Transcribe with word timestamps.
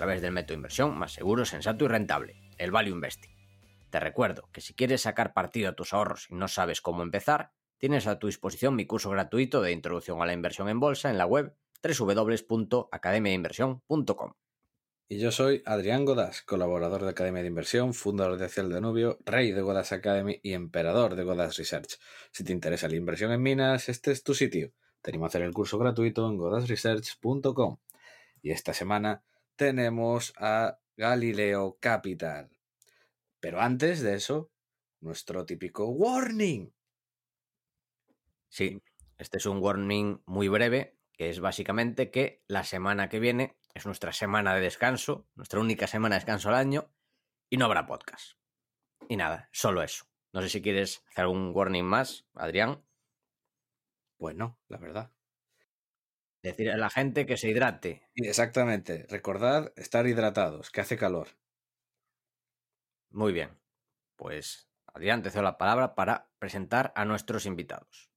Través 0.00 0.22
del 0.22 0.32
método 0.32 0.54
inversión 0.54 0.98
más 0.98 1.12
seguro, 1.12 1.44
sensato 1.44 1.84
y 1.84 1.88
rentable, 1.88 2.40
el 2.56 2.70
Value 2.70 2.94
Investing. 2.94 3.36
Te 3.90 4.00
recuerdo 4.00 4.48
que 4.50 4.62
si 4.62 4.72
quieres 4.72 5.02
sacar 5.02 5.34
partido 5.34 5.68
a 5.68 5.74
tus 5.74 5.92
ahorros 5.92 6.26
y 6.30 6.36
no 6.36 6.48
sabes 6.48 6.80
cómo 6.80 7.02
empezar, 7.02 7.52
tienes 7.76 8.06
a 8.06 8.18
tu 8.18 8.26
disposición 8.26 8.74
mi 8.74 8.86
curso 8.86 9.10
gratuito 9.10 9.60
de 9.60 9.72
introducción 9.72 10.22
a 10.22 10.24
la 10.24 10.32
inversión 10.32 10.70
en 10.70 10.80
bolsa 10.80 11.10
en 11.10 11.18
la 11.18 11.26
web 11.26 11.54
www.academiainversión.com. 11.82 14.32
Y 15.06 15.18
yo 15.18 15.30
soy 15.30 15.62
Adrián 15.66 16.06
Godas, 16.06 16.40
colaborador 16.40 17.02
de 17.02 17.10
Academia 17.10 17.42
de 17.42 17.48
Inversión, 17.48 17.92
fundador 17.92 18.38
de 18.38 18.48
Ciel 18.48 18.70
Danubio, 18.70 19.18
rey 19.26 19.52
de 19.52 19.60
Godas 19.60 19.92
Academy 19.92 20.40
y 20.42 20.54
emperador 20.54 21.14
de 21.14 21.24
Godas 21.24 21.58
Research. 21.58 21.98
Si 22.32 22.42
te 22.42 22.54
interesa 22.54 22.88
la 22.88 22.96
inversión 22.96 23.32
en 23.32 23.42
minas, 23.42 23.90
este 23.90 24.12
es 24.12 24.24
tu 24.24 24.32
sitio. 24.32 24.72
Tenemos 25.02 25.26
a 25.26 25.28
hacer 25.28 25.42
el 25.42 25.52
curso 25.52 25.76
gratuito 25.76 26.26
en 26.26 26.38
godasresearch.com. 26.38 27.76
Y 28.40 28.52
esta 28.52 28.72
semana 28.72 29.22
tenemos 29.60 30.32
a 30.38 30.80
Galileo 30.96 31.76
Capital. 31.80 32.48
Pero 33.40 33.60
antes 33.60 34.00
de 34.00 34.14
eso, 34.14 34.50
nuestro 35.02 35.44
típico 35.44 35.84
warning. 35.84 36.72
Sí, 38.48 38.82
este 39.18 39.36
es 39.36 39.44
un 39.44 39.58
warning 39.58 40.22
muy 40.24 40.48
breve, 40.48 40.96
que 41.12 41.28
es 41.28 41.40
básicamente 41.40 42.10
que 42.10 42.42
la 42.46 42.64
semana 42.64 43.10
que 43.10 43.20
viene 43.20 43.58
es 43.74 43.84
nuestra 43.84 44.14
semana 44.14 44.54
de 44.54 44.62
descanso, 44.62 45.28
nuestra 45.34 45.60
única 45.60 45.86
semana 45.86 46.14
de 46.14 46.20
descanso 46.20 46.48
al 46.48 46.54
año, 46.54 46.90
y 47.50 47.58
no 47.58 47.66
habrá 47.66 47.84
podcast. 47.84 48.38
Y 49.10 49.18
nada, 49.18 49.50
solo 49.52 49.82
eso. 49.82 50.06
No 50.32 50.40
sé 50.40 50.48
si 50.48 50.62
quieres 50.62 51.04
hacer 51.10 51.24
algún 51.24 51.52
warning 51.54 51.84
más, 51.84 52.26
Adrián. 52.32 52.82
Pues 54.16 54.34
no, 54.34 54.58
la 54.68 54.78
verdad. 54.78 55.12
Decir 56.42 56.70
a 56.70 56.76
la 56.76 56.90
gente 56.90 57.26
que 57.26 57.36
se 57.36 57.50
hidrate. 57.50 58.02
Exactamente. 58.14 59.06
Recordad 59.08 59.72
estar 59.76 60.06
hidratados, 60.06 60.70
que 60.70 60.80
hace 60.80 60.96
calor. 60.96 61.28
Muy 63.10 63.32
bien. 63.32 63.50
Pues 64.16 64.70
Adrián, 64.86 65.22
te 65.22 65.30
cedo 65.30 65.42
la 65.42 65.58
palabra 65.58 65.94
para 65.94 66.30
presentar 66.38 66.92
a 66.96 67.04
nuestros 67.04 67.46
invitados. 67.46 68.10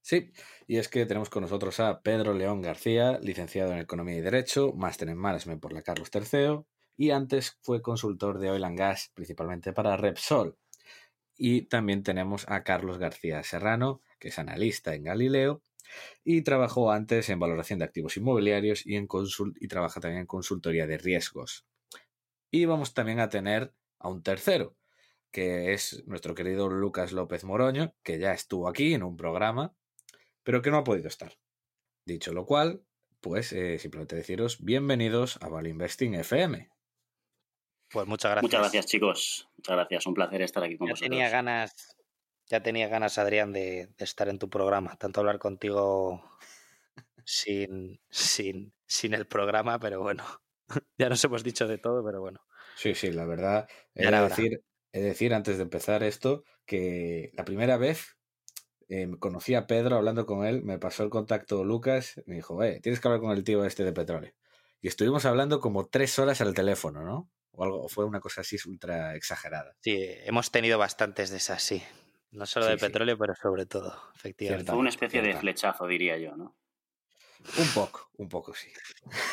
Sí, 0.00 0.32
y 0.66 0.78
es 0.78 0.88
que 0.88 1.04
tenemos 1.06 1.28
con 1.28 1.42
nosotros 1.42 1.80
a 1.80 2.00
Pedro 2.00 2.32
León 2.32 2.62
García, 2.62 3.18
licenciado 3.20 3.72
en 3.72 3.78
Economía 3.78 4.16
y 4.16 4.20
Derecho, 4.20 4.72
máster 4.72 5.08
en 5.08 5.18
Management 5.18 5.60
por 5.60 5.72
la 5.72 5.82
Carlos 5.82 6.10
III, 6.12 6.60
y 6.96 7.10
antes 7.10 7.58
fue 7.62 7.82
consultor 7.82 8.38
de 8.38 8.50
Oil 8.50 8.64
and 8.64 8.78
Gas, 8.78 9.10
principalmente 9.14 9.72
para 9.72 9.96
Repsol. 9.96 10.56
Y 11.36 11.62
también 11.62 12.02
tenemos 12.02 12.46
a 12.48 12.64
Carlos 12.64 12.98
García 12.98 13.42
Serrano, 13.42 14.00
que 14.18 14.28
es 14.28 14.38
analista 14.38 14.94
en 14.94 15.04
Galileo, 15.04 15.62
y 16.24 16.42
trabajó 16.42 16.90
antes 16.90 17.28
en 17.28 17.38
valoración 17.38 17.78
de 17.78 17.84
activos 17.84 18.16
inmobiliarios 18.16 18.86
y, 18.86 18.96
en 18.96 19.08
y 19.60 19.68
trabaja 19.68 20.00
también 20.00 20.20
en 20.20 20.26
consultoría 20.26 20.86
de 20.86 20.98
riesgos. 20.98 21.66
Y 22.50 22.64
vamos 22.64 22.94
también 22.94 23.20
a 23.20 23.28
tener 23.28 23.72
a 23.98 24.08
un 24.08 24.22
tercero, 24.22 24.76
que 25.30 25.72
es 25.72 26.02
nuestro 26.06 26.34
querido 26.34 26.68
Lucas 26.68 27.12
López 27.12 27.44
Moroño, 27.44 27.94
que 28.02 28.18
ya 28.18 28.32
estuvo 28.32 28.68
aquí 28.68 28.94
en 28.94 29.02
un 29.02 29.16
programa 29.16 29.74
pero 30.48 30.62
que 30.62 30.70
no 30.70 30.78
ha 30.78 30.84
podido 30.84 31.08
estar. 31.08 31.30
Dicho 32.06 32.32
lo 32.32 32.46
cual, 32.46 32.82
pues 33.20 33.52
eh, 33.52 33.78
simplemente 33.78 34.16
deciros 34.16 34.64
bienvenidos 34.64 35.38
a 35.42 35.48
Value 35.50 35.68
Investing 35.68 36.14
FM. 36.14 36.70
Pues 37.90 38.06
muchas 38.06 38.30
gracias. 38.30 38.42
Muchas 38.44 38.60
gracias, 38.60 38.86
chicos. 38.86 39.48
Muchas 39.58 39.76
gracias. 39.76 40.06
Un 40.06 40.14
placer 40.14 40.40
estar 40.40 40.64
aquí 40.64 40.78
con 40.78 40.86
ya 40.86 40.92
vosotros. 40.94 41.10
Tenía 41.10 41.28
ganas, 41.28 41.97
ya 42.48 42.62
tenía 42.62 42.88
ganas, 42.88 43.18
Adrián, 43.18 43.52
de, 43.52 43.88
de, 43.96 44.04
estar 44.04 44.28
en 44.28 44.38
tu 44.38 44.48
programa. 44.48 44.96
Tanto 44.96 45.20
hablar 45.20 45.38
contigo 45.38 46.22
sin, 47.24 48.00
sin, 48.08 48.72
sin 48.86 49.14
el 49.14 49.26
programa, 49.26 49.78
pero 49.78 50.00
bueno. 50.00 50.24
ya 50.98 51.08
nos 51.08 51.22
hemos 51.24 51.44
dicho 51.44 51.66
de 51.66 51.78
todo, 51.78 52.04
pero 52.04 52.20
bueno. 52.20 52.40
Sí, 52.76 52.94
sí, 52.94 53.10
la 53.10 53.24
verdad. 53.24 53.68
He 53.94 54.10
de, 54.10 54.20
decir, 54.20 54.64
he 54.92 55.00
de 55.00 55.06
decir 55.08 55.34
antes 55.34 55.56
de 55.56 55.62
empezar 55.62 56.02
esto 56.02 56.44
que 56.64 57.30
la 57.34 57.44
primera 57.44 57.76
vez 57.76 58.16
eh, 58.88 59.08
conocí 59.18 59.54
a 59.54 59.66
Pedro 59.66 59.96
hablando 59.96 60.24
con 60.24 60.46
él, 60.46 60.62
me 60.62 60.78
pasó 60.78 61.02
el 61.02 61.10
contacto 61.10 61.64
Lucas, 61.64 62.22
me 62.26 62.36
dijo, 62.36 62.62
eh, 62.62 62.80
tienes 62.80 63.00
que 63.00 63.08
hablar 63.08 63.20
con 63.20 63.32
el 63.32 63.44
tío 63.44 63.64
este 63.64 63.84
de 63.84 63.92
petróleo. 63.92 64.32
Y 64.80 64.88
estuvimos 64.88 65.24
hablando 65.24 65.60
como 65.60 65.86
tres 65.86 66.18
horas 66.18 66.40
al 66.40 66.54
teléfono, 66.54 67.02
¿no? 67.02 67.30
O 67.50 67.64
algo, 67.64 67.88
fue 67.88 68.04
una 68.04 68.20
cosa 68.20 68.42
así 68.42 68.56
ultra 68.66 69.16
exagerada. 69.16 69.74
Sí, 69.80 69.98
hemos 70.24 70.50
tenido 70.52 70.78
bastantes 70.78 71.30
de 71.30 71.38
esas, 71.38 71.62
sí. 71.62 71.82
No 72.30 72.46
solo 72.46 72.66
sí, 72.66 72.72
de 72.72 72.78
petróleo, 72.78 73.14
sí. 73.14 73.18
pero 73.20 73.34
sobre 73.34 73.66
todo, 73.66 74.10
efectivamente. 74.14 74.70
Fue 74.70 74.80
una 74.80 74.90
especie 74.90 75.22
de 75.22 75.34
flechazo, 75.36 75.86
diría 75.86 76.18
yo, 76.18 76.36
¿no? 76.36 76.56
Un 77.58 77.68
poco, 77.74 78.10
un 78.18 78.28
poco, 78.28 78.54
sí. 78.54 78.68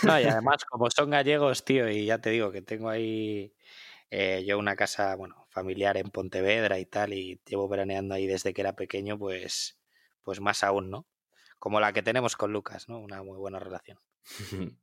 No, 0.03 0.19
y 0.19 0.23
además, 0.41 0.63
como 0.65 0.89
son 0.89 1.09
gallegos, 1.09 1.65
tío, 1.65 1.89
y 1.89 2.05
ya 2.05 2.19
te 2.19 2.29
digo 2.29 2.51
que 2.51 2.61
tengo 2.61 2.89
ahí 2.89 3.53
eh, 4.11 4.45
yo 4.47 4.57
una 4.57 4.75
casa, 4.75 5.15
bueno, 5.15 5.45
familiar 5.49 5.97
en 5.97 6.09
Pontevedra 6.09 6.79
y 6.79 6.85
tal, 6.85 7.13
y 7.13 7.41
llevo 7.45 7.67
veraneando 7.67 8.15
ahí 8.15 8.27
desde 8.27 8.53
que 8.53 8.61
era 8.61 8.75
pequeño, 8.75 9.17
pues, 9.17 9.79
pues 10.21 10.39
más 10.39 10.63
aún, 10.63 10.89
¿no? 10.89 11.07
Como 11.59 11.79
la 11.79 11.93
que 11.93 12.03
tenemos 12.03 12.35
con 12.35 12.53
Lucas, 12.53 12.87
¿no? 12.87 12.99
Una 12.99 13.23
muy 13.23 13.37
buena 13.37 13.59
relación. 13.59 13.99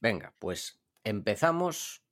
Venga, 0.00 0.34
pues 0.38 0.80
empezamos 1.04 2.02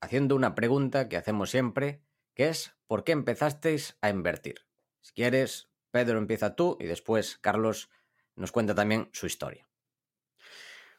haciendo 0.00 0.36
una 0.36 0.54
pregunta 0.54 1.08
que 1.08 1.16
hacemos 1.16 1.50
siempre, 1.50 2.02
es 2.48 2.74
¿por 2.86 3.04
qué 3.04 3.12
empezasteis 3.12 3.96
a 4.00 4.10
invertir? 4.10 4.66
Si 5.00 5.12
quieres, 5.12 5.70
Pedro 5.90 6.18
empieza 6.18 6.56
tú 6.56 6.76
y 6.80 6.86
después 6.86 7.38
Carlos 7.38 7.90
nos 8.36 8.52
cuenta 8.52 8.74
también 8.74 9.10
su 9.12 9.26
historia. 9.26 9.68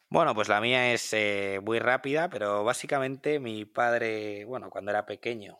Bueno, 0.09 0.35
pues 0.35 0.47
la 0.47 0.61
mía 0.61 0.93
es 0.93 1.11
eh, 1.13 1.59
muy 1.63 1.79
rápida, 1.79 2.29
pero 2.29 2.63
básicamente 2.63 3.39
mi 3.39 3.65
padre, 3.65 4.45
bueno, 4.45 4.69
cuando 4.69 4.91
era 4.91 5.07
pequeño, 5.07 5.57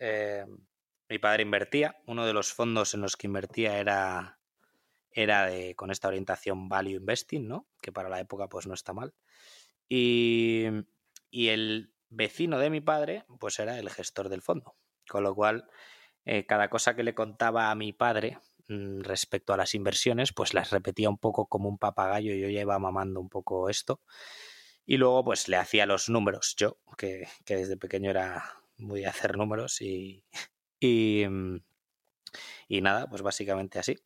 eh, 0.00 0.44
mi 1.08 1.18
padre 1.20 1.42
invertía. 1.44 2.02
Uno 2.06 2.26
de 2.26 2.32
los 2.32 2.52
fondos 2.52 2.94
en 2.94 3.00
los 3.00 3.16
que 3.16 3.28
invertía 3.28 3.78
era, 3.78 4.40
era 5.12 5.46
de, 5.46 5.76
con 5.76 5.92
esta 5.92 6.08
orientación 6.08 6.68
value 6.68 6.96
investing, 6.96 7.46
¿no? 7.46 7.68
Que 7.80 7.92
para 7.92 8.08
la 8.08 8.18
época 8.18 8.48
pues 8.48 8.66
no 8.66 8.74
está 8.74 8.92
mal. 8.92 9.14
Y, 9.88 10.66
y 11.30 11.48
el 11.50 11.94
vecino 12.08 12.58
de 12.58 12.70
mi 12.70 12.80
padre, 12.80 13.24
pues 13.38 13.60
era 13.60 13.78
el 13.78 13.88
gestor 13.88 14.28
del 14.28 14.42
fondo. 14.42 14.74
Con 15.08 15.24
lo 15.24 15.34
cual, 15.34 15.68
eh, 16.24 16.46
cada 16.46 16.68
cosa 16.68 16.94
que 16.94 17.02
le 17.02 17.14
contaba 17.14 17.70
a 17.70 17.74
mi 17.74 17.92
padre 17.92 18.38
respecto 18.68 19.52
a 19.52 19.56
las 19.56 19.74
inversiones, 19.74 20.32
pues 20.32 20.54
las 20.54 20.70
repetía 20.70 21.10
un 21.10 21.18
poco 21.18 21.46
como 21.46 21.68
un 21.68 21.78
papagayo, 21.78 22.34
yo 22.34 22.48
ya 22.48 22.62
iba 22.62 22.78
mamando 22.78 23.20
un 23.20 23.28
poco 23.28 23.68
esto. 23.68 24.00
Y 24.86 24.96
luego 24.96 25.24
pues 25.24 25.48
le 25.48 25.56
hacía 25.56 25.86
los 25.86 26.08
números, 26.08 26.54
yo, 26.56 26.78
que, 26.96 27.28
que 27.44 27.56
desde 27.56 27.76
pequeño 27.76 28.10
era 28.10 28.42
muy 28.78 29.00
de 29.00 29.06
hacer 29.06 29.36
números 29.36 29.80
y, 29.80 30.24
y, 30.80 31.24
y 32.68 32.80
nada, 32.80 33.08
pues 33.08 33.22
básicamente 33.22 33.78
así. 33.78 33.98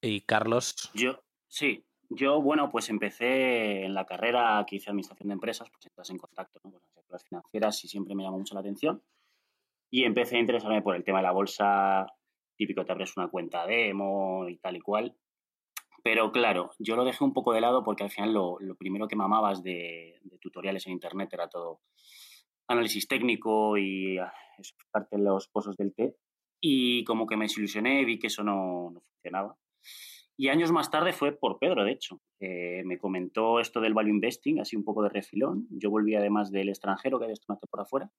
Y 0.00 0.22
Carlos. 0.22 0.90
Yo, 0.94 1.22
sí, 1.48 1.84
yo, 2.10 2.42
bueno, 2.42 2.70
pues 2.70 2.90
empecé 2.90 3.84
en 3.84 3.94
la 3.94 4.04
carrera 4.04 4.64
que 4.66 4.76
hice 4.76 4.90
Administración 4.90 5.28
de 5.28 5.34
Empresas, 5.34 5.68
pues 5.70 5.86
estás 5.86 6.10
en 6.10 6.18
contacto 6.18 6.60
con 6.60 6.74
las 7.10 7.24
financieras 7.24 7.82
y 7.84 7.88
siempre 7.88 8.14
me 8.14 8.22
llamó 8.22 8.38
mucho 8.38 8.54
la 8.54 8.60
atención. 8.60 9.02
Y 9.94 10.02
empecé 10.02 10.34
a 10.34 10.40
interesarme 10.40 10.82
por 10.82 10.96
el 10.96 11.04
tema 11.04 11.18
de 11.18 11.22
la 11.22 11.30
bolsa 11.30 12.04
típico 12.56 12.84
te 12.84 12.90
abres 12.90 13.16
una 13.16 13.28
cuenta 13.28 13.64
demo 13.64 14.48
y 14.48 14.56
tal 14.56 14.74
y 14.74 14.80
cual. 14.80 15.16
Pero 16.02 16.32
claro, 16.32 16.72
yo 16.80 16.96
lo 16.96 17.04
dejé 17.04 17.22
un 17.22 17.32
poco 17.32 17.52
de 17.52 17.60
lado 17.60 17.84
porque 17.84 18.02
al 18.02 18.10
final 18.10 18.32
lo, 18.32 18.58
lo 18.58 18.74
primero 18.74 19.06
que 19.06 19.14
mamabas 19.14 19.62
de, 19.62 20.18
de, 20.24 20.38
tutoriales 20.38 20.84
en 20.88 20.94
internet 20.94 21.32
era 21.32 21.48
todo 21.48 21.80
análisis 22.66 23.06
técnico 23.06 23.78
y 23.78 24.18
explicarte 24.58 25.16
los 25.16 25.46
pozos 25.46 25.76
del 25.76 25.94
té. 25.94 26.16
Y 26.60 27.04
como 27.04 27.28
que 27.28 27.36
me 27.36 27.44
desilusioné, 27.44 28.04
vi 28.04 28.18
que 28.18 28.26
eso 28.26 28.42
no, 28.42 28.90
no 28.90 29.00
funcionaba. 29.00 29.56
Y 30.36 30.48
años 30.48 30.72
más 30.72 30.90
tarde 30.90 31.12
fue 31.12 31.30
por 31.38 31.60
Pedro, 31.60 31.84
de 31.84 31.92
hecho. 31.92 32.20
Eh, 32.40 32.82
me 32.84 32.98
comentó 32.98 33.60
esto 33.60 33.80
del 33.80 33.94
value 33.94 34.10
investing, 34.10 34.58
así 34.58 34.74
un 34.74 34.82
poco 34.82 35.04
de 35.04 35.10
refilón. 35.10 35.68
Yo 35.70 35.88
volví 35.88 36.16
además 36.16 36.50
del 36.50 36.68
extranjero, 36.68 37.20
que 37.20 37.26
había 37.26 37.34
estado 37.34 37.60
por 37.70 37.80
afuera, 37.80 38.10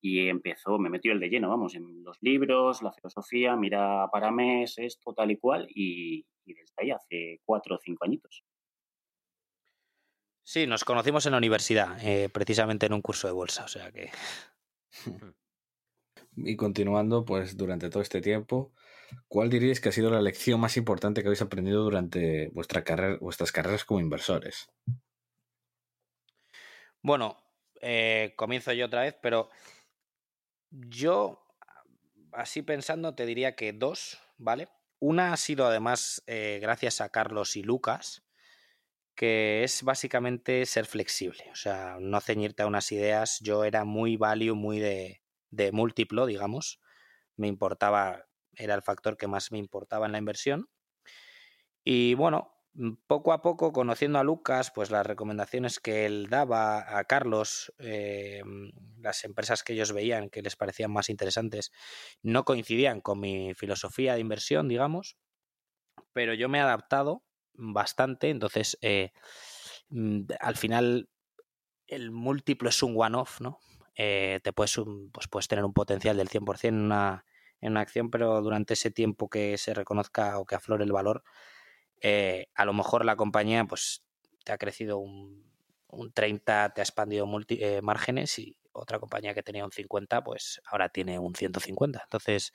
y 0.00 0.28
empezó, 0.28 0.78
me 0.78 0.90
metió 0.90 1.12
el 1.12 1.20
de 1.20 1.28
lleno, 1.28 1.48
vamos, 1.48 1.74
en 1.74 2.02
los 2.02 2.18
libros, 2.20 2.82
la 2.82 2.92
filosofía, 2.92 3.56
mira 3.56 4.08
para 4.12 4.30
mes, 4.30 4.78
esto, 4.78 5.12
tal 5.14 5.30
y 5.30 5.36
cual, 5.36 5.66
y, 5.70 6.26
y 6.44 6.54
desde 6.54 6.74
ahí 6.78 6.90
hace 6.90 7.40
cuatro 7.44 7.76
o 7.76 7.78
cinco 7.78 8.04
añitos. 8.04 8.44
Sí, 10.42 10.66
nos 10.66 10.84
conocimos 10.84 11.26
en 11.26 11.32
la 11.32 11.38
universidad, 11.38 11.98
eh, 12.02 12.28
precisamente 12.28 12.86
en 12.86 12.92
un 12.92 13.02
curso 13.02 13.26
de 13.26 13.32
bolsa, 13.32 13.64
o 13.64 13.68
sea 13.68 13.90
que... 13.90 14.10
Y 16.36 16.56
continuando, 16.56 17.24
pues 17.24 17.56
durante 17.56 17.88
todo 17.88 18.02
este 18.02 18.20
tiempo, 18.20 18.72
¿cuál 19.26 19.48
diríais 19.48 19.80
que 19.80 19.88
ha 19.88 19.92
sido 19.92 20.10
la 20.10 20.20
lección 20.20 20.60
más 20.60 20.76
importante 20.76 21.22
que 21.22 21.28
habéis 21.28 21.40
aprendido 21.40 21.82
durante 21.82 22.48
vuestra 22.48 22.84
carrera, 22.84 23.16
vuestras 23.20 23.52
carreras 23.52 23.84
como 23.84 24.00
inversores? 24.00 24.68
Bueno, 27.00 27.38
eh, 27.80 28.34
comienzo 28.36 28.72
yo 28.74 28.86
otra 28.86 29.02
vez, 29.02 29.16
pero 29.22 29.48
yo, 30.70 31.46
así 32.32 32.62
pensando, 32.62 33.14
te 33.14 33.26
diría 33.26 33.56
que 33.56 33.72
dos, 33.72 34.18
¿vale? 34.38 34.68
Una 34.98 35.32
ha 35.32 35.36
sido 35.36 35.66
además 35.66 36.22
eh, 36.26 36.58
gracias 36.60 37.00
a 37.00 37.10
Carlos 37.10 37.56
y 37.56 37.62
Lucas, 37.62 38.26
que 39.14 39.64
es 39.64 39.82
básicamente 39.82 40.64
ser 40.66 40.86
flexible, 40.86 41.44
o 41.50 41.54
sea, 41.54 41.96
no 42.00 42.20
ceñirte 42.20 42.62
a 42.62 42.66
unas 42.66 42.92
ideas. 42.92 43.40
Yo 43.40 43.64
era 43.64 43.84
muy 43.84 44.16
value, 44.16 44.54
muy 44.54 44.78
de, 44.78 45.22
múltiplo, 45.72 46.26
digamos. 46.26 46.80
Me 47.36 47.48
importaba, 47.48 48.26
era 48.54 48.74
el 48.74 48.82
factor 48.82 49.16
que 49.16 49.26
más 49.26 49.52
me 49.52 49.58
importaba 49.58 50.06
en 50.06 50.12
la 50.12 50.18
inversión. 50.18 50.68
Y 51.82 52.14
bueno, 52.14 52.55
poco 53.06 53.32
a 53.32 53.42
poco, 53.42 53.72
conociendo 53.72 54.18
a 54.18 54.24
Lucas, 54.24 54.70
pues 54.74 54.90
las 54.90 55.06
recomendaciones 55.06 55.80
que 55.80 56.06
él 56.06 56.28
daba 56.28 56.98
a 56.98 57.04
Carlos, 57.04 57.72
eh, 57.78 58.42
mm, 58.44 59.02
las 59.02 59.24
empresas 59.24 59.62
que 59.62 59.72
ellos 59.72 59.92
veían 59.92 60.28
que 60.30 60.42
les 60.42 60.56
parecían 60.56 60.92
más 60.92 61.08
interesantes, 61.08 61.72
no 62.22 62.44
coincidían 62.44 63.00
con 63.00 63.20
mi 63.20 63.54
filosofía 63.54 64.14
de 64.14 64.20
inversión, 64.20 64.68
digamos, 64.68 65.16
pero 66.12 66.34
yo 66.34 66.48
me 66.48 66.58
he 66.58 66.60
adaptado 66.60 67.22
bastante, 67.54 68.30
entonces 68.30 68.78
eh, 68.82 69.12
mm, 69.88 70.22
al 70.40 70.56
final 70.56 71.08
el 71.86 72.10
múltiplo 72.10 72.68
es 72.68 72.82
un 72.82 72.94
one-off, 72.96 73.40
¿no? 73.40 73.60
Eh, 73.94 74.40
te 74.42 74.52
puedes, 74.52 74.76
pues 75.12 75.28
puedes 75.28 75.48
tener 75.48 75.64
un 75.64 75.72
potencial 75.72 76.16
del 76.18 76.28
100% 76.28 76.68
en 76.68 76.80
una, 76.80 77.24
en 77.60 77.72
una 77.72 77.80
acción, 77.80 78.10
pero 78.10 78.42
durante 78.42 78.74
ese 78.74 78.90
tiempo 78.90 79.30
que 79.30 79.56
se 79.56 79.72
reconozca 79.72 80.38
o 80.38 80.44
que 80.44 80.56
aflore 80.56 80.84
el 80.84 80.92
valor, 80.92 81.22
eh, 82.00 82.48
a 82.54 82.64
lo 82.64 82.72
mejor 82.72 83.04
la 83.04 83.16
compañía 83.16 83.64
pues 83.64 84.04
te 84.44 84.52
ha 84.52 84.58
crecido 84.58 84.98
un, 84.98 85.50
un 85.88 86.12
30, 86.12 86.72
te 86.74 86.80
ha 86.80 86.84
expandido 86.84 87.26
multi, 87.26 87.58
eh, 87.62 87.82
márgenes 87.82 88.38
y 88.38 88.58
otra 88.72 88.98
compañía 88.98 89.34
que 89.34 89.42
tenía 89.42 89.64
un 89.64 89.72
50, 89.72 90.22
pues 90.24 90.60
ahora 90.66 90.88
tiene 90.90 91.18
un 91.18 91.34
150. 91.34 92.02
Entonces, 92.04 92.52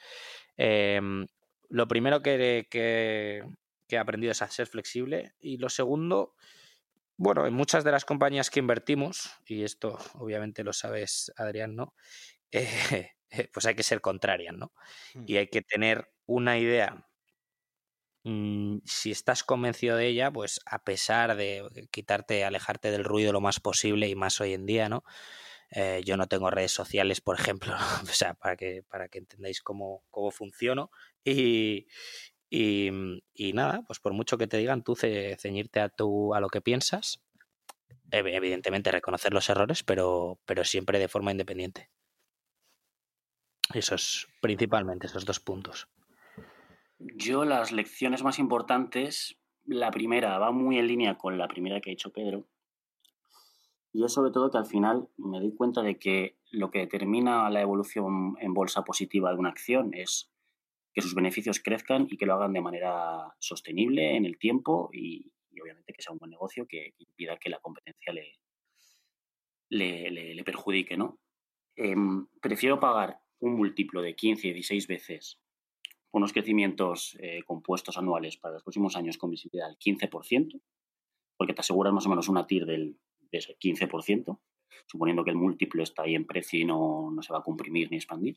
em, 0.57 1.27
lo 1.69 1.87
primero 1.87 2.21
que, 2.21 2.67
que, 2.69 3.43
que 3.87 3.95
he 3.95 3.99
aprendido 3.99 4.31
es 4.31 4.41
a 4.41 4.49
ser 4.51 4.67
flexible 4.67 5.33
y 5.39 5.57
lo 5.57 5.69
segundo 5.69 6.35
bueno, 7.17 7.45
en 7.45 7.53
muchas 7.53 7.83
de 7.83 7.91
las 7.91 8.05
compañías 8.05 8.49
que 8.49 8.59
invertimos, 8.59 9.31
y 9.45 9.63
esto 9.63 9.97
obviamente 10.15 10.63
lo 10.63 10.73
sabes, 10.73 11.31
Adrián, 11.37 11.75
¿no? 11.75 11.95
Eh, 13.33 13.47
pues 13.53 13.65
hay 13.65 13.75
que 13.75 13.83
ser 13.83 14.01
contrarias, 14.01 14.53
¿no? 14.57 14.73
Hmm. 15.13 15.23
Y 15.25 15.37
hay 15.37 15.47
que 15.47 15.61
tener 15.61 16.11
una 16.25 16.57
idea. 16.57 17.07
Mm, 18.23 18.77
si 18.85 19.11
estás 19.11 19.43
convencido 19.43 19.97
de 19.97 20.07
ella, 20.07 20.31
pues 20.31 20.59
a 20.65 20.83
pesar 20.83 21.35
de 21.35 21.87
quitarte, 21.91 22.43
alejarte 22.45 22.91
del 22.91 23.03
ruido 23.03 23.33
lo 23.33 23.41
más 23.41 23.59
posible 23.59 24.07
y 24.07 24.15
más 24.15 24.39
hoy 24.41 24.53
en 24.53 24.65
día, 24.65 24.89
¿no? 24.89 25.03
Eh, 25.71 26.01
yo 26.05 26.17
no 26.17 26.27
tengo 26.27 26.49
redes 26.51 26.71
sociales, 26.71 27.21
por 27.21 27.39
ejemplo, 27.39 27.75
para 28.39 28.55
que, 28.57 28.83
para 28.83 29.07
que 29.07 29.19
entendáis 29.19 29.61
cómo, 29.61 30.03
cómo 30.11 30.31
funciono. 30.31 30.91
Y, 31.23 31.87
Mm, 32.51 33.19
y, 33.33 33.53
nada, 33.53 33.83
pues 33.87 33.99
por 33.99 34.13
mucho 34.13 34.37
que 34.37 34.47
te 34.47 34.57
digan, 34.57 34.83
tú 34.83 34.95
ceñirte 34.95 35.79
a, 35.79 35.89
tu, 35.89 36.33
a 36.33 36.41
lo 36.41 36.49
que 36.49 36.61
piensas, 36.61 37.21
evidentemente 38.11 38.91
reconocer 38.91 39.33
los 39.33 39.49
errores, 39.49 39.83
pero, 39.83 40.39
pero 40.45 40.65
siempre 40.65 40.99
de 40.99 41.07
forma 41.07 41.31
independiente. 41.31 41.89
Esos, 43.73 44.27
principalmente, 44.41 45.07
esos 45.07 45.25
dos 45.25 45.39
puntos. 45.39 45.87
Yo 47.15 47.45
las 47.45 47.71
lecciones 47.71 48.23
más 48.23 48.39
importantes, 48.39 49.39
la 49.65 49.91
primera 49.91 50.37
va 50.37 50.51
muy 50.51 50.77
en 50.77 50.87
línea 50.87 51.17
con 51.17 51.37
la 51.37 51.47
primera 51.47 51.81
que 51.81 51.89
ha 51.89 51.93
hecho 51.93 52.11
Pedro, 52.11 52.47
y 53.93 54.05
es 54.05 54.13
sobre 54.13 54.31
todo 54.31 54.51
que 54.51 54.57
al 54.57 54.65
final 54.65 55.09
me 55.17 55.39
doy 55.39 55.53
cuenta 55.53 55.81
de 55.81 55.97
que 55.97 56.37
lo 56.51 56.71
que 56.71 56.79
determina 56.79 57.49
la 57.49 57.61
evolución 57.61 58.35
en 58.39 58.53
bolsa 58.53 58.83
positiva 58.83 59.31
de 59.31 59.39
una 59.39 59.49
acción 59.49 59.93
es 59.93 60.31
que 60.93 61.01
sus 61.01 61.15
beneficios 61.15 61.59
crezcan 61.59 62.07
y 62.09 62.17
que 62.17 62.25
lo 62.25 62.33
hagan 62.33 62.53
de 62.53 62.61
manera 62.61 63.33
sostenible 63.39 64.15
en 64.15 64.25
el 64.25 64.37
tiempo 64.37 64.89
y, 64.93 65.31
obviamente 65.61 65.93
que 65.93 66.01
sea 66.01 66.13
un 66.13 66.19
buen 66.19 66.31
negocio 66.31 66.65
que, 66.67 66.95
impida 66.97 67.37
que 67.37 67.49
la 67.49 67.59
competencia 67.59 68.13
le, 68.13 68.33
le, 69.69 70.43
perjudique. 70.43 70.97
¿no? 70.97 71.19
Em, 71.75 72.27
prefiero 72.41 72.79
pagar 72.79 73.19
un 73.39 73.55
múltiplo 73.55 74.01
de 74.01 74.15
15, 74.15 74.53
16 74.53 74.87
veces 74.87 75.40
unos 76.11 76.33
crecimientos 76.33 77.17
eh, 77.19 77.41
compuestos 77.45 77.97
anuales 77.97 78.37
para 78.37 78.55
los 78.55 78.63
próximos 78.63 78.95
años 78.95 79.17
con 79.17 79.29
visibilidad 79.29 79.67
del 79.67 79.77
15%, 79.77 80.61
porque 81.37 81.53
te 81.53 81.61
aseguras 81.61 81.93
más 81.93 82.05
o 82.05 82.09
menos 82.09 82.27
una 82.27 82.45
TIR 82.45 82.65
del, 82.65 82.99
de 83.31 83.37
ese 83.37 83.57
15%, 83.57 84.39
suponiendo 84.87 85.23
que 85.23 85.31
el 85.31 85.37
múltiplo 85.37 85.83
está 85.83 86.03
ahí 86.03 86.15
en 86.15 86.25
precio 86.25 86.59
y 86.59 86.65
no, 86.65 87.11
no 87.11 87.21
se 87.21 87.33
va 87.33 87.39
a 87.39 87.43
comprimir 87.43 87.89
ni 87.89 87.97
expandir, 87.97 88.35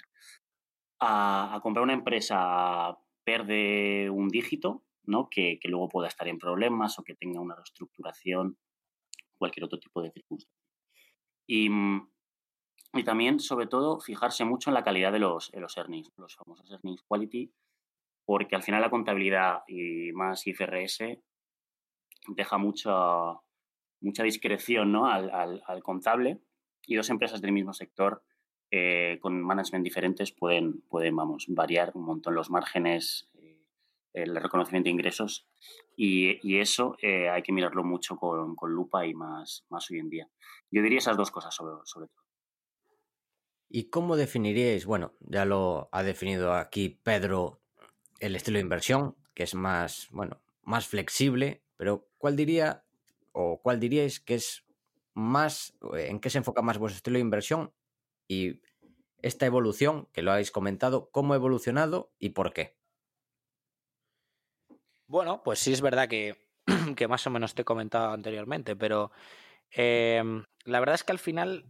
a, 1.01 1.61
comprar 1.63 1.83
una 1.83 1.95
empresa 1.95 2.99
perde 3.25 4.11
un 4.11 4.29
dígito, 4.29 4.85
¿no? 5.05 5.29
Que, 5.31 5.59
luego 5.65 5.89
pueda 5.89 6.09
estar 6.09 6.29
en 6.29 6.39
problemas 6.39 6.99
o 6.99 7.05
que 7.05 7.15
tenga 7.15 7.41
una 7.41 7.57
reestructuración, 7.57 8.59
cualquier 9.37 9.65
otro 9.65 9.79
tipo 9.79 10.03
de 10.03 10.11
circunstancia. 10.13 10.65
Y, 11.47 11.69
y, 12.95 13.05
también, 13.05 13.41
sobre 13.41 13.67
todo, 13.67 14.01
fijarse 14.01 14.45
mucho 14.45 14.71
en 14.71 14.75
la 14.75 14.85
calidad 14.85 15.13
de 15.13 15.19
los, 15.19 15.51
de 15.51 15.61
los 15.61 15.77
earnings, 15.77 16.11
los 16.17 16.37
famosos 16.37 16.71
earnings 16.71 17.03
quality, 17.03 17.53
porque 18.25 18.57
al 18.57 18.63
final 18.63 18.81
la 18.81 18.91
contabilidad 18.91 19.63
y 19.69 20.13
más 20.13 20.47
IFRS 20.47 21.19
deja 22.29 22.59
mucha, 22.59 22.93
mucha 24.01 24.23
discreción 24.23 24.93
¿no? 24.93 25.07
al, 25.07 25.31
al, 25.67 25.83
contable 25.83 26.41
y 26.87 26.97
dos 26.97 27.11
empresas 27.11 27.41
del 27.41 27.53
mismo 27.53 27.73
sector 27.73 28.23
eh, 28.71 29.19
con 29.21 29.41
management 29.43 29.85
diferentes 29.85 30.33
pueden, 30.33 30.81
pueden, 30.89 31.15
vamos, 31.15 31.47
variar 31.49 31.93
un 31.95 32.05
montón 32.05 32.35
los 32.35 32.51
márgenes, 32.51 33.29
eh, 33.35 33.63
el 34.15 34.35
reconocimiento 34.37 34.87
de 34.87 34.93
ingresos 34.93 35.47
y, 35.97 36.59
eso 36.59 36.97
eh, 37.01 37.29
hay 37.29 37.43
que 37.43 37.53
mirarlo 37.53 37.85
mucho 37.85 38.17
con, 38.17 38.57
lupa 38.67 39.07
y 39.07 39.15
más, 39.15 39.65
más 39.69 39.91
hoy 39.91 39.99
en 39.99 40.09
día. 40.09 40.29
Yo 40.71 40.83
diría 40.83 40.99
esas 40.99 41.17
dos 41.17 41.31
cosas 41.31 41.55
sobre, 41.55 41.77
sobre 41.85 42.09
todo. 42.09 42.25
¿Y 43.69 43.91
cómo 43.91 44.17
definiríais? 44.17 44.87
Bueno, 44.87 45.15
ya 45.21 45.45
lo 45.45 45.89
ha 45.93 46.03
definido 46.03 46.55
aquí 46.55 46.89
Pedro 46.89 47.64
el 48.21 48.37
estilo 48.37 48.57
de 48.57 48.63
inversión, 48.63 49.17
que 49.35 49.43
es 49.43 49.55
más, 49.55 50.09
bueno, 50.11 50.41
más 50.63 50.87
flexible, 50.87 51.63
pero 51.77 52.09
¿cuál 52.19 52.37
diría 52.37 52.85
o 53.33 53.61
cuál 53.61 53.81
diríais 53.81 54.21
que 54.21 54.35
es 54.37 54.65
más, 55.15 55.75
en 55.95 56.21
qué 56.21 56.31
se 56.31 56.39
enfoca 56.39 56.63
más 56.63 56.79
vuestro 56.79 56.97
estilo 56.97 57.15
de 57.15 57.23
inversión 57.23 57.73
y 58.29 58.61
esta 59.25 59.47
evolución, 59.47 60.07
que 60.13 60.23
lo 60.23 60.33
habéis 60.33 60.51
comentado, 60.51 61.11
cómo 61.11 61.33
ha 61.33 61.37
evolucionado 61.37 62.13
y 62.19 62.31
por 62.31 62.53
qué. 62.53 62.77
Bueno, 65.07 65.43
pues 65.43 65.59
sí 65.61 65.73
es 65.73 65.81
verdad 65.81 66.09
que, 66.09 66.37
que 66.97 67.09
más 67.09 67.27
o 67.27 67.31
menos 67.31 67.55
te 67.55 67.63
he 67.63 67.65
comentado 67.65 68.13
anteriormente, 68.13 68.77
pero 68.77 69.13
em, 69.71 70.45
la 70.65 70.81
verdad 70.81 70.97
es 70.97 71.05
que 71.05 71.13
al 71.13 71.19
final, 71.19 71.65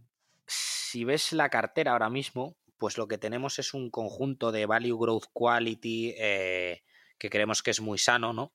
si 0.45 1.05
ves 1.05 1.31
la 1.31 1.49
cartera 1.49 1.93
ahora 1.93 2.09
mismo, 2.09 2.57
pues 2.77 2.97
lo 2.97 3.07
que 3.07 3.17
tenemos 3.17 3.59
es 3.59 3.73
un 3.73 3.89
conjunto 3.89 4.51
de 4.51 4.65
value 4.65 4.97
growth 4.97 5.25
quality 5.33 6.13
eh, 6.17 6.83
que 7.17 7.29
creemos 7.29 7.63
que 7.63 7.71
es 7.71 7.81
muy 7.81 7.97
sano, 7.97 8.33
¿no? 8.33 8.53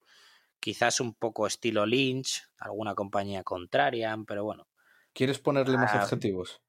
Quizás 0.60 1.00
un 1.00 1.14
poco 1.14 1.46
estilo 1.46 1.86
Lynch, 1.86 2.42
alguna 2.58 2.94
compañía 2.94 3.42
contraria, 3.42 4.16
pero 4.26 4.44
bueno. 4.44 4.68
¿Quieres 5.12 5.38
ponerle 5.38 5.78
más 5.78 5.94
ah, 5.94 6.02
adjetivos? 6.02 6.60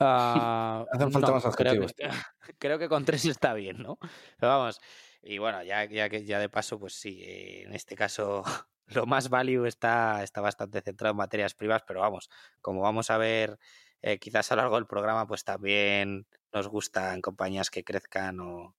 Uh, 0.00 0.04
Hacen 0.92 1.12
falta 1.12 1.32
más 1.32 1.44
adjetivos. 1.44 1.92
Creo 1.94 2.10
que, 2.10 2.16
creo 2.58 2.78
que, 2.78 2.88
con 2.88 3.04
tres 3.04 3.24
está 3.26 3.52
bien, 3.52 3.82
¿no? 3.82 3.98
Pero 4.38 4.52
vamos, 4.52 4.80
y 5.22 5.38
bueno, 5.38 5.62
ya, 5.64 5.84
ya, 5.84 6.06
ya 6.06 6.38
de 6.38 6.48
paso, 6.48 6.78
pues 6.78 6.94
sí, 6.94 7.22
en 7.24 7.74
este 7.74 7.96
caso 7.96 8.44
lo 8.86 9.06
más 9.06 9.28
value 9.28 9.66
está, 9.66 10.22
está 10.22 10.40
bastante 10.40 10.80
centrado 10.80 11.12
en 11.12 11.18
materias 11.18 11.54
primas, 11.54 11.82
pero 11.86 12.00
vamos, 12.00 12.30
como 12.60 12.80
vamos 12.80 13.10
a 13.10 13.18
ver 13.18 13.58
eh, 14.02 14.18
quizás 14.18 14.50
a 14.52 14.56
lo 14.56 14.62
largo 14.62 14.76
del 14.76 14.86
programa, 14.86 15.26
pues 15.26 15.44
también 15.44 16.26
nos 16.52 16.68
gustan 16.68 17.20
compañías 17.20 17.70
que 17.70 17.84
crezcan 17.84 18.40
o, 18.40 18.76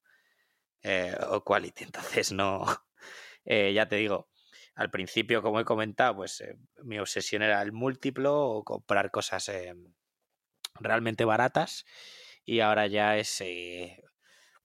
eh, 0.82 1.16
o 1.30 1.44
quality. 1.44 1.84
Entonces, 1.92 2.32
no, 2.32 2.66
eh, 3.46 3.74
ya 3.74 3.88
te 3.88 3.98
digo, 3.98 4.30
al 4.76 4.90
principio, 4.90 5.42
como 5.42 5.60
he 5.60 5.66
comentado, 5.66 6.18
pues 6.18 6.42
eh, 6.42 6.58
mi 6.84 7.00
obsesión 7.00 7.42
era 7.42 7.62
el 7.62 7.72
múltiplo 7.72 8.40
o 8.40 8.64
comprar 8.64 9.12
cosas 9.12 9.52
realmente 10.80 11.26
baratas 11.26 11.86
y 12.46 12.60
ahora 12.60 12.88
ya 12.88 13.18
es 13.18 13.44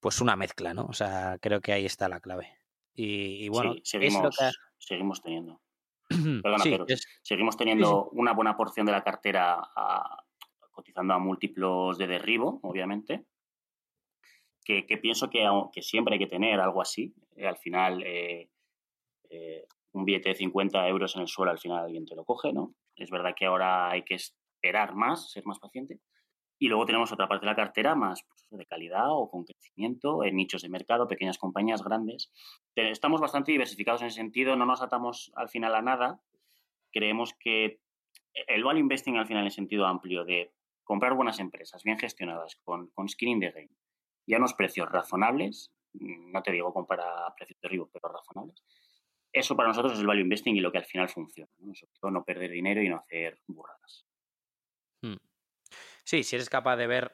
pues 0.01 0.21
una 0.21 0.37
mezcla, 0.37 0.75
¿no? 0.75 0.87
O 0.87 0.93
sea, 0.93 1.39
creo 1.41 1.61
que 1.61 1.73
ahí 1.73 1.87
está 1.87 2.09
la 2.09 2.21
clave. 2.21 2.59
Y, 2.95 3.49
bueno, 3.49 3.75
seguimos, 3.85 4.37
seguimos 4.79 5.23
teniendo. 5.23 5.63
Perdona, 6.43 6.65
pero 6.65 6.87
seguimos 7.23 7.57
teniendo 7.57 8.11
una 8.11 8.33
buena 8.33 8.57
porción 8.57 8.85
de 8.85 8.93
la 8.93 9.03
cartera 9.03 9.63
cotizando 10.83 11.15
a 11.15 11.19
múltiplos 11.19 11.97
de 11.97 12.09
derribo, 12.09 12.59
obviamente. 12.63 13.25
Que, 14.65 14.83
pienso 15.01 15.31
que, 15.31 15.83
siempre 15.83 16.15
hay 16.15 16.19
que 16.19 16.27
tener 16.27 16.61
algo 16.61 16.83
así. 16.83 17.15
Eh, 17.37 17.47
al 17.47 17.57
final, 17.57 18.03
eh, 18.03 18.49
eh, 19.31 19.67
un 19.93 20.05
billete 20.05 20.31
de 20.31 20.35
50 20.35 20.89
euros 20.89 21.15
en 21.15 21.23
el 21.23 21.29
suelo, 21.29 21.53
al 21.53 21.59
final 21.59 21.85
alguien 21.85 22.05
te 22.05 22.17
lo 22.17 22.25
coge, 22.25 22.53
¿no? 22.53 22.75
Es 22.97 23.11
verdad 23.11 23.35
que 23.37 23.47
ahora 23.47 23.91
hay 23.91 24.03
que 24.03 24.15
esperar 24.15 24.95
más, 24.95 25.31
ser 25.31 25.45
más 25.47 25.59
paciente. 25.59 26.01
Y 26.59 26.69
luego 26.69 26.87
tenemos 26.87 27.13
otra 27.13 27.29
parte 27.29 27.47
de 27.47 27.51
la 27.51 27.57
cartera 27.57 27.95
más 27.95 28.23
pues, 28.23 28.47
de 28.51 28.67
calidad 28.67 29.11
o 29.11 29.29
con 29.29 29.45
crecimiento 29.45 30.25
en 30.25 30.37
nichos 30.37 30.63
de 30.63 30.69
mercado, 30.69 31.09
pequeñas 31.09 31.39
compañías 31.39 31.83
grandes. 31.83 32.31
Estamos 32.77 33.21
bastante 33.21 33.53
diversificados 33.53 34.03
en 34.03 34.09
ese 34.09 34.17
sentido, 34.17 34.55
no 34.57 34.67
nos 34.67 34.83
atamos 34.83 35.33
al 35.35 35.49
final 35.49 35.75
a 35.75 35.83
nada. 35.83 36.21
Creemos 36.93 37.35
que 37.35 37.81
el 38.47 38.65
value 38.65 38.81
investing 38.81 39.17
al 39.17 39.27
final 39.27 39.45
en 39.45 39.51
sentido 39.51 39.87
amplio 39.87 40.25
de 40.25 40.53
comprar 40.85 41.15
buenas 41.15 41.39
empresas 41.39 41.83
bien 41.83 41.99
gestionadas 41.99 42.57
con, 42.65 42.89
con 42.89 43.09
skin 43.09 43.41
de 43.41 43.51
game 43.51 43.71
y 44.27 44.35
a 44.35 44.39
unos 44.39 44.55
precios 44.55 44.91
razonables, 44.91 45.73
no 45.95 46.43
te 46.43 46.53
digo 46.53 46.73
comprar 46.73 47.01
a 47.01 47.35
precios 47.35 47.61
de 47.61 47.69
arriba, 47.69 47.87
pero 47.93 48.13
razonables, 48.13 48.63
eso 49.33 49.57
para 49.57 49.69
nosotros 49.69 49.95
es 49.95 50.01
el 50.01 50.07
value 50.07 50.23
investing 50.23 50.57
y 50.57 50.61
lo 50.61 50.71
que 50.71 50.79
al 50.79 50.85
final 50.85 51.09
funciona. 51.09 51.51
¿no? 51.59 51.75
Sobre 51.75 51.93
todo 52.01 52.11
no 52.11 52.25
perder 52.25 52.51
dinero 52.51 52.83
y 52.83 52.89
no 52.89 52.97
hacer 52.97 53.41
burradas. 53.47 54.07
Hmm. 55.01 55.17
Sí, 56.05 56.23
si 56.23 56.37
eres 56.37 56.51
capaz 56.51 56.77
de 56.77 56.87
ver, 56.87 57.13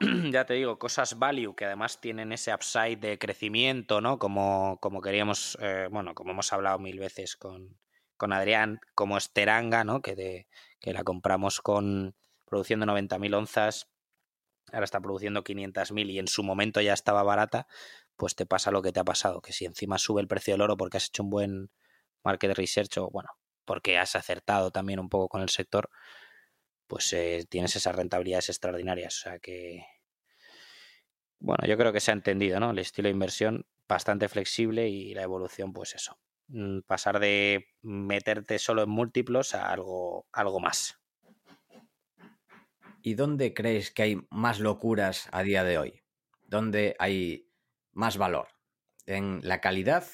ya 0.32 0.44
te 0.44 0.54
digo, 0.54 0.78
cosas 0.78 1.18
value 1.18 1.54
que 1.54 1.64
además 1.64 2.00
tienen 2.00 2.32
ese 2.32 2.52
upside 2.52 2.98
de 2.98 3.18
crecimiento, 3.18 4.00
¿no? 4.00 4.18
Como, 4.18 4.78
como 4.80 5.00
queríamos, 5.00 5.56
eh, 5.60 5.88
bueno, 5.90 6.14
como 6.14 6.32
hemos 6.32 6.52
hablado 6.52 6.78
mil 6.80 6.98
veces 6.98 7.36
con, 7.36 7.78
con 8.16 8.32
Adrián, 8.32 8.80
como 8.94 9.16
Esteranga, 9.16 9.84
¿no? 9.84 10.02
Que, 10.02 10.16
de, 10.16 10.48
que 10.80 10.92
la 10.92 11.04
compramos 11.04 11.60
con 11.60 12.16
produciendo 12.52 12.84
90.000 12.84 13.34
onzas, 13.34 13.88
ahora 14.72 14.84
está 14.84 15.00
produciendo 15.00 15.42
500.000 15.42 16.10
y 16.10 16.18
en 16.18 16.28
su 16.28 16.42
momento 16.42 16.82
ya 16.82 16.92
estaba 16.92 17.22
barata, 17.22 17.66
pues 18.16 18.34
te 18.34 18.44
pasa 18.44 18.70
lo 18.70 18.82
que 18.82 18.92
te 18.92 19.00
ha 19.00 19.04
pasado, 19.04 19.40
que 19.40 19.54
si 19.54 19.64
encima 19.64 19.96
sube 19.96 20.20
el 20.20 20.28
precio 20.28 20.52
del 20.52 20.60
oro 20.60 20.76
porque 20.76 20.98
has 20.98 21.06
hecho 21.06 21.22
un 21.22 21.30
buen 21.30 21.70
market 22.22 22.54
research 22.54 22.98
o 22.98 23.08
bueno, 23.10 23.30
porque 23.64 23.96
has 23.96 24.16
acertado 24.16 24.70
también 24.70 25.00
un 25.00 25.08
poco 25.08 25.30
con 25.30 25.40
el 25.40 25.48
sector, 25.48 25.88
pues 26.86 27.10
eh, 27.14 27.46
tienes 27.48 27.74
esas 27.74 27.96
rentabilidades 27.96 28.50
extraordinarias. 28.50 29.16
O 29.16 29.20
sea 29.22 29.38
que, 29.38 29.86
bueno, 31.38 31.66
yo 31.66 31.78
creo 31.78 31.94
que 31.94 32.00
se 32.00 32.10
ha 32.10 32.14
entendido, 32.14 32.60
¿no? 32.60 32.72
El 32.72 32.80
estilo 32.80 33.06
de 33.06 33.14
inversión 33.14 33.64
bastante 33.88 34.28
flexible 34.28 34.90
y 34.90 35.14
la 35.14 35.22
evolución, 35.22 35.72
pues 35.72 35.94
eso. 35.94 36.18
Mm, 36.48 36.80
pasar 36.80 37.18
de 37.18 37.70
meterte 37.80 38.58
solo 38.58 38.82
en 38.82 38.90
múltiplos 38.90 39.54
a 39.54 39.72
algo, 39.72 40.26
algo 40.32 40.60
más. 40.60 41.01
¿Y 43.04 43.14
dónde 43.14 43.52
crees 43.52 43.90
que 43.90 44.02
hay 44.02 44.26
más 44.30 44.60
locuras 44.60 45.28
a 45.32 45.42
día 45.42 45.64
de 45.64 45.76
hoy? 45.76 46.02
¿Dónde 46.42 46.94
hay 47.00 47.50
más 47.92 48.16
valor? 48.16 48.48
¿En 49.06 49.40
la 49.42 49.60
calidad 49.60 50.06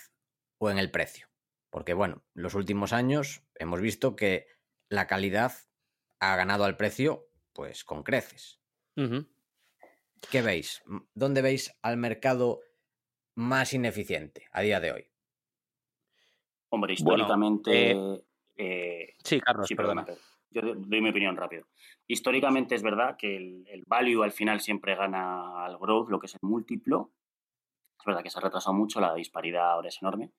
o 0.56 0.70
en 0.70 0.78
el 0.78 0.90
precio? 0.90 1.28
Porque 1.68 1.92
bueno, 1.92 2.24
los 2.32 2.54
últimos 2.54 2.94
años 2.94 3.42
hemos 3.56 3.82
visto 3.82 4.16
que 4.16 4.46
la 4.88 5.06
calidad 5.06 5.52
ha 6.18 6.34
ganado 6.36 6.64
al 6.64 6.78
precio, 6.78 7.28
pues 7.52 7.84
con 7.84 8.02
creces. 8.02 8.58
¿Qué 10.30 10.42
veis? 10.42 10.82
¿Dónde 11.14 11.42
veis 11.42 11.78
al 11.82 11.98
mercado 11.98 12.60
más 13.34 13.74
ineficiente 13.74 14.48
a 14.50 14.62
día 14.62 14.80
de 14.80 14.92
hoy? 14.92 15.10
Hombre, 16.70 16.94
históricamente. 16.94 17.90
Eh, 17.90 18.24
eh, 18.56 19.14
sí, 19.22 19.40
Carlos, 19.40 19.68
perdona. 19.76 20.06
Yo 20.50 20.62
doy 20.62 21.00
mi 21.02 21.10
opinión 21.10 21.36
rápido. 21.36 21.66
Históricamente 22.06 22.74
es 22.74 22.82
verdad 22.82 23.16
que 23.18 23.36
el, 23.36 23.84
value 23.86 24.22
al 24.22 24.32
final 24.32 24.60
siempre 24.60 24.94
gana 24.94 25.64
al 25.64 25.78
growth, 25.78 26.08
lo 26.08 26.18
que 26.18 26.26
es 26.26 26.34
el 26.34 26.48
múltiplo. 26.48 27.12
Es 27.98 28.06
verdad 28.06 28.22
que 28.22 28.30
se 28.30 28.38
ha 28.38 28.42
retrasado 28.42 28.74
mucho, 28.74 29.00
la 29.00 29.14
disparidad 29.14 29.72
ahora 29.72 29.88
es 29.88 29.98
enorme. 30.00 30.32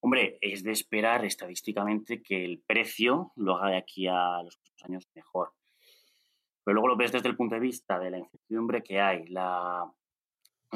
Hombre, 0.00 0.38
es 0.40 0.62
de 0.62 0.70
esperar 0.70 1.24
estadísticamente 1.24 2.22
que 2.22 2.44
el 2.44 2.62
precio 2.64 3.32
lo 3.34 3.56
haga 3.56 3.70
de 3.70 3.76
aquí 3.78 4.06
a 4.06 4.42
los 4.44 4.60
años 4.84 5.08
mejor. 5.14 5.54
Pero 6.62 6.74
luego 6.74 6.88
lo 6.88 6.96
ves 6.96 7.10
desde 7.10 7.28
el 7.28 7.36
punto 7.36 7.56
de 7.56 7.60
vista 7.60 7.98
de 7.98 8.10
la 8.10 8.18
incertidumbre 8.18 8.82
que 8.82 9.00
hay, 9.00 9.26
la, 9.26 9.90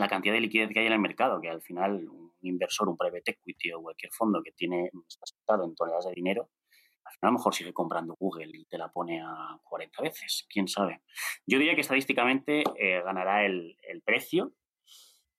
cantidad 0.09 0.35
de 0.35 0.41
liquidez 0.41 0.71
que 0.71 0.81
hay 0.81 0.87
en 0.87 0.95
el 0.95 0.99
mercado, 0.99 1.41
que 1.41 1.51
al 1.51 1.63
final 1.63 2.09
un 2.09 2.33
inversor, 2.41 2.89
un 2.89 2.97
private 2.97 3.33
equity 3.33 3.73
o 3.73 3.83
cualquier 3.83 4.11
fondo 4.11 4.43
que 4.43 4.53
tiene 4.53 4.91
está 5.07 5.27
sentado 5.27 5.65
en 5.65 5.77
toneladas 5.77 6.07
de 6.07 6.15
dinero, 6.15 6.49
a 7.21 7.27
lo 7.27 7.33
mejor 7.33 7.55
sigue 7.55 7.73
comprando 7.73 8.17
Google 8.19 8.51
y 8.53 8.65
te 8.65 8.79
la 8.79 8.89
pone 8.89 9.21
a 9.21 9.59
40 9.63 10.03
veces, 10.03 10.47
quién 10.49 10.69
sabe. 10.69 11.03
Yo 11.47 11.59
diría 11.59 11.75
que 11.75 11.83
estadísticamente 11.83 12.65
eh, 12.77 13.03
ganará 13.05 13.45
el, 13.45 13.77
el, 13.83 14.03
precio, 14.03 14.53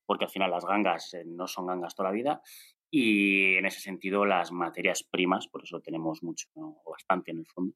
porque 0.06 0.24
al 0.24 0.30
final 0.30 0.50
las 0.50 0.64
gangas 0.64 1.14
eh, 1.14 1.24
no 1.26 1.46
son 1.46 1.66
gangas 1.66 1.94
toda 1.94 2.10
la 2.10 2.14
vida, 2.14 2.42
y 2.90 3.56
en 3.56 3.66
ese 3.66 3.80
sentido, 3.80 4.24
las 4.24 4.52
materias 4.52 5.02
primas, 5.02 5.48
por 5.48 5.64
eso 5.64 5.80
tenemos 5.80 6.22
mucho 6.22 6.46
o 6.54 6.92
bastante 6.92 7.32
en 7.32 7.38
el 7.38 7.46
fondo, 7.46 7.74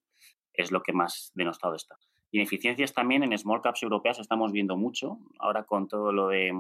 es 0.53 0.71
lo 0.71 0.81
que 0.81 0.93
más 0.93 1.33
denostado 1.35 1.75
está. 1.75 1.99
Ineficiencias 2.31 2.93
también 2.93 3.23
en 3.25 3.37
small 3.37 3.63
caps 3.63 3.83
europeas 3.83 4.19
estamos 4.19 4.53
viendo 4.53 4.77
mucho. 4.77 5.19
Ahora 5.39 5.65
con 5.65 5.89
todo 5.89 6.13
lo 6.13 6.29
de 6.29 6.53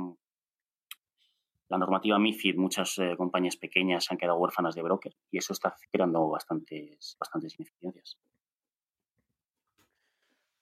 la 1.68 1.78
normativa 1.78 2.18
MIFID, 2.18 2.56
muchas 2.56 2.98
eh, 2.98 3.14
compañías 3.16 3.56
pequeñas 3.56 4.10
han 4.10 4.18
quedado 4.18 4.38
huérfanas 4.38 4.75
de 4.75 4.82
broker 4.82 5.14
y 5.30 5.38
eso 5.38 5.52
está 5.52 5.76
creando 5.90 6.28
bastantes, 6.28 7.16
bastantes 7.18 7.54
ineficiencias. 7.58 8.18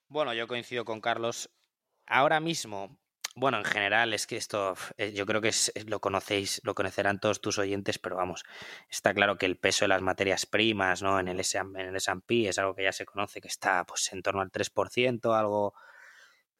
Bueno, 0.08 0.34
yo 0.34 0.46
coincido 0.46 0.84
con 0.84 1.00
Carlos. 1.00 1.50
Ahora 2.06 2.40
mismo, 2.40 2.98
bueno, 3.34 3.58
en 3.58 3.64
general 3.64 4.14
es 4.14 4.26
que 4.26 4.36
esto 4.36 4.74
eh, 4.96 5.12
yo 5.12 5.26
creo 5.26 5.40
que 5.40 5.50
lo 5.86 6.00
conocéis, 6.00 6.60
lo 6.64 6.74
conocerán 6.74 7.20
todos 7.20 7.40
tus 7.40 7.58
oyentes, 7.58 7.98
pero 7.98 8.16
vamos, 8.16 8.44
está 8.88 9.12
claro 9.12 9.36
que 9.36 9.46
el 9.46 9.58
peso 9.58 9.84
de 9.84 9.88
las 9.88 10.02
materias 10.02 10.46
primas, 10.46 11.02
¿no? 11.02 11.20
En 11.20 11.28
el 11.28 11.38
S&P 11.40 12.48
es 12.48 12.58
algo 12.58 12.74
que 12.74 12.84
ya 12.84 12.92
se 12.92 13.04
conoce, 13.04 13.40
que 13.40 13.48
está 13.48 13.84
pues 13.84 14.12
en 14.12 14.22
torno 14.22 14.40
al 14.40 14.50
3%, 14.50 15.38
algo 15.38 15.74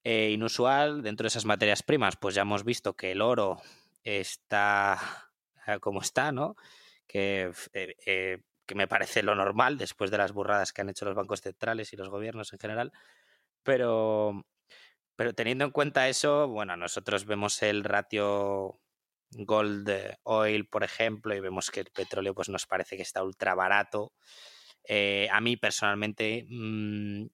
eh, 0.05 0.31
inusual. 0.31 1.03
Dentro 1.03 1.25
de 1.25 1.29
esas 1.29 1.47
materias 1.47 1.83
primas, 1.83 2.17
pues 2.17 2.35
ya 2.35 2.43
hemos 2.43 2.63
visto 2.63 2.95
que 2.95 3.13
el 3.13 3.23
oro 3.23 3.61
está 4.07 4.99
eh, 5.67 5.79
como 5.81 6.01
está, 6.01 6.33
¿no? 6.33 6.57
Que, 7.07 7.53
que 8.67 8.75
me 8.75 8.89
parece 8.89 9.23
lo 9.23 9.35
normal 9.35 9.79
después 9.79 10.11
de 10.11 10.19
las 10.19 10.33
burradas 10.33 10.73
que 10.73 10.83
han 10.83 10.89
hecho 10.91 11.05
los 11.05 11.15
bancos 11.15 11.41
centrales 11.41 11.93
y 11.93 11.97
los 11.97 12.09
gobiernos 12.09 12.53
en 12.53 12.59
general, 12.59 12.93
pero 13.63 14.45
pero 15.17 15.33
teniendo 15.35 15.65
en 15.65 15.71
cuenta 15.71 16.09
eso, 16.09 16.47
bueno, 16.49 16.77
nosotros 16.77 17.25
vemos 17.25 17.63
el 17.63 17.85
ratio 17.85 18.81
gold 19.31 19.91
oil, 20.25 20.69
por 20.69 20.85
ejemplo, 20.85 21.35
y 21.35 21.41
vemos 21.41 21.71
que 21.71 21.81
el 21.81 21.91
petróleo 21.91 22.35
pues 22.35 22.49
nos 22.51 22.67
parece 22.67 22.97
que 22.97 23.03
está 23.03 23.25
ultra 23.25 23.55
barato. 23.55 24.13
Eh, 24.85 25.29
a 25.33 25.41
mí 25.41 25.57
personalmente, 25.57 26.47
mm, 26.49 27.27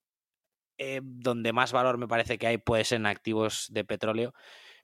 eh, 0.78 1.00
donde 1.02 1.52
más 1.52 1.72
valor 1.72 1.98
me 1.98 2.08
parece 2.08 2.38
que 2.38 2.46
hay 2.46 2.58
puede 2.58 2.84
ser 2.84 2.96
en 2.96 3.06
activos 3.06 3.66
de 3.70 3.84
petróleo, 3.84 4.34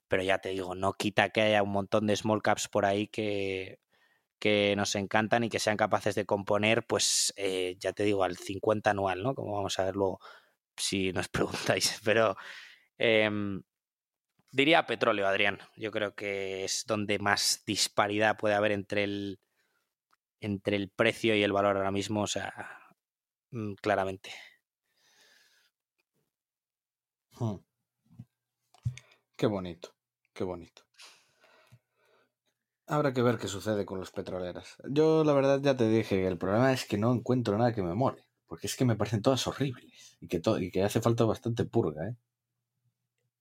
pero 0.09 0.23
ya 0.23 0.39
te 0.39 0.49
digo, 0.49 0.75
no 0.75 0.93
quita 0.93 1.29
que 1.29 1.41
haya 1.41 1.63
un 1.63 1.71
montón 1.71 2.07
de 2.07 2.15
small 2.15 2.41
caps 2.41 2.67
por 2.67 2.85
ahí 2.85 3.07
que, 3.07 3.79
que 4.39 4.75
nos 4.77 4.95
encantan 4.95 5.43
y 5.43 5.49
que 5.49 5.59
sean 5.59 5.77
capaces 5.77 6.15
de 6.15 6.25
componer, 6.25 6.85
pues 6.87 7.33
eh, 7.37 7.77
ya 7.79 7.93
te 7.93 8.03
digo, 8.03 8.23
al 8.23 8.37
50 8.37 8.91
anual, 8.91 9.23
¿no? 9.23 9.35
Como 9.35 9.55
vamos 9.55 9.79
a 9.79 9.85
ver 9.85 9.95
luego 9.95 10.19
si 10.77 11.13
nos 11.13 11.29
preguntáis, 11.29 12.01
pero 12.03 12.35
Em, 12.99 13.63
diría 14.51 14.85
petróleo, 14.85 15.27
Adrián. 15.27 15.59
Yo 15.77 15.91
creo 15.91 16.15
que 16.15 16.65
es 16.65 16.85
donde 16.85 17.17
más 17.19 17.63
disparidad 17.65 18.37
puede 18.37 18.55
haber 18.55 18.73
entre 18.73 19.05
el, 19.05 19.39
entre 20.41 20.75
el 20.75 20.89
precio 20.89 21.35
y 21.35 21.43
el 21.43 21.53
valor 21.53 21.77
ahora 21.77 21.91
mismo, 21.91 22.23
o 22.23 22.27
sea, 22.27 22.53
mm, 23.51 23.75
claramente. 23.75 24.31
Hmm. 27.39 27.55
Qué 29.37 29.47
bonito, 29.47 29.95
qué 30.39 30.45
bonito. 30.45 30.83
Habrá 32.87 33.11
que 33.13 33.21
ver 33.21 33.37
qué 33.37 33.49
sucede 33.49 33.85
con 33.85 33.99
los 33.99 34.11
petroleras. 34.11 34.77
Yo 34.89 35.25
la 35.25 35.33
verdad 35.33 35.59
ya 35.61 35.75
te 35.75 35.89
dije 35.89 36.15
que 36.15 36.27
el 36.27 36.37
problema 36.37 36.71
es 36.71 36.85
que 36.85 36.97
no 36.97 37.13
encuentro 37.13 37.57
nada 37.57 37.75
que 37.75 37.83
me 37.83 37.93
mole, 37.93 38.23
porque 38.47 38.67
es 38.67 38.77
que 38.77 38.85
me 38.85 38.95
parecen 38.95 39.21
todas 39.21 39.45
horribles 39.47 40.17
y 40.21 40.29
que, 40.29 40.41
y 40.61 40.71
que 40.71 40.83
hace 40.83 41.01
falta 41.01 41.25
bastante 41.25 41.65
purga, 41.65 42.07
¿eh? 42.07 42.15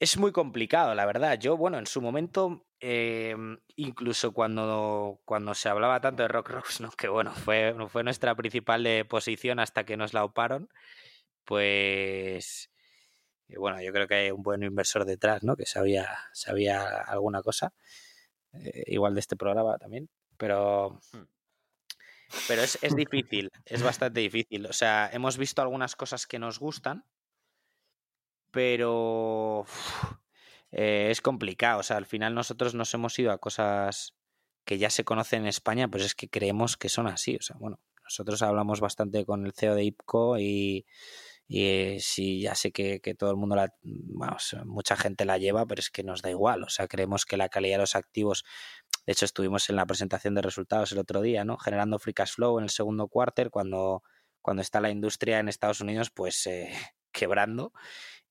Es 0.00 0.19
muy 0.19 0.33
complicado, 0.33 0.93
la 0.97 1.07
verdad. 1.07 1.38
Yo, 1.38 1.57
bueno, 1.57 1.78
en 1.78 1.87
su 1.87 2.02
momento, 2.02 2.67
em, 2.81 3.59
incluso 3.76 4.33
cuando, 4.33 5.21
cuando 5.25 5.55
se 5.55 5.69
hablaba 5.69 6.00
tanto 6.00 6.23
de 6.25 6.28
Rock 6.28 6.50
¿no? 6.81 6.90
que 6.90 7.07
bueno, 7.09 7.33
fue, 7.33 7.76
fue 7.88 8.02
nuestra 8.02 8.35
principal 8.35 8.83
de 8.83 9.05
posición 9.05 9.61
hasta 9.61 9.85
que 9.85 9.97
nos 9.97 10.14
la 10.14 10.25
oparon, 10.25 10.69
pues 11.45 12.71
eh, 13.49 13.59
bueno, 13.59 13.81
yo 13.83 13.93
creo 13.93 14.07
que 14.07 14.14
hay 14.14 14.31
un 14.31 14.43
buen 14.43 14.62
inversor 14.62 15.05
detrás, 15.05 15.43
¿no? 15.43 15.57
Que 15.57 15.67
sabía, 15.67 16.19
sabía 16.33 17.02
alguna 17.02 17.43
cosa, 17.43 17.73
eh, 18.52 18.85
igual 18.87 19.14
de 19.14 19.21
este 19.21 19.37
programa 19.37 19.78
también, 19.78 20.09
pero... 20.37 21.00
Hmm. 21.12 21.25
pero 22.47 22.62
es, 22.62 22.78
es 22.83 22.95
difícil, 22.97 23.50
es 23.64 23.83
bastante 23.83 24.21
difícil. 24.21 24.67
O 24.67 24.73
sea, 24.73 25.11
hemos 25.12 25.38
visto 25.38 25.62
algunas 25.62 25.97
cosas 25.97 26.26
que 26.26 26.38
nos 26.38 26.59
gustan, 26.59 27.05
pero 28.50 29.67
eh, 30.73 31.09
es 31.11 31.21
complicado. 31.21 31.81
O 31.81 31.83
sea, 31.83 31.97
al 31.97 32.07
final 32.07 32.35
nosotros 32.35 32.75
nos 32.75 32.93
hemos 32.95 33.19
ido 33.19 33.33
a 33.33 33.38
cosas 33.38 34.14
que 34.64 34.78
ya 34.78 34.90
se 34.90 35.05
conocen 35.05 35.43
en 35.43 35.49
España, 35.49 35.88
pues 35.88 36.05
es 36.05 36.14
que 36.14 36.28
creemos 36.28 36.76
que 36.76 36.88
son 36.88 37.07
así. 37.07 37.37
O 37.37 37.43
sea, 37.43 37.57
bueno, 37.59 37.81
nosotros 38.05 38.43
hablamos 38.43 38.81
bastante 38.81 39.25
con 39.25 39.47
el 39.47 39.52
CEO 39.52 39.75
de 39.75 39.85
IPCO 39.85 40.38
y, 40.38 40.87
y 41.50 41.99
sí, 42.00 42.43
ya 42.43 42.55
sé 42.55 42.73
que, 42.73 43.00
todo 43.19 43.31
el 43.31 43.37
mundo, 43.38 43.57
la, 43.57 43.75
mucha 44.67 44.97
gente 44.97 45.25
la 45.25 45.38
lleva, 45.38 45.64
pero 45.67 45.81
es 45.81 45.88
que 45.90 46.05
nos 46.05 46.21
da 46.21 46.31
igual. 46.31 46.62
O 46.62 46.69
sea, 46.69 46.87
creemos 46.88 47.25
que 47.25 47.38
la 47.38 47.49
calidad 47.49 47.76
de 47.76 47.83
los 47.83 47.97
activos, 47.97 48.45
de 49.07 49.12
hecho 49.14 49.25
estuvimos 49.25 49.71
en 49.71 49.76
la 49.76 49.87
presentación 49.87 50.35
de 50.35 50.43
resultados 50.43 50.93
el 50.93 50.99
otro 50.99 51.23
día, 51.23 51.45
¿no? 51.47 51.57
Generando 51.57 51.99
free 51.99 52.12
cash 52.12 52.35
flow 52.35 52.59
en 52.59 52.64
el 52.64 52.71
segundo 52.71 53.09
cuarter 53.09 53.50
cuando, 53.50 54.02
cuando 54.43 54.61
está 54.61 54.81
la 54.83 54.90
industria 54.90 55.38
en 55.38 55.49
Estados 55.49 55.81
Unidos, 55.81 56.11
pues 56.11 56.47
eh, 56.47 56.71
quebrando. 57.12 57.73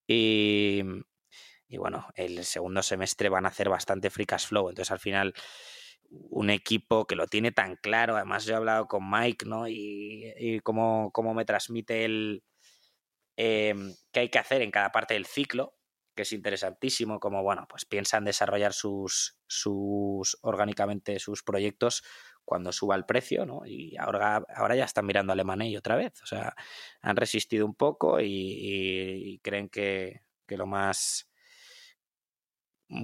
Y, 0.05 0.83
y 1.67 1.77
bueno, 1.77 2.07
el 2.13 2.45
segundo 2.45 2.83
semestre 2.83 3.29
van 3.29 3.45
a 3.45 3.49
hacer 3.49 3.67
bastante 3.67 4.11
free 4.11 4.27
cash 4.27 4.45
flow. 4.45 4.69
Entonces, 4.69 4.91
al 4.91 4.99
final, 4.99 5.33
un 6.09 6.51
equipo 6.51 7.07
que 7.07 7.15
lo 7.15 7.25
tiene 7.25 7.51
tan 7.51 7.77
claro. 7.77 8.15
Además, 8.15 8.45
yo 8.45 8.53
he 8.53 8.57
hablado 8.57 8.87
con 8.87 9.09
Mike, 9.09 9.47
¿no? 9.47 9.67
Y, 9.67 10.33
y 10.37 10.59
cómo, 10.59 11.09
cómo, 11.11 11.33
me 11.33 11.45
transmite 11.45 12.05
el 12.05 12.43
eh, 13.37 13.73
qué 14.11 14.19
hay 14.21 14.29
que 14.29 14.39
hacer 14.39 14.61
en 14.61 14.71
cada 14.71 14.91
parte 14.91 15.13
del 15.13 15.25
ciclo, 15.25 15.75
que 16.15 16.23
es 16.23 16.33
interesantísimo, 16.33 17.19
como 17.19 17.43
bueno, 17.43 17.67
pues 17.69 17.85
piensan 17.85 18.25
desarrollar 18.25 18.73
sus, 18.73 19.37
sus 19.47 20.37
orgánicamente 20.41 21.19
sus 21.19 21.43
proyectos 21.43 22.03
cuando 22.43 22.71
suba 22.71 22.95
el 22.95 23.05
precio, 23.05 23.45
¿no? 23.45 23.61
Y 23.65 23.95
ahora, 23.97 24.43
ahora 24.55 24.75
ya 24.75 24.85
están 24.85 25.05
mirando 25.05 25.33
a 25.33 25.65
y 25.65 25.77
otra 25.77 25.95
vez. 25.95 26.21
O 26.23 26.25
sea, 26.25 26.55
han 27.01 27.15
resistido 27.15 27.65
un 27.65 27.75
poco 27.75 28.19
y, 28.19 29.39
creen 29.43 29.69
que, 29.69 30.21
que 30.47 30.57
lo 30.57 30.65
más 30.65 31.29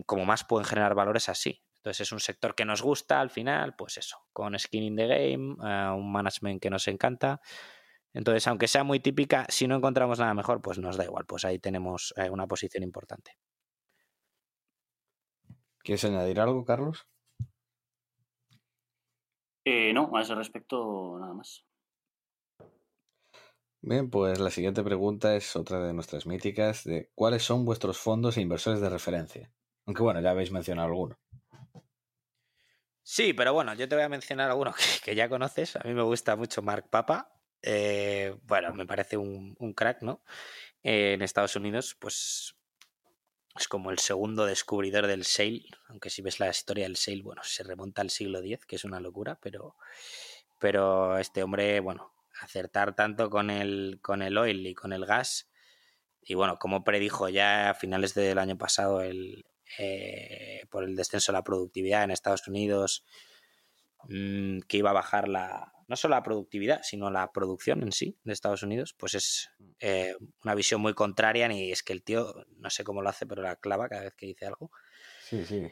como 0.06 0.26
más 0.26 0.44
pueden 0.44 0.66
generar 0.66 0.96
valores 0.96 1.30
así. 1.30 1.62
Entonces 1.78 2.08
es 2.08 2.12
un 2.14 2.20
sector 2.20 2.56
que 2.56 2.66
nos 2.66 2.82
gusta 2.82 3.20
al 3.20 3.30
final, 3.30 3.76
pues 3.76 3.98
eso, 3.98 4.18
con 4.32 4.58
skin 4.58 4.84
in 4.84 4.96
the 4.96 5.08
game, 5.08 5.56
eh, 5.62 5.90
un 5.90 6.12
management 6.12 6.62
que 6.62 6.70
nos 6.70 6.88
encanta. 6.88 7.42
Entonces, 8.14 8.48
aunque 8.48 8.68
sea 8.68 8.84
muy 8.84 9.00
típica, 9.00 9.46
si 9.50 9.68
no 9.68 9.76
encontramos 9.76 10.20
nada 10.20 10.34
mejor, 10.34 10.62
pues 10.62 10.78
nos 10.78 10.98
da 10.98 11.04
igual, 11.04 11.26
pues 11.26 11.46
ahí 11.46 11.60
tenemos 11.60 12.14
eh, 12.18 12.30
una 12.30 12.48
posición 12.48 12.84
importante. 12.84 13.38
¿Quieres 15.80 16.06
añadir 16.06 16.40
algo, 16.40 16.64
Carlos? 16.64 17.08
Eh, 19.66 19.94
no, 19.94 20.16
a 20.16 20.22
ese 20.22 20.36
respecto 20.36 21.18
nada 21.20 21.34
más. 21.34 21.66
Bien, 23.82 24.10
pues 24.10 24.40
la 24.40 24.50
siguiente 24.50 24.82
pregunta 24.82 25.36
es 25.36 25.58
otra 25.58 25.82
de 25.86 25.94
nuestras 25.94 26.26
míticas 26.26 26.86
de 26.86 27.12
¿cuáles 27.16 27.44
son 27.44 27.66
vuestros 27.66 27.98
fondos 27.98 28.38
e 28.38 28.42
inversores 28.42 28.80
de 28.80 28.90
referencia? 28.90 29.52
Aunque 29.86 30.04
bueno, 30.04 30.22
ya 30.22 30.32
habéis 30.32 30.52
mencionado 30.52 30.88
alguno. 30.88 31.20
Sí, 33.02 33.34
pero 33.34 33.52
bueno, 33.54 33.74
yo 33.74 33.88
te 33.90 33.96
voy 33.96 34.06
a 34.06 34.10
mencionar 34.10 34.50
alguno 34.50 34.74
que, 35.04 35.16
ya 35.16 35.28
conoces. 35.28 35.76
A 35.76 35.82
mí 35.84 35.94
me 35.94 36.04
gusta 36.04 36.38
mucho 36.38 36.62
Mark 36.62 36.90
Papa. 36.90 37.33
Eh, 37.64 38.36
bueno, 38.44 38.74
me 38.74 38.86
parece 38.86 39.16
un, 39.16 39.56
crack, 39.74 40.02
¿no? 40.02 40.22
En 40.84 41.22
Estados 41.22 41.56
Unidos, 41.56 41.96
pues 41.98 42.56
es 43.56 43.68
como 43.68 43.90
el 43.90 44.00
segundo 44.00 44.46
descubridor 44.46 45.08
del 45.08 45.24
sale, 45.24 45.66
aunque 45.88 46.10
si 46.10 46.22
ves 46.22 46.40
la 46.40 46.50
historia 46.50 46.84
del 46.84 46.98
sale, 46.98 47.22
bueno, 47.22 47.42
se 47.44 47.64
remonta 47.64 48.02
al 48.02 48.10
siglo 48.10 48.40
X, 48.40 48.66
que 48.66 48.76
es 48.76 48.84
una 48.84 49.00
locura, 49.00 49.40
pero, 49.42 49.78
pero 50.60 51.18
este 51.18 51.42
hombre, 51.42 51.80
bueno, 51.80 52.14
acertar 52.42 52.96
tanto 52.96 53.30
con 53.30 53.50
el, 53.50 54.00
con 54.02 54.22
el 54.22 54.38
oil 54.38 54.68
y 54.68 54.74
con 54.74 54.92
el 54.92 55.06
gas, 55.06 55.50
y 56.22 56.34
bueno, 56.36 56.58
como 56.60 56.84
predijo 56.84 57.30
ya 57.30 57.70
a 57.70 57.74
finales 57.74 58.14
del 58.14 58.40
año 58.40 58.58
pasado 58.58 59.02
el, 59.02 59.46
eh, 59.78 60.66
por 60.70 60.84
el 60.84 60.96
descenso 60.96 61.32
de 61.32 61.38
la 61.38 61.44
productividad 61.44 62.04
en 62.04 62.12
Estados 62.12 62.48
Unidos, 62.48 63.06
mm, 64.10 64.60
que 64.68 64.78
iba 64.78 64.90
a 64.90 64.94
bajar 64.94 65.28
la, 65.30 65.74
no 65.94 65.98
solo 65.98 66.16
la 66.16 66.24
productividad, 66.24 66.82
sino 66.82 67.12
la 67.12 67.32
producción 67.32 67.84
en 67.84 67.92
sí 67.92 68.18
de 68.24 68.34
Estados 68.34 68.64
Unidos, 68.64 68.96
pues 68.98 69.14
es 69.14 69.52
eh, 69.80 70.16
una 70.44 70.56
visión 70.56 70.82
muy 70.82 70.96
contraria 70.96 71.54
y 71.54 71.72
es 71.72 71.84
que 71.84 71.94
el 71.94 72.02
tío, 72.02 72.34
no 72.58 72.72
sé 72.72 72.84
cómo 72.84 73.04
lo 73.04 73.10
hace, 73.10 73.28
pero 73.28 73.44
la 73.44 73.58
clava 73.58 73.88
cada 73.88 74.06
vez 74.06 74.16
que 74.16 74.26
dice 74.26 74.48
algo. 74.48 74.72
Sí, 75.22 75.46
sí. 75.46 75.70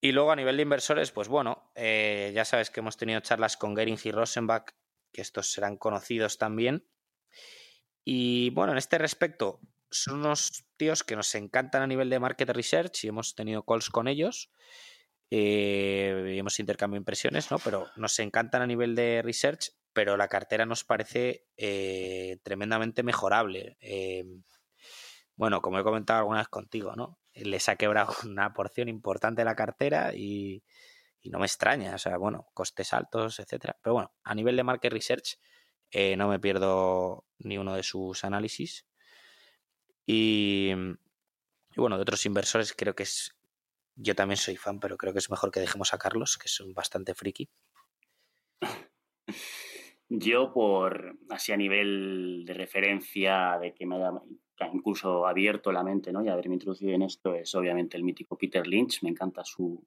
Y 0.00 0.12
luego 0.12 0.32
a 0.32 0.36
nivel 0.36 0.56
de 0.56 0.62
inversores, 0.62 1.10
pues 1.10 1.28
bueno, 1.28 1.70
eh, 1.74 2.32
ya 2.34 2.46
sabes 2.46 2.70
que 2.70 2.80
hemos 2.80 2.96
tenido 2.96 3.20
charlas 3.20 3.58
con 3.58 3.76
Gering 3.76 3.98
y 4.02 4.12
Rosenbach, 4.12 4.70
que 5.12 5.20
estos 5.20 5.52
serán 5.52 5.76
conocidos 5.76 6.38
también. 6.38 6.88
Y 8.02 8.48
bueno, 8.48 8.72
en 8.72 8.78
este 8.78 8.96
respecto, 8.96 9.60
son 9.90 10.20
unos 10.20 10.64
tíos 10.78 11.04
que 11.04 11.16
nos 11.16 11.34
encantan 11.34 11.82
a 11.82 11.86
nivel 11.86 12.08
de 12.08 12.18
market 12.18 12.48
research 12.48 13.04
y 13.04 13.08
hemos 13.08 13.34
tenido 13.34 13.62
calls 13.62 13.90
con 13.90 14.08
ellos. 14.08 14.50
Eh, 15.30 16.34
hemos 16.36 16.58
intercambiado 16.60 17.00
impresiones, 17.00 17.50
¿no? 17.50 17.58
Pero 17.58 17.88
nos 17.96 18.18
encantan 18.18 18.62
a 18.62 18.66
nivel 18.66 18.94
de 18.94 19.22
research, 19.22 19.70
pero 19.92 20.16
la 20.16 20.28
cartera 20.28 20.66
nos 20.66 20.84
parece 20.84 21.46
eh, 21.56 22.38
tremendamente 22.42 23.02
mejorable. 23.02 23.76
Eh, 23.80 24.24
bueno, 25.36 25.60
como 25.60 25.78
he 25.78 25.84
comentado 25.84 26.20
alguna 26.20 26.38
vez 26.38 26.48
contigo, 26.48 26.94
¿no? 26.94 27.18
Les 27.34 27.68
ha 27.68 27.76
quebrado 27.76 28.14
una 28.24 28.52
porción 28.52 28.88
importante 28.88 29.42
de 29.42 29.46
la 29.46 29.56
cartera 29.56 30.14
y, 30.14 30.62
y 31.20 31.30
no 31.30 31.38
me 31.38 31.46
extraña. 31.46 31.94
O 31.94 31.98
sea, 31.98 32.16
bueno, 32.16 32.46
costes 32.54 32.92
altos, 32.92 33.40
etcétera. 33.40 33.76
Pero 33.82 33.94
bueno, 33.94 34.12
a 34.22 34.34
nivel 34.34 34.56
de 34.56 34.64
market 34.64 34.92
research, 34.92 35.38
no 36.16 36.26
me 36.28 36.40
pierdo 36.40 37.24
ni 37.38 37.56
uno 37.56 37.76
de 37.76 37.84
sus 37.84 38.24
análisis. 38.24 38.84
Y, 40.06 40.72
bueno, 41.76 41.96
de 41.96 42.02
otros 42.02 42.26
inversores 42.26 42.72
creo 42.72 42.94
que 42.94 43.04
es, 43.04 43.34
yo 43.96 44.14
también 44.14 44.36
soy 44.36 44.56
fan, 44.56 44.80
pero 44.80 44.96
creo 44.96 45.12
que 45.12 45.18
es 45.18 45.30
mejor 45.30 45.50
que 45.50 45.60
dejemos 45.60 45.94
a 45.94 45.98
Carlos, 45.98 46.38
que 46.38 46.46
es 46.46 46.60
un 46.60 46.74
bastante 46.74 47.14
friki. 47.14 47.48
Yo 50.08 50.52
por, 50.52 51.18
así 51.30 51.52
a 51.52 51.56
nivel 51.56 52.44
de 52.46 52.54
referencia, 52.54 53.58
de 53.60 53.74
que 53.74 53.86
me 53.86 53.96
haya 53.96 54.12
incluso 54.72 55.26
abierto 55.26 55.72
la 55.72 55.82
mente, 55.82 56.12
¿no? 56.12 56.24
Y 56.24 56.28
haberme 56.28 56.54
introducido 56.54 56.92
en 56.92 57.02
esto 57.02 57.34
es 57.34 57.54
obviamente 57.54 57.96
el 57.96 58.04
mítico 58.04 58.36
Peter 58.36 58.66
Lynch, 58.66 59.02
me 59.02 59.10
encanta 59.10 59.44
su, 59.44 59.84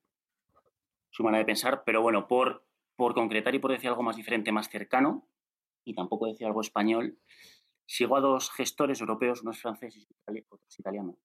su 1.10 1.24
manera 1.24 1.39
de 1.39 1.46
pensar, 1.46 1.84
pero 1.86 2.02
bueno, 2.02 2.28
por, 2.28 2.65
por 2.96 3.13
concretar 3.13 3.56
y 3.56 3.60
por 3.60 3.72
decir 3.72 3.89
algo 3.89 4.04
más 4.04 4.17
diferente, 4.17 4.52
más 4.52 4.70
cercano, 4.70 5.30
y 5.86 5.93
tampoco 5.93 6.28
decir 6.28 6.48
algo 6.48 6.62
español, 6.62 7.17
Sigo 7.88 8.17
a 8.17 8.20
dos 8.20 8.52
gestores 8.52 9.00
europeos, 9.00 9.41
uno 9.41 9.52
es 9.52 9.62
francés 9.62 9.96
y 9.96 10.06
otro 10.50 10.67
es 10.67 10.78
italiano. 10.78 11.17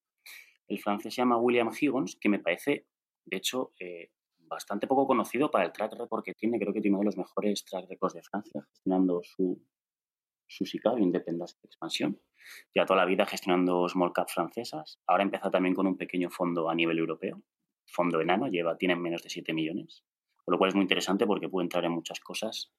El 0.73 0.81
francés 0.81 1.15
se 1.15 1.21
llama 1.21 1.37
William 1.37 1.69
Higgins, 1.69 2.17
que 2.17 2.31
me 2.31 2.39
parece, 2.39 2.87
de 3.27 3.37
hecho, 3.37 3.75
eh, 3.79 4.11
bastante 4.39 4.87
poco 4.87 5.07
conocido 5.07 5.51
para 5.51 5.67
el 5.67 5.73
track 5.73 5.93
record 5.99 6.25
que 6.25 6.33
tiene. 6.33 6.59
Creo 6.59 6.73
que 6.73 6.81
tiene 6.81 6.97
uno 6.97 7.03
de 7.03 7.07
los 7.07 7.19
mejores 7.19 7.63
track 7.67 7.91
records 7.91 8.15
de 8.15 8.23
Francia, 8.23 8.63
gestionando 8.71 9.21
su, 9.23 9.63
su 10.47 10.65
SICAV, 10.65 10.99
Independence 10.99 11.57
Expansión. 11.63 12.19
Ya 12.75 12.87
toda 12.87 13.01
la 13.01 13.05
vida 13.05 13.27
gestionando 13.27 13.87
small 13.87 14.15
cap 14.15 14.31
francesas. 14.31 14.99
Ahora 15.07 15.25
empieza 15.25 15.51
también 15.51 15.75
con 15.75 15.87
un 15.87 15.99
pequeño 15.99 16.31
fondo 16.31 16.71
a 16.71 16.75
nivel 16.75 16.99
europeo. 16.99 17.43
Fondo 17.85 18.23
enano, 18.23 18.49
lleva, 18.49 18.79
tiene 18.79 18.97
menos 18.97 19.23
de 19.23 19.29
7 19.29 19.53
millones. 19.53 20.05
Con 20.43 20.53
lo 20.53 20.59
cual 20.59 20.69
es 20.69 20.75
muy 20.75 20.85
interesante 20.85 21.27
porque 21.27 21.51
puede 21.51 21.67
entrar 21.67 21.85
en 21.85 21.93
muchas 21.93 22.19
cosas 22.21 22.73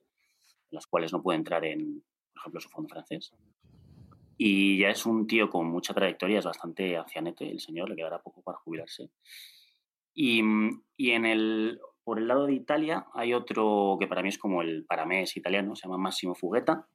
las 0.71 0.87
cuales 0.87 1.13
no 1.13 1.21
puede 1.21 1.37
entrar 1.37 1.63
en, 1.63 2.03
por 2.33 2.39
ejemplo, 2.41 2.59
su 2.59 2.69
fondo 2.69 2.89
francés. 2.89 3.31
Y 4.45 4.77
ya 4.77 4.89
es 4.89 5.05
un 5.05 5.25
tío 5.25 5.49
con 5.49 5.67
mucha 5.67 5.93
trayectoria, 5.93 6.39
es 6.39 6.43
bastante 6.43 6.97
ancianete 6.97 7.49
el 7.49 7.61
señor, 7.61 7.87
le 7.87 7.95
quedará 7.95 8.21
poco 8.21 8.41
para 8.41 8.57
jubilarse. 8.57 9.09
Y, 10.13 10.41
y 10.97 11.11
en 11.11 11.25
el, 11.25 11.79
por 12.03 12.19
el 12.19 12.27
lado 12.27 12.47
de 12.47 12.53
Italia 12.53 13.07
hay 13.13 13.33
otro 13.33 13.95
que 13.97 14.07
para 14.07 14.21
mí 14.21 14.27
es 14.27 14.37
como 14.37 14.61
el 14.61 14.85
paramés 14.85 15.37
italiano, 15.37 15.77
se 15.77 15.87
llama 15.87 15.97
Massimo 15.97 16.35
Fugueta. 16.35 16.89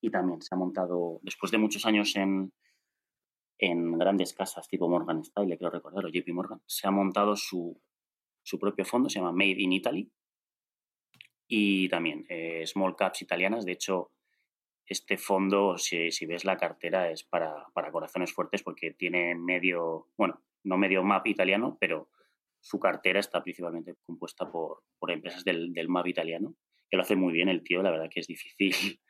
Y 0.00 0.12
también 0.12 0.40
se 0.40 0.54
ha 0.54 0.56
montado, 0.56 1.18
después 1.22 1.50
de 1.50 1.58
muchos 1.58 1.84
años 1.84 2.14
en, 2.14 2.52
en 3.58 3.98
grandes 3.98 4.32
casas 4.32 4.68
tipo 4.68 4.88
Morgan 4.88 5.24
Style, 5.24 5.58
quiero 5.58 5.72
recordar, 5.72 6.06
o 6.06 6.10
JP 6.10 6.28
Morgan, 6.28 6.62
se 6.66 6.86
ha 6.86 6.92
montado 6.92 7.34
su, 7.34 7.76
su 8.44 8.60
propio 8.60 8.84
fondo, 8.84 9.08
se 9.08 9.18
llama 9.18 9.32
Made 9.32 9.60
in 9.60 9.72
Italy. 9.72 10.12
Y 11.48 11.88
también 11.88 12.24
eh, 12.28 12.64
small 12.68 12.94
caps 12.94 13.22
italianas. 13.22 13.64
De 13.64 13.72
hecho, 13.72 14.12
este 14.86 15.16
fondo, 15.16 15.78
si, 15.78 16.26
ves 16.26 16.44
la 16.44 16.56
cartera, 16.56 17.10
es 17.10 17.24
para, 17.24 17.66
corazones 17.90 18.32
fuertes 18.32 18.62
porque 18.62 18.92
tiene 18.92 19.34
medio, 19.34 20.08
bueno, 20.16 20.42
no 20.64 20.76
medio 20.78 21.02
map 21.02 21.26
italiano, 21.26 21.76
pero 21.80 22.10
su 22.60 22.78
cartera 22.78 23.20
está 23.20 23.42
principalmente 23.42 23.94
compuesta 24.04 24.50
por, 24.50 24.82
empresas 25.08 25.44
del, 25.44 25.72
del, 25.72 25.88
map 25.88 26.06
italiano, 26.06 26.54
que 26.90 26.96
lo 26.96 27.02
hace 27.02 27.16
muy 27.16 27.32
bien 27.32 27.48
el 27.48 27.62
tío, 27.62 27.82
la 27.82 27.90
verdad 27.90 28.10
que 28.10 28.20
es 28.20 28.26
difícil, 28.26 28.74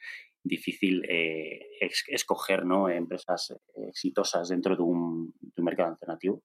difícil 0.45 1.03
eh, 1.09 1.69
escoger 2.09 2.65
¿no? 2.65 2.89
empresas 2.89 3.55
exitosas 3.89 4.49
dentro 4.49 4.77
de 4.77 4.83
un, 4.83 5.35
mercado 5.57 5.91
alternativo. 5.91 6.43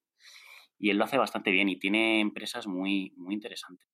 Y 0.79 0.91
él 0.91 0.97
lo 0.97 1.05
hace 1.05 1.17
bastante 1.17 1.49
bien 1.49 1.69
y 1.69 1.79
tiene 1.79 2.19
empresas 2.19 2.67
muy, 2.67 3.11
muy 3.17 3.33
interesantes. 3.33 3.87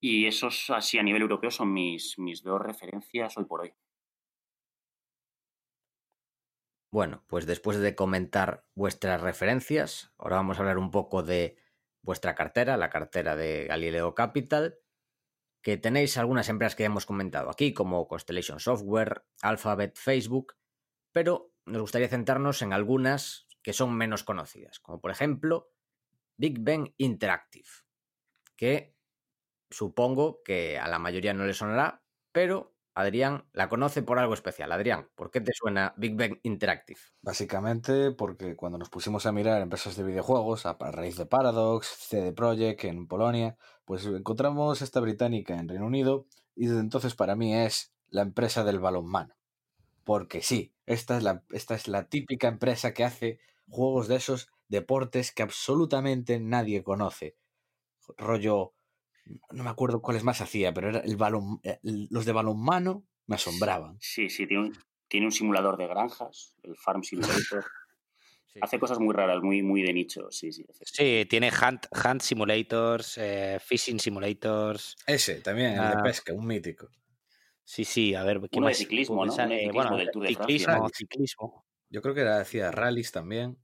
Y 0.00 0.26
esos, 0.26 0.70
así 0.70 0.98
a 0.98 1.02
nivel 1.02 1.22
europeo, 1.22 1.50
son 1.50 1.72
mis, 1.72 2.18
mis 2.18 2.42
dos 2.42 2.60
referencias 2.60 3.36
hoy 3.36 3.44
por 3.44 3.62
hoy. 3.62 3.74
Bueno, 6.90 7.24
pues 7.26 7.44
después 7.46 7.78
de 7.78 7.94
comentar 7.94 8.64
vuestras 8.74 9.20
referencias, 9.20 10.12
ahora 10.16 10.36
vamos 10.36 10.56
a 10.56 10.60
hablar 10.60 10.78
un 10.78 10.90
poco 10.90 11.22
de 11.22 11.56
vuestra 12.02 12.34
cartera, 12.34 12.78
la 12.78 12.88
cartera 12.88 13.36
de 13.36 13.66
Galileo 13.66 14.14
Capital, 14.14 14.78
que 15.62 15.76
tenéis 15.76 16.16
algunas 16.16 16.48
empresas 16.48 16.74
que 16.74 16.84
ya 16.84 16.86
hemos 16.86 17.04
comentado 17.04 17.50
aquí, 17.50 17.74
como 17.74 18.08
Constellation 18.08 18.60
Software, 18.60 19.26
Alphabet, 19.42 19.96
Facebook, 19.96 20.54
pero 21.12 21.52
nos 21.66 21.82
gustaría 21.82 22.08
centrarnos 22.08 22.62
en 22.62 22.72
algunas 22.72 23.46
que 23.62 23.74
son 23.74 23.94
menos 23.94 24.24
conocidas, 24.24 24.80
como 24.80 25.00
por 25.00 25.10
ejemplo 25.10 25.70
Big 26.38 26.60
Bang 26.60 26.94
Interactive, 26.96 27.68
que 28.56 28.96
supongo 29.70 30.42
que 30.44 30.78
a 30.78 30.88
la 30.88 30.98
mayoría 30.98 31.34
no 31.34 31.44
le 31.44 31.54
sonará, 31.54 32.02
pero 32.32 32.74
Adrián 32.98 33.44
la 33.52 33.68
conoce 33.68 34.02
por 34.02 34.18
algo 34.18 34.34
especial. 34.34 34.72
Adrián, 34.72 35.08
¿por 35.14 35.30
qué 35.30 35.40
te 35.40 35.52
suena 35.52 35.94
Big 35.96 36.16
Bang 36.16 36.40
Interactive? 36.42 36.98
Básicamente 37.22 38.10
porque 38.10 38.56
cuando 38.56 38.76
nos 38.76 38.90
pusimos 38.90 39.24
a 39.24 39.30
mirar 39.30 39.62
empresas 39.62 39.96
de 39.96 40.02
videojuegos, 40.02 40.66
a 40.66 40.76
raíz 40.90 41.16
de 41.16 41.24
Paradox, 41.24 41.86
CD 41.86 42.32
Projekt 42.32 42.84
en 42.84 43.06
Polonia, 43.06 43.56
pues 43.84 44.04
encontramos 44.04 44.82
esta 44.82 44.98
británica 44.98 45.54
en 45.54 45.68
Reino 45.68 45.86
Unido 45.86 46.26
y 46.56 46.66
desde 46.66 46.80
entonces 46.80 47.14
para 47.14 47.36
mí 47.36 47.54
es 47.54 47.94
la 48.08 48.22
empresa 48.22 48.64
del 48.64 48.80
balonmano. 48.80 49.36
Porque 50.02 50.42
sí, 50.42 50.74
esta 50.84 51.18
es 51.18 51.22
la, 51.22 51.44
esta 51.50 51.76
es 51.76 51.86
la 51.86 52.08
típica 52.08 52.48
empresa 52.48 52.94
que 52.94 53.04
hace 53.04 53.38
juegos 53.68 54.08
de 54.08 54.16
esos 54.16 54.50
deportes 54.66 55.30
que 55.30 55.44
absolutamente 55.44 56.40
nadie 56.40 56.82
conoce. 56.82 57.36
Rollo, 58.16 58.74
no 59.50 59.64
me 59.64 59.70
acuerdo 59.70 60.00
cuáles 60.00 60.24
más 60.24 60.40
hacía, 60.40 60.72
pero 60.72 60.88
era 60.90 61.00
el 61.00 61.16
balón, 61.16 61.60
eh, 61.62 61.78
los 61.82 62.24
de 62.24 62.32
balonmano 62.32 63.04
me 63.26 63.36
asombraban. 63.36 63.96
Sí, 64.00 64.28
sí, 64.28 64.46
tiene 64.46 64.64
un, 64.64 64.78
tiene 65.08 65.26
un 65.26 65.32
simulador 65.32 65.76
de 65.76 65.86
granjas, 65.86 66.54
el 66.62 66.76
Farm 66.76 67.02
Simulator. 67.02 67.64
Hace 68.60 68.78
cosas 68.80 68.98
muy 68.98 69.14
raras, 69.14 69.40
muy, 69.40 69.62
muy 69.62 69.82
de 69.82 69.92
nicho, 69.92 70.28
sí, 70.30 70.52
sí. 70.52 70.64
Sí, 70.82 71.26
tiene 71.30 71.50
Hunt, 71.50 71.86
hunt 71.92 72.20
Simulators, 72.22 73.18
eh, 73.18 73.58
Fishing 73.60 74.00
Simulators. 74.00 74.96
Ese, 75.06 75.40
también, 75.40 75.74
el 75.74 75.76
de 75.76 75.96
ah. 75.98 76.02
pesca, 76.02 76.32
un 76.32 76.46
mítico. 76.46 76.88
Sí, 77.62 77.84
sí, 77.84 78.14
a 78.14 78.24
ver. 78.24 78.40
¿qué 78.50 78.58
Uno 78.58 78.68
de 78.68 78.74
ciclismo, 78.74 79.24
¿no? 79.24 79.32
bueno, 79.72 79.96
del 79.96 80.10
Tour 80.10 80.24
de 80.24 80.30
ciclismo, 80.30 80.88
ciclismo. 80.88 81.66
Yo 81.90 82.02
creo 82.02 82.14
que 82.14 82.22
era, 82.22 82.38
decía 82.38 82.70
rallies 82.70 83.12
también. 83.12 83.58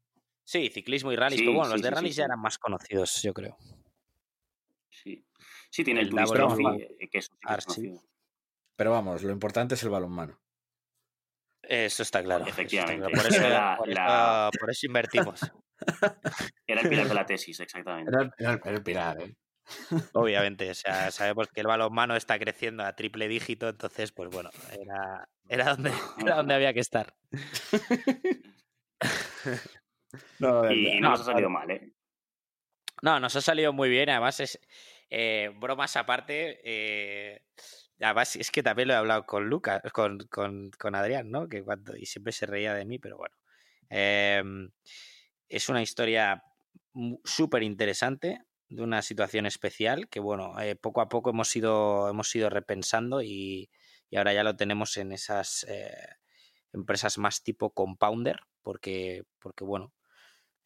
Sí, 0.44 0.68
ciclismo 0.68 1.10
y 1.10 1.16
rallies, 1.16 1.40
pero 1.40 1.54
bueno, 1.54 1.72
los 1.72 1.82
de 1.82 1.90
rallies 1.90 2.16
ya 2.16 2.24
eran 2.26 2.40
más 2.40 2.58
conocidos, 2.58 3.22
yo 3.22 3.32
creo. 3.32 3.56
Sí. 5.74 5.82
Tiene 5.82 6.02
el, 6.02 6.16
el 6.16 6.24
Trophy, 6.26 6.62
que 7.10 7.18
es 7.18 7.30
Pero 8.76 8.92
vamos, 8.92 9.24
lo 9.24 9.32
importante 9.32 9.74
es 9.74 9.82
el 9.82 9.90
balonmano. 9.90 10.40
Eso 11.62 12.04
está 12.04 12.22
claro. 12.22 12.46
Efectivamente. 12.46 13.08
Por, 13.10 13.26
eso, 13.26 13.40
por, 14.60 14.70
eso, 14.70 14.86
invertimos. 14.86 15.40
Era 16.68 16.80
el 16.80 16.88
pilar 16.88 17.08
de 17.08 17.14
la 17.14 17.26
tesis, 17.26 17.58
exactamente. 17.58 18.12
Era, 18.38 18.60
el 18.62 18.82
pilar, 18.84 19.20
¿eh? 19.20 19.34
Obviamente, 20.12 20.70
o 20.70 20.74
sea, 20.74 21.10
sabemos 21.10 21.48
que 21.48 21.62
el 21.62 21.66
balonmano 21.66 22.14
está 22.14 22.38
creciendo 22.38 22.84
a 22.84 22.94
triple 22.94 23.26
dígito, 23.26 23.68
entonces, 23.68 24.12
pues 24.12 24.30
bueno, 24.30 24.50
era, 24.80 25.28
era, 25.48 25.74
donde, 25.74 25.92
era 26.20 26.36
donde 26.36 26.54
había 26.54 26.72
que 26.72 26.80
estar. 26.80 27.16
no, 30.38 30.70
y 30.70 31.00
no, 31.00 31.10
nos 31.10 31.22
ha 31.22 31.24
salido 31.24 31.50
mal, 31.50 31.68
¿eh? 31.72 31.92
No, 33.02 33.18
nos 33.18 33.34
ha 33.34 33.40
salido 33.40 33.72
muy 33.72 33.88
bien, 33.88 34.08
además 34.08 34.38
es 34.40 34.60
eh, 35.10 35.50
bromas 35.56 35.96
aparte, 35.96 36.60
eh, 36.64 37.42
además 38.00 38.36
es 38.36 38.50
que 38.50 38.62
también 38.62 38.88
lo 38.88 38.94
he 38.94 38.96
hablado 38.96 39.26
con 39.26 39.48
Lucas, 39.48 39.80
con, 39.92 40.18
con, 40.30 40.70
con 40.78 40.94
Adrián, 40.94 41.30
¿no? 41.30 41.48
Que 41.48 41.62
cuando, 41.62 41.96
y 41.96 42.06
siempre 42.06 42.32
se 42.32 42.46
reía 42.46 42.74
de 42.74 42.84
mí, 42.84 42.98
pero 42.98 43.16
bueno. 43.16 43.36
Em, 43.90 44.70
es 45.48 45.68
una 45.68 45.82
historia 45.82 46.42
súper 47.24 47.62
interesante 47.62 48.40
de 48.68 48.82
una 48.82 49.02
situación 49.02 49.46
especial 49.46 50.08
que, 50.08 50.20
bueno, 50.20 50.58
eh, 50.60 50.76
poco 50.76 51.00
a 51.00 51.08
poco 51.08 51.30
hemos 51.30 51.54
ido, 51.56 52.08
hemos 52.08 52.34
ido 52.34 52.50
repensando 52.50 53.22
y, 53.22 53.70
y 54.10 54.16
ahora 54.16 54.32
ya 54.32 54.44
lo 54.44 54.56
tenemos 54.56 54.96
en 54.96 55.12
esas 55.12 55.66
empresas 56.72 57.18
más 57.18 57.42
tipo 57.42 57.70
compounder, 57.70 58.40
porque, 58.62 59.24
porque 59.38 59.64
bueno, 59.64 59.92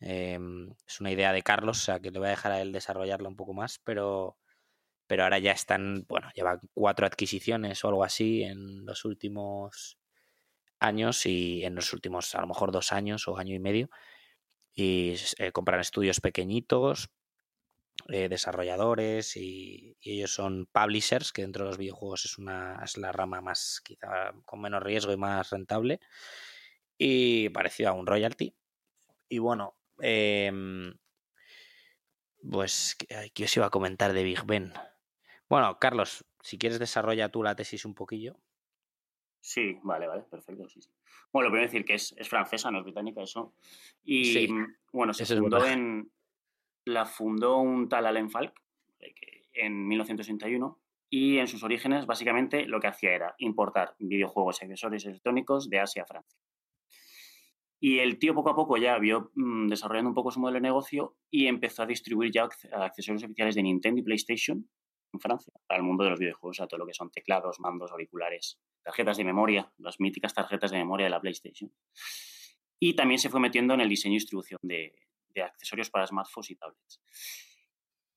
Em, 0.00 0.70
es 0.86 1.00
una 1.00 1.10
idea 1.10 1.32
de 1.32 1.42
Carlos, 1.42 1.78
o 1.80 1.84
sea 1.84 2.00
que 2.00 2.10
le 2.10 2.18
voy 2.18 2.28
a 2.28 2.30
dejar 2.30 2.52
a 2.52 2.60
él 2.62 2.72
desarrollarla 2.72 3.28
un 3.28 3.36
poco 3.36 3.54
más, 3.54 3.80
pero, 3.84 4.38
pero 5.06 5.24
ahora 5.24 5.38
ya 5.38 5.52
están, 5.52 6.04
bueno, 6.08 6.30
llevan 6.34 6.60
cuatro 6.74 7.06
adquisiciones 7.06 7.84
o 7.84 7.88
algo 7.88 8.04
así 8.04 8.42
en 8.44 8.86
los 8.86 9.04
últimos 9.04 9.98
años 10.80 11.26
y 11.26 11.64
en 11.64 11.74
los 11.74 11.92
últimos 11.92 12.34
a 12.34 12.40
lo 12.40 12.46
mejor 12.48 12.72
dos 12.72 12.92
años 12.92 13.28
o 13.28 13.38
año 13.38 13.54
y 13.54 13.58
medio 13.58 13.90
y 14.78 15.16
eh, 15.38 15.50
compran 15.52 15.80
estudios 15.80 16.20
pequeñitos, 16.20 17.10
eh, 18.08 18.28
desarrolladores 18.28 19.36
y, 19.36 19.96
ellos 20.00 20.32
son 20.32 20.66
publishers, 20.70 21.32
que 21.32 21.42
dentro 21.42 21.64
de 21.64 21.70
los 21.70 21.78
videojuegos 21.78 22.24
es, 22.26 22.38
una, 22.38 22.80
es 22.84 22.96
la 22.96 23.10
rama 23.10 23.40
más 23.40 23.80
quizá 23.84 24.32
con 24.44 24.60
menos 24.60 24.82
riesgo 24.82 25.12
y 25.12 25.16
más 25.16 25.50
rentable 25.50 26.00
y 26.96 27.48
parecido 27.48 27.90
a 27.90 27.92
un 27.94 28.06
royalty. 28.06 28.54
Y 29.28 29.38
bueno, 29.38 29.77
Em, 30.00 30.94
pues, 32.50 32.96
¿qué 33.34 33.44
os 33.44 33.56
iba 33.56 33.66
a 33.66 33.70
comentar 33.70 34.12
de 34.12 34.24
Big 34.24 34.44
Ben? 34.44 34.72
Bueno, 35.48 35.78
Carlos, 35.78 36.24
si 36.42 36.58
quieres 36.58 36.78
desarrolla 36.78 37.30
tú 37.30 37.42
la 37.42 37.56
tesis 37.56 37.84
un 37.84 37.94
poquillo. 37.94 38.36
Sí, 39.40 39.78
vale, 39.82 40.06
vale, 40.06 40.22
perfecto, 40.22 40.68
sí, 40.68 40.82
sí. 40.82 40.90
Bueno, 41.32 41.48
lo 41.48 41.52
primero 41.52 41.70
decir 41.70 41.84
que 41.84 41.94
es, 41.94 42.14
francesa, 42.28 42.70
no 42.70 42.78
es 42.78 42.84
británica, 42.84 43.22
eso. 43.22 43.54
Y 44.04 44.48
bueno, 44.92 45.12
se 45.12 45.24
fundó 45.24 45.64
en. 45.66 46.10
La 46.84 47.04
fundó 47.04 47.58
un 47.58 47.88
tal 47.88 48.06
Allen 48.06 48.30
Falk 48.30 48.54
eh, 49.00 49.12
en 49.52 49.86
1961 49.86 50.78
y 51.10 51.36
en 51.36 51.46
sus 51.46 51.62
orígenes 51.62 52.06
básicamente 52.06 52.64
lo 52.66 52.80
que 52.80 52.86
hacía 52.86 53.12
era 53.12 53.34
importar 53.38 53.94
videojuegos 53.98 54.62
y 54.62 54.64
accesorios 54.64 55.04
electrónicos 55.04 55.68
de 55.68 55.80
Asia 55.80 56.04
a 56.04 56.06
Francia. 56.06 56.38
Y 57.80 58.00
el 58.00 58.18
tío 58.18 58.34
poco 58.34 58.50
a 58.50 58.56
poco 58.56 58.76
ya 58.76 58.98
vio 58.98 59.30
mm, 59.34 59.68
desarrollando 59.68 60.10
un 60.10 60.14
poco 60.14 60.30
su 60.30 60.40
modelo 60.40 60.56
de 60.56 60.62
negocio 60.62 61.16
y 61.30 61.46
empezó 61.46 61.82
a 61.82 61.86
distribuir 61.86 62.32
ya 62.32 62.48
accesorios 62.72 63.22
oficiales 63.22 63.54
de 63.54 63.62
Nintendo 63.62 64.00
y 64.00 64.04
PlayStation 64.04 64.68
en 65.12 65.20
Francia 65.20 65.52
para 65.66 65.78
el 65.78 65.84
mundo 65.84 66.04
de 66.04 66.10
los 66.10 66.18
videojuegos, 66.18 66.60
a 66.60 66.66
todo 66.66 66.78
lo 66.78 66.86
que 66.86 66.94
son 66.94 67.10
teclados, 67.10 67.60
mandos, 67.60 67.92
auriculares, 67.92 68.60
tarjetas 68.82 69.16
de 69.16 69.24
memoria, 69.24 69.72
las 69.78 70.00
míticas 70.00 70.34
tarjetas 70.34 70.70
de 70.70 70.78
memoria 70.78 71.04
de 71.04 71.10
la 71.10 71.20
PlayStation. 71.20 71.72
Y 72.80 72.94
también 72.94 73.18
se 73.18 73.30
fue 73.30 73.40
metiendo 73.40 73.74
en 73.74 73.80
el 73.80 73.88
diseño 73.88 74.14
y 74.14 74.18
distribución 74.18 74.58
de, 74.62 74.94
de 75.34 75.42
accesorios 75.42 75.88
para 75.90 76.06
smartphones 76.06 76.50
y 76.50 76.56
tablets. 76.56 77.00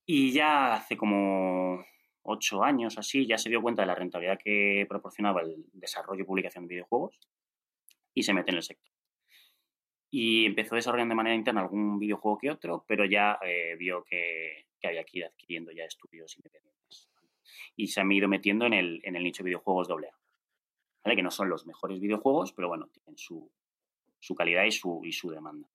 Y 0.04 0.32
ya 0.32 0.74
hace 0.74 0.96
como 0.96 1.84
ocho 2.22 2.62
años 2.62 2.98
así, 2.98 3.26
ya 3.26 3.38
se 3.38 3.48
dio 3.48 3.62
cuenta 3.62 3.82
de 3.82 3.86
la 3.86 3.94
rentabilidad 3.94 4.38
que 4.42 4.86
proporcionaba 4.88 5.40
el 5.42 5.64
desarrollo 5.72 6.22
y 6.22 6.26
publicación 6.26 6.66
de 6.66 6.74
videojuegos 6.74 7.20
y 8.14 8.22
se 8.22 8.34
mete 8.34 8.50
en 8.50 8.56
el 8.58 8.62
sector 8.62 8.91
y 10.14 10.44
empezó 10.44 10.74
desarrollando 10.74 11.12
de 11.12 11.16
manera 11.16 11.34
interna 11.34 11.62
algún 11.62 11.98
videojuego 11.98 12.36
que 12.36 12.50
otro, 12.50 12.84
pero 12.86 13.06
ya 13.06 13.38
eh, 13.42 13.76
vio 13.78 14.04
que, 14.04 14.66
había 14.84 15.04
que 15.04 15.18
ir 15.18 15.24
adquiriendo 15.24 15.72
ya 15.72 15.84
estudios 15.84 16.36
independientes. 16.36 17.08
Y 17.76 17.86
se 17.86 18.02
han 18.02 18.12
ido 18.12 18.28
metiendo 18.28 18.66
en 18.66 18.74
el, 18.74 19.00
en 19.04 19.16
el 19.16 19.24
nicho 19.24 19.42
de 19.42 19.48
videojuegos 19.48 19.88
AA. 19.88 20.14
¿vale? 21.02 21.16
Que 21.16 21.22
no 21.22 21.30
son 21.30 21.48
los 21.48 21.64
mejores 21.64 21.98
videojuegos, 21.98 22.52
pero 22.52 22.68
bueno, 22.68 22.88
tienen 22.88 23.16
su, 23.16 23.50
su 24.20 24.34
calidad 24.34 24.64
y 24.64 24.72
su, 24.72 25.00
y 25.02 25.12
su 25.12 25.30
demanda. 25.30 25.66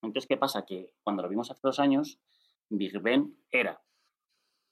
Entonces, 0.00 0.26
¿qué 0.26 0.38
pasa? 0.38 0.64
Que 0.64 0.94
cuando 1.02 1.22
lo 1.22 1.28
vimos 1.28 1.50
hace 1.50 1.60
dos 1.62 1.78
años, 1.78 2.18
Big 2.70 2.98
Ben 3.02 3.36
era 3.50 3.82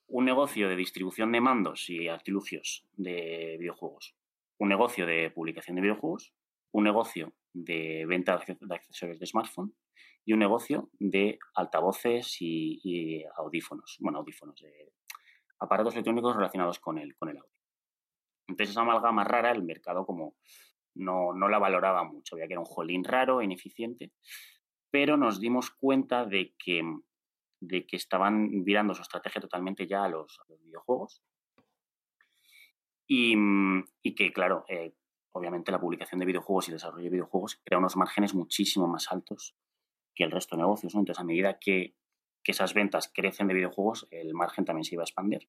un 0.07 0.25
negocio 0.25 0.71
de 0.71 0.77
distribución 0.77 1.33
de 1.33 1.43
mandos 1.43 1.91
y 1.91 2.09
artilugios 2.09 2.87
de 2.97 3.57
videojuegos, 3.59 4.15
un 4.57 4.71
negocio 4.71 5.05
de 5.05 5.31
publicación 5.31 5.77
de 5.77 5.83
videojuegos, 5.83 6.33
un 6.73 6.85
negocio 6.85 7.35
de 7.57 8.05
venta 8.07 8.39
de 8.61 8.75
accesorios 8.75 9.19
de 9.19 9.27
smartphone 9.27 9.75
y 10.27 10.35
un 10.35 10.41
negocio 10.41 10.91
de 10.99 11.39
altavoces 11.55 12.37
y, 12.41 13.25
audífonos, 13.37 13.97
bueno, 14.01 14.19
audífonos, 14.19 14.61
de 14.61 14.93
aparatos 15.59 15.95
electrónicos 15.95 16.37
relacionados 16.37 16.79
con 16.79 16.99
el, 16.99 17.17
con 17.17 17.31
el 17.31 17.39
audio. 17.39 17.61
Entonces 18.49 18.73
esa 18.73 18.83
amalgama 18.83 19.25
rara, 19.25 19.53
el 19.53 19.63
mercado 19.63 20.05
como 20.05 20.37
no, 20.95 21.33
no 21.33 21.49
la 21.49 21.59
valoraba 21.59 22.05
mucho, 22.05 22.37
veía 22.37 22.47
que 22.47 22.55
era 22.55 22.61
un 22.61 22.67
jolín 22.67 23.05
raro, 23.05 23.41
ineficiente, 23.41 24.13
pero 24.91 25.17
nos 25.17 25.41
dimos 25.41 25.71
cuenta 25.71 26.27
de 26.27 26.55
que, 26.59 26.83
de 27.61 27.87
que 27.87 27.97
estaban 27.97 28.65
virando 28.65 28.95
su 28.95 29.03
estrategia 29.03 29.41
totalmente 29.41 29.87
ya 29.87 30.05
a 30.05 30.09
los, 30.09 30.41
videojuegos 30.63 31.23
y, 33.07 33.35
y, 34.03 34.15
que, 34.15 34.33
claro, 34.33 34.65
eh, 34.69 34.96
obviamente 35.37 35.73
la 35.73 35.81
publicación 35.81 36.19
de 36.19 36.27
videojuegos 36.27 36.69
y 36.69 36.71
el 36.71 36.77
desarrollo 36.77 37.05
de 37.05 37.11
videojuegos 37.11 37.61
crea 37.65 37.79
unos 37.79 37.97
márgenes 37.97 38.35
muchísimo 38.35 38.87
más 38.87 39.11
altos 39.11 39.57
que 40.15 40.25
el 40.25 40.31
resto 40.31 40.57
de 40.57 40.63
negocios. 40.63 40.95
Entonces, 40.95 41.21
a 41.21 41.25
medida 41.25 41.59
que, 41.59 41.95
que 42.43 42.53
esas 42.53 42.75
ventas 42.75 43.11
crecen 43.13 43.49
de 43.49 43.55
videojuegos, 43.55 44.09
el 44.11 44.35
margen 44.35 44.65
también 44.65 44.85
se 44.85 44.95
iba 44.95 45.03
a 45.03 45.05
expandir. 45.05 45.49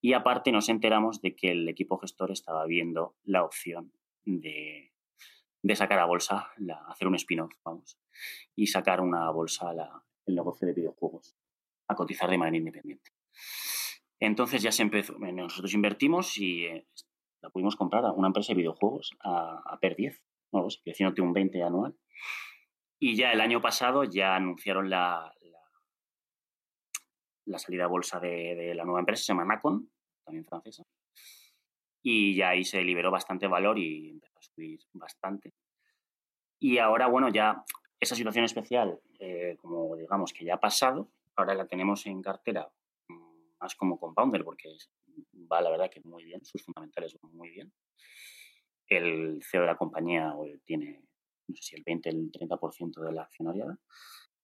Y 0.00 0.14
aparte 0.14 0.50
nos 0.50 0.68
enteramos 0.68 1.22
de 1.22 1.36
que 1.36 1.52
el 1.52 1.68
equipo 1.68 1.98
gestor 1.98 2.32
estaba 2.32 2.66
viendo 2.66 3.16
la 3.22 3.44
opción 3.44 3.92
de, 4.24 4.92
sacar 5.74 6.00
a 6.00 6.06
bolsa, 6.06 6.50
hacer 6.88 7.06
un 7.06 7.14
spin-off, 7.14 7.52
vamos, 7.64 7.98
y 8.56 8.66
sacar 8.66 9.00
una 9.00 9.30
bolsa 9.30 9.72
la, 9.72 10.04
el 10.26 10.34
negocio 10.34 10.66
de 10.66 10.74
videojuegos, 10.74 11.36
a 11.88 11.94
cotizar 11.94 12.28
de 12.30 12.38
manera 12.38 12.56
independiente. 12.56 13.12
Entonces 14.18 14.62
ya 14.62 14.72
se 14.72 14.82
empezó, 14.82 15.18
nosotros 15.18 15.74
invertimos 15.74 16.38
y 16.38 16.66
eh, 16.66 16.86
la 17.42 17.50
pudimos 17.50 17.76
comprar 17.76 18.04
a 18.04 18.12
una 18.12 18.28
empresa 18.28 18.52
de 18.52 18.58
videojuegos 18.58 19.12
a, 19.20 19.62
a 19.64 19.78
PER 19.78 19.96
10, 19.96 20.22
vamos, 20.52 20.80
creciéndote 20.82 21.20
un 21.20 21.32
20 21.32 21.62
anual. 21.62 21.94
Y 22.98 23.16
ya 23.16 23.32
el 23.32 23.40
año 23.40 23.60
pasado 23.60 24.04
ya 24.04 24.36
anunciaron 24.36 24.88
la, 24.88 25.34
la 27.46 27.58
salida 27.58 27.84
a 27.84 27.88
bolsa 27.88 28.20
de, 28.20 28.72
la 28.74 28.84
nueva 28.84 29.00
empresa, 29.00 29.24
se 29.24 29.32
llama 29.32 29.44
Nacon, 29.44 29.90
también 30.24 30.44
francesa. 30.44 30.84
Y 32.02 32.34
ya 32.34 32.50
ahí 32.50 32.64
se 32.64 32.82
liberó 32.82 33.10
bastante 33.10 33.46
valor 33.46 33.78
y 33.78 34.10
empezó 34.10 34.38
a 34.38 34.42
subir 34.42 34.80
bastante. 34.92 35.52
Y 36.58 36.78
ahora, 36.78 37.06
bueno, 37.06 37.28
ya 37.28 37.64
esa 37.98 38.14
situación 38.14 38.44
especial, 38.44 39.00
eh, 39.18 39.56
como 39.60 39.96
digamos 39.96 40.32
que 40.32 40.44
ya 40.44 40.54
ha 40.54 40.60
pasado, 40.60 41.10
ahora 41.36 41.54
la 41.54 41.66
tenemos 41.66 42.06
en 42.06 42.22
cartera 42.22 42.70
mm, 43.08 43.58
más 43.60 43.74
como 43.74 43.98
compounder 43.98 44.44
porque 44.44 44.76
va 45.50 45.60
la 45.60 45.70
verdad 45.70 45.90
que 45.90 46.00
muy 46.04 46.24
bien, 46.24 46.44
sus 46.44 46.62
fundamentales 46.64 47.16
van 47.20 47.34
muy 47.34 47.50
bien. 47.50 47.72
El 48.86 49.42
CEO 49.42 49.62
de 49.62 49.66
la 49.66 49.76
compañía 49.76 50.34
tiene, 50.64 51.04
no 51.48 51.56
sé 51.56 51.62
si 51.62 51.76
el 51.76 51.82
20, 51.84 52.08
el 52.10 52.30
30% 52.30 53.00
de 53.00 53.12
la 53.12 53.22
accionariada. 53.22 53.78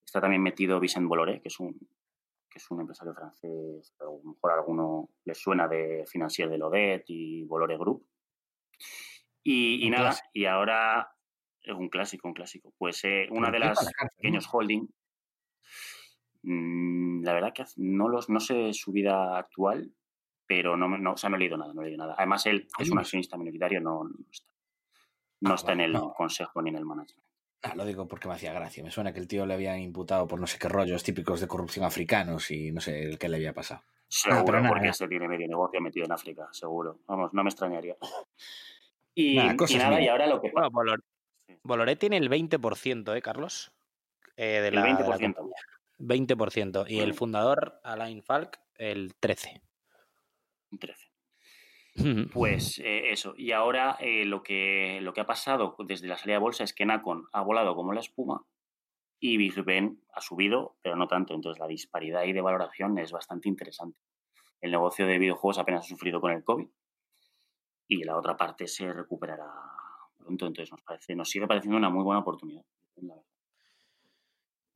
Está 0.04 0.20
también 0.20 0.42
metido 0.42 0.80
Vicent 0.80 1.06
Bolloré, 1.06 1.40
que 1.40 1.48
es 1.48 1.60
un 1.60 1.78
que 2.48 2.58
es 2.58 2.70
un 2.70 2.80
empresario 2.80 3.14
francés, 3.14 3.94
a 4.00 4.04
lo 4.04 4.20
mejor 4.24 4.50
a 4.50 4.54
alguno 4.54 5.10
le 5.24 5.34
suena 5.34 5.68
de 5.68 6.04
Financier 6.06 6.48
de 6.48 6.58
Lodet 6.58 7.04
y 7.08 7.44
Bolore 7.44 7.76
Group. 7.76 8.06
Y, 9.44 9.88
nada, 9.88 10.14
y 10.32 10.44
ahora 10.44 11.10
es 11.62 11.74
un 11.74 11.88
clásico, 11.88 12.28
un 12.28 12.34
clásico. 12.34 12.74
Pues 12.76 13.02
eh, 13.04 13.28
una 13.30 13.50
de 13.50 13.58
las 13.60 13.78
pequeños 14.16 14.46
holding, 14.52 14.86
mm, 16.42 17.24
la 17.24 17.32
verdad 17.32 17.52
que 17.54 17.64
no, 17.76 18.08
los, 18.08 18.28
no 18.28 18.40
sé 18.40 18.72
su 18.74 18.92
vida 18.92 19.38
actual, 19.38 19.90
pero 20.48 20.76
no, 20.76 20.88
no, 20.88 21.12
o 21.12 21.16
sea, 21.16 21.28
no 21.28 21.36
he 21.36 21.40
leído 21.40 21.58
nada, 21.58 21.74
no 21.74 21.82
he 21.82 21.84
leído 21.84 21.98
nada. 21.98 22.14
Además, 22.16 22.46
él 22.46 22.66
es 22.78 22.90
un 22.90 22.98
accionista 22.98 23.36
minoritario, 23.36 23.80
no, 23.80 24.02
no 24.02 24.26
está, 24.32 24.50
no 25.40 25.52
ah, 25.52 25.54
está 25.54 25.72
en 25.74 25.80
el 25.82 26.00
consejo 26.16 26.62
ni 26.62 26.70
en 26.70 26.76
el 26.76 26.86
management. 26.86 27.28
Ah, 27.62 27.74
lo 27.76 27.84
digo 27.84 28.08
porque 28.08 28.28
me 28.28 28.34
hacía 28.34 28.52
gracia. 28.52 28.82
Me 28.82 28.90
suena 28.90 29.12
que 29.12 29.20
el 29.20 29.28
tío 29.28 29.44
le 29.44 29.54
habían 29.54 29.78
imputado 29.80 30.26
por 30.26 30.40
no 30.40 30.46
sé 30.46 30.58
qué 30.58 30.68
rollos 30.68 31.04
típicos 31.04 31.40
de 31.40 31.48
corrupción 31.48 31.84
africanos 31.84 32.50
y 32.50 32.72
no 32.72 32.80
sé 32.80 33.02
el 33.02 33.18
qué 33.18 33.28
le 33.28 33.36
había 33.36 33.52
pasado. 33.52 33.82
Seguro, 34.08 34.62
porque 34.66 34.92
se 34.94 35.06
tiene 35.06 35.28
medio 35.28 35.46
negocio 35.46 35.80
metido 35.82 36.06
en 36.06 36.12
África, 36.12 36.48
seguro. 36.50 37.00
Vamos, 37.06 37.34
no 37.34 37.44
me 37.44 37.50
extrañaría. 37.50 37.96
Y 39.20 39.34
nada, 39.34 40.00
y, 40.00 40.06
ahora 40.06 40.28
lo 40.28 40.40
que 40.40 40.52
bueno, 40.52 40.70
Boloré 41.64 41.96
tiene 41.96 42.18
el 42.18 42.30
20%, 42.30 43.16
¿eh, 43.16 43.20
Carlos? 43.20 43.72
Eh, 44.36 44.60
de 44.60 44.68
el 44.68 44.76
20%. 44.76 45.34
20%. 45.98 46.84
Y 46.88 47.00
el 47.00 47.14
fundador, 47.14 47.80
Alain 47.82 48.22
Falk, 48.22 48.60
el 48.76 49.18
13%. 49.18 49.60
13%. 50.72 52.30
Pues 52.32 52.78
eh, 52.78 53.10
eso. 53.10 53.34
Y 53.36 53.52
ahora 53.52 53.96
eh, 54.00 54.24
lo, 54.24 54.42
que, 54.42 55.00
lo 55.02 55.12
que 55.12 55.20
ha 55.20 55.26
pasado 55.26 55.74
desde 55.80 56.06
la 56.06 56.16
salida 56.16 56.36
de 56.36 56.42
bolsa 56.42 56.64
es 56.64 56.72
que 56.72 56.86
Nacon 56.86 57.26
ha 57.32 57.42
volado 57.42 57.74
como 57.74 57.92
la 57.92 58.00
espuma 58.00 58.46
y 59.18 59.36
Big 59.36 59.64
Ben 59.64 60.00
ha 60.12 60.20
subido, 60.20 60.76
pero 60.80 60.96
no 60.96 61.08
tanto. 61.08 61.34
Entonces 61.34 61.58
la 61.58 61.66
disparidad 61.66 62.22
ahí 62.22 62.32
de 62.32 62.40
valoración 62.40 62.98
es 62.98 63.10
bastante 63.10 63.48
interesante. 63.48 63.98
El 64.60 64.70
negocio 64.70 65.06
de 65.06 65.18
videojuegos 65.18 65.58
apenas 65.58 65.86
ha 65.86 65.88
sufrido 65.88 66.20
con 66.20 66.32
el 66.32 66.44
COVID 66.44 66.68
y 67.88 68.04
la 68.04 68.16
otra 68.16 68.36
parte 68.36 68.68
se 68.68 68.92
recuperará 68.92 69.50
pronto. 70.16 70.46
Entonces 70.46 70.70
nos, 70.70 70.82
parece, 70.82 71.16
nos 71.16 71.28
sigue 71.28 71.46
pareciendo 71.46 71.78
una 71.78 71.90
muy 71.90 72.04
buena 72.04 72.20
oportunidad. 72.20 72.64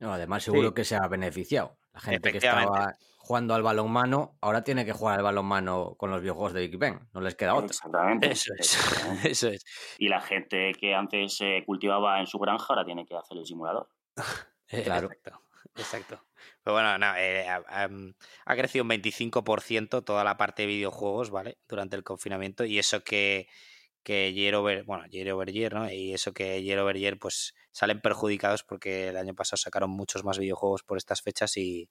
No, 0.03 0.11
además 0.11 0.43
seguro 0.43 0.73
que 0.73 0.83
se 0.83 0.97
ha 0.97 1.07
beneficiado. 1.07 1.77
La 1.93 2.01
gente 2.01 2.33
que 2.33 2.39
estaba 2.39 2.97
jugando 3.19 3.55
al 3.55 3.63
balonmano, 3.63 4.37
ahora 4.41 4.61
tiene 4.61 4.83
que 4.83 4.91
jugar 4.91 5.17
al 5.17 5.23
balonmano 5.23 5.95
con 5.97 6.11
los 6.11 6.19
videojuegos 6.19 6.51
de 6.51 6.67
Big 6.67 6.77
Ben, 6.77 7.07
no 7.13 7.21
les 7.21 7.35
queda 7.35 7.55
otra. 7.55 7.67
Exactamente. 7.67 8.29
Eso 8.29 8.51
es. 8.59 9.25
Eso 9.25 9.47
es. 9.47 9.63
Y 9.97 10.09
la 10.09 10.19
gente 10.19 10.73
que 10.73 10.93
antes 10.93 11.37
se 11.37 11.63
cultivaba 11.65 12.19
en 12.19 12.27
su 12.27 12.37
granja 12.37 12.65
ahora 12.67 12.83
tiene 12.83 13.05
que 13.05 13.15
hacer 13.15 13.37
el 13.37 13.45
simulador. 13.45 13.87
claro. 14.67 15.07
Exacto. 15.07 15.39
Exacto. 15.77 16.21
Pero 16.63 16.73
bueno, 16.73 16.97
no, 16.97 17.15
eh, 17.15 17.47
ha, 17.47 18.55
crecido 18.57 18.83
un 18.83 18.89
25% 18.89 20.03
toda 20.03 20.25
la 20.25 20.35
parte 20.35 20.63
de 20.63 20.67
videojuegos, 20.67 21.31
¿vale? 21.31 21.59
Durante 21.69 21.95
el 21.95 22.03
confinamiento 22.03 22.65
y 22.65 22.77
eso 22.77 23.05
que, 23.05 23.47
que 24.03 24.33
year 24.33 24.55
bueno, 24.85 25.05
year 25.07 25.31
over 25.31 25.51
year, 25.51 25.73
¿no? 25.73 25.91
Y 25.91 26.13
eso 26.13 26.33
que 26.33 26.61
year 26.61 26.79
over 26.79 26.97
year, 26.97 27.17
pues 27.17 27.55
salen 27.71 28.01
perjudicados 28.01 28.63
porque 28.63 29.09
el 29.09 29.17
año 29.17 29.33
pasado 29.33 29.57
sacaron 29.57 29.89
muchos 29.89 30.23
más 30.23 30.37
videojuegos 30.37 30.83
por 30.83 30.97
estas 30.97 31.21
fechas 31.21 31.57
y, 31.57 31.89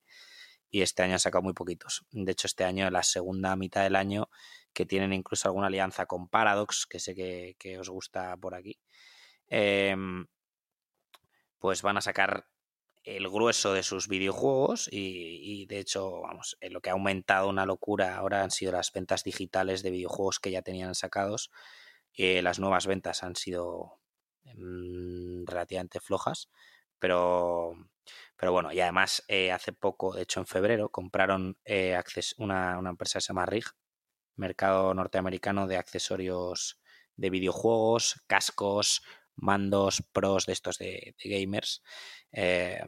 y 0.72 0.80
este 0.80 1.02
año 1.02 1.12
han 1.12 1.20
sacado 1.20 1.42
muy 1.42 1.52
poquitos. 1.52 2.06
De 2.10 2.32
hecho, 2.32 2.46
este 2.46 2.64
año, 2.64 2.90
la 2.90 3.02
segunda 3.02 3.54
mitad 3.56 3.82
del 3.82 3.94
año, 3.94 4.30
que 4.72 4.86
tienen 4.86 5.12
incluso 5.12 5.46
alguna 5.46 5.66
alianza 5.66 6.06
con 6.06 6.28
Paradox, 6.28 6.86
que 6.86 6.98
sé 6.98 7.14
que, 7.14 7.78
os 7.78 7.90
gusta 7.90 8.36
por 8.38 8.54
aquí, 8.54 8.80
em, 9.48 10.26
pues 11.58 11.82
van 11.82 11.98
a 11.98 12.00
sacar 12.00 12.46
el 13.04 13.28
grueso 13.28 13.74
de 13.74 13.82
sus 13.82 14.08
videojuegos 14.08 14.88
y, 14.90 15.66
de 15.66 15.78
hecho, 15.80 16.22
vamos, 16.22 16.56
lo 16.62 16.80
que 16.80 16.88
ha 16.90 16.94
aumentado 16.94 17.48
una 17.48 17.66
locura 17.66 18.16
ahora 18.16 18.42
han 18.42 18.50
sido 18.50 18.72
las 18.72 18.92
ventas 18.92 19.24
digitales 19.24 19.82
de 19.82 19.90
videojuegos 19.90 20.40
que 20.40 20.52
ya 20.52 20.62
tenían 20.62 20.94
sacados. 20.94 21.50
Las 22.16 22.58
nuevas 22.58 22.86
ventas 22.86 23.22
han 23.22 23.36
sido 23.36 24.00
mm, 24.44 25.44
relativamente 25.46 26.00
flojas, 26.00 26.50
pero 26.98 27.76
pero 28.36 28.52
bueno, 28.52 28.72
y 28.72 28.80
además 28.80 29.22
eh, 29.28 29.52
hace 29.52 29.72
poco, 29.72 30.14
de 30.14 30.22
hecho 30.22 30.40
en 30.40 30.46
febrero, 30.46 30.90
compraron 30.90 31.58
eh, 31.64 31.96
una, 32.38 32.80
empresa 32.88 33.18
que 33.18 33.20
se 33.20 33.28
llama 33.28 33.46
RIG, 33.46 33.66
mercado 34.36 34.94
norteamericano 34.94 35.66
de 35.66 35.76
accesorios 35.76 36.80
de 37.16 37.30
videojuegos, 37.30 38.24
cascos, 38.26 39.02
mandos 39.36 40.02
pros 40.12 40.46
de 40.46 40.52
estos 40.54 40.78
de, 40.78 41.14
gamers, 41.22 41.82
eh, 42.32 42.82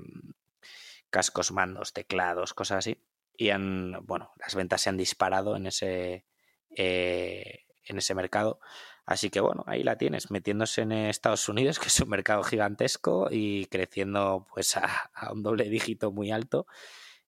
cascos, 1.11 1.53
mandos, 1.53 1.93
teclados, 1.93 2.55
cosas 2.55 2.79
así. 2.79 3.01
Y 3.37 3.51
han, 3.51 4.05
bueno, 4.07 4.33
las 4.37 4.55
ventas 4.55 4.83
se 4.83 4.91
han 4.91 4.97
disparado 4.97 5.57
en 5.57 5.67
ese, 5.67 6.27
en 6.71 7.99
ese 7.99 8.15
mercado. 8.15 8.61
Así 9.07 9.29
que 9.29 9.41
bueno, 9.41 9.65
ahí 9.67 9.83
la 9.83 9.99
tienes, 9.99 10.31
metiéndose 10.31 10.83
en 10.83 10.93
Estados 10.93 11.49
Unidos, 11.49 11.79
que 11.81 11.89
es 11.89 12.01
un 12.01 12.09
mercado 12.09 12.43
gigantesco 12.43 13.29
y 13.31 13.67
creciendo 13.67 14.47
pues 14.53 14.77
a, 14.77 15.11
un 15.33 15.43
doble 15.43 15.69
dígito 15.69 16.11
muy 16.13 16.31
alto. 16.31 16.67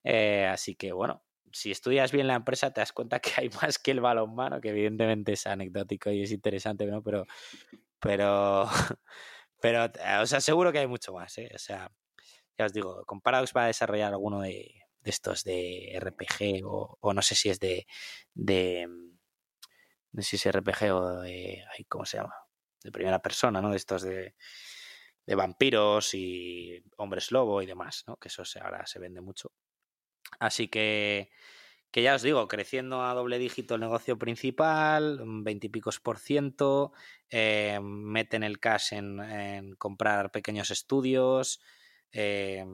Eh, 0.05 0.47
así 0.47 0.75
que 0.75 0.93
bueno, 0.93 1.23
si 1.53 1.71
estudias 1.71 2.13
bien 2.13 2.27
la 2.27 2.35
empresa 2.35 2.73
te 2.73 2.81
das 2.81 2.93
cuenta 2.93 3.21
que 3.21 3.33
hay 3.37 3.51
más 3.63 3.79
que 3.79 3.91
el 3.91 4.01
balonmano, 4.01 4.61
que 4.61 4.71
evidentemente 4.71 5.33
es 5.33 5.47
anecdótico 5.47 6.11
y 6.11 6.23
es 6.23 6.33
interesante, 6.33 6.87
¿no? 6.87 7.03
Pero, 7.03 7.27
pero, 8.01 8.69
pero 9.61 9.91
os 10.23 10.33
aseguro 10.33 10.73
que 10.73 10.79
hay 10.79 10.87
mucho 10.87 11.13
más, 11.13 11.37
¿eh? 11.39 11.51
O 11.55 11.59
sea, 11.59 11.91
ya 12.59 12.67
os 12.67 12.73
digo, 12.73 13.05
Comparados 13.05 13.53
va 13.57 13.65
a 13.65 13.67
desarrollar 13.69 14.13
alguno 14.13 14.41
de, 14.41 14.83
estos 15.05 15.45
de 15.45 15.99
RPG 16.01 16.67
o, 16.67 16.99
o, 17.01 17.15
no 17.15 17.23
sé 17.23 17.35
si 17.35 17.51
es 17.51 17.61
de, 17.61 17.87
de 18.35 18.89
no 20.17 20.23
sé 20.23 20.39
si 20.39 20.49
es 20.49 20.55
RPG 20.55 20.93
o 20.95 21.21
de, 21.21 21.63
¿cómo 21.89 22.07
se 22.07 22.17
llama? 22.17 22.35
De 22.83 22.91
primera 22.91 23.21
persona, 23.21 23.61
¿no? 23.61 23.71
De 23.71 23.77
estos 23.77 24.01
de, 24.01 24.35
de 25.27 25.35
vampiros 25.35 26.15
y 26.15 26.83
hombres 26.97 27.31
lobo 27.33 27.61
y 27.61 27.67
demás, 27.67 28.05
¿no? 28.07 28.17
Que 28.17 28.29
eso 28.29 28.43
ahora 28.63 28.87
se 28.87 28.99
vende 28.99 29.21
mucho. 29.21 29.53
Así 30.41 30.69
que, 30.69 31.29
que 31.91 32.01
ya 32.01 32.15
os 32.15 32.23
digo, 32.23 32.49
creciendo 32.49 33.03
a 33.03 33.13
doble 33.13 33.39
dígito 33.39 33.75
el 33.75 33.83
negocio 33.83 34.17
principal, 34.17 35.21
veintipicos 35.45 36.01
por 36.01 36.19
ciento, 36.19 36.93
eh, 37.29 37.79
meten 37.83 38.43
el 38.43 38.59
cash 38.59 38.95
en, 38.95 39.75
comprar 39.77 40.33
pequeños 40.33 40.71
estudios. 40.71 41.61
Eh, 42.11 42.65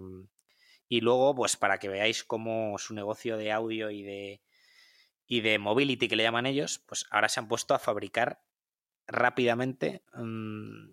y 0.88 1.00
luego, 1.00 1.34
pues 1.34 1.56
para 1.56 1.78
que 1.78 1.88
veáis 1.88 2.22
cómo 2.22 2.78
su 2.78 2.94
negocio 2.94 3.36
de 3.36 3.50
audio 3.50 3.90
y 3.90 4.02
de, 4.04 4.42
y 5.32 5.40
de 5.40 5.58
mobility 5.58 6.08
que 6.08 6.16
le 6.16 6.24
llaman 6.24 6.44
ellos, 6.44 6.84
pues 6.86 7.06
ahora 7.10 7.30
se 7.30 7.40
han 7.40 7.48
puesto 7.48 7.72
a 7.72 7.78
fabricar 7.78 8.42
rápidamente 9.06 10.04
mm, 10.12 10.90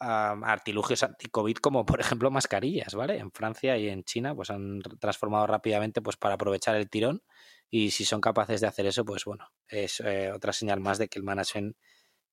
artilugios 0.00 1.02
anti-COVID 1.02 1.56
como 1.56 1.86
por 1.86 1.98
ejemplo 1.98 2.30
mascarillas, 2.30 2.94
¿vale? 2.94 3.16
En 3.16 3.32
Francia 3.32 3.78
y 3.78 3.88
en 3.88 4.04
China 4.04 4.34
pues 4.34 4.50
han 4.50 4.82
transformado 5.00 5.46
rápidamente 5.46 6.02
pues 6.02 6.18
para 6.18 6.34
aprovechar 6.34 6.76
el 6.76 6.90
tirón 6.90 7.22
y 7.70 7.90
si 7.90 8.04
son 8.04 8.20
capaces 8.20 8.60
de 8.60 8.66
hacer 8.66 8.84
eso 8.84 9.06
pues 9.06 9.24
bueno, 9.24 9.48
es 9.66 10.00
eh, 10.00 10.30
otra 10.30 10.52
señal 10.52 10.80
más 10.80 10.98
de 10.98 11.08
que 11.08 11.18
el 11.18 11.24
management 11.24 11.74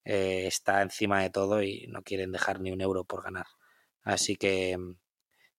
eh, 0.04 0.48
está 0.48 0.82
encima 0.82 1.22
de 1.22 1.30
todo 1.30 1.64
y 1.64 1.88
no 1.88 2.04
quieren 2.04 2.34
dejar 2.34 2.60
ni 2.60 2.74
un 2.74 2.82
euro 2.82 3.06
por 3.06 3.24
ganar. 3.24 3.46
Así 4.04 4.36
que, 4.36 4.78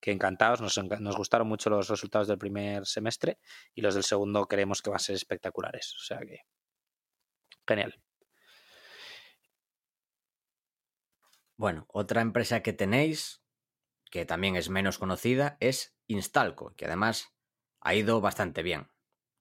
que 0.06 0.12
encantados, 0.12 0.60
nos, 0.60 0.78
nos, 1.00 1.16
gustaron 1.16 1.48
mucho 1.48 1.68
los 1.68 1.88
resultados 1.88 2.28
del 2.28 2.38
primer 2.38 2.86
semestre 2.86 3.40
y 3.74 3.80
los 3.80 3.94
del 3.94 4.04
segundo 4.04 4.46
creemos 4.46 4.80
que 4.80 4.90
van 4.90 4.98
a 4.98 5.00
ser 5.00 5.16
espectaculares. 5.16 5.96
O 5.96 6.04
sea 6.04 6.20
que, 6.20 6.42
genial. 7.66 8.00
Bueno, 11.56 11.86
otra 11.88 12.20
empresa 12.20 12.62
que 12.62 12.72
tenéis, 12.72 13.42
que 14.08 14.24
también 14.24 14.54
es 14.54 14.70
menos 14.70 14.98
conocida, 14.98 15.56
es 15.58 15.96
Instalco, 16.06 16.72
que 16.76 16.86
además 16.86 17.34
ha 17.80 17.96
ido 17.96 18.20
bastante 18.20 18.62
bien. 18.62 18.92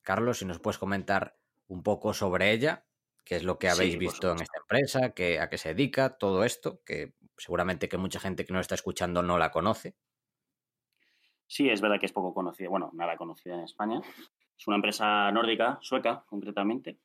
Carlos, 0.01 0.39
si 0.39 0.45
nos 0.45 0.58
puedes 0.58 0.80
comentar 0.80 1.38
un 1.67 1.84
poco 1.84 2.15
sobre 2.15 2.54
ella, 2.54 2.88
qué 3.23 3.36
es 3.36 3.43
lo 3.43 3.60
que 3.60 3.69
habéis 3.69 3.99
visto 3.99 4.32
en 4.32 4.41
esta 4.41 4.58
empresa, 4.58 5.12
qué, 5.12 5.39
a 5.39 5.47
qué 5.47 5.60
se 5.60 5.75
dedica, 5.75 6.17
todo 6.17 6.43
esto, 6.43 6.82
que 6.84 7.13
seguramente 7.38 7.88
que 7.88 7.97
mucha 7.99 8.19
gente 8.19 8.45
que 8.45 8.54
nos 8.54 8.62
está 8.62 8.73
escuchando 8.73 9.21
no 9.21 9.38
la 9.38 9.51
conoce. 9.51 9.95
Sí, 11.47 11.69
es 11.69 11.81
verdad 11.81 11.99
que 11.99 12.05
es 12.08 12.13
poco 12.13 12.34
conocida, 12.34 12.69
bueno, 12.69 12.91
nada 12.93 13.17
conocida 13.17 13.55
en 13.55 13.62
España. 13.62 14.01
Es 14.58 14.67
una 14.67 14.77
empresa 14.77 15.31
nórdica, 15.31 15.77
sueca 15.81 16.23
concretamente, 16.27 16.99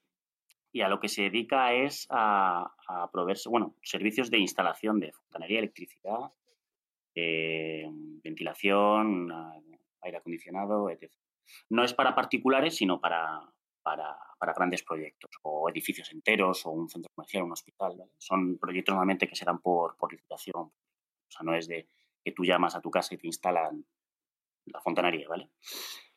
y 0.73 0.83
a 0.83 0.89
lo 0.89 1.01
que 1.01 1.09
se 1.09 1.23
dedica 1.23 1.73
es 1.73 2.07
a, 2.11 2.73
a 2.87 3.11
proveerse, 3.11 3.49
bueno, 3.49 3.75
servicios 3.83 4.31
de 4.31 4.39
instalación 4.39 5.01
de 5.01 5.13
fontanería, 5.13 5.59
electricidad, 5.59 6.33
eh, 7.15 7.89
ventilación, 8.23 9.31
aire 10.03 10.19
acondicionado, 10.19 10.91
etc. 10.91 11.13
No 11.69 11.85
es 11.85 11.93
para 11.93 12.15
particulares, 12.15 12.77
sino 12.77 13.01
para, 13.01 13.41
para, 13.83 14.17
grandes 14.55 14.83
proyectos, 14.83 15.31
o 15.43 15.69
edificios 15.69 16.13
enteros, 16.13 16.65
o 16.67 16.71
un 16.71 16.89
centro 16.89 17.11
comercial, 17.15 17.43
un 17.45 17.53
hospital. 17.53 18.05
Son 18.19 18.59
proyectos 18.59 18.93
normalmente 18.93 19.27
que 19.27 19.35
se 19.35 19.45
dan 19.45 19.61
por, 19.61 19.97
por 19.97 20.13
licitación. 20.13 20.63
O 20.63 21.31
sea, 21.31 21.43
no 21.43 21.55
es 21.55 21.67
de 21.67 21.89
que 22.23 22.33
tú 22.33 22.45
llamas 22.45 22.77
a 22.77 22.81
tu 22.81 22.91
casa 22.91 23.15
y 23.15 23.19
te 23.19 23.27
instalan 23.27 23.85
la 24.73 24.81
fontanería, 24.81 25.29
¿vale? 25.29 25.51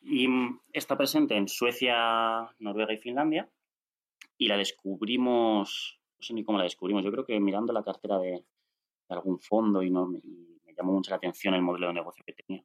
Y 0.01 0.27
mm, 0.27 0.61
está 0.73 0.97
presente 0.97 1.35
en 1.35 1.47
Suecia, 1.47 2.53
Noruega 2.59 2.93
y 2.93 2.97
Finlandia 2.97 3.49
y 4.37 4.47
la 4.47 4.57
descubrimos, 4.57 5.99
no 6.17 6.23
sé 6.23 6.33
ni 6.33 6.43
cómo 6.43 6.57
la 6.57 6.65
descubrimos, 6.65 7.03
yo 7.03 7.11
creo 7.11 7.25
que 7.25 7.39
mirando 7.39 7.71
la 7.73 7.83
cartera 7.83 8.19
de, 8.19 8.45
algún 9.09 9.39
fondo 9.39 9.83
y, 9.83 9.91
no, 9.91 10.07
me 10.07 10.19
llamó 10.75 10.93
mucho 10.93 11.11
la 11.11 11.17
atención 11.17 11.53
el 11.53 11.61
modelo 11.61 11.87
de 11.87 11.93
negocio 11.93 12.23
que 12.25 12.33
tenía. 12.33 12.63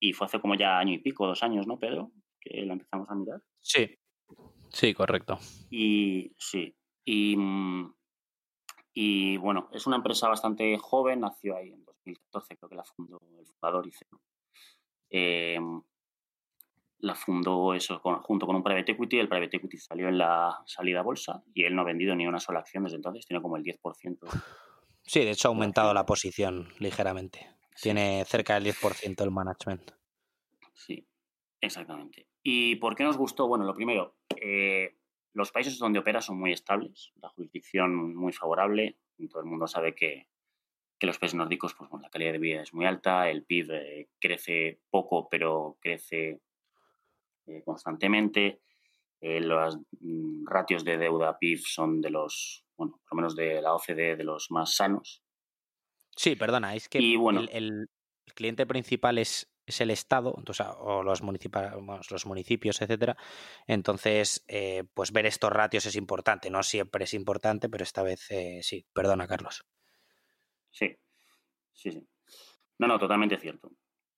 Y 0.00 0.12
fue 0.12 0.26
hace 0.26 0.40
como 0.40 0.54
ya 0.54 0.78
año 0.78 0.94
y 0.94 0.98
pico, 0.98 1.26
dos 1.26 1.42
años, 1.42 1.66
¿no, 1.66 1.78
Pedro? 1.78 2.10
Que 2.40 2.64
la 2.64 2.72
empezamos 2.72 3.08
a 3.10 3.14
mirar. 3.14 3.42
Sí, 3.60 3.98
sí, 4.70 4.94
correcto. 4.94 5.38
Y 5.70 6.32
sí, 6.38 6.74
y, 7.04 7.36
mm, 7.36 7.94
y 8.94 9.36
bueno, 9.36 9.68
es 9.72 9.86
una 9.86 9.96
empresa 9.96 10.28
bastante 10.28 10.76
joven, 10.78 11.20
nació 11.20 11.56
ahí 11.56 11.70
en 11.70 11.84
2014, 11.84 12.56
creo 12.56 12.68
que 12.68 12.76
la 12.76 12.84
fundó 12.84 13.20
el 13.38 13.46
fundador 13.46 13.86
y 13.86 13.92
eh, 15.12 15.58
la 17.00 17.14
fundó 17.14 17.74
eso 17.74 17.98
junto 17.98 18.46
con 18.46 18.56
un 18.56 18.62
private 18.62 18.92
equity. 18.92 19.18
El 19.18 19.28
private 19.28 19.58
equity 19.58 19.76
salió 19.76 20.08
en 20.08 20.18
la 20.18 20.62
salida 20.66 21.00
a 21.00 21.02
bolsa 21.02 21.42
y 21.52 21.64
él 21.64 21.74
no 21.74 21.82
ha 21.82 21.84
vendido 21.84 22.14
ni 22.14 22.26
una 22.26 22.40
sola 22.40 22.60
acción 22.60 22.84
desde 22.84 22.96
entonces, 22.96 23.26
tiene 23.26 23.42
como 23.42 23.56
el 23.56 23.64
10%. 23.64 24.18
Sí, 25.04 25.20
de 25.24 25.32
hecho 25.32 25.48
ha 25.48 25.50
aumentado 25.50 25.92
la 25.92 26.06
posición 26.06 26.68
ligeramente. 26.78 27.50
Tiene 27.80 28.24
cerca 28.24 28.54
del 28.54 28.72
10% 28.72 29.22
el 29.24 29.30
management. 29.30 29.90
Sí, 30.74 31.06
exactamente. 31.60 32.28
¿Y 32.42 32.76
por 32.76 32.94
qué 32.94 33.02
nos 33.02 33.16
gustó? 33.16 33.48
Bueno, 33.48 33.64
lo 33.64 33.74
primero, 33.74 34.16
eh, 34.40 34.96
los 35.32 35.50
países 35.50 35.78
donde 35.78 35.98
opera 35.98 36.20
son 36.20 36.38
muy 36.38 36.52
estables, 36.52 37.12
la 37.16 37.28
jurisdicción 37.30 38.14
muy 38.14 38.32
favorable, 38.32 38.98
todo 39.30 39.40
el 39.40 39.48
mundo 39.48 39.66
sabe 39.66 39.94
que, 39.94 40.28
que 41.02 41.08
los 41.08 41.18
países 41.18 41.34
nórdicos, 41.34 41.74
pues 41.74 41.90
bueno, 41.90 42.04
la 42.04 42.10
calidad 42.10 42.30
de 42.30 42.38
vida 42.38 42.62
es 42.62 42.72
muy 42.72 42.86
alta, 42.86 43.28
el 43.28 43.42
PIB 43.42 43.72
eh, 43.72 44.08
crece 44.20 44.82
poco, 44.88 45.28
pero 45.28 45.76
crece 45.80 46.38
eh, 47.44 47.62
constantemente. 47.64 48.60
Eh, 49.20 49.40
los 49.40 49.78
mm, 49.98 50.46
ratios 50.46 50.84
de 50.84 50.98
deuda 50.98 51.36
PIB 51.40 51.58
son 51.58 52.00
de 52.00 52.10
los, 52.10 52.64
bueno, 52.76 53.00
por 53.02 53.10
lo 53.10 53.16
menos 53.16 53.34
de 53.34 53.60
la 53.60 53.74
OCDE, 53.74 54.14
de 54.14 54.22
los 54.22 54.52
más 54.52 54.76
sanos. 54.76 55.24
Sí, 56.14 56.36
perdona, 56.36 56.76
es 56.76 56.88
que 56.88 56.98
el, 56.98 57.88
cliente 58.36 58.64
principal 58.64 59.18
es, 59.18 59.52
es 59.66 59.80
el 59.80 59.90
Estado, 59.90 60.32
o 60.78 61.02
los, 61.02 61.20
los 61.20 62.26
municipios, 62.26 62.80
etcétera. 62.80 63.16
Entonces, 63.66 64.44
eh, 64.46 64.84
pues 64.94 65.10
ver 65.10 65.26
estos 65.26 65.50
ratios 65.50 65.84
es 65.84 65.96
importante. 65.96 66.48
No 66.48 66.62
siempre 66.62 67.06
es 67.06 67.14
importante, 67.14 67.68
pero 67.68 67.82
esta 67.82 68.04
vez 68.04 68.20
sí. 68.60 68.86
Perdona, 68.92 69.26
Carlos. 69.26 69.64
Sí, 70.72 70.96
sí, 71.72 71.92
sí. 71.92 72.08
No, 72.78 72.88
no, 72.88 72.98
totalmente 72.98 73.38
cierto 73.38 73.70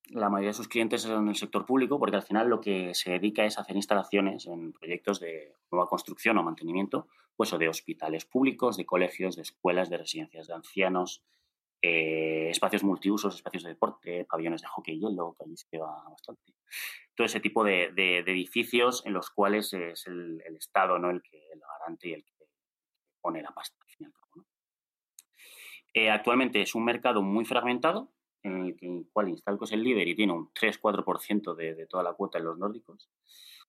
la 0.09 0.29
mayoría 0.29 0.49
de 0.49 0.55
sus 0.55 0.67
clientes 0.67 1.01
son 1.01 1.23
en 1.23 1.29
el 1.29 1.35
sector 1.35 1.65
público 1.65 1.99
porque 1.99 2.15
al 2.15 2.23
final 2.23 2.47
lo 2.47 2.61
que 2.61 2.93
se 2.93 3.11
dedica 3.11 3.45
es 3.45 3.57
hacer 3.57 3.75
instalaciones 3.75 4.45
en 4.47 4.71
proyectos 4.73 5.19
de 5.19 5.53
nueva 5.71 5.87
construcción 5.87 6.37
o 6.37 6.43
mantenimiento, 6.43 7.07
pues 7.35 7.51
o 7.53 7.57
de 7.57 7.69
hospitales 7.69 8.25
públicos, 8.25 8.77
de 8.77 8.85
colegios, 8.85 9.35
de 9.35 9.41
escuelas, 9.41 9.89
de 9.89 9.97
residencias 9.97 10.47
de 10.47 10.53
ancianos, 10.53 11.23
eh, 11.81 12.49
espacios 12.49 12.83
multiusos, 12.83 13.35
espacios 13.35 13.63
de 13.63 13.69
deporte, 13.69 14.25
pabellones 14.25 14.61
de 14.61 14.67
hockey 14.67 14.95
y 14.95 14.99
hielo, 14.99 15.35
que 15.37 15.45
allí 15.45 15.57
se 15.57 15.77
va 15.77 16.03
bastante. 16.09 16.53
Todo 17.15 17.25
ese 17.25 17.39
tipo 17.39 17.63
de, 17.63 17.85
edificios 18.19 19.05
en 19.05 19.13
los 19.13 19.29
cuales 19.29 19.73
es 19.73 20.05
el, 20.07 20.41
Estado 20.57 20.99
¿no? 20.99 21.09
el 21.09 21.21
que 21.21 21.37
el 21.51 21.59
garante 21.59 22.09
y 22.09 22.13
el 22.13 22.23
que 22.23 22.33
pone 23.21 23.41
la 23.41 23.51
pasta, 23.51 23.77
al 23.81 23.87
fin 23.87 23.97
y 24.01 24.05
al 24.05 24.13
cabo. 24.13 24.45
Eh, 25.95 26.09
actualmente 26.09 26.61
es 26.61 26.75
un 26.75 26.83
mercado 26.83 27.21
muy 27.21 27.45
fragmentado, 27.45 28.11
en 28.43 28.65
el, 28.65 28.75
que, 28.75 29.05
cual 29.13 29.29
Instalco 29.29 29.63
es 29.63 29.71
el 29.71 29.81
líder 29.81 30.05
y 30.09 30.15
tiene 30.15 30.33
un 30.33 30.51
3-4% 30.53 31.55
de, 31.55 31.87
toda 31.87 32.03
la 32.03 32.13
cuota 32.13 32.37
en 32.37 32.43
los 32.43 32.57
nórdicos, 32.57 33.09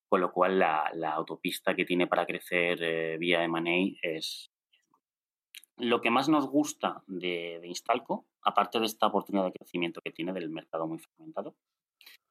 con 0.08 0.20
lo 0.20 0.32
cual 0.32 0.58
la, 0.58 1.12
autopista 1.12 1.76
que 1.76 1.84
tiene 1.84 2.08
para 2.08 2.26
crecer 2.26 2.82
eh, 2.82 3.16
vía 3.16 3.44
M&A 3.44 3.96
es... 4.02 4.50
Lo 5.76 6.00
que 6.00 6.10
más 6.10 6.28
nos 6.28 6.48
gusta 6.48 7.04
de, 7.06 7.60
Instalco, 7.62 8.26
aparte 8.42 8.80
de 8.80 8.86
esta 8.86 9.06
oportunidad 9.06 9.44
de 9.44 9.52
crecimiento 9.52 10.00
que 10.00 10.10
tiene 10.10 10.32
del 10.32 10.50
mercado 10.50 10.88
muy 10.88 10.98
fragmentado, 10.98 11.54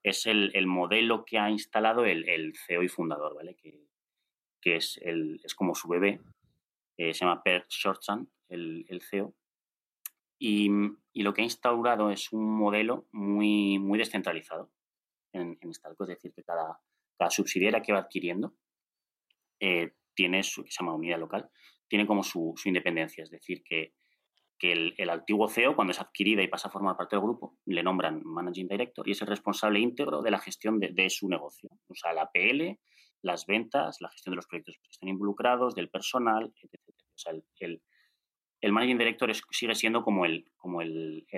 es 0.04 0.26
el, 0.26 0.52
el 0.56 0.68
modelo 0.68 1.24
que 1.24 1.40
ha 1.40 1.50
instalado 1.50 2.04
el, 2.04 2.54
CEO 2.68 2.84
y 2.84 2.90
fundador, 2.90 3.34
¿vale? 3.34 3.56
Que, 3.56 4.76
es, 4.76 5.00
el, 5.04 5.40
es 5.44 5.56
como 5.56 5.74
su 5.74 5.88
bebé, 5.88 6.20
eh, 6.98 7.14
se 7.14 7.24
llama 7.24 7.44
Per 7.44 7.66
Shortsan, 7.70 8.28
el 8.50 9.02
CEO, 9.02 9.34
y, 10.38 10.70
lo 11.14 11.34
que 11.34 11.42
ha 11.42 11.46
instaurado 11.46 12.12
es 12.12 12.32
un 12.32 12.46
modelo 12.58 13.08
muy, 13.12 13.80
muy 13.80 13.98
descentralizado 13.98 14.72
en, 15.32 15.58
en 15.62 15.70
Instalco, 15.70 16.04
es 16.04 16.10
decir, 16.10 16.34
que 16.34 16.44
cada, 16.44 16.80
cada 17.18 17.30
subsidiaria 17.30 17.82
que 17.82 17.94
va 17.94 18.00
adquiriendo 18.00 18.56
eh, 19.60 19.94
tiene 20.14 20.44
su, 20.44 20.64
que 20.64 20.72
se 20.72 20.84
llama 20.84 20.96
unidad 20.96 21.20
local, 21.20 21.50
tiene 21.88 22.06
como 22.06 22.24
su, 22.24 22.54
su 22.58 22.68
independencia, 22.68 23.24
es 23.24 23.30
decir, 23.30 23.64
que, 23.64 23.94
que 24.58 24.72
el, 24.72 24.94
el, 24.98 25.10
antiguo 25.10 25.48
CEO, 25.48 25.76
cuando 25.76 25.92
es 25.92 26.02
adquirida 26.02 26.42
y 26.42 26.48
pasa 26.48 26.68
a 26.68 26.72
formar 26.72 26.98
parte 26.98 27.16
del 27.16 27.24
grupo, 27.24 27.58
le 27.66 27.84
nombran 27.84 28.22
Managing 28.24 28.68
Director 28.68 29.08
y 29.08 29.12
es 29.12 29.22
el 29.22 29.28
responsable 29.28 29.80
íntegro 29.80 30.22
de 30.22 30.32
la 30.32 30.40
gestión 30.40 30.80
de, 30.80 30.90
de 30.90 31.10
su 31.10 31.28
negocio. 31.30 31.70
O 31.88 31.96
sea, 31.96 32.14
la 32.14 32.30
PL, 32.32 32.80
las 33.22 33.46
ventas, 33.46 33.98
la 34.02 34.10
gestión 34.10 34.32
de 34.34 34.38
los 34.38 34.48
proyectos 34.48 34.76
que 34.82 34.90
están 34.90 35.10
involucrados, 35.10 35.76
del 35.76 35.90
personal, 35.90 36.54
etc. 36.62 36.80
O 36.88 37.18
sea, 37.18 37.34
el, 37.34 37.44
el 37.60 37.82
el 38.66 38.72
managing 38.72 38.98
director 38.98 39.32
sigue 39.52 39.76
siendo 39.76 40.04
como 40.04 40.26
el, 40.26 40.44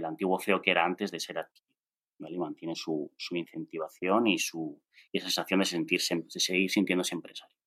antiguo 0.01 0.39
CEO 0.39 0.61
que 0.61 0.71
era 0.71 0.85
antes 0.85 1.11
de 1.11 1.19
ser 1.19 1.37
adquirido. 1.39 1.75
Y 2.19 2.37
mantiene 2.37 2.73
su, 2.73 3.11
incentivación 3.31 4.27
y, 4.27 4.39
su, 4.39 4.81
esa 5.11 5.25
sensación 5.25 5.59
de, 5.59 5.65
sentirse, 5.65 6.15
de 6.15 6.39
seguir 6.39 6.71
sintiéndose 6.71 7.15
empresario. 7.15 7.57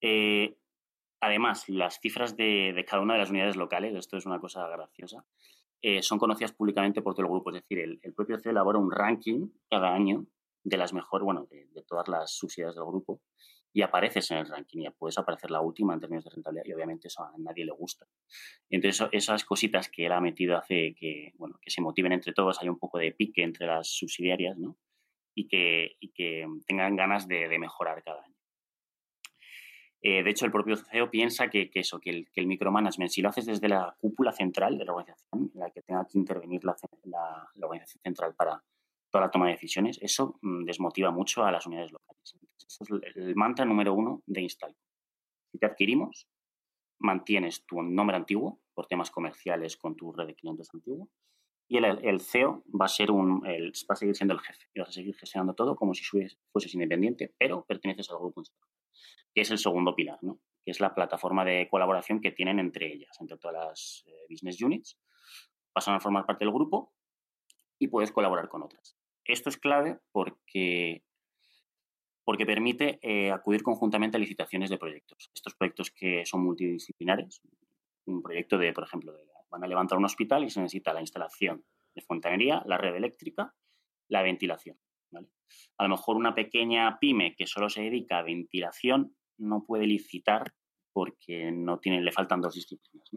Eh, 0.00 0.56
además, 1.20 1.68
las 1.68 2.00
cifras 2.00 2.38
de, 2.38 2.84
cada 2.88 3.02
una 3.02 3.14
de 3.14 3.20
las 3.20 3.30
unidades 3.30 3.56
locales, 3.56 3.94
esto 3.94 4.16
es 4.16 4.24
una 4.24 4.40
cosa 4.40 4.66
graciosa, 4.66 5.26
eh, 5.82 6.02
son 6.02 6.18
conocidas 6.18 6.52
públicamente 6.52 7.02
por 7.02 7.12
todo 7.12 7.26
el 7.26 7.30
grupo. 7.30 7.50
Es 7.50 7.62
decir, 7.62 7.80
el, 7.80 8.14
propio 8.14 8.38
CEO 8.38 8.52
elabora 8.52 8.78
un 8.78 8.90
ranking 8.90 9.50
cada 9.68 9.92
año 9.92 10.24
de 10.64 10.78
las 10.78 10.94
mejores, 10.94 11.26
bueno, 11.26 11.46
de, 11.50 11.66
de 11.66 11.82
todas 11.82 12.08
las 12.08 12.32
subsidiarias 12.32 12.76
del 12.76 12.86
grupo 12.86 13.20
y 13.72 13.82
apareces 13.82 14.30
en 14.30 14.38
el 14.38 14.48
ranking, 14.48 14.82
ya 14.82 14.90
puedes 14.90 15.16
aparecer 15.18 15.50
la 15.50 15.60
última 15.60 15.94
en 15.94 16.00
términos 16.00 16.24
de 16.24 16.30
rentabilidad 16.30 16.64
y 16.66 16.72
obviamente 16.72 17.08
eso 17.08 17.22
a 17.22 17.32
nadie 17.38 17.64
le 17.64 17.72
gusta. 17.72 18.06
Entonces 18.68 19.08
esas 19.12 19.44
cositas 19.44 19.88
que 19.88 20.06
él 20.06 20.12
ha 20.12 20.20
metido 20.20 20.56
hace 20.56 20.94
que, 20.98 21.32
bueno, 21.36 21.58
que 21.60 21.70
se 21.70 21.80
motiven 21.80 22.12
entre 22.12 22.32
todos, 22.32 22.60
hay 22.60 22.68
un 22.68 22.78
poco 22.78 22.98
de 22.98 23.12
pique 23.12 23.42
entre 23.42 23.66
las 23.66 23.88
subsidiarias, 23.88 24.58
¿no? 24.58 24.76
Y 25.34 25.46
que, 25.46 25.96
y 26.00 26.10
que 26.10 26.46
tengan 26.66 26.96
ganas 26.96 27.28
de, 27.28 27.58
mejorar 27.58 28.02
cada 28.02 28.22
año. 28.24 28.34
Eh, 30.02 30.24
de 30.24 30.30
hecho, 30.30 30.46
el 30.46 30.52
propio 30.52 30.76
CEO 30.76 31.10
piensa 31.10 31.48
que, 31.48 31.70
que 31.70 31.80
eso, 31.80 32.00
que 32.00 32.10
el, 32.10 32.30
que 32.32 32.40
el, 32.40 32.46
micromanagement, 32.46 33.10
si 33.10 33.22
lo 33.22 33.28
haces 33.28 33.46
desde 33.46 33.68
la 33.68 33.94
cúpula 34.00 34.32
central 34.32 34.76
de 34.76 34.84
la 34.86 34.92
organización, 34.92 35.50
en 35.54 35.60
la 35.60 35.70
que 35.70 35.82
tenga 35.82 36.06
que 36.10 36.18
intervenir 36.18 36.64
la, 36.64 36.74
la, 37.04 37.48
la 37.54 37.66
organización 37.66 38.02
central 38.02 38.34
para 38.34 38.62
toda 39.10 39.24
la 39.24 39.30
toma 39.30 39.46
de 39.46 39.52
decisiones, 39.52 39.98
eso 40.00 40.38
mm, 40.42 40.64
desmotiva 40.64 41.10
mucho 41.10 41.44
a 41.44 41.52
las 41.52 41.66
unidades 41.66 41.92
locales. 41.92 42.36
Eso 42.66 42.84
es 42.84 43.16
el 43.16 43.34
mantra 43.34 43.64
número 43.64 43.94
uno 43.94 44.22
de 44.26 44.42
Install. 44.42 44.74
Si 45.50 45.58
te 45.58 45.66
adquirimos, 45.66 46.28
mantienes 47.00 47.64
tu 47.66 47.82
nombre 47.82 48.16
antiguo 48.16 48.60
por 48.74 48.86
temas 48.86 49.10
comerciales 49.10 49.76
con 49.76 49.96
tu 49.96 50.12
red 50.12 50.26
de 50.26 50.34
clientes 50.34 50.70
antiguo 50.72 51.08
y 51.68 51.76
el, 51.76 52.20
CEO 52.20 52.64
va 52.68 52.86
a, 52.86 52.88
ser 52.88 53.12
un, 53.12 53.42
va 53.42 53.92
a 53.94 53.96
seguir 53.96 54.16
siendo 54.16 54.34
el 54.34 54.40
jefe 54.40 54.66
y 54.74 54.80
vas 54.80 54.88
a 54.88 54.92
seguir 54.92 55.14
gestionando 55.14 55.54
todo 55.54 55.76
como 55.76 55.94
si 55.94 56.02
fueses 56.04 56.74
independiente, 56.74 57.32
pero 57.38 57.64
perteneces 57.64 58.10
al 58.10 58.18
grupo 58.18 58.42
que 59.32 59.42
es 59.42 59.50
el 59.52 59.58
segundo 59.58 59.94
pilar, 59.94 60.18
¿no? 60.22 60.40
que 60.64 60.72
es 60.72 60.80
la 60.80 60.94
plataforma 60.94 61.44
de 61.44 61.68
colaboración 61.70 62.20
que 62.20 62.32
tienen 62.32 62.58
entre 62.58 62.92
ellas, 62.92 63.16
entre 63.20 63.38
todas 63.38 63.54
las 63.54 64.04
eh, 64.08 64.26
business 64.28 64.60
units. 64.60 64.98
Pasan 65.72 65.94
a 65.94 66.00
formar 66.00 66.26
parte 66.26 66.44
del 66.44 66.52
grupo 66.52 66.92
y 67.78 67.86
puedes 67.86 68.10
colaborar 68.10 68.48
con 68.48 68.64
otras. 68.64 68.98
Esto 69.24 69.48
es 69.48 69.58
clave 69.58 69.98
porque, 70.12 71.02
porque 72.24 72.46
permite 72.46 72.98
eh, 73.02 73.30
acudir 73.30 73.62
conjuntamente 73.62 74.16
a 74.16 74.20
licitaciones 74.20 74.70
de 74.70 74.78
proyectos. 74.78 75.30
Estos 75.34 75.54
proyectos 75.54 75.90
que 75.90 76.24
son 76.26 76.44
multidisciplinares, 76.44 77.42
un 78.06 78.22
proyecto 78.22 78.58
de, 78.58 78.72
por 78.72 78.84
ejemplo, 78.84 79.14
van 79.50 79.64
a 79.64 79.68
levantar 79.68 79.98
un 79.98 80.04
hospital 80.04 80.44
y 80.44 80.50
se 80.50 80.60
necesita 80.60 80.92
la 80.92 81.00
instalación 81.00 81.64
de 81.94 82.02
fontanería, 82.02 82.62
la 82.66 82.78
red 82.78 82.94
eléctrica, 82.94 83.54
la 84.08 84.22
ventilación. 84.22 84.78
A 85.78 85.82
lo 85.82 85.88
mejor 85.88 86.16
una 86.16 86.34
pequeña 86.34 86.98
pyme 87.00 87.34
que 87.34 87.46
solo 87.46 87.68
se 87.68 87.82
dedica 87.82 88.18
a 88.18 88.22
ventilación 88.22 89.16
no 89.38 89.64
puede 89.64 89.86
licitar 89.86 90.54
porque 90.92 91.50
no 91.50 91.78
tiene, 91.78 92.00
le 92.02 92.12
faltan 92.12 92.40
dos 92.40 92.54
disciplinas. 92.54 93.10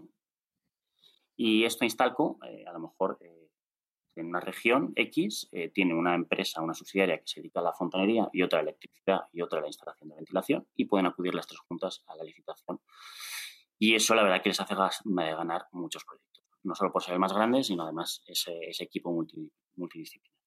Y 1.36 1.64
esto 1.64 1.86
Instalco, 1.86 2.40
eh, 2.48 2.66
a 2.66 2.74
lo 2.74 2.80
mejor 2.80 3.18
eh, 3.22 3.43
en 4.16 4.28
una 4.28 4.40
región 4.40 4.94
X, 4.96 5.50
eh, 5.52 5.70
tiene 5.70 5.94
una 5.94 6.16
empresa, 6.16 6.62
una 6.62 6.74
subsidiaria 6.74 7.18
que 7.18 7.28
se 7.28 7.40
dedica 7.42 7.60
a 7.60 7.64
la 7.64 7.74
fontanería 7.74 8.30
y 8.32 8.42
otra 8.42 8.60
a 8.60 8.64
la 8.64 8.70
electricidad 8.70 9.22
y 9.32 9.42
otra 9.42 9.60
a 9.60 9.62
la 9.62 9.68
instalación 9.68 10.10
de 10.10 10.16
ventilación 10.16 10.68
y 10.76 10.86
pueden 10.86 11.06
acudir 11.06 11.34
las 11.34 11.48
tres 11.48 11.60
juntas 11.60 12.04
a 12.08 12.16
la 12.16 12.24
licitación. 12.24 12.80
Y 13.80 13.96
eso 13.96 14.16
la 14.16 14.24
verdad 14.24 14.42
que 14.42 14.50
les 14.50 14.60
hace 14.60 14.76
ganar 14.76 15.68
muchos 15.72 16.06
proyectos, 16.06 16.44
no 16.64 16.76
solo 16.76 16.92
por 16.92 17.04
ser 17.04 17.18
más 17.20 17.34
grande, 17.34 17.64
sino 17.64 17.84
además 17.84 18.24
ese, 18.28 18.72
equipo 18.80 19.12
multidisciplinar. 19.76 20.40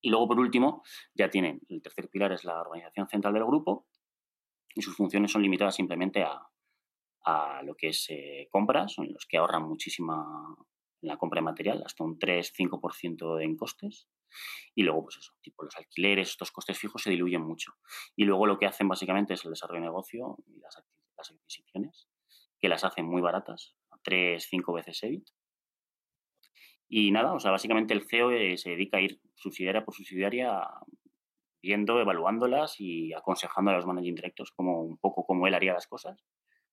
Y 0.00 0.10
luego, 0.10 0.28
por 0.28 0.38
último, 0.38 0.82
ya 1.14 1.28
tienen, 1.28 1.60
el 1.68 1.82
tercer 1.82 2.08
pilar 2.08 2.32
es 2.32 2.44
la 2.44 2.60
organización 2.60 3.08
central 3.08 3.34
del 3.34 3.44
grupo, 3.44 3.88
y 4.74 4.82
sus 4.82 4.94
funciones 4.94 5.32
son 5.32 5.42
limitadas 5.42 5.74
simplemente 5.74 6.22
a, 6.22 6.48
lo 7.64 7.74
que 7.74 7.88
es 7.88 8.06
eh, 8.10 8.48
compras, 8.52 8.98
en 8.98 9.12
los 9.12 9.26
que 9.26 9.36
ahorran 9.36 9.64
muchísima 9.64 10.56
la 11.06 11.16
compra 11.16 11.40
de 11.40 11.44
material, 11.44 11.82
hasta 11.84 12.04
un 12.04 12.18
3-5% 12.18 13.42
en 13.42 13.56
costes. 13.56 14.08
Y 14.74 14.82
luego, 14.82 15.04
pues 15.04 15.18
eso, 15.18 15.32
tipo 15.40 15.64
los 15.64 15.76
alquileres, 15.76 16.30
estos 16.30 16.50
costes 16.50 16.78
fijos 16.78 17.02
se 17.02 17.10
diluyen 17.10 17.42
mucho. 17.42 17.72
Y 18.14 18.24
luego 18.24 18.46
lo 18.46 18.58
que 18.58 18.66
hacen 18.66 18.88
básicamente 18.88 19.34
es 19.34 19.44
el 19.44 19.50
desarrollo 19.50 19.80
de 19.80 19.86
negocio 19.86 20.36
y 20.46 20.58
las, 20.58 20.76
adquisiciones, 21.30 22.08
que 22.58 22.68
las 22.68 22.84
hacen 22.84 23.06
muy 23.06 23.22
baratas, 23.22 23.74
3-5 24.04 24.74
veces 24.74 25.02
EBIT. 25.02 25.28
Y 26.88 27.10
nada, 27.10 27.32
o 27.32 27.40
sea, 27.40 27.50
básicamente 27.50 27.94
el 27.94 28.06
CEO 28.06 28.30
eh, 28.30 28.56
se 28.58 28.70
dedica 28.70 28.98
a 28.98 29.00
ir 29.00 29.20
subsidiaria 29.34 29.84
por 29.84 29.94
subsidiaria 29.94 30.62
viendo, 31.62 32.00
evaluándolas 32.00 32.80
y 32.80 33.12
aconsejando 33.12 33.72
a 33.72 33.74
los 33.74 33.86
managing 33.86 34.14
directos 34.14 34.52
como 34.52 34.82
un 34.82 34.98
poco 34.98 35.26
como 35.26 35.46
él 35.48 35.54
haría 35.54 35.72
las 35.72 35.88
cosas, 35.88 36.24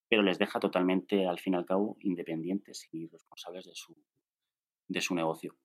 pero 0.07 0.21
les 0.21 0.37
deja 0.37 0.59
totalmente, 0.59 1.25
al 1.25 1.39
fin 1.39 1.53
y 1.53 1.57
al 1.57 1.65
cabo, 1.65 1.97
independientes 2.01 2.87
y 2.91 3.07
responsables 3.07 3.65
de 3.65 3.73
su, 3.73 3.97
de 4.93 5.01
su 5.01 5.13
negocio. 5.13 5.55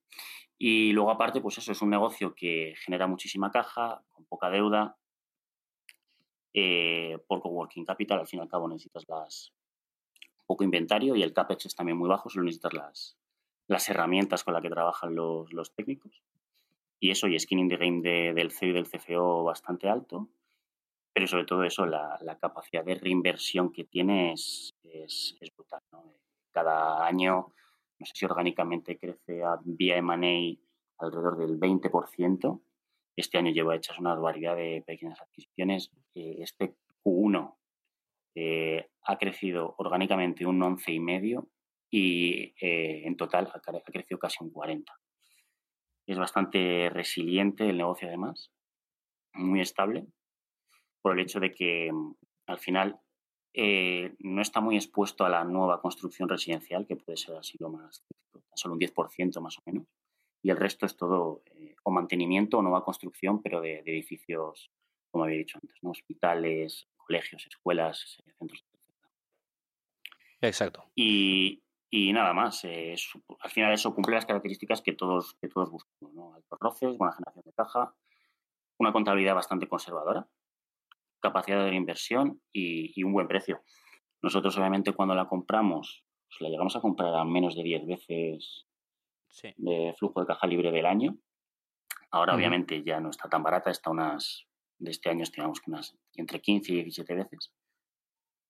Y 0.57 0.91
luego, 0.91 1.11
aparte, 1.11 1.39
pues 1.39 1.57
eso 1.57 1.71
es 1.71 1.81
un 1.81 1.89
negocio 1.89 2.35
que 2.35 2.73
genera 2.83 3.07
muchísima 3.07 3.49
caja, 3.49 4.03
con 4.09 4.25
poca 4.25 4.49
deuda, 4.49 4.97
eh, 6.53 7.17
working 7.29 7.85
capital, 7.85 8.19
al 8.19 8.27
fin 8.27 8.39
y 8.39 8.41
al 8.41 8.49
cabo 8.49 8.67
necesitas 8.67 9.05
las 9.07 9.53
poco 10.45 10.63
inventario 10.63 11.15
y 11.15 11.21
el 11.21 11.31
CAPEX 11.31 11.67
es 11.67 11.75
también 11.75 11.97
muy 11.97 12.09
bajo, 12.09 12.27
solo 12.27 12.43
necesitas 12.43 12.73
las, 12.73 13.17
las 13.67 13.87
herramientas 13.87 14.43
con 14.43 14.55
las 14.55 14.63
que 14.63 14.69
trabajan 14.69 15.13
los, 15.13 15.53
los 15.53 15.73
técnicos. 15.75 16.23
Y 16.99 17.11
eso, 17.11 17.27
y 17.27 17.39
skin 17.39 17.59
in 17.59 17.69
the 17.69 17.77
game 17.77 18.01
del 18.01 18.51
CEO 18.51 18.69
y 18.69 18.73
del 18.73 18.89
CFO 18.89 19.43
bastante 19.43 19.87
alto. 19.87 20.27
Pero 21.13 21.27
sobre 21.27 21.45
todo 21.45 21.63
eso, 21.63 21.85
la, 21.85 22.37
capacidad 22.41 22.83
de 22.83 22.95
reinversión 22.95 23.71
que 23.71 23.83
tiene 23.83 24.33
es, 24.33 24.73
brutal. 25.55 25.81
Cada 26.51 27.05
año, 27.05 27.53
no 27.99 28.05
sé 28.05 28.13
si 28.15 28.25
orgánicamente 28.25 28.97
crece 28.97 29.43
a 29.43 29.59
vía 29.63 29.97
M&A 29.97 30.57
alrededor 31.05 31.37
del 31.37 31.59
20%. 31.59 32.61
Este 33.15 33.37
año 33.37 33.51
lleva 33.51 33.75
hechas 33.75 33.99
una 33.99 34.15
variedad 34.15 34.55
de 34.55 34.83
pequeñas 34.85 35.19
adquisiciones. 35.21 35.91
Este 36.13 36.75
Q1 37.03 37.55
eh, 38.35 38.89
ha 39.03 39.17
crecido 39.17 39.75
orgánicamente 39.77 40.45
un 40.45 40.61
11,5% 40.61 41.47
y 41.91 42.53
eh, 42.61 43.03
en 43.05 43.17
total 43.17 43.51
ha, 43.53 43.81
crecido 43.81 44.19
casi 44.19 44.43
un 44.43 44.53
40% 44.53 44.85
es 46.09 46.17
bastante 46.17 46.89
resiliente 46.89 47.69
el 47.69 47.77
negocio 47.77 48.07
además, 48.07 48.51
muy 49.33 49.61
estable, 49.61 50.07
por 51.03 51.13
el 51.13 51.23
hecho 51.23 51.39
de 51.39 51.51
que 51.51 51.91
mm, 51.93 52.15
al 52.47 52.57
final 52.57 52.99
eh, 53.53 54.15
no 54.19 54.41
está 54.41 54.61
muy 54.61 54.75
expuesto 54.75 55.25
a 55.25 55.29
la 55.29 55.43
nueva 55.43 55.81
construcción 55.81 56.29
residencial, 56.29 56.85
que 56.85 56.95
puede 56.95 57.17
ser 57.17 57.35
así 57.35 57.57
lo 57.59 57.69
más 57.69 58.03
solo 58.59 58.73
un 58.73 58.79
10% 58.79 59.41
más 59.41 59.57
o 59.57 59.61
menos, 59.65 59.87
y 60.41 60.49
el 60.49 60.57
resto 60.57 60.85
es 60.85 60.95
todo 60.95 61.43
eh, 61.55 61.75
o 61.83 61.91
mantenimiento 61.91 62.57
o 62.57 62.61
nueva 62.61 62.83
construcción, 62.83 63.41
pero 63.41 63.61
de, 63.61 63.79
edificios, 63.79 64.69
como 65.11 65.23
había 65.23 65.37
dicho 65.37 65.57
antes, 65.61 65.77
¿no? 65.81 65.91
hospitales, 65.91 66.87
colegios, 66.97 67.45
escuelas, 67.47 68.21
centros 68.37 68.63
de 70.41 70.47
Exacto. 70.47 70.85
Y, 70.95 71.61
y 71.89 72.13
nada 72.13 72.33
más. 72.33 72.63
Eh, 72.63 72.95
al 73.41 73.51
final 73.51 73.73
eso 73.73 73.93
cumple 73.93 74.15
las 74.15 74.25
características 74.25 74.81
que 74.81 74.93
todos, 74.93 75.35
que 75.41 75.49
todos 75.49 75.69
buscamos. 75.69 76.13
¿no? 76.13 76.33
Altos 76.33 76.59
roces, 76.59 76.97
buena 76.97 77.13
generación 77.13 77.43
de 77.45 77.53
caja, 77.53 77.93
una 78.77 78.93
contabilidad 78.93 79.35
bastante 79.35 79.67
conservadora, 79.67 80.29
capacidad 81.21 81.65
de 81.65 81.75
inversión 81.75 82.41
y, 82.53 83.03
un 83.03 83.13
buen 83.13 83.27
precio. 83.27 83.61
Nosotros 84.21 84.57
obviamente 84.57 84.93
cuando 84.93 85.15
la 85.15 85.27
compramos, 85.27 86.03
pues 86.27 86.41
la 86.41 86.49
llegamos 86.49 86.75
a 86.75 86.81
comprar 86.81 87.15
a 87.15 87.23
menos 87.23 87.55
de 87.55 87.63
10 87.63 87.85
veces 87.87 88.65
de 89.57 89.93
flujo 89.97 90.21
de 90.21 90.27
caja 90.27 90.47
libre 90.47 90.71
del 90.71 90.85
año. 90.85 91.17
Ahora 92.11 92.35
obviamente 92.35 92.83
ya 92.83 92.99
no 92.99 93.09
está 93.11 93.29
tan 93.29 93.43
barata, 93.43 93.69
está 93.69 93.91
unas, 93.91 94.47
de 94.79 94.91
este 94.91 95.09
año 95.09 95.23
estimamos 95.23 95.61
que 95.61 95.69
unas 95.69 95.95
entre 96.15 96.41
15 96.41 96.73
y 96.73 96.75
17 96.75 97.13
veces 97.13 97.53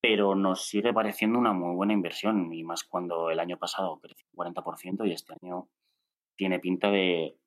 pero 0.01 0.35
nos 0.35 0.65
sigue 0.65 0.93
pareciendo 0.93 1.39
una 1.39 1.53
muy 1.53 1.75
buena 1.75 1.93
inversión 1.93 2.53
y 2.53 2.63
más 2.63 2.83
cuando 2.83 3.29
el 3.31 3.39
año 3.39 3.57
pasado 3.57 3.99
creció 3.99 4.27
un 4.33 4.53
40% 4.53 5.07
y 5.07 5.11
este 5.11 5.33
año 5.41 5.67
tiene 6.35 6.59
pinta 6.59 6.89
de 6.89 7.37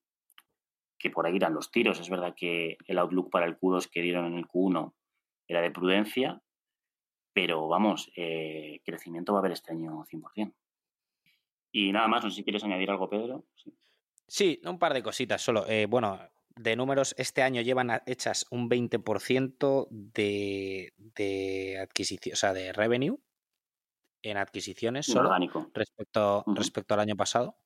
que 0.98 1.10
por 1.10 1.26
ahí 1.26 1.36
irán 1.36 1.54
los 1.54 1.70
tiros. 1.70 1.98
Es 1.98 2.10
verdad 2.10 2.34
que 2.36 2.76
el 2.86 2.98
outlook 2.98 3.30
para 3.30 3.46
el 3.46 3.58
Q2 3.58 3.88
que 3.90 4.02
dieron 4.02 4.26
en 4.26 4.38
el 4.38 4.46
Q1 4.46 4.92
era 5.46 5.60
de 5.60 5.70
prudencia, 5.70 6.42
pero 7.32 7.68
vamos, 7.68 8.10
eh, 8.16 8.80
crecimiento 8.84 9.32
va 9.32 9.38
a 9.38 9.40
haber 9.40 9.52
este 9.52 9.72
año 9.72 10.04
100%. 10.04 10.54
Y 11.72 11.92
nada 11.92 12.08
más, 12.08 12.24
no 12.24 12.30
sé 12.30 12.36
si 12.36 12.44
quieres 12.44 12.64
añadir 12.64 12.90
algo, 12.90 13.08
Pedro. 13.08 13.46
Sí, 14.28 14.60
un 14.64 14.78
par 14.78 14.92
de 14.92 15.02
cositas 15.02 15.40
solo. 15.40 15.66
Eh, 15.66 15.86
bueno, 15.86 16.20
de 16.54 16.76
números, 16.76 17.14
este 17.16 17.42
año 17.42 17.62
llevan 17.62 18.02
hechas 18.06 18.46
un 18.50 18.68
20% 18.68 19.88
de, 19.90 20.92
de 20.96 21.78
adquisición, 21.80 22.34
o 22.34 22.36
sea, 22.36 22.52
de 22.52 22.72
revenue 22.72 23.18
en 24.22 24.36
adquisiciones 24.36 25.06
solo 25.06 25.30
respecto, 25.74 26.44
respecto 26.46 26.94
al 26.94 27.00
año 27.00 27.16
pasado. 27.16 27.56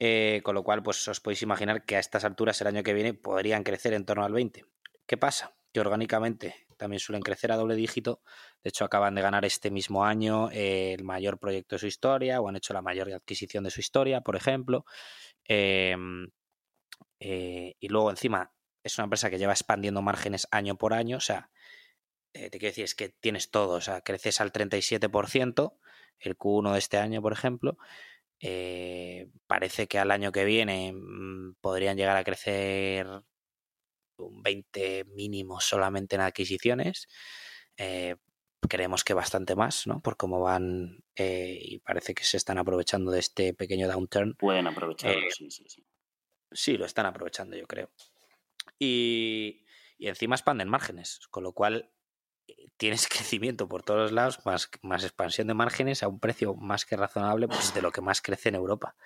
Eh, 0.00 0.40
con 0.44 0.54
lo 0.54 0.62
cual, 0.62 0.82
pues 0.82 1.06
os 1.08 1.20
podéis 1.20 1.42
imaginar 1.42 1.84
que 1.84 1.96
a 1.96 1.98
estas 1.98 2.24
alturas 2.24 2.60
el 2.60 2.68
año 2.68 2.84
que 2.84 2.94
viene 2.94 3.14
podrían 3.14 3.64
crecer 3.64 3.94
en 3.94 4.04
torno 4.04 4.24
al 4.24 4.32
20. 4.32 4.64
¿Qué 5.06 5.16
pasa? 5.16 5.56
Que 5.72 5.80
orgánicamente 5.80 6.67
también 6.78 7.00
suelen 7.00 7.22
crecer 7.22 7.52
a 7.52 7.56
doble 7.56 7.74
dígito. 7.74 8.22
De 8.62 8.70
hecho, 8.70 8.84
acaban 8.84 9.14
de 9.14 9.22
ganar 9.22 9.44
este 9.44 9.70
mismo 9.70 10.04
año 10.04 10.50
el 10.52 11.04
mayor 11.04 11.38
proyecto 11.38 11.76
de 11.76 11.80
su 11.80 11.86
historia 11.86 12.40
o 12.40 12.48
han 12.48 12.56
hecho 12.56 12.72
la 12.72 12.82
mayor 12.82 13.12
adquisición 13.12 13.64
de 13.64 13.70
su 13.70 13.80
historia, 13.80 14.22
por 14.22 14.36
ejemplo. 14.36 14.86
Eh, 15.46 15.96
eh, 17.20 17.74
y 17.80 17.88
luego 17.88 18.10
encima 18.10 18.52
es 18.82 18.98
una 18.98 19.04
empresa 19.04 19.30
que 19.30 19.38
lleva 19.38 19.52
expandiendo 19.52 20.02
márgenes 20.02 20.48
año 20.50 20.76
por 20.76 20.94
año, 20.94 21.16
o 21.18 21.20
sea, 21.20 21.50
eh, 22.32 22.50
te 22.50 22.58
quiero 22.58 22.70
decir, 22.70 22.84
es 22.84 22.94
que 22.94 23.08
tienes 23.08 23.50
todo, 23.50 23.74
o 23.76 23.80
sea, 23.80 24.02
creces 24.02 24.40
al 24.40 24.52
37%, 24.52 25.78
el 26.20 26.36
Q1 26.38 26.72
de 26.72 26.78
este 26.78 26.98
año, 26.98 27.22
por 27.22 27.32
ejemplo, 27.32 27.78
eh, 28.40 29.28
parece 29.46 29.88
que 29.88 29.98
al 29.98 30.10
año 30.10 30.32
que 30.32 30.44
viene 30.44 30.92
mm, 30.92 31.56
podrían 31.60 31.96
llegar 31.96 32.16
a 32.16 32.24
crecer 32.24 33.06
un 34.18 34.42
20 34.42 35.04
mínimo 35.06 35.60
solamente 35.60 36.16
en 36.16 36.22
adquisiciones. 36.22 37.08
creemos 38.68 39.04
que 39.04 39.14
bastante 39.14 39.54
más, 39.54 39.86
¿no? 39.86 40.00
Por 40.00 40.16
cómo 40.16 40.40
van 40.40 41.04
y 41.16 41.78
parece 41.80 42.14
que 42.14 42.24
se 42.24 42.36
están 42.36 42.58
aprovechando 42.58 43.10
de 43.10 43.20
este 43.20 43.54
pequeño 43.54 43.88
downturn. 43.88 44.34
Pueden 44.34 44.66
aprovecharlo, 44.66 45.30
sí, 45.30 45.50
sí, 45.50 45.64
sí. 45.68 45.86
Sí, 46.50 46.76
lo 46.76 46.86
están 46.86 47.06
aprovechando, 47.06 47.56
yo 47.56 47.66
creo. 47.66 47.90
Y, 48.78 49.64
encima 49.98 50.36
expanden 50.36 50.68
márgenes, 50.68 51.20
con 51.30 51.42
lo 51.42 51.52
cual 51.52 51.90
tienes 52.76 53.08
crecimiento 53.08 53.68
por 53.68 53.82
todos 53.82 54.00
los 54.00 54.12
lados, 54.12 54.44
más, 54.46 54.70
más 54.82 55.04
expansión 55.04 55.46
de 55.48 55.54
márgenes 55.54 56.02
a 56.02 56.08
un 56.08 56.20
precio 56.20 56.54
más 56.54 56.84
que 56.86 56.96
razonable, 56.96 57.48
pues 57.48 57.74
de 57.74 57.82
lo 57.82 57.92
que 57.92 58.00
más 58.00 58.22
crece 58.22 58.48
en 58.50 58.54
Europa. 58.54 58.96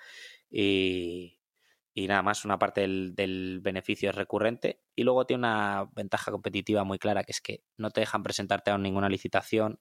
Y, 0.49 1.39
y 1.95 2.07
nada 2.07 2.23
más, 2.23 2.43
una 2.43 2.57
parte 2.57 2.81
del, 2.81 3.59
beneficio 3.61 4.09
es 4.09 4.15
recurrente 4.15 4.81
y 4.95 5.03
luego 5.03 5.25
tiene 5.25 5.41
una 5.41 5.89
ventaja 5.93 6.31
competitiva 6.31 6.83
muy 6.83 6.97
clara, 6.97 7.23
que 7.23 7.31
es 7.31 7.41
que 7.41 7.63
no 7.77 7.91
te 7.91 8.01
dejan 8.01 8.23
presentarte 8.23 8.71
a 8.71 8.77
ninguna 8.79 9.09
licitación. 9.09 9.79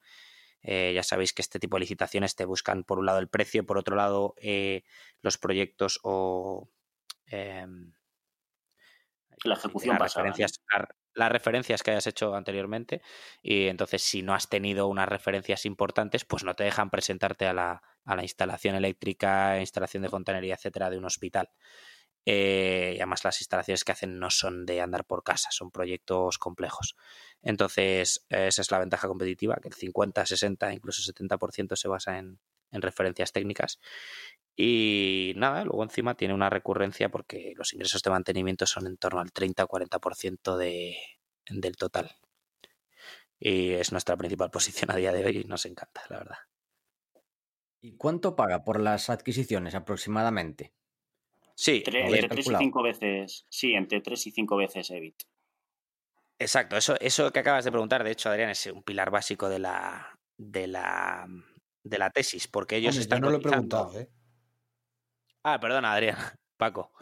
Eh, 0.60 0.92
ya 0.94 1.02
sabéis 1.02 1.32
que 1.32 1.42
este 1.42 1.58
tipo 1.58 1.76
de 1.76 1.80
licitaciones 1.80 2.36
te 2.36 2.44
buscan 2.44 2.84
por 2.84 2.98
un 2.98 3.06
lado 3.06 3.18
el 3.18 3.28
precio, 3.28 3.64
por 3.64 3.78
otro 3.78 3.96
lado 3.96 4.34
eh, 4.36 4.84
los 5.22 5.38
proyectos 5.38 5.98
o 6.02 6.68
em, 7.26 7.92
la 9.42 9.54
ejecución 9.54 9.96
las 9.98 10.14
referencias, 10.14 10.60
las 11.14 11.32
referencias 11.32 11.82
que 11.82 11.90
hayas 11.90 12.06
hecho 12.06 12.36
anteriormente 12.36 13.02
y 13.42 13.66
entonces 13.66 14.02
si 14.02 14.22
no 14.22 14.34
has 14.34 14.48
tenido 14.48 14.86
unas 14.86 15.08
referencias 15.08 15.66
importantes 15.66 16.24
pues 16.24 16.44
no 16.44 16.54
te 16.54 16.62
dejan 16.62 16.90
presentarte 16.90 17.46
a 17.46 17.52
la, 17.52 17.82
a 18.04 18.14
la 18.14 18.22
instalación 18.22 18.76
eléctrica, 18.76 19.58
instalación 19.58 20.04
de 20.04 20.10
fontanería, 20.10 20.54
etcétera, 20.54 20.90
de 20.90 20.98
un 20.98 21.06
hospital. 21.06 21.50
Eh, 22.24 22.94
y 22.96 22.98
además 22.98 23.24
las 23.24 23.40
instalaciones 23.40 23.84
que 23.84 23.92
hacen 23.92 24.18
no 24.18 24.30
son 24.30 24.64
de 24.64 24.80
andar 24.80 25.04
por 25.04 25.24
casa, 25.24 25.50
son 25.50 25.70
proyectos 25.70 26.38
complejos. 26.38 26.96
Entonces, 27.42 28.24
esa 28.28 28.62
es 28.62 28.70
la 28.70 28.78
ventaja 28.78 29.08
competitiva, 29.08 29.56
que 29.60 29.68
el 29.68 29.74
50, 29.74 30.24
60, 30.24 30.72
incluso 30.72 31.02
70% 31.02 31.76
se 31.76 31.88
basa 31.88 32.18
en, 32.18 32.38
referencias 32.70 33.32
técnicas. 33.32 33.80
Y 34.56 35.34
nada, 35.36 35.64
luego 35.64 35.82
encima 35.82 36.14
tiene 36.14 36.34
una 36.34 36.48
recurrencia 36.48 37.10
porque 37.10 37.52
los 37.56 37.72
ingresos 37.74 38.02
de 38.02 38.10
mantenimiento 38.10 38.66
son 38.66 38.86
en 38.86 38.96
torno 38.96 39.20
al 39.20 39.32
30 39.32 39.64
o 39.64 39.68
40% 39.68 40.56
de, 40.56 40.96
del 41.50 41.76
total. 41.76 42.16
Y 43.38 43.72
es 43.72 43.92
nuestra 43.92 44.16
principal 44.16 44.50
posición 44.52 44.90
a 44.90 44.96
día 44.96 45.12
de 45.12 45.24
hoy 45.24 45.38
y 45.38 45.44
nos 45.44 45.66
encanta, 45.66 46.02
la 46.08 46.18
verdad. 46.18 46.38
¿Y 47.82 47.96
cuánto 47.96 48.36
paga 48.36 48.62
por 48.62 48.80
las 48.80 49.10
adquisiciones 49.10 49.74
aproximadamente? 49.74 50.72
Sí, 51.54 51.82
entre 51.86 52.28
3 52.28 52.48
y 52.48 52.54
5 52.56 52.82
veces. 52.82 53.46
Sí, 53.48 53.74
entre 53.74 54.00
3 54.00 54.26
y 54.26 54.30
5 54.30 54.56
veces 54.56 54.90
EBIT. 54.90 55.22
Exacto, 56.38 56.76
eso, 56.76 56.96
eso 57.00 57.30
que 57.32 57.38
acabas 57.38 57.64
de 57.64 57.70
preguntar, 57.70 58.02
de 58.02 58.10
hecho, 58.10 58.28
Adrián, 58.28 58.50
es 58.50 58.66
un 58.66 58.82
pilar 58.82 59.10
básico 59.10 59.48
de 59.48 59.60
la, 59.60 60.18
de 60.36 60.66
la, 60.66 61.26
de 61.84 61.98
la 61.98 62.10
tesis, 62.10 62.48
porque 62.48 62.76
ellos 62.76 62.96
están. 62.96 63.20
no 63.20 63.30
lo 63.30 63.36
he 63.36 63.40
preguntado, 63.40 63.98
¿eh? 63.98 64.10
Ah, 65.44 65.60
perdona, 65.60 65.92
Adrián, 65.92 66.16
Paco. 66.56 66.92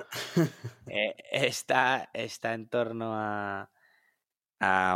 Eh, 0.86 1.14
está, 1.30 2.10
está 2.12 2.54
en 2.54 2.68
torno 2.68 3.12
a. 3.14 3.70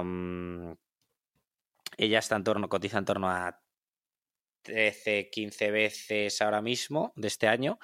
Mm, 0.03 0.73
ella 1.97 2.19
está 2.19 2.37
en 2.37 2.45
torno, 2.45 2.69
cotiza 2.69 2.99
en 2.99 3.05
torno 3.05 3.31
a 3.31 3.63
13, 4.63 5.31
15 5.31 5.71
veces 5.71 6.43
ahora 6.43 6.61
mismo 6.61 7.13
de 7.17 7.29
este 7.29 7.49
año 7.49 7.79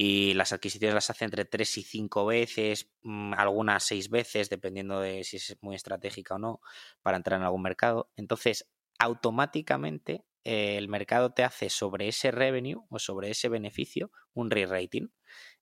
y 0.00 0.34
las 0.34 0.52
adquisiciones 0.52 0.94
las 0.94 1.10
hace 1.10 1.24
entre 1.24 1.44
3 1.44 1.76
y 1.78 1.82
5 1.82 2.24
veces, 2.26 2.92
mm, 3.02 3.34
algunas 3.34 3.82
6 3.84 4.10
veces, 4.10 4.48
dependiendo 4.48 5.00
de 5.00 5.24
si 5.24 5.38
es 5.38 5.58
muy 5.60 5.74
estratégica 5.76 6.36
o 6.36 6.38
no, 6.38 6.60
para 7.02 7.16
entrar 7.16 7.40
en 7.40 7.44
algún 7.44 7.62
mercado. 7.62 8.10
Entonces, 8.16 8.68
automáticamente 9.00 10.24
eh, 10.44 10.76
el 10.78 10.88
mercado 10.88 11.32
te 11.32 11.42
hace 11.44 11.68
sobre 11.68 12.08
ese 12.08 12.30
revenue 12.30 12.84
o 12.90 12.98
sobre 13.00 13.30
ese 13.30 13.48
beneficio 13.48 14.12
un 14.34 14.50
re-rating. 14.50 15.08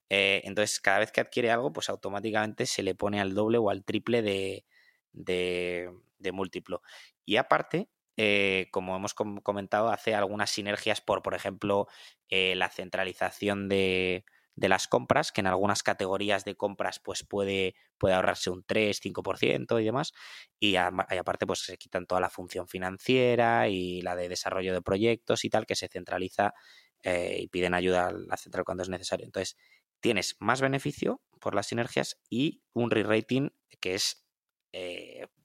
Eh, 0.09 0.41
entonces, 0.45 0.79
cada 0.79 0.99
vez 0.99 1.11
que 1.11 1.21
adquiere 1.21 1.51
algo, 1.51 1.73
pues 1.73 1.89
automáticamente 1.89 2.65
se 2.67 2.83
le 2.83 2.95
pone 2.95 3.19
al 3.21 3.33
doble 3.33 3.57
o 3.57 3.69
al 3.69 3.83
triple 3.83 4.21
de, 4.21 4.65
de, 5.13 5.91
de 6.19 6.31
múltiplo. 6.31 6.81
Y 7.25 7.37
aparte, 7.37 7.89
eh, 8.17 8.67
como 8.71 8.95
hemos 8.95 9.13
comentado, 9.13 9.89
hace 9.89 10.15
algunas 10.15 10.49
sinergias 10.49 11.01
por, 11.01 11.21
por 11.21 11.35
ejemplo, 11.35 11.87
eh, 12.29 12.55
la 12.55 12.67
centralización 12.69 13.69
de, 13.69 14.25
las 14.55 14.87
compras, 14.87 15.31
que 15.31 15.41
en 15.41 15.47
algunas 15.47 15.83
categorías 15.83 16.43
de 16.43 16.55
compras 16.55 16.99
pues 16.99 17.23
puede, 17.23 17.75
puede 17.99 18.15
ahorrarse 18.15 18.49
un 18.49 18.63
3, 18.63 18.99
5% 18.99 19.79
y 19.79 19.85
demás. 19.85 20.13
Y, 20.59 20.77
aparte 20.77 21.45
pues 21.45 21.59
se 21.59 21.77
quitan 21.77 22.07
toda 22.07 22.19
la 22.19 22.31
función 22.31 22.67
financiera 22.67 23.69
y 23.69 24.01
la 24.01 24.15
de 24.15 24.29
desarrollo 24.29 24.73
de 24.73 24.81
proyectos 24.81 25.45
y 25.45 25.49
tal, 25.51 25.67
que 25.67 25.75
se 25.75 25.87
centraliza 25.87 26.55
eh, 27.03 27.37
y 27.41 27.47
piden 27.49 27.75
ayuda 27.75 28.07
a 28.07 28.13
la 28.13 28.37
central 28.37 28.65
cuando 28.65 28.81
es 28.81 28.89
necesario. 28.89 29.27
Entonces, 29.27 29.57
tienes 29.99 30.37
más 30.39 30.59
beneficio 30.59 31.21
por 31.39 31.53
las 31.53 31.67
sinergias 31.67 32.19
y 32.27 32.63
un 32.73 32.89
re-rating 32.89 33.49
que 33.79 33.93
es 33.93 34.23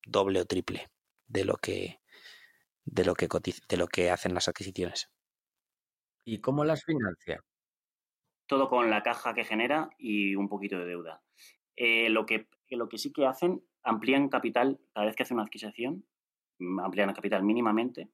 doble 0.07 0.41
o 0.41 0.45
triple 0.45 0.91
de 1.27 1.45
lo 1.45 1.57
que 1.57 2.02
de 2.85 3.05
lo 3.05 3.15
que, 3.15 3.29
de 3.69 3.77
lo 3.77 3.87
que 3.87 4.11
hacen 4.11 4.35
las 4.35 4.49
adquisiciones. 4.49 5.11
¿Y 6.25 6.41
cómo 6.41 6.65
las 6.65 6.85
financia? 6.85 7.41
Todo 8.47 8.69
con 8.69 8.91
la 8.91 9.03
caja 9.03 9.35
que 9.35 9.45
genera 9.45 9.91
y 9.99 10.35
un 10.35 10.49
poquito 10.49 10.79
de 10.79 10.87
deuda. 10.87 11.23
Eh, 11.77 12.11
lo, 12.11 12.27
que, 12.27 12.49
lo 12.69 12.89
que 12.89 12.99
sí 12.99 13.13
que 13.13 13.27
hacen, 13.27 13.65
amplían 13.83 14.29
capital 14.29 14.81
cada 14.93 15.07
vez 15.07 15.17
que 15.17 15.23
hacen 15.23 15.37
una 15.37 15.45
adquisición, 15.45 16.07
mm, 16.59 16.81
amplían 16.81 17.09
el 17.09 17.15
capital 17.15 17.43
mínimamente, 17.43 18.11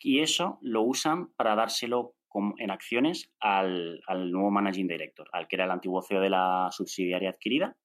y 0.00 0.20
eso 0.20 0.58
lo 0.62 0.82
usan 0.82 1.28
para 1.34 1.54
dárselo 1.54 2.14
en 2.58 2.70
acciones 2.70 3.32
al, 3.40 4.02
nuevo 4.30 4.50
managing 4.50 4.88
director, 4.88 5.28
al 5.32 5.48
que 5.48 5.56
era 5.56 5.64
el 5.64 5.70
antiguo 5.70 6.02
CEO 6.02 6.20
de 6.20 6.30
la 6.30 6.68
subsidiaria 6.70 7.30
adquirida, 7.30 7.76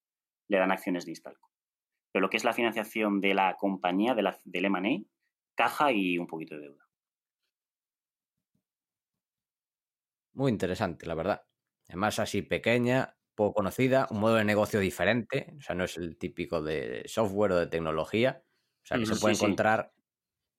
le 0.50 0.58
dan 0.58 0.72
acciones 0.72 1.06
de 1.06 1.12
Instalco. 1.12 1.50
Pero 2.12 2.22
lo 2.22 2.30
que 2.30 2.38
es 2.38 2.44
la 2.44 2.54
financiación 2.54 3.22
de 3.22 3.34
la 3.34 3.56
compañía, 3.58 4.14
de 4.14 4.24
la, 4.24 4.38
del 4.44 4.66
M&A, 4.66 5.04
caja 5.62 5.92
y 5.92 6.18
un 6.18 6.26
poquito 6.26 6.56
de 6.56 6.62
deuda. 6.62 6.90
Muy 10.34 10.52
interesante, 10.52 11.06
la 11.06 11.14
verdad. 11.14 11.44
Además, 11.88 12.18
así 12.20 12.42
pequeña, 12.42 13.18
poco 13.36 13.54
conocida, 13.54 14.08
un 14.10 14.22
modo 14.22 14.36
de 14.36 14.46
negocio 14.46 14.80
diferente, 14.80 15.54
o 15.58 15.62
sea, 15.62 15.76
no 15.76 15.84
es 15.84 15.98
el 15.98 16.18
típico 16.18 16.64
de 16.64 17.04
software 17.06 17.52
o 17.52 17.60
de 17.60 17.68
tecnología, 17.68 18.44
o 18.44 18.86
sea, 18.86 18.98
que 18.98 19.06
se 19.06 19.18
puede 19.18 19.36
encontrar 19.36 19.94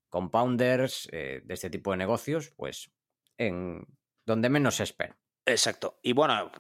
compounders 0.09 1.09
eh, 1.11 1.41
de 1.45 1.55
este 1.55 1.71
tipo 1.71 1.91
de 1.91 1.97
negocios, 1.97 2.53
pues 2.57 2.93
en 3.39 3.85
donde 4.25 4.51
menos 4.51 4.77
se 4.77 4.85
espera. 4.85 5.19
Exacto. 5.47 5.99
Y 6.03 6.13
bueno, 6.13 6.53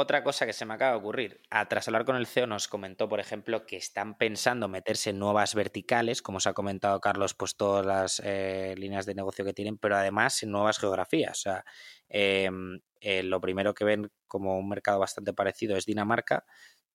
otra 0.00 0.22
cosa 0.22 0.46
que 0.46 0.52
se 0.52 0.64
me 0.64 0.74
acaba 0.74 0.92
de 0.92 0.98
ocurrir, 0.98 1.40
tras 1.68 1.88
hablar 1.88 2.04
con 2.04 2.14
el 2.14 2.28
CEO 2.28 2.46
nos 2.46 2.68
comentó, 2.68 3.08
por 3.08 3.18
ejemplo, 3.18 3.66
que 3.66 3.76
están 3.76 4.16
pensando 4.16 4.68
meterse 4.68 5.10
en 5.10 5.18
nuevas 5.18 5.56
verticales, 5.56 6.22
como 6.22 6.38
os 6.38 6.46
ha 6.46 6.52
comentado 6.52 7.00
Carlos, 7.00 7.34
pues 7.34 7.56
todas 7.56 7.84
las 7.84 8.22
eh, 8.24 8.76
líneas 8.78 9.06
de 9.06 9.16
negocio 9.16 9.44
que 9.44 9.52
tienen, 9.52 9.76
pero 9.76 9.96
además 9.96 10.40
en 10.44 10.52
nuevas 10.52 10.78
geografías. 10.78 11.38
O 11.38 11.42
sea, 11.42 11.64
em, 12.08 12.78
eh, 13.00 13.24
lo 13.24 13.40
primero 13.40 13.74
que 13.74 13.84
ven 13.84 14.08
como 14.28 14.56
un 14.56 14.68
mercado 14.68 15.00
bastante 15.00 15.32
parecido 15.32 15.76
es 15.76 15.84
Dinamarca, 15.84 16.46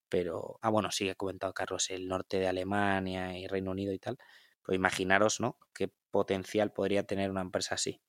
pero, 0.07 0.59
ah, 0.61 0.69
bueno, 0.69 0.89
sí, 0.91 1.09
ha 1.09 1.15
comentado 1.15 1.53
Carlos, 1.53 1.89
el 1.89 2.07
norte 2.07 2.39
de 2.39 2.47
Alemania 2.47 3.37
y 3.37 3.47
Reino 3.47 3.71
Unido 3.71 3.91
y 3.93 3.99
tal. 3.99 4.17
Pues 4.63 4.77
imaginaros, 4.77 5.41
¿no? 5.41 5.59
Qué 5.73 5.91
potencial 6.09 6.71
podría 6.71 7.03
tener 7.03 7.31
una 7.31 7.41
empresa 7.41 7.75
así. 7.75 8.01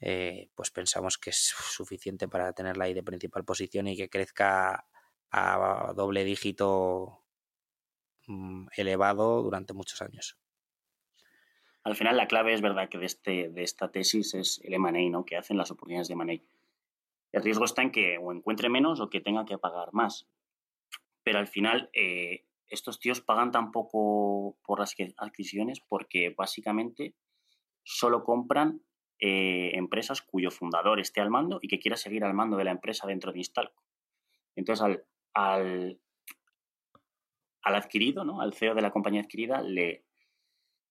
Eh, 0.00 0.48
pues 0.54 0.70
pensamos 0.70 1.18
que 1.18 1.30
es 1.30 1.36
suficiente 1.36 2.26
para 2.28 2.52
tenerla 2.52 2.84
ahí 2.84 2.94
de 2.94 3.02
principal 3.02 3.44
posición 3.44 3.86
y 3.88 3.96
que 3.96 4.08
crezca 4.08 4.86
a 5.30 5.92
doble 5.94 6.24
dígito 6.24 7.24
mm, 8.26 8.68
elevado 8.76 9.42
durante 9.42 9.74
muchos 9.74 10.00
años. 10.02 10.38
Al 11.82 11.96
final 11.96 12.16
la 12.16 12.28
clave 12.28 12.52
es 12.52 12.60
verdad 12.60 12.88
que 12.88 12.98
de, 12.98 13.06
este, 13.06 13.48
de 13.48 13.62
esta 13.62 13.90
tesis 13.90 14.34
es 14.34 14.60
el 14.64 14.74
M&A, 14.74 15.10
¿no? 15.10 15.24
que 15.24 15.36
hacen 15.36 15.56
las 15.56 15.70
oportunidades 15.70 16.08
de 16.08 16.14
M&A. 16.14 16.42
El 17.32 17.42
riesgo 17.42 17.64
está 17.64 17.82
en 17.82 17.92
que 17.92 18.18
o 18.18 18.32
encuentre 18.32 18.68
menos 18.68 19.00
o 19.00 19.08
que 19.08 19.20
tenga 19.20 19.44
que 19.44 19.56
pagar 19.56 19.88
más. 19.92 20.28
Pero 21.22 21.38
al 21.38 21.46
final 21.46 21.90
eh, 21.92 22.44
estos 22.68 22.98
tíos 22.98 23.20
pagan 23.20 23.50
tan 23.50 23.70
poco 23.70 24.58
por 24.64 24.80
las 24.80 24.94
adquisiciones 25.16 25.80
porque 25.80 26.34
básicamente 26.36 27.14
solo 27.82 28.24
compran 28.24 28.82
eh, 29.20 29.72
empresas 29.74 30.22
cuyo 30.22 30.50
fundador 30.50 30.98
esté 30.98 31.20
al 31.20 31.30
mando 31.30 31.58
y 31.62 31.68
que 31.68 31.78
quiera 31.78 31.96
seguir 31.96 32.24
al 32.24 32.34
mando 32.34 32.56
de 32.56 32.64
la 32.64 32.70
empresa 32.70 33.06
dentro 33.06 33.32
de 33.32 33.38
Instalco. 33.38 33.84
Entonces, 34.56 34.82
al, 34.82 35.04
al, 35.34 36.00
al 37.62 37.74
adquirido, 37.74 38.24
¿no? 38.24 38.40
al 38.40 38.54
CEO 38.54 38.74
de 38.74 38.82
la 38.82 38.90
compañía 38.90 39.20
adquirida, 39.20 39.62
le, 39.62 40.04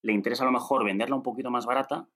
le 0.01 0.13
interesa 0.13 0.43
a 0.43 0.45
lo 0.45 0.51
mejor 0.51 0.85
venderla 0.85 1.15
un 1.15 1.23
poquito 1.23 1.49
más 1.51 1.65
barata 1.65 2.07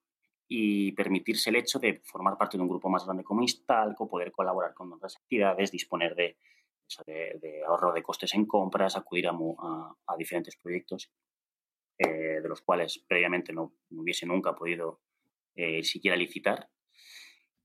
y 0.47 0.91
permitirse 0.91 1.49
el 1.49 1.55
hecho 1.55 1.80
de 1.80 2.01
formar 2.03 2.38
parte 2.38 2.57
de 2.57 2.64
un 2.64 2.70
grupo 2.70 2.89
más 2.89 3.05
grande 3.05 3.24
como 3.24 3.41
Instalco, 3.41 4.07
poder 4.07 4.32
colaborar 4.32 4.74
con 4.74 4.93
otras 4.93 5.18
entidades, 5.18 5.72
disponer 5.72 6.16
de, 6.16 6.38
de, 7.05 7.64
ahorro 7.66 7.93
de 7.93 8.03
costes 8.03 8.34
en 8.34 8.45
compras, 8.45 8.95
acudir 8.95 9.28
a, 9.28 9.32
a, 9.32 10.18
diferentes 10.18 10.55
proyectos 10.57 11.11
eh, 11.97 12.39
de 12.41 12.49
los 12.49 12.61
cuales 12.61 13.03
previamente 13.07 13.53
no 13.53 13.74
hubiese 13.91 14.26
nunca 14.26 14.53
podido 14.53 15.01
eh, 15.56 15.84
siquiera 15.84 16.18
licitar. 16.18 16.70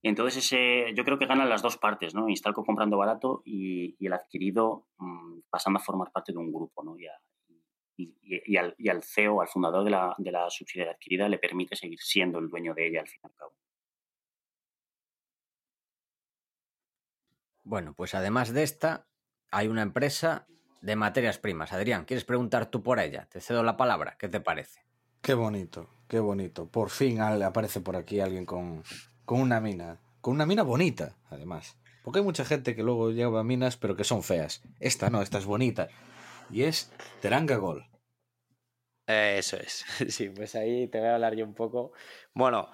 Entonces, 0.01 0.45
ese, 0.45 0.93
yo 0.95 1.03
creo 1.03 1.19
que 1.19 1.25
ganan 1.25 1.49
las 1.49 1.61
dos 1.61 1.77
partes, 1.77 2.15
¿no? 2.15 2.29
Instalco 2.29 2.63
comprando 2.63 2.97
barato 2.97 3.41
y, 3.45 3.95
el 4.05 4.13
adquirido 4.13 4.87
mm, 4.97 5.41
pasando 5.49 5.79
a 5.79 5.83
formar 5.83 6.11
parte 6.11 6.31
de 6.31 6.37
un 6.37 6.53
grupo, 6.53 6.83
¿no? 6.83 6.97
Y 6.97 7.05
y, 8.01 8.57
al, 8.57 8.75
y, 8.77 8.89
al, 8.89 9.03
CEO, 9.03 9.41
al 9.41 9.47
fundador 9.47 9.83
de 9.83 9.91
la, 9.91 10.15
de 10.17 10.31
la 10.31 10.49
subsidiaria 10.49 10.93
adquirida, 10.93 11.27
le 11.27 11.37
permite 11.37 11.75
seguir 11.75 11.99
siendo 11.99 12.39
el 12.39 12.49
dueño 12.49 12.73
de 12.73 12.87
ella 12.87 13.01
al 13.01 13.07
fin 13.07 13.19
y 13.23 13.27
al 13.27 13.35
cabo. 13.35 13.53
Bueno, 17.63 17.93
pues 17.93 18.15
además 18.15 18.53
de 18.53 18.63
esta, 18.63 19.07
hay 19.51 19.67
una 19.67 19.81
empresa 19.81 20.47
de 20.81 20.95
materias 20.95 21.37
primas. 21.37 21.73
Adrián, 21.73 22.05
¿quieres 22.05 22.25
preguntar 22.25 22.71
tú 22.71 22.81
por 22.81 22.99
ella? 22.99 23.27
Te 23.29 23.41
cedo 23.41 23.63
la 23.63 23.77
palabra. 23.77 24.15
¿Qué 24.17 24.29
te 24.29 24.39
parece? 24.39 24.85
Qué 25.21 25.33
bonito, 25.33 25.89
qué 26.09 26.19
bonito. 26.19 26.67
Por 26.67 26.89
fin 26.89 27.21
aparece 27.21 27.79
por 27.79 27.95
aquí 27.95 28.19
alguien 28.19 28.45
con, 28.45 28.83
con 29.23 29.39
una 29.39 29.61
mina. 29.61 30.01
Con 30.19 30.33
una 30.33 30.45
mina 30.45 30.63
bonita, 30.63 31.15
además. 31.29 31.77
Porque 32.03 32.19
hay 32.19 32.25
mucha 32.25 32.43
gente 32.43 32.75
que 32.75 32.83
luego 32.83 33.11
lleva 33.11 33.43
minas, 33.43 33.77
pero 33.77 33.95
que 33.95 34.03
son 34.03 34.23
feas. 34.23 34.61
Esta 34.79 35.09
no, 35.09 35.21
esta 35.21 35.37
es 35.37 35.45
bonita. 35.45 35.87
Y 36.49 36.63
es 36.63 36.91
Teranga 37.21 37.55
Gol. 37.55 37.87
eso 39.07 39.57
es. 39.57 39.85
Sí, 40.09 40.29
pues 40.29 40.55
ahí 40.55 40.87
te 40.87 40.99
voy 40.99 41.07
a 41.07 41.15
hablar 41.15 41.35
yo 41.35 41.45
un 41.45 41.53
poco. 41.53 41.93
Bueno, 42.33 42.69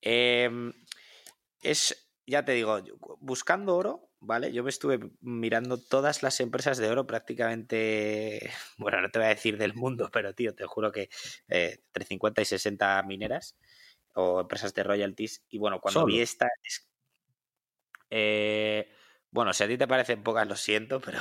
em, 0.00 0.72
es, 1.62 2.10
ya 2.26 2.44
te 2.44 2.52
digo, 2.52 2.80
buscando 3.20 3.76
oro, 3.76 4.07
¿vale? 4.20 4.52
Yo 4.52 4.62
me 4.62 4.70
estuve 4.70 4.98
mirando 5.20 5.78
todas 5.78 6.22
las 6.22 6.40
empresas 6.40 6.78
de 6.78 6.90
oro 6.90 7.06
prácticamente, 7.06 8.50
bueno, 8.78 9.00
no 9.00 9.10
te 9.10 9.18
voy 9.18 9.26
a 9.26 9.30
decir 9.30 9.58
del 9.58 9.74
mundo, 9.74 10.10
pero 10.12 10.34
tío, 10.34 10.54
te 10.54 10.66
juro 10.66 10.92
que 10.92 11.08
eh, 11.48 11.80
entre 11.86 12.04
50 12.04 12.42
y 12.42 12.44
60 12.44 13.02
mineras 13.04 13.56
o 14.14 14.40
empresas 14.40 14.74
de 14.74 14.82
royalties. 14.82 15.44
Y 15.48 15.58
bueno, 15.58 15.80
cuando 15.80 16.04
vi 16.04 16.20
esta... 16.20 16.48
Eh, 18.10 18.90
bueno, 19.30 19.52
si 19.52 19.62
a 19.62 19.68
ti 19.68 19.76
te 19.76 19.86
parecen 19.86 20.22
pocas, 20.22 20.48
lo 20.48 20.56
siento, 20.56 21.00
pero, 21.04 21.20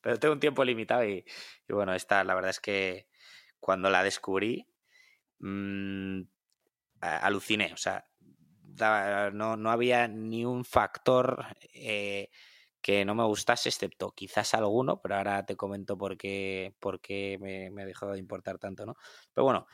pero 0.00 0.18
tengo 0.18 0.34
un 0.34 0.40
tiempo 0.40 0.64
limitado 0.64 1.04
y, 1.04 1.24
bueno, 1.68 1.94
esta 1.94 2.24
la 2.24 2.34
verdad 2.34 2.50
es 2.50 2.60
que 2.60 3.08
cuando 3.60 3.90
la 3.90 4.02
descubrí, 4.02 4.68
mmm, 5.40 6.22
aluciné, 7.00 7.72
o 7.72 7.76
sea, 7.76 8.08
no, 9.32 9.56
no 9.56 9.70
había 9.70 10.08
ni 10.08 10.44
un 10.44 10.64
factor 10.64 11.46
eh, 11.72 12.28
que 12.80 13.04
no 13.04 13.14
me 13.14 13.24
gustase, 13.24 13.68
excepto 13.68 14.12
quizás 14.12 14.54
alguno, 14.54 15.00
pero 15.00 15.16
ahora 15.16 15.44
te 15.44 15.56
comento 15.56 15.98
por 15.98 16.16
qué, 16.16 16.72
me, 17.40 17.70
me 17.70 17.84
dejó 17.84 18.10
de 18.12 18.18
importar 18.18 18.58
tanto, 18.58 18.86
¿no? 18.86 18.94
Pero 19.34 19.44
bueno, 19.44 19.66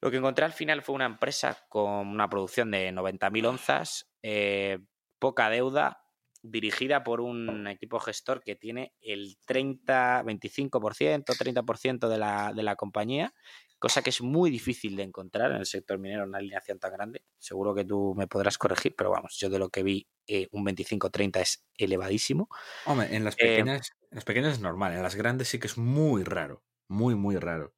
lo 0.00 0.10
que 0.10 0.18
encontré 0.18 0.44
al 0.44 0.52
final 0.52 0.82
fue 0.82 0.94
una 0.94 1.06
empresa 1.06 1.66
con 1.68 2.06
una 2.06 2.28
producción 2.28 2.70
de 2.70 2.92
90.000 2.92 3.46
onzas, 3.46 4.08
eh, 4.22 4.78
poca 5.18 5.50
deuda, 5.50 6.04
dirigida 6.42 7.02
por 7.02 7.20
un 7.20 7.66
equipo 7.66 7.98
gestor 7.98 8.42
que 8.42 8.54
tiene 8.54 8.94
el 9.00 9.36
30, 9.44 10.22
25%, 10.22 11.24
30% 11.24 12.08
de 12.08 12.18
la, 12.18 12.52
de 12.54 12.62
la 12.62 12.76
compañía 12.76 13.34
cosa 13.78 14.02
que 14.02 14.10
es 14.10 14.20
muy 14.20 14.50
difícil 14.50 14.96
de 14.96 15.04
encontrar 15.04 15.52
en 15.52 15.58
el 15.58 15.66
sector 15.66 15.98
minero, 15.98 16.24
una 16.24 16.38
alineación 16.38 16.78
tan 16.78 16.92
grande. 16.92 17.24
Seguro 17.38 17.74
que 17.74 17.84
tú 17.84 18.14
me 18.16 18.26
podrás 18.26 18.58
corregir, 18.58 18.94
pero 18.96 19.10
vamos, 19.10 19.36
yo 19.38 19.48
de 19.48 19.58
lo 19.58 19.70
que 19.70 19.82
vi, 19.82 20.08
eh, 20.26 20.48
un 20.52 20.64
25-30 20.64 21.40
es 21.40 21.64
elevadísimo. 21.76 22.48
Hombre, 22.86 23.14
en 23.14 23.24
las, 23.24 23.34
eh, 23.34 23.38
pequeñas, 23.38 23.92
en 24.10 24.16
las 24.16 24.24
pequeñas 24.24 24.54
es 24.54 24.60
normal, 24.60 24.92
en 24.94 25.02
las 25.02 25.14
grandes 25.14 25.48
sí 25.48 25.58
que 25.58 25.68
es 25.68 25.78
muy 25.78 26.24
raro, 26.24 26.64
muy, 26.88 27.14
muy 27.14 27.36
raro. 27.36 27.74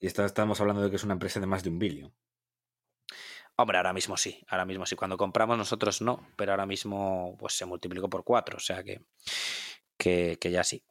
Y 0.00 0.06
estamos 0.06 0.60
hablando 0.60 0.82
de 0.82 0.90
que 0.90 0.96
es 0.96 1.02
una 1.02 1.14
empresa 1.14 1.40
de 1.40 1.46
más 1.46 1.64
de 1.64 1.70
un 1.70 1.80
billón. 1.80 2.14
Hombre, 3.56 3.78
ahora 3.78 3.92
mismo 3.92 4.16
sí, 4.16 4.44
ahora 4.46 4.64
mismo 4.64 4.86
sí. 4.86 4.94
Cuando 4.94 5.16
compramos 5.16 5.58
nosotros 5.58 6.00
no, 6.00 6.28
pero 6.36 6.52
ahora 6.52 6.66
mismo 6.66 7.36
pues 7.36 7.54
se 7.54 7.66
multiplicó 7.66 8.08
por 8.08 8.22
cuatro, 8.22 8.58
o 8.58 8.60
sea 8.60 8.84
que, 8.84 9.00
que, 9.96 10.38
que 10.40 10.50
ya 10.52 10.62
sí. 10.62 10.84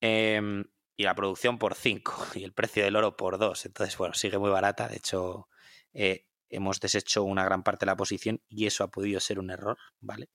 Eh, 0.00 0.62
y 0.96 1.04
la 1.04 1.14
producción 1.14 1.58
por 1.58 1.74
5 1.74 2.26
y 2.34 2.44
el 2.44 2.52
precio 2.52 2.84
del 2.84 2.96
oro 2.96 3.16
por 3.16 3.38
2. 3.38 3.66
Entonces, 3.66 3.96
bueno, 3.98 4.14
sigue 4.14 4.38
muy 4.38 4.50
barata. 4.50 4.88
De 4.88 4.96
hecho, 4.96 5.48
eh, 5.92 6.26
hemos 6.48 6.80
deshecho 6.80 7.24
una 7.24 7.44
gran 7.44 7.62
parte 7.62 7.84
de 7.86 7.92
la 7.92 7.96
posición 7.96 8.40
y 8.48 8.66
eso 8.66 8.84
ha 8.84 8.90
podido 8.90 9.20
ser 9.20 9.38
un 9.38 9.50
error, 9.50 9.78
¿vale? 10.00 10.30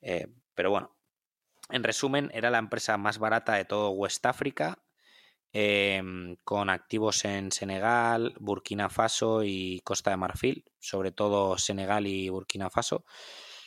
Eh, 0.00 0.26
pero 0.54 0.70
bueno, 0.70 0.96
en 1.70 1.84
resumen, 1.84 2.30
era 2.32 2.50
la 2.50 2.58
empresa 2.58 2.96
más 2.96 3.18
barata 3.18 3.54
de 3.54 3.64
todo 3.64 3.90
West 3.90 4.24
África, 4.26 4.82
em, 5.52 6.36
con 6.44 6.70
activos 6.70 7.24
en 7.24 7.52
Senegal, 7.52 8.34
Burkina 8.40 8.88
Faso 8.90 9.42
y 9.44 9.80
Costa 9.84 10.10
de 10.10 10.16
Marfil, 10.16 10.64
sobre 10.78 11.12
todo 11.12 11.58
Senegal 11.58 12.06
y 12.06 12.28
Burkina 12.28 12.70
Faso. 12.70 13.04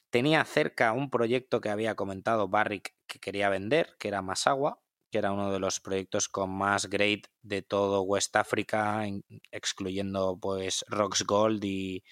Tenía 0.10 0.44
cerca 0.46 0.94
un 0.94 1.10
proyecto 1.10 1.62
que 1.62 1.70
había 1.70 1.96
comentado 1.96 2.48
Barrick 2.50 2.96
que 3.08 3.20
quería 3.20 3.50
vender, 3.50 3.96
que 4.00 4.10
era 4.10 4.22
Masagua, 4.22 4.82
que 5.12 5.18
era 5.18 5.32
uno 5.32 5.52
de 5.52 5.60
los 5.60 5.80
proyectos 5.80 6.30
con 6.30 6.50
más 6.50 6.90
grade 6.90 7.24
de 7.42 7.62
todo 7.62 8.02
West 8.04 8.36
África, 8.36 9.04
excluyendo 9.52 10.40
pues 10.42 10.86
Rocks 10.88 11.24
Gold 11.24 11.64
y, 11.64 12.04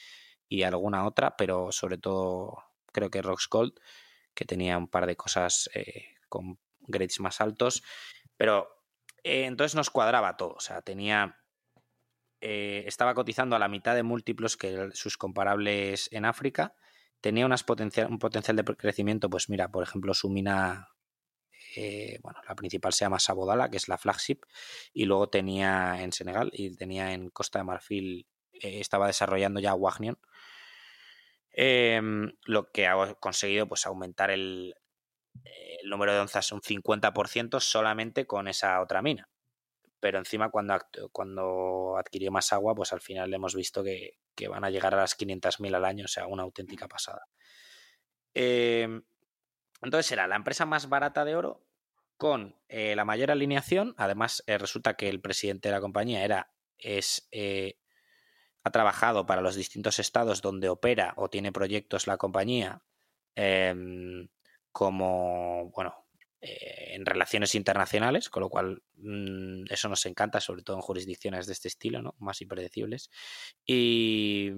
alguna 0.64 1.06
otra, 1.06 1.36
pero 1.38 1.72
sobre 1.72 1.97
todo 1.97 2.64
creo 2.91 3.10
que 3.10 3.22
Rocks 3.22 3.47
Gold, 3.50 3.74
que 4.34 4.45
tenía 4.45 4.78
un 4.78 4.89
par 4.89 5.06
de 5.08 5.16
cosas 5.16 5.70
eh, 5.74 6.16
con 6.28 6.60
grades 6.80 7.20
más 7.20 7.39
altos, 7.39 7.84
pero 8.36 8.68
eh, 9.24 9.45
entonces 9.45 9.76
nos 9.76 9.89
cuadraba 9.89 10.38
todo, 10.38 10.54
o 10.54 10.60
sea, 10.60 10.82
tenía... 10.82 11.38
Eh, 12.41 12.86
estaba 12.88 13.14
cotizando 13.16 13.58
a 13.58 13.60
la 13.60 13.68
mitad 13.68 13.95
de 13.95 14.04
múltiplos 14.04 14.56
que 14.56 14.89
sus 14.93 15.18
comparables 15.18 16.08
en 16.14 16.24
África, 16.24 16.74
tenía 17.22 17.45
unas 17.45 17.64
potencial, 17.64 18.08
un 18.10 18.18
potencial 18.18 18.56
de 18.56 18.64
crecimiento, 18.64 19.30
pues 19.30 19.50
mira, 19.50 19.70
por 19.70 19.84
ejemplo, 19.84 20.14
su 20.14 20.30
mina 20.30 20.88
eh, 21.82 22.19
bueno, 22.21 22.41
la 22.45 22.55
principal 22.55 22.91
se 22.91 23.05
llama 23.05 23.19
Sabodala, 23.19 23.69
que 23.69 23.77
es 23.77 23.88
la 23.88 23.97
flagship, 23.97 24.41
y 24.91 25.05
luego 25.05 25.30
tenía 25.30 26.01
en 26.01 26.11
Senegal 26.11 26.51
y 26.53 26.75
tenía 26.75 27.13
en 27.13 27.30
Costa 27.30 27.59
de 27.59 27.65
Marfil, 27.65 28.27
eh, 28.51 28.82
estaba 28.82 29.07
desarrollando 29.07 29.61
ya 29.61 29.73
Wagnion, 29.75 30.19
em, 31.51 32.34
lo 32.45 32.71
que 32.71 32.88
ha 32.88 33.15
conseguido 33.15 33.67
pues 33.67 33.86
aumentar 33.86 34.30
el, 34.30 34.75
el 35.82 35.89
número 35.89 36.13
de 36.13 36.19
onzas 36.19 36.51
un 36.51 36.61
50% 36.61 37.61
solamente 37.61 38.27
con 38.27 38.49
esa 38.49 38.82
otra 38.82 39.01
mina. 39.01 39.30
Pero 40.01 40.17
encima 40.19 40.49
cuando, 40.49 40.77
cuando 41.13 41.97
adquirió 41.97 42.32
más 42.32 42.51
agua, 42.51 42.75
pues 42.75 42.91
al 42.93 43.01
final 43.01 43.34
hemos 43.34 43.55
visto 43.55 43.84
que, 43.84 44.17
que 44.36 44.49
van 44.49 44.65
a 44.65 44.69
llegar 44.69 44.93
a 44.95 44.97
las 45.01 45.17
500.000 45.17 45.75
al 45.75 45.86
año, 45.86 46.05
o 46.05 46.07
sea, 46.09 46.27
una 46.27 46.43
auténtica 46.43 46.88
pasada. 46.89 47.25
Eh, 48.34 49.01
entonces 49.82 50.11
era 50.11 50.27
la 50.27 50.36
empresa 50.36 50.65
más 50.65 50.89
barata 50.89 51.25
de 51.25 51.36
oro 51.36 51.68
con 52.20 52.57
eh, 52.67 52.97
la 52.97 53.05
mayor 53.05 53.32
alineación. 53.32 53.95
Además, 53.97 54.43
eh, 54.45 54.57
resulta 54.57 54.95
que 54.95 55.07
el 55.07 55.22
presidente 55.22 55.70
de 55.70 55.74
la 55.74 55.80
compañía 55.80 56.26
era, 56.26 56.51
es, 56.78 57.30
eh, 57.32 57.80
ha 58.61 58.72
trabajado 58.72 59.26
para 59.26 59.41
los 59.41 59.55
distintos 59.55 59.99
estados 59.99 60.41
donde 60.41 60.67
opera 60.67 61.13
o 61.15 61.30
tiene 61.30 61.53
proyectos 61.53 62.07
la 62.07 62.17
compañía 62.17 62.84
em, 63.36 64.28
como, 64.74 65.72
bueno, 65.74 65.95
en 66.41 67.05
relaciones 67.05 67.55
internacionales, 67.55 68.30
con 68.30 68.41
lo 68.41 68.49
cual 68.49 68.84
mm, 68.95 69.63
eso 69.70 69.88
nos 69.88 70.05
encanta, 70.05 70.41
sobre 70.41 70.63
todo 70.63 70.76
en 70.76 70.82
jurisdicciones 70.82 71.47
de 71.47 71.53
este 71.53 71.70
estilo, 71.70 72.01
¿no? 72.01 72.15
Más 72.20 72.41
impredecibles. 72.41 73.09
Y, 73.65 74.51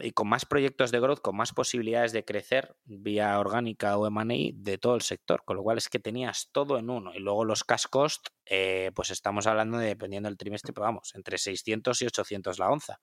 y 0.00 0.12
con 0.12 0.28
más 0.28 0.46
proyectos 0.46 0.92
de 0.92 1.00
growth, 1.00 1.20
con 1.20 1.36
más 1.36 1.52
posibilidades 1.52 2.12
de 2.12 2.24
crecer 2.24 2.76
vía 2.84 3.38
orgánica 3.40 3.96
o 3.96 4.06
M&A 4.06 4.52
de 4.54 4.78
todo 4.78 4.94
el 4.94 5.02
sector, 5.02 5.42
con 5.44 5.56
lo 5.56 5.62
cual 5.64 5.78
es 5.78 5.88
que 5.88 5.98
tenías 5.98 6.50
todo 6.52 6.78
en 6.78 6.88
uno. 6.88 7.12
Y 7.14 7.18
luego 7.18 7.44
los 7.44 7.64
cash 7.64 7.86
cost, 7.90 8.28
eh, 8.46 8.92
pues 8.94 9.10
estamos 9.10 9.46
hablando 9.48 9.78
de, 9.78 9.88
dependiendo 9.88 10.28
del 10.28 10.38
trimestre, 10.38 10.72
pero 10.72 10.84
vamos, 10.84 11.14
entre 11.16 11.38
600 11.38 12.00
y 12.02 12.06
800 12.06 12.58
la 12.60 12.70
onza. 12.70 13.00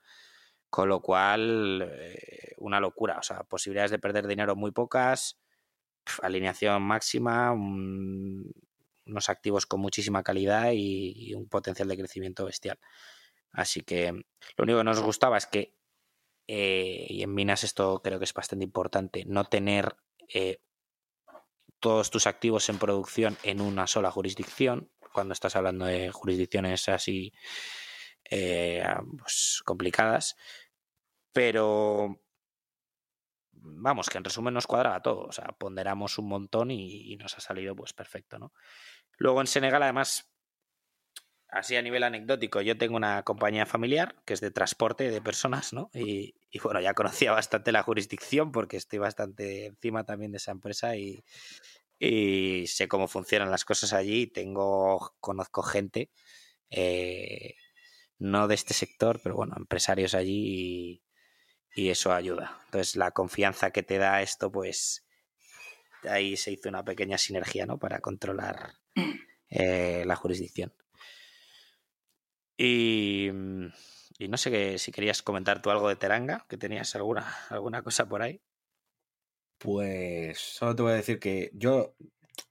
Con 0.70 0.88
lo 0.88 1.02
cual, 1.02 1.82
eh, 2.00 2.54
una 2.60 2.80
locura. 2.80 3.18
O 3.20 3.24
sea, 3.24 3.44
posibilidades 3.44 3.92
de 3.92 4.00
perder 4.00 4.26
dinero 4.26 4.56
muy 4.56 4.72
pocas, 4.72 5.38
alineación 6.22 6.82
máxima, 6.82 7.52
unos 7.52 9.30
activos 9.30 9.66
con 9.66 9.82
muchísima 9.82 10.24
calidad 10.24 10.72
y, 10.72 11.14
y 11.14 11.34
un 11.34 11.50
potencial 11.50 11.90
de 11.90 11.98
crecimiento 11.98 12.46
bestial. 12.46 12.80
Así 13.52 13.82
que 13.82 14.14
lo 14.14 14.64
único 14.64 14.78
que 14.80 14.86
nos 14.86 15.02
gustaba 15.02 15.38
es 15.38 15.46
que 15.46 15.81
eh, 16.48 17.06
y 17.10 17.24
en 17.24 17.34
minas 17.34 17.64
esto 17.64 18.02
creo 18.04 18.20
que 18.20 18.26
es 18.26 18.34
bastante 18.34 18.66
importante, 18.66 19.24
no 19.26 19.46
tener 19.46 19.96
eh, 20.34 20.60
todos 21.80 22.12
tus 22.12 22.28
activos 22.28 22.70
en 22.70 22.78
producción 22.78 23.38
en 23.44 23.62
una 23.62 23.88
sola 23.88 24.12
jurisdicción, 24.12 24.92
cuando 25.14 25.34
estás 25.34 25.56
hablando 25.56 25.86
de 25.86 26.12
jurisdicciones 26.12 26.88
así 26.90 27.34
eh, 28.30 28.84
pues, 29.18 29.62
complicadas, 29.66 30.36
pero 31.34 32.22
vamos, 33.52 34.10
que 34.10 34.18
en 34.18 34.24
resumen 34.24 34.54
nos 34.54 34.68
cuadraba 34.68 35.02
todo, 35.02 35.26
o 35.26 35.32
sea, 35.32 35.48
ponderamos 35.58 36.18
un 36.18 36.28
montón 36.28 36.72
y, 36.72 37.14
y 37.14 37.18
nos 37.18 37.38
ha 37.38 37.42
salido 37.42 37.76
pues 37.76 37.94
perfecto, 37.94 38.40
¿no? 38.40 38.54
Luego 39.18 39.42
en 39.42 39.48
Senegal 39.48 39.84
además 39.84 40.31
así 41.52 41.76
a 41.76 41.82
nivel 41.82 42.04
anecdótico, 42.04 42.62
yo 42.62 42.78
tengo 42.78 42.96
una 42.96 43.24
compañía 43.24 43.66
familiar 43.66 44.16
que 44.26 44.34
es 44.34 44.40
de 44.40 44.52
transporte 44.52 45.12
de 45.12 45.22
personas, 45.22 45.74
¿no? 45.74 45.92
Y, 45.94 46.34
bueno, 46.64 46.80
ya 46.80 46.94
conocía 46.94 47.34
bastante 47.34 47.72
la 47.72 47.84
jurisdicción 47.84 48.52
porque 48.52 48.78
estoy 48.78 49.00
bastante 49.00 49.68
encima 49.68 50.06
también 50.06 50.32
de 50.32 50.38
esa 50.38 50.52
empresa 50.52 50.96
y, 50.96 51.24
y 52.00 52.66
sé 52.68 52.88
cómo 52.88 53.08
funcionan 53.08 53.52
las 53.52 53.66
cosas 53.66 53.94
allí. 53.94 54.28
Tengo, 54.28 55.14
conozco 55.20 55.62
gente, 55.62 56.10
eh, 56.70 57.56
no 58.18 58.48
de 58.48 58.56
este 58.56 58.74
sector, 58.74 59.20
pero 59.22 59.36
bueno, 59.36 59.56
empresarios 59.58 60.16
allí 60.16 61.04
y, 61.76 61.90
eso 61.90 62.14
ayuda. 62.14 62.62
Entonces, 62.66 62.96
la 62.96 63.12
confianza 63.12 63.72
que 63.72 63.84
te 63.84 63.98
da 63.98 64.22
esto, 64.22 64.52
pues 64.52 65.06
ahí 66.04 66.38
se 66.38 66.52
hizo 66.52 66.70
una 66.70 66.84
pequeña 66.84 67.18
sinergia, 67.18 67.66
¿no? 67.66 67.78
Para 67.78 68.00
controlar 68.00 68.74
eh, 69.50 70.04
la 70.06 70.16
jurisdicción. 70.16 70.74
Y, 72.64 73.32
y 74.20 74.28
no 74.28 74.38
sé 74.38 74.52
que, 74.52 74.78
si 74.78 74.92
querías 74.92 75.24
comentar 75.24 75.64
tú 75.64 75.72
algo 75.72 75.90
de 75.90 75.96
Teranga, 75.96 76.46
que 76.48 76.58
tenías 76.58 76.94
alguna, 76.96 77.26
alguna 77.50 77.82
cosa 77.82 78.08
por 78.08 78.22
ahí. 78.22 78.40
Pues 79.58 80.38
solo 80.38 80.76
te 80.76 80.84
voy 80.84 80.92
a 80.92 80.96
decir 80.96 81.18
que 81.20 81.50
yo 81.56 81.96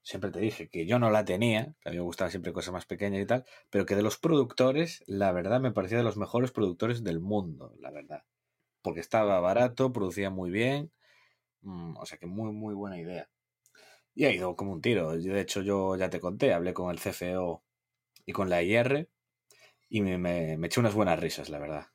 siempre 0.02 0.32
te 0.32 0.40
dije 0.40 0.68
que 0.68 0.84
yo 0.84 0.98
no 0.98 1.10
la 1.10 1.24
tenía, 1.24 1.76
que 1.78 1.90
a 1.90 1.92
mí 1.92 1.98
me 1.98 2.02
gustaban 2.02 2.32
siempre 2.32 2.52
cosas 2.52 2.72
más 2.72 2.86
pequeñas 2.86 3.22
y 3.22 3.26
tal, 3.26 3.44
pero 3.70 3.86
que 3.86 3.94
de 3.94 4.02
los 4.02 4.18
productores, 4.18 5.04
la 5.06 5.30
verdad 5.30 5.60
me 5.60 5.70
parecía 5.70 5.98
de 5.98 6.04
los 6.04 6.16
mejores 6.16 6.50
productores 6.50 7.04
del 7.04 7.20
mundo, 7.20 7.76
la 7.78 7.92
verdad. 7.92 8.24
Porque 8.82 8.98
estaba 8.98 9.38
barato, 9.38 9.92
producía 9.92 10.28
muy 10.28 10.50
bien, 10.50 10.90
mm, 11.62 11.96
o 11.98 12.04
sea 12.04 12.18
que 12.18 12.26
muy, 12.26 12.50
muy 12.52 12.74
buena 12.74 12.98
idea. 12.98 13.30
Y 14.14 14.24
ha 14.24 14.32
ido 14.32 14.56
como 14.56 14.72
un 14.72 14.82
tiro. 14.82 15.12
De 15.16 15.40
hecho, 15.40 15.62
yo 15.62 15.94
ya 15.96 16.10
te 16.10 16.18
conté, 16.18 16.52
hablé 16.52 16.74
con 16.74 16.90
el 16.90 16.98
CFO 16.98 17.62
y 18.26 18.32
con 18.32 18.50
la 18.50 18.62
IR 18.62 19.08
y 19.90 20.00
me, 20.00 20.16
me, 20.16 20.66
eché 20.66 20.80
unas 20.80 20.94
buenas 20.94 21.20
risas, 21.20 21.50
la 21.50 21.58
verdad. 21.58 21.86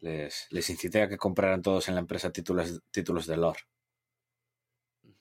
Les, 0.00 0.46
les 0.50 0.70
incité 0.70 1.02
a 1.02 1.08
que 1.08 1.18
compraran 1.18 1.60
todos 1.60 1.88
en 1.88 1.94
la 1.94 2.00
empresa 2.00 2.32
títulos, 2.32 2.80
títulos 2.90 3.26
de 3.26 3.36
LOR 3.36 3.58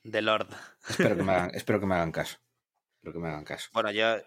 de 0.03 0.21
Lord. 0.21 0.47
Espero 0.87 1.15
que 1.15 1.23
me 1.23 1.33
hagan, 1.33 1.51
espero 1.53 1.79
que 1.79 1.85
me 1.85 1.95
hagan 1.95 2.11
caso. 2.11 2.37
Espero 2.95 3.13
que 3.13 3.19
me 3.19 3.29
hagan 3.29 3.45
caso. 3.45 3.69
Bueno, 3.73 3.91
yo, 3.91 4.17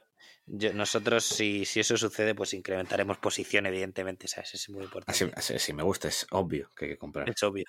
nosotros, 0.74 1.24
si, 1.24 1.64
si, 1.64 1.80
eso 1.80 1.96
sucede, 1.96 2.34
pues 2.34 2.54
incrementaremos 2.54 3.18
posición, 3.18 3.66
evidentemente. 3.66 4.28
¿sabes? 4.28 4.54
Es 4.54 4.68
muy 4.70 4.84
importante. 4.84 5.32
Así, 5.34 5.54
así, 5.54 5.72
me 5.72 5.82
gusta, 5.82 6.08
es 6.08 6.26
obvio 6.30 6.70
que 6.76 6.86
hay 6.86 6.90
que 6.92 6.98
comprar. 6.98 7.28
Es 7.28 7.42
obvio. 7.42 7.64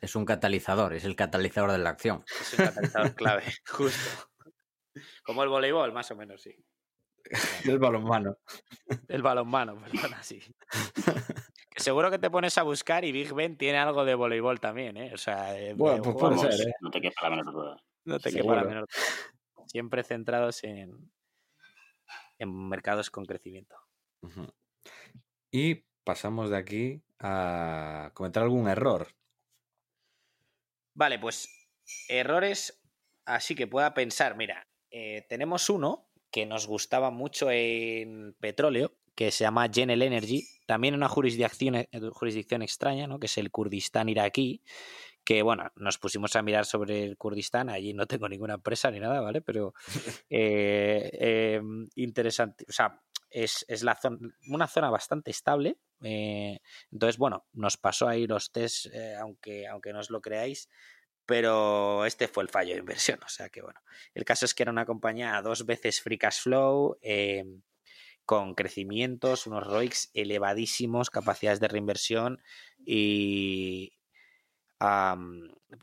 Es 0.00 0.16
un 0.16 0.24
catalizador, 0.24 0.92
es 0.92 1.04
el 1.04 1.16
catalizador 1.16 1.72
de 1.72 1.78
la 1.78 1.90
acción. 1.90 2.24
Es 2.40 2.58
un 2.58 2.66
catalizador 2.66 3.14
clave, 3.14 3.44
justo. 3.66 4.30
Como 5.24 5.42
el 5.42 5.48
voleibol, 5.48 5.92
más 5.92 6.10
o 6.10 6.16
menos, 6.16 6.42
sí. 6.42 6.54
el 7.64 7.78
balonmano. 7.78 8.36
El 9.08 9.22
balonmano, 9.22 9.76
perdona, 9.92 10.22
sí. 10.22 10.40
seguro 11.76 12.10
que 12.10 12.18
te 12.18 12.30
pones 12.30 12.56
a 12.58 12.62
buscar 12.62 13.04
y 13.04 13.12
Big 13.12 13.32
Ben 13.32 13.56
tiene 13.56 13.78
algo 13.78 14.04
de 14.04 14.14
voleibol 14.14 14.60
también, 14.60 14.96
¿eh? 14.96 15.12
O 15.14 15.18
sea, 15.18 15.54
bueno, 15.74 16.02
pues 16.02 16.16
puede 16.16 16.38
ser, 16.38 16.68
¿eh? 16.68 16.74
No 16.80 16.90
te 16.90 17.00
quepa 17.00 17.28
la 17.28 17.36
menor 17.36 17.52
duda. 17.52 17.82
No 18.04 18.18
te 18.18 18.32
quepa 18.32 18.56
la 18.56 18.64
menor 18.64 18.86
duda. 18.86 19.66
Siempre 19.66 20.04
centrados 20.04 20.62
en, 20.64 21.10
en 22.38 22.68
mercados 22.68 23.10
con 23.10 23.24
crecimiento. 23.24 23.76
Y 25.50 25.84
pasamos 26.04 26.50
de 26.50 26.56
aquí 26.56 27.02
a 27.18 28.10
comentar 28.14 28.42
algún 28.42 28.68
error. 28.68 29.08
Vale, 30.94 31.18
pues 31.18 31.48
errores 32.08 32.80
así 33.24 33.54
que 33.54 33.66
pueda 33.66 33.94
pensar. 33.94 34.36
Mira, 34.36 34.66
eh, 34.90 35.26
tenemos 35.28 35.68
uno 35.70 36.10
que 36.34 36.46
nos 36.46 36.66
gustaba 36.66 37.12
mucho 37.12 37.48
en 37.48 38.34
petróleo, 38.40 38.92
que 39.14 39.30
se 39.30 39.44
llama 39.44 39.68
Genel 39.72 40.02
Energy, 40.02 40.44
también 40.66 40.96
una 40.96 41.08
jurisdicción, 41.08 41.76
eh, 41.76 41.88
jurisdicción 42.10 42.60
extraña, 42.60 43.06
¿no? 43.06 43.20
que 43.20 43.26
es 43.26 43.38
el 43.38 43.52
Kurdistán 43.52 44.08
iraquí, 44.08 44.60
que 45.22 45.42
bueno, 45.42 45.70
nos 45.76 45.96
pusimos 45.98 46.34
a 46.34 46.42
mirar 46.42 46.66
sobre 46.66 47.04
el 47.04 47.16
Kurdistán, 47.16 47.70
allí 47.70 47.94
no 47.94 48.06
tengo 48.08 48.28
ninguna 48.28 48.54
empresa 48.54 48.90
ni 48.90 48.98
nada, 48.98 49.20
¿vale? 49.20 49.42
Pero 49.42 49.74
eh, 50.28 51.54
em, 51.54 51.88
interesante, 51.94 52.66
o 52.68 52.72
sea, 52.72 53.00
es, 53.30 53.64
la 53.84 53.94
zona, 53.94 54.18
una 54.48 54.66
zona 54.66 54.90
bastante 54.90 55.30
estable. 55.30 55.76
Eh, 56.02 56.58
entonces, 56.90 57.16
bueno, 57.16 57.46
nos 57.52 57.76
pasó 57.76 58.08
ahí 58.08 58.26
los 58.26 58.50
test, 58.50 58.86
aunque, 59.20 59.68
aunque 59.68 59.92
no 59.92 60.00
os 60.00 60.10
lo 60.10 60.20
creáis, 60.20 60.68
pero 61.26 62.04
este 62.04 62.28
fue 62.28 62.42
el 62.42 62.48
fallo 62.48 62.74
de 62.74 62.80
inversión. 62.80 63.18
O 63.24 63.28
sea 63.28 63.48
que 63.48 63.62
bueno, 63.62 63.80
el 64.14 64.24
caso 64.24 64.44
es 64.44 64.54
que 64.54 64.62
era 64.62 64.72
una 64.72 64.86
compañía 64.86 65.36
a 65.36 65.42
dos 65.42 65.66
veces 65.66 66.00
free 66.00 66.18
cash 66.18 66.42
flow, 66.42 66.98
em, 67.02 67.62
con 68.24 68.54
crecimientos, 68.54 69.46
unos 69.46 69.66
ROICs 69.66 70.10
elevadísimos, 70.14 71.10
capacidades 71.10 71.60
de 71.60 71.68
reinversión 71.68 72.42
y 72.84 73.92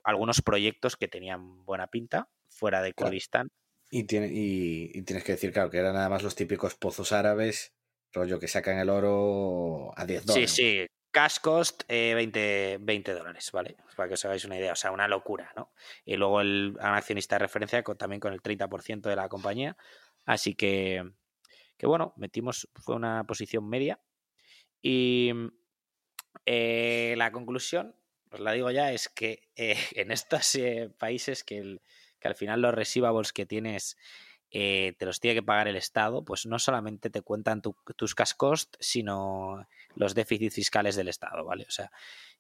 algunos 0.04 0.42
proyectos 0.42 0.96
que 0.96 1.08
tenían 1.08 1.66
buena 1.66 1.88
pinta 1.88 2.30
fuera 2.48 2.82
de 2.82 2.94
Kurdistán. 2.94 3.50
Y, 3.90 4.04
tiene, 4.04 4.30
y, 4.32 5.02
tienes 5.04 5.24
que 5.24 5.34
decir, 5.34 5.52
claro, 5.52 5.70
que 5.70 5.78
eran 5.78 5.96
nada 5.96 6.08
más 6.08 6.24
los 6.24 6.36
típicos 6.36 6.76
pozos 6.76 7.12
árabes, 7.12 7.74
rollo 8.14 8.40
que 8.40 8.48
sacan 8.48 8.78
el 8.78 8.90
oro 8.90 9.92
a 9.98 10.06
10 10.06 10.26
dólares. 10.26 10.52
Sí, 10.52 10.64
sí, 10.64 10.88
cash 11.12 11.40
cost 11.40 11.84
20, 11.88 12.74
eh, 12.74 13.02
dólares, 13.04 13.52
¿vale? 13.52 13.78
Para 13.96 14.08
que 14.08 14.14
os 14.16 14.26
hagáis 14.26 14.46
una 14.46 14.58
idea, 14.58 14.74
o 14.74 14.76
sea, 14.76 14.92
una 14.92 15.08
locura, 15.08 15.52
¿no? 15.56 15.72
Y 16.06 16.16
luego 16.16 16.42
el 16.42 16.78
accionista 16.80 17.36
de 17.36 17.40
referencia 17.40 17.84
también 17.84 18.20
con 18.20 18.34
el 18.34 18.42
30% 18.42 19.02
de 19.02 19.16
la 19.16 19.30
compañía. 19.30 19.78
Así 20.26 20.56
que, 20.56 21.04
que 21.78 21.88
bueno, 21.88 22.14
metimos, 22.16 22.70
fue 22.76 22.96
una 22.96 23.26
posición 23.26 23.68
media. 23.68 24.00
Y 24.82 25.32
eh, 26.46 27.14
la 27.18 27.32
conclusión, 27.32 27.96
os 28.32 28.40
la 28.40 28.54
digo 28.54 28.72
ya, 28.72 28.92
es 28.92 29.10
que 29.10 29.50
eh, 29.56 29.76
en 29.96 30.12
estos 30.12 30.58
países 30.98 31.44
que, 31.44 31.80
que, 32.20 32.28
al 32.28 32.36
final 32.36 32.62
los 32.62 32.74
receivables 32.74 33.34
que 33.34 33.46
tienes 33.46 33.98
te 34.50 34.98
los 35.00 35.22
tiene 35.22 35.36
que 35.36 35.44
pagar 35.44 35.70
el 35.70 35.78
Estado, 35.78 36.26
pues 36.26 36.46
no 36.46 36.60
solamente 36.60 37.10
te 37.10 37.22
cuentan 37.22 37.62
tus 37.62 38.16
cash 38.16 38.34
costs, 38.36 38.78
sino 38.82 39.66
los 39.96 40.16
déficits 40.16 40.56
fiscales 40.56 40.96
del 40.96 41.08
Estado, 41.08 41.46
¿vale? 41.46 41.66
O 41.68 41.72
sea, 41.72 41.92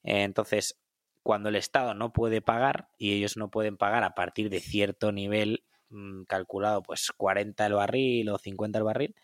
entonces, 0.03 0.81
cuando 1.23 1.49
el 1.49 1.55
Estado 1.55 1.93
no 1.93 2.13
puede 2.13 2.41
pagar 2.41 2.89
y 2.97 3.13
ellos 3.13 3.37
no 3.37 3.51
pueden 3.51 3.77
pagar 3.77 4.03
a 4.03 4.15
partir 4.15 4.49
de 4.49 4.59
cierto 4.59 5.11
nivel 5.11 5.63
Mm, 5.91 6.23
calculado 6.23 6.81
pues 6.83 7.11
40 7.11 7.65
el 7.65 7.73
barril 7.73 8.29
o 8.29 8.37
50 8.37 8.77
el 8.79 8.83
barril, 8.85 9.15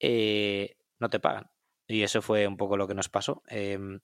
eh, 0.00 0.76
no 0.98 1.10
te 1.10 1.20
pagan. 1.20 1.50
Y 1.88 2.02
eso 2.02 2.22
fue 2.22 2.46
un 2.46 2.56
poco 2.56 2.76
lo 2.76 2.88
que 2.88 2.94
nos 2.94 3.08
pasó. 3.08 3.42
Em, 3.48 4.00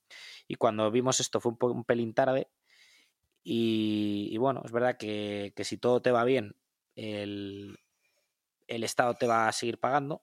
y 0.48 0.56
cuando 0.56 0.90
vimos 0.90 1.20
esto 1.20 1.40
fue 1.40 1.52
un, 1.52 1.58
un 1.70 1.84
pelín 1.84 2.14
tarde. 2.14 2.48
Y, 3.44 4.36
bueno, 4.38 4.62
es 4.64 4.72
verdad 4.72 4.96
que, 4.98 5.52
si 5.64 5.78
todo 5.78 6.00
te 6.02 6.12
va 6.12 6.24
bien, 6.24 6.56
el, 6.96 7.78
el 8.68 8.84
Estado 8.84 9.14
te 9.14 9.26
va 9.26 9.48
a 9.48 9.52
seguir 9.52 9.78
pagando, 9.78 10.22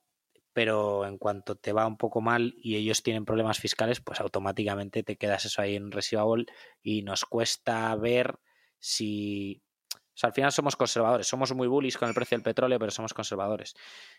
pero 0.54 1.06
en 1.06 1.18
cuanto 1.18 1.56
te 1.56 1.74
va 1.74 1.88
un 1.88 1.98
poco 1.98 2.22
mal 2.22 2.56
y 2.62 2.76
ellos 2.76 3.04
tienen 3.04 3.26
problemas 3.26 3.60
fiscales, 3.60 4.02
pues 4.02 4.20
automáticamente 4.20 5.04
te 5.04 5.18
quedas 5.18 5.46
eso 5.46 5.62
ahí 5.62 5.76
en 5.76 5.92
receivable 5.92 6.46
y 6.82 7.04
nos 7.04 7.26
cuesta 7.26 7.96
ver 7.96 8.40
si 8.80 9.62
sea, 10.20 10.28
al 10.28 10.34
final 10.34 10.52
somos 10.52 10.76
conservadores, 10.76 11.28
somos 11.28 11.54
muy 11.54 11.68
bullish 11.68 11.98
con 11.98 12.10
el 12.10 12.14
precio 12.14 12.38
del 12.38 12.44
petróleo, 12.44 12.78
pero 12.78 12.92
somos 12.92 13.14
conservadores. 13.14 13.74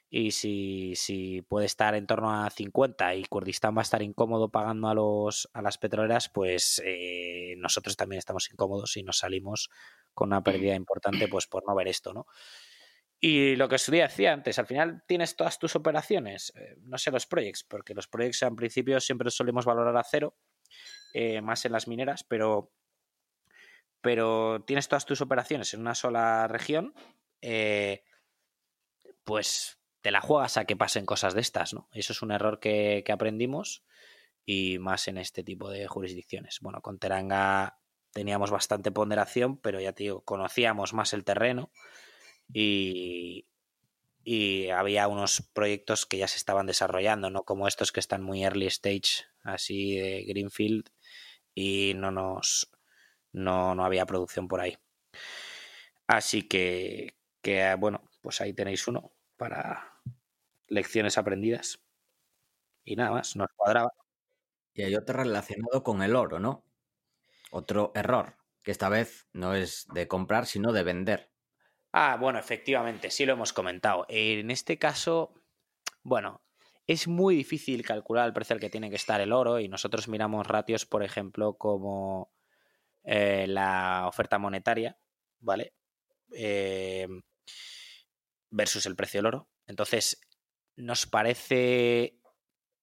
Y 0.09 0.31
si, 0.31 0.95
si 0.97 1.43
puede 1.43 1.67
estar 1.67 1.95
en 1.95 2.07
torno 2.07 2.33
a 2.33 2.49
50 2.49 3.15
y 3.17 3.25
Kurdistán 3.25 3.77
va 3.77 3.81
a 3.81 3.83
estar 3.83 4.03
incómodo 4.03 4.49
pagando 4.49 4.89
a, 4.89 4.95
los, 4.95 5.51
a 5.53 5.61
las 5.61 5.77
petroleras, 5.77 6.31
pues 6.31 6.81
eh, 6.85 7.55
nosotros 7.59 7.97
también 7.97 8.19
estamos 8.19 8.51
incómodos 8.51 8.97
y 8.97 9.03
nos 9.03 9.19
salimos 9.19 9.69
con 10.15 10.29
una 10.29 10.43
pérdida 10.43 10.75
importante 10.75 11.29
pues 11.29 11.47
por 11.47 11.67
no 11.67 11.75
ver 11.75 11.89
esto, 11.89 12.15
¿no? 12.15 12.27
Y 13.21 13.55
lo 13.57 13.69
que 13.69 13.75
os 13.75 13.87
decía 13.87 14.33
antes, 14.33 14.59
al 14.59 14.67
final 14.67 15.05
tienes 15.07 15.37
todas 15.37 15.59
tus 15.59 15.77
operaciones, 15.77 16.55
eh, 16.57 16.77
no 16.81 16.97
sé 16.97 17.11
los 17.11 17.27
proyectos, 17.27 17.65
porque 17.65 17.95
los 17.95 18.09
proyectos 18.09 18.43
en 18.43 18.57
principio 18.57 18.99
siempre 18.99 19.31
solemos 19.31 19.67
valorar 19.67 19.97
a 19.97 20.05
cero, 20.05 20.39
eh, 21.13 21.43
más 21.43 21.65
en 21.67 21.73
las 21.73 21.87
mineras, 21.87 22.25
pero 22.25 22.73
pero 24.01 24.65
tienes 24.67 24.89
todas 24.89 25.05
tus 25.05 25.21
operaciones 25.21 25.75
en 25.75 25.81
una 25.81 25.95
sola 25.95 26.49
región, 26.49 26.95
eh, 27.43 28.05
pues 29.25 29.79
te 30.01 30.11
la 30.11 30.21
juegas 30.21 30.57
a 30.57 30.65
que 30.65 30.77
pasen 30.77 31.05
cosas 31.05 31.35
de 31.35 31.43
estas, 31.43 31.75
¿no? 31.75 31.89
Eso 31.93 32.13
es 32.15 32.23
un 32.23 32.33
error 32.33 32.61
que, 32.61 33.05
aprendimos 33.13 33.85
y 34.47 34.79
más 34.79 35.09
en 35.09 35.19
este 35.19 35.45
tipo 35.45 35.69
de 35.69 35.87
jurisdicciones. 35.87 36.59
Bueno, 36.63 36.81
con 36.81 36.99
Teranga 36.99 37.79
teníamos 38.13 38.51
bastante 38.51 38.91
ponderación, 38.91 39.59
pero 39.59 39.81
ya 39.81 39.93
te 39.93 40.05
digo, 40.05 40.25
conocíamos 40.25 40.95
más 40.95 41.13
el 41.13 41.25
terreno 41.25 41.71
y, 42.53 43.47
y 44.25 44.69
había 44.71 45.09
unos 45.09 45.43
proyectos 45.53 46.07
que 46.07 46.19
ya 46.19 46.29
se 46.29 46.39
estaban 46.39 46.67
desarrollando, 46.67 47.31
no 47.31 47.45
como 47.45 47.69
estos 47.69 47.93
que 47.93 48.01
están 48.01 48.23
muy 48.23 48.45
early 48.45 48.67
stage, 48.67 49.27
así 49.43 49.97
de 49.97 50.25
Greenfield, 50.25 50.91
y 51.55 51.95
no 51.97 52.11
nos, 52.11 52.71
no, 53.33 53.75
no 53.75 53.85
había 53.85 54.07
producción 54.07 54.49
por 54.49 54.61
ahí. 54.61 54.79
Así 56.07 56.43
que, 56.49 57.17
que, 57.43 57.75
bueno, 57.79 58.03
pues 58.23 58.41
ahí 58.41 58.53
tenéis 58.53 58.87
uno 58.89 59.13
para 59.37 60.01
lecciones 60.69 61.19
aprendidas. 61.19 61.81
Y 62.85 62.97
nada 62.97 63.11
más, 63.13 63.37
nos 63.37 63.49
cuadraba. 63.57 63.91
Y 64.75 64.83
hay 64.83 64.97
otro 64.97 65.19
relacionado 65.23 65.83
con 65.85 66.03
el 66.03 66.17
oro, 66.17 66.41
¿no? 66.41 66.65
Otro 67.53 67.93
error, 67.95 68.37
que 68.65 68.73
esta 68.73 68.89
vez 68.89 69.29
no 69.33 69.55
es 69.55 69.87
de 69.95 70.09
comprar, 70.09 70.47
sino 70.47 70.73
de 70.73 70.85
vender. 70.85 71.31
Ah, 71.93 72.17
bueno, 72.21 72.39
efectivamente, 72.39 73.11
sí 73.11 73.27
lo 73.27 73.33
hemos 73.33 73.53
comentado. 73.53 74.07
En 74.09 74.51
este 74.51 74.79
caso, 74.79 75.35
bueno, 76.03 76.43
es 76.87 77.09
muy 77.09 77.35
difícil 77.35 77.85
calcular 77.85 78.27
el 78.27 78.33
precio 78.33 78.55
al 78.55 78.61
que 78.61 78.71
tiene 78.71 78.91
que 78.91 78.97
estar 78.97 79.21
el 79.21 79.33
oro 79.33 79.59
y 79.61 79.69
nosotros 79.69 80.09
miramos 80.09 80.47
ratios, 80.47 80.87
por 80.87 81.03
ejemplo, 81.03 81.55
como 81.55 82.33
eh, 83.05 83.47
la 83.49 84.05
oferta 84.07 84.39
monetaria, 84.39 84.99
¿vale? 85.41 85.75
Eh, 86.33 87.09
versus 88.51 88.87
el 88.87 88.97
precio 88.97 89.19
del 89.19 89.27
oro. 89.27 89.49
Entonces, 89.67 90.21
nos 90.77 91.07
parece 91.07 92.19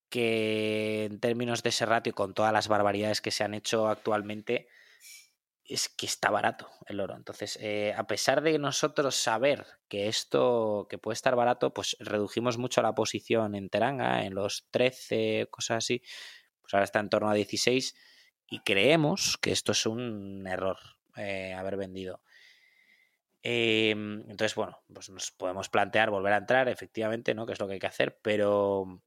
que 0.09 1.05
en 1.05 1.19
términos 1.19 1.63
de 1.63 1.69
ese 1.69 1.85
ratio, 1.85 2.13
con 2.13 2.33
todas 2.33 2.53
las 2.53 2.67
barbaridades 2.67 3.21
que 3.21 3.31
se 3.31 3.43
han 3.43 3.53
hecho 3.53 3.87
actualmente, 3.87 4.67
es 5.67 5.89
que 5.89 6.05
está 6.05 6.29
barato 6.29 6.69
el 6.85 6.99
oro. 6.99 7.15
Entonces, 7.15 7.57
eh, 7.61 7.93
a 7.95 8.07
pesar 8.07 8.41
de 8.41 8.57
nosotros 8.57 9.15
saber 9.15 9.65
que 9.89 10.07
esto, 10.07 10.87
que 10.89 10.97
puede 10.97 11.13
estar 11.13 11.35
barato, 11.35 11.73
pues 11.73 11.97
redujimos 11.99 12.57
mucho 12.57 12.81
la 12.81 12.95
posición 12.95 13.55
en 13.55 13.69
Teranga, 13.69 14.23
en 14.23 14.33
los 14.33 14.67
13, 14.71 15.47
cosas 15.51 15.77
así. 15.79 16.01
Pues 16.61 16.73
ahora 16.73 16.85
está 16.85 16.99
en 16.99 17.09
torno 17.09 17.29
a 17.29 17.33
16 17.33 17.95
y 18.49 18.59
creemos 18.59 19.37
que 19.37 19.51
esto 19.51 19.73
es 19.73 19.85
un 19.85 20.47
error 20.47 20.77
eh, 21.17 21.53
haber 21.53 21.77
vendido. 21.77 22.21
Em, 23.43 24.21
entonces, 24.29 24.55
bueno, 24.55 24.81
pues 24.93 25.09
nos 25.09 25.31
podemos 25.31 25.69
plantear 25.69 26.09
volver 26.09 26.33
a 26.33 26.37
entrar, 26.37 26.69
efectivamente, 26.69 27.33
¿no? 27.33 27.45
Que 27.45 27.53
es 27.53 27.59
lo 27.59 27.67
que 27.67 27.73
hay 27.73 27.79
que 27.79 27.87
hacer, 27.87 28.19
pero 28.21 29.01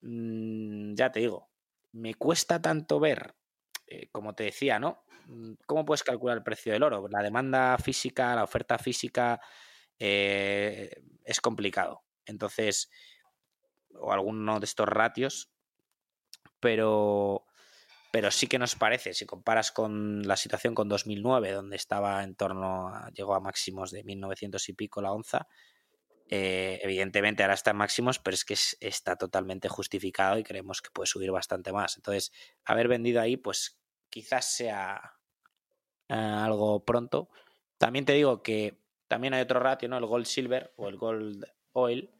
mm, 0.00 0.94
ya 0.94 1.10
te 1.12 1.20
digo, 1.20 1.50
me 1.92 2.14
cuesta 2.14 2.60
tanto 2.62 3.00
ver, 3.00 3.34
eh, 3.86 4.08
como 4.10 4.34
te 4.34 4.44
decía, 4.44 4.78
¿no? 4.78 5.04
Mm, 5.26 5.54
¿Cómo 5.66 5.84
puedes 5.84 6.02
calcular 6.02 6.36
el 6.36 6.42
precio 6.42 6.72
del 6.72 6.82
oro? 6.82 7.06
La 7.08 7.22
demanda 7.22 7.76
física, 7.78 8.34
la 8.34 8.44
oferta 8.44 8.78
física 8.78 9.40
eh, 9.98 11.02
es 11.24 11.40
complicado. 11.40 12.02
Entonces, 12.24 12.90
o 13.94 14.12
alguno 14.12 14.60
de 14.60 14.66
estos 14.66 14.88
ratios, 14.88 15.50
pero 16.60 17.46
pero 18.16 18.30
sí 18.30 18.46
que 18.46 18.58
nos 18.58 18.76
parece, 18.76 19.12
si 19.12 19.26
comparas 19.26 19.72
con 19.72 20.26
la 20.26 20.38
situación 20.38 20.74
con 20.74 20.88
2009, 20.88 21.52
donde 21.52 21.76
estaba 21.76 22.24
en 22.24 22.34
torno, 22.34 22.88
a, 22.88 23.10
llegó 23.10 23.34
a 23.34 23.40
máximos 23.40 23.90
de 23.90 24.04
1900 24.04 24.66
y 24.70 24.72
pico 24.72 25.02
la 25.02 25.12
onza, 25.12 25.48
eh, 26.28 26.80
evidentemente 26.82 27.42
ahora 27.42 27.54
está 27.54 27.70
en 27.70 27.78
máximos, 27.78 28.18
pero 28.18 28.34
es 28.34 28.44
que 28.44 28.56
está 28.80 29.16
totalmente 29.16 29.68
justificado 29.68 30.38
y 30.38 30.44
creemos 30.44 30.82
que 30.82 30.90
puede 30.90 31.06
subir 31.06 31.30
bastante 31.30 31.72
más. 31.72 31.96
Entonces, 31.96 32.32
haber 32.64 32.88
vendido 32.88 33.20
ahí, 33.20 33.36
pues 33.36 33.78
quizás 34.10 34.54
sea 34.54 35.14
eh, 36.08 36.14
algo 36.14 36.84
pronto. 36.84 37.28
También 37.78 38.04
te 38.04 38.12
digo 38.12 38.42
que 38.42 38.80
también 39.08 39.34
hay 39.34 39.42
otro 39.42 39.60
ratio, 39.60 39.88
¿no? 39.88 39.98
El 39.98 40.06
gold 40.06 40.26
silver 40.26 40.72
o 40.76 40.88
el 40.88 40.96
gold 40.96 41.44
oil, 41.72 42.16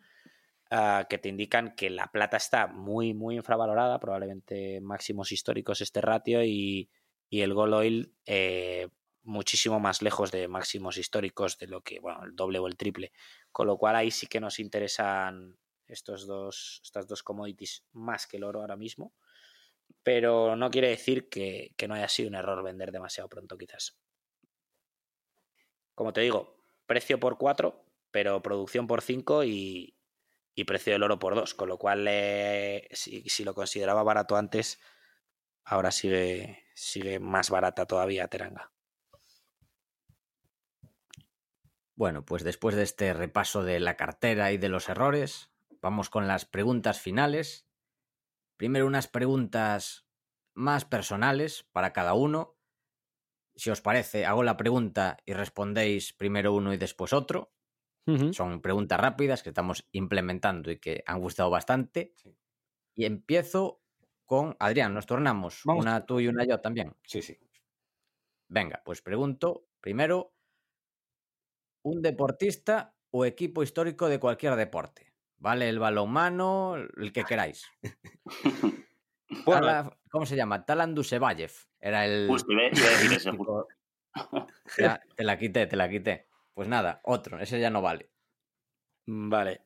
Ah, 0.71 1.07
que 1.09 1.19
te 1.19 1.29
indican 1.29 1.77
que 1.77 1.91
la 1.91 2.11
plata 2.11 2.37
está 2.37 2.67
muy, 2.67 3.15
muy 3.15 3.37
infravalorada, 3.37 4.01
probablemente 4.01 4.81
máximos 4.81 5.31
históricos 5.31 5.81
este 5.81 6.01
ratio, 6.01 6.43
y, 6.43 6.91
el 7.31 7.55
gold 7.55 7.75
oil 7.75 8.15
eh, 8.25 8.89
muchísimo 9.23 9.79
más 9.79 10.03
lejos 10.03 10.33
de 10.33 10.49
máximos 10.49 10.97
históricos 10.97 11.59
de 11.59 11.69
lo 11.69 11.83
que, 11.83 12.01
bueno, 12.01 12.25
el 12.25 12.35
doble 12.35 12.59
o 12.59 12.67
el 12.67 12.77
triple. 12.77 13.13
Con 13.57 13.69
lo 13.69 13.79
cual 13.79 13.97
ahí 13.97 14.11
sí 14.11 14.27
que 14.27 14.39
nos 14.39 14.59
interesan 14.59 15.57
estos 15.87 16.27
dos, 16.27 16.83
estas 16.85 17.09
dos 17.09 17.23
commodities 17.23 17.87
más 17.93 18.27
que 18.27 18.37
el 18.37 18.45
oro 18.45 18.61
ahora 18.61 18.77
mismo. 18.77 19.15
Pero 20.03 20.57
no 20.57 20.71
quiere 20.71 20.89
decir 20.89 21.31
que, 21.31 21.75
no 21.89 21.95
haya 21.95 22.07
sido 22.07 22.29
un 22.29 22.35
error 22.35 22.63
vender 22.63 22.93
demasiado 22.93 23.31
pronto, 23.31 23.57
quizás. 23.57 23.99
Como 25.95 26.13
te 26.13 26.21
digo, 26.21 26.59
precio 26.85 27.19
por 27.19 27.39
4, 27.39 27.83
pero 28.11 28.43
producción 28.43 28.87
por 28.87 29.01
5 29.01 29.45
y, 29.45 29.97
y 30.55 30.65
precio 30.65 30.93
del 30.93 31.05
oro 31.05 31.19
por 31.19 31.35
dos, 31.35 31.55
con 31.55 31.71
lo 31.71 31.79
cual 31.79 32.05
eh, 32.11 32.87
si, 32.93 33.43
lo 33.43 33.55
consideraba 33.55 34.03
barato 34.03 34.37
antes, 34.37 34.83
ahora 35.65 35.93
sigue, 35.93 36.63
sigue 36.75 37.21
más 37.21 37.49
barata 37.49 37.87
todavía 37.87 38.29
Teranga. 38.29 38.71
Bueno, 41.97 42.27
pues 42.27 42.45
después 42.45 42.77
de 42.77 42.83
este 42.83 43.15
repaso 43.15 43.65
de 43.65 43.81
la 43.81 43.97
cartera 43.97 44.53
y 44.53 44.59
de 44.59 44.69
los 44.69 44.91
errores, 44.91 45.51
vamos 45.81 46.11
con 46.11 46.29
las 46.29 46.45
preguntas 46.45 47.01
finales. 47.01 47.67
Primero 48.59 48.87
unas 48.87 49.09
preguntas 49.09 50.07
más 50.55 50.85
personales 50.85 51.67
para 51.73 51.95
cada 51.95 52.13
uno. 52.13 52.59
Si 53.55 53.71
os 53.71 53.81
parece, 53.81 54.27
hago 54.27 54.43
la 54.43 54.59
pregunta 54.59 55.17
y 55.25 55.33
respondéis 55.33 56.13
primero 56.13 56.53
uno 56.53 56.75
y 56.75 56.77
después 56.77 57.15
otro. 57.15 57.55
Son 58.31 58.61
preguntas 58.61 59.01
rápidas 59.01 59.43
que 59.43 59.49
estamos 59.49 59.85
implementando 59.91 60.71
y 60.71 60.79
que 60.79 61.03
han 61.07 61.19
gustado 61.21 61.51
bastante. 61.51 62.15
Y 62.95 63.05
empiezo 63.05 63.83
con 64.27 64.55
Adrián, 64.61 64.95
nos 64.95 65.07
tornamos. 65.07 65.65
Una 65.65 66.07
tú 66.07 66.21
y 66.21 66.29
una 66.29 66.45
yo 66.45 66.61
también. 66.61 66.95
Sí, 67.05 67.21
sí. 67.21 67.37
Venga, 68.49 68.83
pues 68.85 69.03
pregunto 69.03 69.67
primero, 69.81 70.36
un 71.87 72.03
deportista 72.03 72.95
o 73.11 73.25
equipo 73.25 73.63
histórico 73.63 74.09
de 74.09 74.19
cualquier 74.19 74.57
deporte. 74.57 75.15
¿Vale? 75.39 75.69
El 75.69 75.79
balonmano, 75.79 76.75
el 76.75 77.13
que 77.13 77.23
queráis. 77.23 77.65
¿Cómo 80.11 80.27
se 80.27 80.37
llama? 80.37 80.65
Talan 80.65 80.95
Dusevayev. 80.95 81.53
Era 81.81 82.05
el. 82.07 82.27
te 85.17 85.25
la 85.25 85.39
quité, 85.39 85.67
te 85.67 85.77
la 85.77 85.89
quité. 85.89 86.27
Pues 86.55 86.69
nada, 86.69 87.01
otro, 87.05 87.39
ese 87.39 87.61
ya 87.61 87.71
no 87.71 87.83
vale. 87.83 88.11
Mm, 89.07 89.29
vale. 89.29 89.61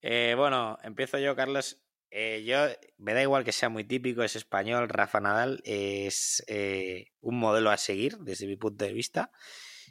Eh, 0.00 0.34
bueno, 0.36 0.78
empiezo 0.82 1.18
yo, 1.18 1.36
Carlos. 1.36 1.84
Eh, 2.10 2.42
yo, 2.44 2.66
me 2.98 3.14
da 3.14 3.22
igual 3.22 3.44
que 3.44 3.52
sea 3.52 3.68
muy 3.68 3.84
típico, 3.84 4.24
es 4.24 4.34
español, 4.34 4.88
Rafa 4.88 5.20
Nadal 5.20 5.60
es 5.64 6.42
eh, 6.48 7.12
un 7.20 7.38
modelo 7.38 7.70
a 7.70 7.76
seguir 7.76 8.18
desde 8.18 8.48
mi 8.48 8.56
punto 8.56 8.84
de 8.84 8.92
vista. 8.92 9.30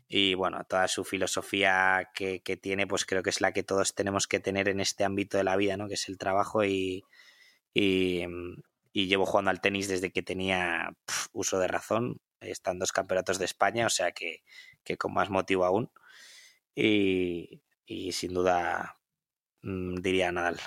Y 0.10 0.34
bueno, 0.34 0.64
toda 0.68 0.88
su 0.88 1.06
filosofía 1.06 2.10
que, 2.16 2.42
tiene, 2.62 2.88
pues 2.88 3.06
creo 3.06 3.24
que 3.24 3.30
es 3.30 3.42
la 3.42 3.54
que 3.54 3.64
todos 3.64 3.96
tenemos 3.96 4.28
que 4.28 4.40
tener 4.40 4.68
en 4.68 4.80
este 4.80 5.04
ámbito 5.04 5.38
de 5.38 5.44
la 5.44 5.56
vida, 5.56 5.78
¿no? 5.78 5.88
Que 5.88 5.94
es 5.94 6.10
el 6.10 6.18
trabajo 6.18 6.66
y, 6.66 7.06
y, 7.74 8.26
mm, 8.28 8.62
llevo 8.94 9.26
jugando 9.26 9.52
al 9.52 9.62
tenis 9.62 9.88
desde 9.88 10.12
que 10.12 10.24
tenía 10.24 10.92
uso 11.32 11.60
de 11.60 11.68
razón. 11.68 12.20
Están 12.42 12.80
dos 12.80 12.92
campeonatos 12.92 13.38
de 13.40 13.46
España, 13.46 13.86
o 13.86 13.90
sea 13.90 14.12
que, 14.12 14.44
que 14.84 14.98
con 14.98 15.14
más 15.14 15.30
motivo 15.30 15.66
aún 15.66 15.92
y, 16.76 18.12
sin 18.12 18.34
duda 18.34 18.98
mm, 19.62 19.96
diría 19.96 20.32
Nadal. 20.32 20.60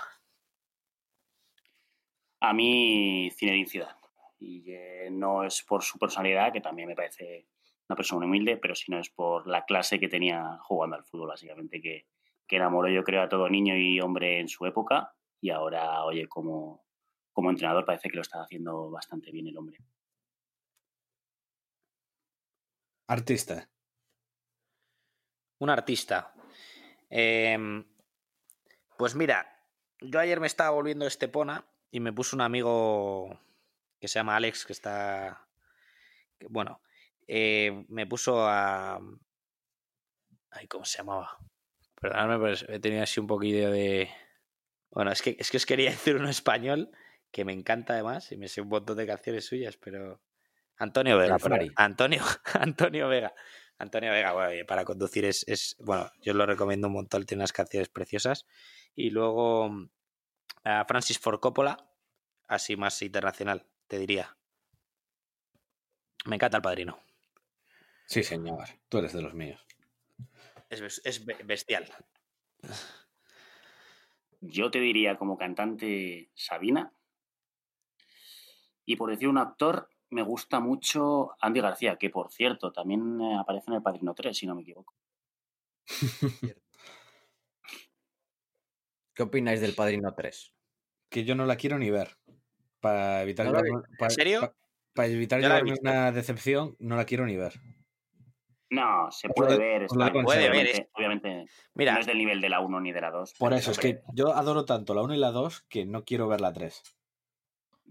A 2.40 2.52
mí, 2.52 3.30
Zinedine 3.36 3.68
Zidane. 3.68 4.02
Y 4.40 4.64
no 5.12 5.44
es 5.44 5.62
por 5.62 5.84
su 5.84 5.98
personalidad, 5.98 6.52
que 6.52 6.60
también 6.60 6.88
me 6.88 6.96
parece 6.96 7.46
una 7.92 7.96
persona 7.96 8.26
humilde, 8.26 8.56
pero 8.56 8.74
sino 8.74 8.98
es 8.98 9.10
por 9.10 9.46
la 9.46 9.64
clase 9.64 10.00
que 10.00 10.08
tenía 10.08 10.58
jugando 10.62 10.96
al 10.96 11.04
fútbol, 11.04 11.28
básicamente, 11.28 11.80
que, 11.80 12.06
que 12.46 12.56
enamoró 12.56 12.88
yo 12.88 13.04
creo 13.04 13.22
a 13.22 13.28
todo 13.28 13.48
niño 13.48 13.76
y 13.76 14.00
hombre 14.00 14.40
en 14.40 14.48
su 14.48 14.66
época 14.66 15.12
y 15.40 15.50
ahora, 15.50 16.04
oye, 16.04 16.28
como, 16.28 16.84
como 17.32 17.50
entrenador 17.50 17.84
parece 17.84 18.08
que 18.08 18.16
lo 18.16 18.22
está 18.22 18.42
haciendo 18.42 18.90
bastante 18.90 19.30
bien 19.30 19.48
el 19.48 19.56
hombre. 19.56 19.78
Artista 23.08 23.68
un 25.62 25.70
artista. 25.70 26.34
Em, 27.08 27.84
pues 28.98 29.14
mira, 29.14 29.46
yo 30.00 30.18
ayer 30.18 30.40
me 30.40 30.48
estaba 30.48 30.70
volviendo 30.70 31.06
Estepona 31.06 31.64
y 31.92 32.00
me 32.00 32.12
puso 32.12 32.34
un 32.34 32.42
amigo 32.42 33.38
que 34.00 34.08
se 34.08 34.18
llama 34.18 34.34
Alex, 34.34 34.66
que 34.66 34.72
está. 34.72 35.46
bueno, 36.50 36.80
eh, 37.26 37.84
me 37.88 38.06
puso 38.06 38.46
a. 38.46 39.00
Ay, 40.50 40.66
¿cómo 40.66 40.84
se 40.84 40.98
llamaba? 40.98 41.38
Perdóname, 42.00 42.38
pero 42.38 42.74
he 42.74 42.78
tenido 42.80 43.02
así 43.02 43.20
un 43.20 43.26
poquillo 43.26 43.70
de. 43.70 44.10
Bueno, 44.90 45.12
es 45.12 45.22
que, 45.22 45.36
es 45.38 45.50
que 45.50 45.56
os 45.56 45.66
quería 45.66 45.90
decir 45.90 46.16
uno 46.16 46.28
español 46.28 46.90
que 47.30 47.44
me 47.44 47.52
encanta 47.52 47.94
además 47.94 48.30
y 48.32 48.36
me 48.36 48.48
sé 48.48 48.60
un 48.60 48.68
montón 48.68 48.96
de 48.96 49.06
canciones 49.06 49.46
suyas, 49.46 49.76
pero. 49.76 50.22
Antonio 50.76 51.16
Vega. 51.16 51.36
Antonio, 51.76 52.22
Antonio 52.54 53.08
Vega. 53.08 53.34
Antonio 53.78 54.12
Vega, 54.12 54.32
bueno, 54.32 54.66
para 54.66 54.84
conducir 54.84 55.24
es, 55.24 55.76
bueno, 55.80 56.10
yo 56.20 56.34
lo 56.34 56.46
recomiendo 56.46 56.86
un 56.86 56.94
montón, 56.94 57.24
tiene 57.26 57.40
unas 57.40 57.52
canciones 57.52 57.88
preciosas. 57.88 58.46
Y 58.94 59.10
luego 59.10 59.68
mm, 59.68 59.90
a 60.64 60.84
Francis 60.84 61.18
Ford 61.18 61.40
Coppola, 61.40 61.90
así 62.46 62.76
más 62.76 63.00
internacional, 63.02 63.66
te 63.88 63.98
diría. 63.98 64.36
Me 66.26 66.36
encanta 66.36 66.58
el 66.58 66.62
padrino. 66.62 67.00
Sí, 68.12 68.22
señor, 68.22 68.68
tú 68.90 68.98
eres 68.98 69.14
de 69.14 69.22
los 69.22 69.32
míos. 69.32 69.64
Es, 70.68 71.00
es 71.02 71.24
bestial. 71.46 71.90
Yo 74.42 74.70
te 74.70 74.80
diría 74.80 75.16
como 75.16 75.38
cantante 75.38 76.30
Sabina. 76.34 76.92
Y 78.84 78.96
por 78.96 79.08
decir 79.08 79.28
un 79.28 79.38
actor, 79.38 79.88
me 80.10 80.20
gusta 80.22 80.60
mucho 80.60 81.30
Andy 81.40 81.62
García, 81.62 81.96
que 81.96 82.10
por 82.10 82.30
cierto 82.30 82.70
también 82.70 83.18
eh, 83.18 83.38
aparece 83.38 83.70
en 83.70 83.76
El 83.76 83.82
Padrino 83.82 84.12
3, 84.14 84.36
si 84.36 84.46
no 84.46 84.54
me 84.56 84.60
equivoco. 84.60 84.94
¿Qué 89.14 89.22
opináis 89.22 89.62
del 89.62 89.74
Padrino 89.74 90.12
3? 90.12 90.52
Que 91.08 91.24
yo 91.24 91.34
no 91.34 91.46
la 91.46 91.56
quiero 91.56 91.78
ni 91.78 91.90
ver. 91.90 92.18
Para 92.78 93.22
evitar, 93.22 93.46
¿No 93.46 93.52
la 93.52 93.60
llevarme- 93.62 93.86
¿En 93.88 93.96
para, 93.96 94.10
serio? 94.10 94.40
pa- 94.42 94.54
para 94.92 95.08
evitar 95.08 95.40
llevarme 95.40 95.72
una 95.80 96.12
decepción, 96.12 96.76
no 96.78 96.96
la 96.96 97.06
quiero 97.06 97.24
ni 97.24 97.38
ver. 97.38 97.54
No, 98.72 99.10
se 99.10 99.28
puede 99.28 99.58
ver. 99.58 99.86
bien, 99.86 100.24
puede 100.24 100.48
ver, 100.48 100.50
obviamente, 100.50 100.88
obviamente 100.94 101.44
Mira, 101.74 101.92
no 101.92 102.00
es 102.00 102.06
del 102.06 102.16
nivel 102.16 102.40
de 102.40 102.48
la 102.48 102.60
1 102.60 102.80
ni 102.80 102.90
de 102.90 103.00
la 103.02 103.10
2. 103.10 103.34
Por 103.38 103.52
eso, 103.52 103.70
es 103.70 103.78
que 103.78 104.00
yo 104.14 104.34
adoro 104.34 104.64
tanto 104.64 104.94
la 104.94 105.02
1 105.02 105.14
y 105.14 105.18
la 105.18 105.30
2 105.30 105.66
que 105.68 105.84
no 105.84 106.04
quiero 106.04 106.26
ver 106.26 106.40
la 106.40 106.54
3. 106.54 106.82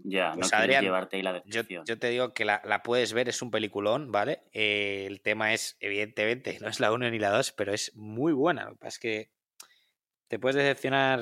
Ya, 0.04 0.34
Pues, 0.34 0.52
no 0.52 0.58
Adrián, 0.58 0.84
llevarte 0.84 1.18
ahí 1.18 1.22
la 1.22 1.34
yo, 1.34 1.62
decepción. 1.62 1.86
yo 1.86 2.00
te 2.00 2.10
digo 2.10 2.34
que 2.34 2.46
la, 2.46 2.64
la 2.66 2.82
puedes 2.82 3.14
ver, 3.14 3.30
es 3.30 3.44
un 3.44 3.52
peliculón, 3.52 4.12
¿vale? 4.12 4.42
Eh, 4.54 5.06
el 5.06 5.22
tema 5.22 5.54
es, 5.54 5.78
evidentemente, 5.80 6.58
no 6.62 6.70
es 6.70 6.80
la 6.80 6.92
1 6.92 7.12
ni 7.12 7.20
la 7.20 7.30
2, 7.30 7.52
pero 7.52 7.74
es 7.74 7.96
muy 7.96 8.34
buena. 8.34 8.66
Lo 8.66 8.72
que 8.72 8.78
pasa 8.78 8.88
es 8.90 9.00
que 9.00 9.32
te 10.28 10.40
puedes 10.40 10.56
decepcionar, 10.56 11.22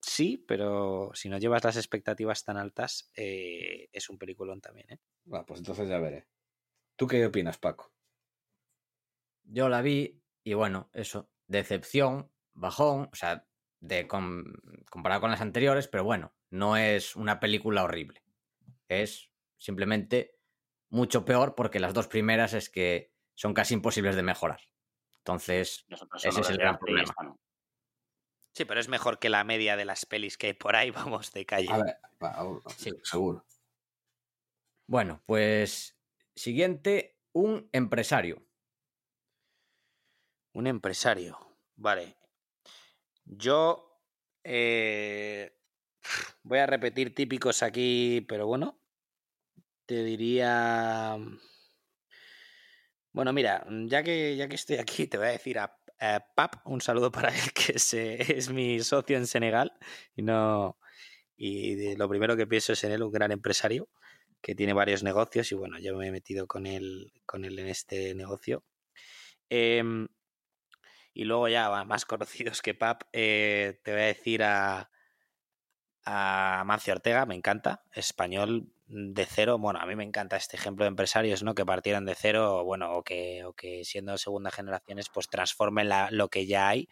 sí, 0.00 0.44
pero 0.48 1.12
si 1.14 1.28
no 1.28 1.38
llevas 1.38 1.62
las 1.62 1.76
expectativas 1.76 2.44
tan 2.44 2.56
altas, 2.56 3.12
eh, 3.14 3.88
es 3.92 4.10
un 4.10 4.18
peliculón 4.18 4.60
también, 4.60 4.90
¿eh? 4.90 4.98
Ah, 5.32 5.44
pues 5.46 5.60
entonces 5.60 5.88
ya 5.88 5.98
veré. 6.00 6.26
¿Tú 6.96 7.06
qué 7.06 7.24
opinas, 7.24 7.58
Paco? 7.58 7.92
Yo 9.46 9.68
la 9.68 9.82
vi 9.82 10.22
y 10.44 10.54
bueno, 10.54 10.90
eso, 10.92 11.30
decepción, 11.46 12.30
bajón, 12.54 13.08
o 13.12 13.16
sea, 13.16 13.46
de 13.80 14.06
com- 14.06 14.44
comparado 14.90 15.20
con 15.22 15.30
las 15.30 15.40
anteriores, 15.40 15.88
pero 15.88 16.04
bueno, 16.04 16.34
no 16.50 16.76
es 16.76 17.16
una 17.16 17.40
película 17.40 17.84
horrible. 17.84 18.22
Es 18.88 19.30
simplemente 19.58 20.38
mucho 20.90 21.24
peor 21.24 21.54
porque 21.54 21.80
las 21.80 21.94
dos 21.94 22.06
primeras 22.08 22.52
es 22.54 22.70
que 22.70 23.12
son 23.34 23.54
casi 23.54 23.74
imposibles 23.74 24.16
de 24.16 24.22
mejorar. 24.22 24.60
Entonces, 25.18 25.84
ese 26.22 26.40
es 26.40 26.50
el 26.50 26.58
gran 26.58 26.78
problema. 26.78 27.02
esta 27.10 27.22
no. 27.24 27.40
Sí, 28.52 28.64
pero 28.64 28.80
es 28.80 28.88
mejor 28.88 29.18
que 29.18 29.28
la 29.28 29.44
media 29.44 29.76
de 29.76 29.84
las 29.84 30.06
pelis 30.06 30.38
que 30.38 30.46
hay 30.48 30.52
por 30.54 30.76
ahí, 30.76 30.90
vamos, 30.92 31.32
de 31.32 31.44
calle. 31.44 31.68
A 31.70 31.78
ver, 31.78 31.96
Sí. 32.76 32.90
seguro. 33.02 33.44
bueno, 34.86 35.22
pues 35.26 35.98
siguiente, 36.34 37.18
un 37.32 37.68
empresario. 37.72 38.45
Un 40.56 40.66
empresario. 40.66 41.38
Vale. 41.76 42.16
Yo 43.26 44.00
eh, 44.42 45.52
voy 46.42 46.58
a 46.60 46.66
repetir 46.66 47.14
típicos 47.14 47.62
aquí, 47.62 48.24
pero 48.26 48.46
bueno. 48.46 48.80
Te 49.84 50.02
diría. 50.02 51.18
Bueno, 53.12 53.34
mira, 53.34 53.66
ya 53.84 54.02
que, 54.02 54.34
ya 54.34 54.48
que 54.48 54.54
estoy 54.54 54.78
aquí, 54.78 55.06
te 55.06 55.18
voy 55.18 55.26
a 55.26 55.32
decir 55.32 55.58
a, 55.58 55.76
Pap, 56.34 56.66
un 56.66 56.80
saludo 56.80 57.12
para 57.12 57.28
él, 57.28 57.52
que 57.54 57.72
es, 57.72 57.92
es 57.92 58.48
mi 58.48 58.80
socio 58.80 59.18
en 59.18 59.26
Senegal. 59.26 59.72
Y 60.14 60.22
no. 60.22 60.78
Y 61.36 61.96
lo 61.96 62.08
primero 62.08 62.34
que 62.34 62.46
pienso 62.46 62.72
es 62.72 62.82
en 62.82 62.92
él, 62.92 63.02
un 63.02 63.12
gran 63.12 63.30
empresario 63.30 63.90
que 64.40 64.54
tiene 64.54 64.72
varios 64.72 65.02
negocios. 65.02 65.52
Y 65.52 65.54
bueno, 65.54 65.78
yo 65.78 65.94
me 65.98 66.06
he 66.08 66.12
metido 66.12 66.46
con 66.46 66.64
él, 66.64 67.12
con 67.26 67.44
él 67.44 67.58
en 67.58 67.68
este 67.68 68.14
negocio. 68.14 68.64
Em, 69.50 70.08
y 71.16 71.24
luego 71.24 71.48
ya 71.48 71.84
más 71.84 72.04
conocidos 72.06 72.62
que 72.62 72.74
Pap, 72.74 73.02
eh, 73.12 73.80
te 73.84 73.92
voy 73.92 74.02
a 74.02 74.04
decir 74.06 74.42
a, 74.44 74.90
a 76.04 76.62
Mancio 76.66 76.94
Ortega, 76.94 77.26
me 77.26 77.34
encanta, 77.34 77.82
español 77.92 78.72
de 78.86 79.26
cero. 79.26 79.58
Bueno, 79.58 79.80
a 79.80 79.86
mí 79.86 79.96
me 79.96 80.04
encanta 80.04 80.36
este 80.36 80.56
ejemplo 80.56 80.84
de 80.84 80.88
empresarios, 80.90 81.42
¿no? 81.42 81.54
Que 81.54 81.66
partieran 81.66 82.04
de 82.04 82.14
cero, 82.14 82.64
bueno, 82.64 82.92
o 82.96 83.02
que, 83.02 83.44
o 83.44 83.52
que 83.54 83.84
siendo 83.84 84.16
segunda 84.18 84.50
generaciones, 84.50 85.08
pues 85.08 85.28
transformen 85.28 85.88
la- 85.88 86.10
lo 86.12 86.28
que 86.28 86.46
ya 86.46 86.68
hay. 86.68 86.88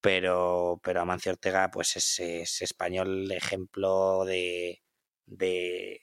Pero, 0.00 0.80
pero 0.84 1.00
Amancio 1.02 1.32
Ortega, 1.32 1.70
pues 1.72 1.96
es, 1.96 2.20
es 2.20 2.62
español 2.62 3.30
ejemplo 3.32 4.24
de, 4.26 4.82
de, 5.26 6.00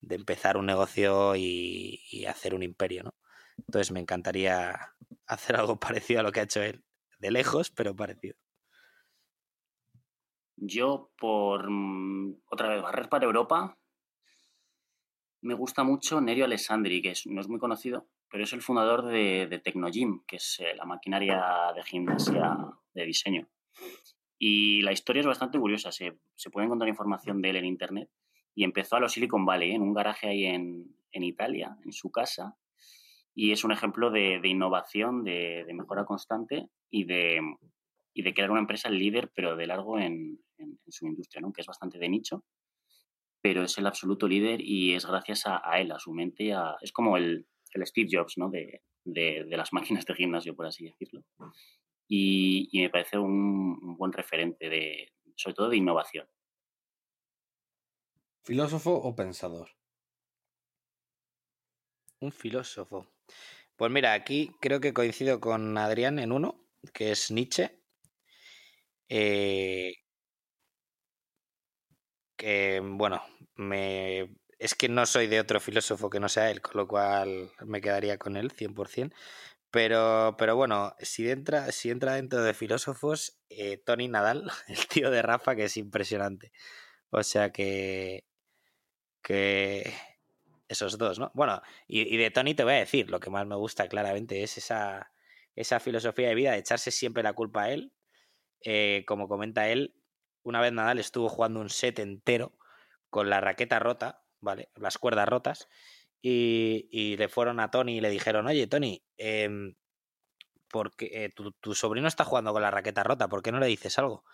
de 0.00 0.16
empezar 0.16 0.56
un 0.58 0.66
negocio 0.66 1.36
y 1.36 2.26
hacer 2.26 2.54
un 2.54 2.62
imperio, 2.64 3.04
¿no? 3.04 3.14
Entonces 3.58 3.92
me 3.92 4.00
encantaría 4.00 4.74
hacer 5.26 5.56
algo 5.56 5.78
parecido 5.78 6.20
a 6.20 6.22
lo 6.22 6.32
que 6.32 6.40
ha 6.40 6.44
hecho 6.44 6.62
él. 6.62 6.84
De 7.18 7.30
lejos, 7.30 7.70
pero 7.70 7.94
parecido. 7.96 8.36
Yo, 10.56 11.10
por 11.18 11.68
mm, 11.68 12.42
otra 12.50 12.68
vez, 12.68 12.82
barrer 12.82 13.08
para 13.08 13.26
Europa, 13.26 13.78
me 15.42 15.54
gusta 15.54 15.84
mucho 15.84 16.20
Nerio 16.20 16.44
Alessandri, 16.44 17.02
que 17.02 17.12
no 17.26 17.40
es 17.40 17.48
muy 17.48 17.58
conocido, 17.58 18.08
pero 18.30 18.44
es 18.44 18.52
el 18.52 18.62
fundador 18.62 19.06
de, 19.06 19.46
de 19.46 19.58
Tecnogym, 19.58 20.24
que 20.26 20.36
es 20.36 20.58
eh, 20.60 20.74
la 20.74 20.84
maquinaria 20.86 21.72
de 21.74 21.82
gimnasia 21.82 22.56
de 22.94 23.04
diseño. 23.04 23.48
Y 24.38 24.82
la 24.82 24.92
historia 24.92 25.20
es 25.20 25.26
bastante 25.26 25.58
curiosa, 25.58 25.92
se, 25.92 26.18
se 26.34 26.50
puede 26.50 26.66
encontrar 26.66 26.88
información 26.88 27.42
de 27.42 27.50
él 27.50 27.56
en 27.56 27.66
internet. 27.66 28.10
Y 28.54 28.64
empezó 28.64 28.96
a 28.96 29.00
los 29.00 29.12
Silicon 29.12 29.44
Valley, 29.44 29.72
¿eh? 29.72 29.74
en 29.74 29.82
un 29.82 29.94
garaje 29.94 30.28
ahí 30.28 30.44
en, 30.44 30.96
en 31.12 31.22
Italia, 31.22 31.76
en 31.84 31.92
su 31.92 32.10
casa. 32.10 32.56
Y 33.34 33.52
es 33.52 33.64
un 33.64 33.72
ejemplo 33.72 34.10
de, 34.10 34.40
de 34.40 34.48
innovación, 34.48 35.24
de, 35.24 35.64
de 35.66 35.74
mejora 35.74 36.04
constante 36.04 36.68
y 36.90 37.04
de, 37.04 37.40
y 38.14 38.22
de 38.22 38.34
crear 38.34 38.50
una 38.50 38.60
empresa 38.60 38.90
líder, 38.90 39.32
pero 39.34 39.56
de 39.56 39.66
largo 39.66 39.98
en, 39.98 40.38
en- 40.58 40.78
en 40.84 40.92
su 40.92 41.06
industria, 41.06 41.40
¿no? 41.42 41.52
que 41.52 41.60
es 41.62 41.66
bastante 41.66 41.98
de 41.98 42.08
nicho, 42.08 42.44
pero 43.42 43.62
es 43.64 43.76
el 43.78 43.86
absoluto 43.86 44.26
líder 44.28 44.60
y 44.60 44.94
es 44.94 45.06
gracias 45.06 45.46
a, 45.46 45.60
a 45.68 45.80
él, 45.80 45.92
a 45.92 45.98
su 45.98 46.12
mente, 46.12 46.52
a- 46.54 46.76
es 46.80 46.92
como 46.92 47.16
el, 47.16 47.46
el 47.72 47.86
Steve 47.86 48.08
Jobs 48.10 48.38
¿no? 48.38 48.50
de, 48.50 48.82
de- 49.04 49.44
de 49.44 49.56
las 49.56 49.72
máquinas 50.02 50.04
de 50.06 50.14
gimnasio, 50.14 50.54
por 50.56 50.66
así 50.66 50.84
decirlo. 50.86 51.22
Y, 52.08 52.68
y 52.72 52.82
me 52.82 52.90
parece 52.90 53.18
un, 53.18 53.78
un 53.82 53.96
buen 53.96 54.12
referente, 54.12 54.68
de, 54.68 55.12
sobre 55.36 55.54
todo 55.54 55.68
de 55.70 55.76
innovación. 55.78 56.26
¿Filósofo 58.46 58.92
o 59.08 59.10
pensador? 59.16 59.68
Un 62.20 62.32
filósofo. 62.32 63.13
Pues 63.76 63.90
mira, 63.92 64.12
aquí 64.14 64.50
creo 64.60 64.80
que 64.80 64.92
coincido 64.92 65.40
con 65.40 65.78
Adrián 65.78 66.18
en 66.18 66.32
uno, 66.32 66.60
que 66.92 67.12
es 67.12 67.30
Nietzsche. 67.30 67.78
Eh, 69.08 69.94
que 72.36 72.80
bueno, 72.82 73.22
me, 73.56 74.34
es 74.58 74.74
que 74.74 74.88
no 74.88 75.06
soy 75.06 75.26
de 75.28 75.40
otro 75.40 75.60
filósofo 75.60 76.10
que 76.10 76.20
no 76.20 76.28
sea 76.28 76.50
él, 76.50 76.60
con 76.60 76.72
lo 76.76 76.88
cual 76.88 77.50
me 77.66 77.80
quedaría 77.80 78.18
con 78.18 78.36
él 78.36 78.50
100%. 78.52 79.16
Pero, 79.70 80.36
pero 80.38 80.54
bueno, 80.56 80.94
si 81.00 81.28
entra, 81.30 81.72
si 81.72 81.90
entra 81.90 82.14
dentro 82.14 82.42
de 82.42 82.54
filósofos, 82.54 83.38
eh, 83.50 83.78
Tony 83.78 84.08
Nadal, 84.08 84.50
el 84.68 84.86
tío 84.88 85.10
de 85.10 85.22
Rafa, 85.22 85.56
que 85.56 85.64
es 85.64 85.76
impresionante. 85.76 86.52
O 87.10 87.22
sea 87.24 87.52
que, 87.52 88.24
que 89.22 89.92
esos 90.68 90.98
dos, 90.98 91.18
¿no? 91.18 91.30
Bueno, 91.34 91.62
y, 91.86 92.16
de 92.16 92.30
Tony 92.30 92.54
te 92.54 92.64
voy 92.64 92.74
a 92.74 92.78
decir, 92.78 93.10
lo 93.10 93.20
que 93.20 93.30
más 93.30 93.46
me 93.46 93.56
gusta 93.56 93.88
claramente 93.88 94.42
es 94.42 94.58
esa, 94.58 95.12
esa 95.54 95.80
filosofía 95.80 96.28
de 96.28 96.34
vida 96.34 96.52
de 96.52 96.58
echarse 96.58 96.90
siempre 96.90 97.22
la 97.22 97.32
culpa 97.32 97.64
a 97.64 97.70
él. 97.70 97.92
Eh, 98.62 99.04
como 99.06 99.28
comenta 99.28 99.68
él, 99.68 99.94
una 100.42 100.60
vez 100.60 100.72
Nadal 100.72 100.98
estuvo 100.98 101.28
jugando 101.28 101.60
un 101.60 101.70
set 101.70 101.98
entero 101.98 102.56
con 103.10 103.30
la 103.30 103.40
raqueta 103.40 103.78
rota, 103.78 104.22
¿vale? 104.40 104.70
Las 104.76 104.98
cuerdas 104.98 105.28
rotas. 105.28 105.68
Y, 106.22 106.88
y 106.90 107.16
le 107.18 107.28
fueron 107.28 107.60
a 107.60 107.70
Tony 107.70 107.98
y 107.98 108.00
le 108.00 108.10
dijeron, 108.10 108.46
oye, 108.46 108.66
Tony, 108.66 109.04
em, 109.18 109.74
porque 110.70 111.10
eh, 111.12 111.30
tu, 111.30 111.52
tu 111.52 111.74
sobrino 111.74 112.08
está 112.08 112.24
jugando 112.24 112.52
con 112.52 112.62
la 112.62 112.70
raqueta 112.70 113.04
rota, 113.04 113.28
¿por 113.28 113.42
qué 113.42 113.52
no 113.52 113.60
le 113.60 113.66
dices 113.66 113.98
algo? 113.98 114.24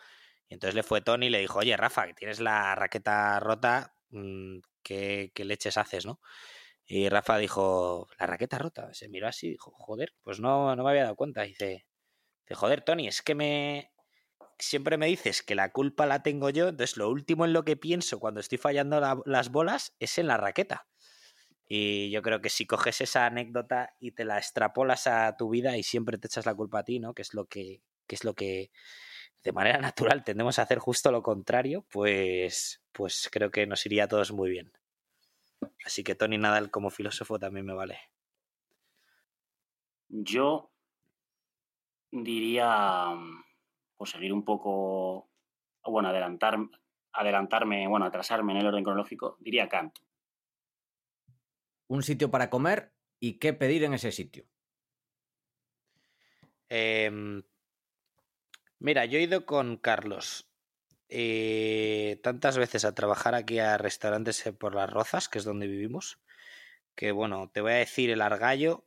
Y 0.48 0.54
entonces 0.54 0.74
le 0.74 0.82
fue 0.82 1.00
Tony 1.00 1.26
y 1.26 1.30
le 1.30 1.40
dijo, 1.40 1.58
oye, 1.60 1.76
Rafa, 1.76 2.06
que 2.06 2.14
tienes 2.14 2.40
la 2.40 2.74
raqueta 2.74 3.40
rota, 3.40 3.94
mm, 4.10 4.58
¿qué, 4.82 5.32
leches 5.36 5.76
haces, 5.78 6.06
no? 6.06 6.20
Y 6.86 7.08
Rafa 7.08 7.38
dijo, 7.38 8.08
la 8.18 8.26
raqueta 8.26 8.58
rota. 8.58 8.92
Se 8.94 9.08
miró 9.08 9.28
así 9.28 9.48
y 9.48 9.50
dijo, 9.52 9.72
joder, 9.72 10.14
pues 10.22 10.40
no, 10.40 10.74
no 10.76 10.84
me 10.84 10.90
había 10.90 11.04
dado 11.04 11.16
cuenta. 11.16 11.42
Dice, 11.42 11.86
dice, 12.46 12.54
joder, 12.54 12.82
Tony, 12.82 13.08
es 13.08 13.22
que 13.22 13.34
me... 13.34 13.92
Siempre 14.58 14.98
me 14.98 15.06
dices 15.06 15.42
que 15.42 15.54
la 15.54 15.72
culpa 15.72 16.06
la 16.06 16.22
tengo 16.22 16.50
yo, 16.50 16.68
entonces 16.68 16.96
lo 16.98 17.08
último 17.10 17.46
en 17.46 17.54
lo 17.54 17.64
que 17.64 17.76
pienso 17.76 18.20
cuando 18.20 18.40
estoy 18.40 18.58
fallando 18.58 19.00
la- 19.00 19.20
las 19.24 19.50
bolas 19.50 19.94
es 20.00 20.18
en 20.18 20.26
la 20.26 20.36
raqueta. 20.36 20.86
Y 21.66 22.10
yo 22.10 22.20
creo 22.22 22.40
que 22.40 22.50
si 22.50 22.66
coges 22.66 23.00
esa 23.00 23.26
anécdota 23.26 23.94
y 24.00 24.12
te 24.12 24.24
la 24.24 24.38
extrapolas 24.38 25.06
a 25.06 25.36
tu 25.36 25.50
vida 25.50 25.76
y 25.78 25.84
siempre 25.84 26.18
te 26.18 26.26
echas 26.26 26.44
la 26.44 26.54
culpa 26.54 26.80
a 26.80 26.84
ti, 26.84 26.98
¿no? 26.98 27.14
Que 27.14 27.22
es 27.22 27.32
lo 27.32 27.46
que, 27.46 27.82
que 28.08 28.16
es 28.16 28.24
lo 28.24 28.34
que 28.34 28.72
de 29.42 29.52
manera 29.52 29.78
natural 29.78 30.24
tendemos 30.24 30.58
a 30.58 30.62
hacer 30.62 30.78
justo 30.78 31.10
lo 31.10 31.22
contrario, 31.22 31.84
pues, 31.90 32.82
pues 32.92 33.28
creo 33.32 33.50
que 33.50 33.66
nos 33.66 33.84
iría 33.86 34.04
a 34.04 34.08
todos 34.08 34.32
muy 34.32 34.50
bien. 34.50 34.72
Así 35.84 36.04
que 36.04 36.14
Tony 36.14 36.38
Nadal 36.38 36.70
como 36.70 36.90
filósofo 36.90 37.38
también 37.38 37.66
me 37.66 37.74
vale. 37.74 37.98
Yo 40.08 40.72
diría, 42.10 43.14
por 43.96 44.08
seguir 44.08 44.32
un 44.32 44.44
poco, 44.44 45.30
bueno, 45.84 46.08
adelantar, 46.08 46.58
adelantarme, 47.12 47.86
bueno, 47.86 48.06
atrasarme 48.06 48.52
en 48.52 48.58
el 48.58 48.66
orden 48.66 48.84
cronológico, 48.84 49.36
diría 49.40 49.68
Kant. 49.68 49.98
Un 51.86 52.02
sitio 52.02 52.30
para 52.30 52.50
comer 52.50 52.92
y 53.18 53.38
qué 53.38 53.52
pedir 53.52 53.84
en 53.84 53.94
ese 53.94 54.12
sitio. 54.12 54.46
Em, 56.68 57.42
mira, 58.80 59.04
yo 59.04 59.18
he 59.18 59.22
ido 59.22 59.46
con 59.46 59.76
Carlos 59.76 60.50
eh, 61.08 62.20
tantas 62.22 62.58
veces 62.58 62.84
a 62.84 62.94
trabajar 62.94 63.34
aquí 63.34 63.58
a 63.58 63.78
restaurantes 63.78 64.42
por 64.58 64.74
las 64.74 64.90
Rozas, 64.90 65.28
que 65.28 65.38
es 65.38 65.44
donde 65.44 65.66
vivimos, 65.66 66.18
que 66.94 67.12
bueno, 67.12 67.50
te 67.52 67.60
voy 67.60 67.72
a 67.72 67.76
decir 67.76 68.10
el 68.10 68.22
argallo 68.22 68.84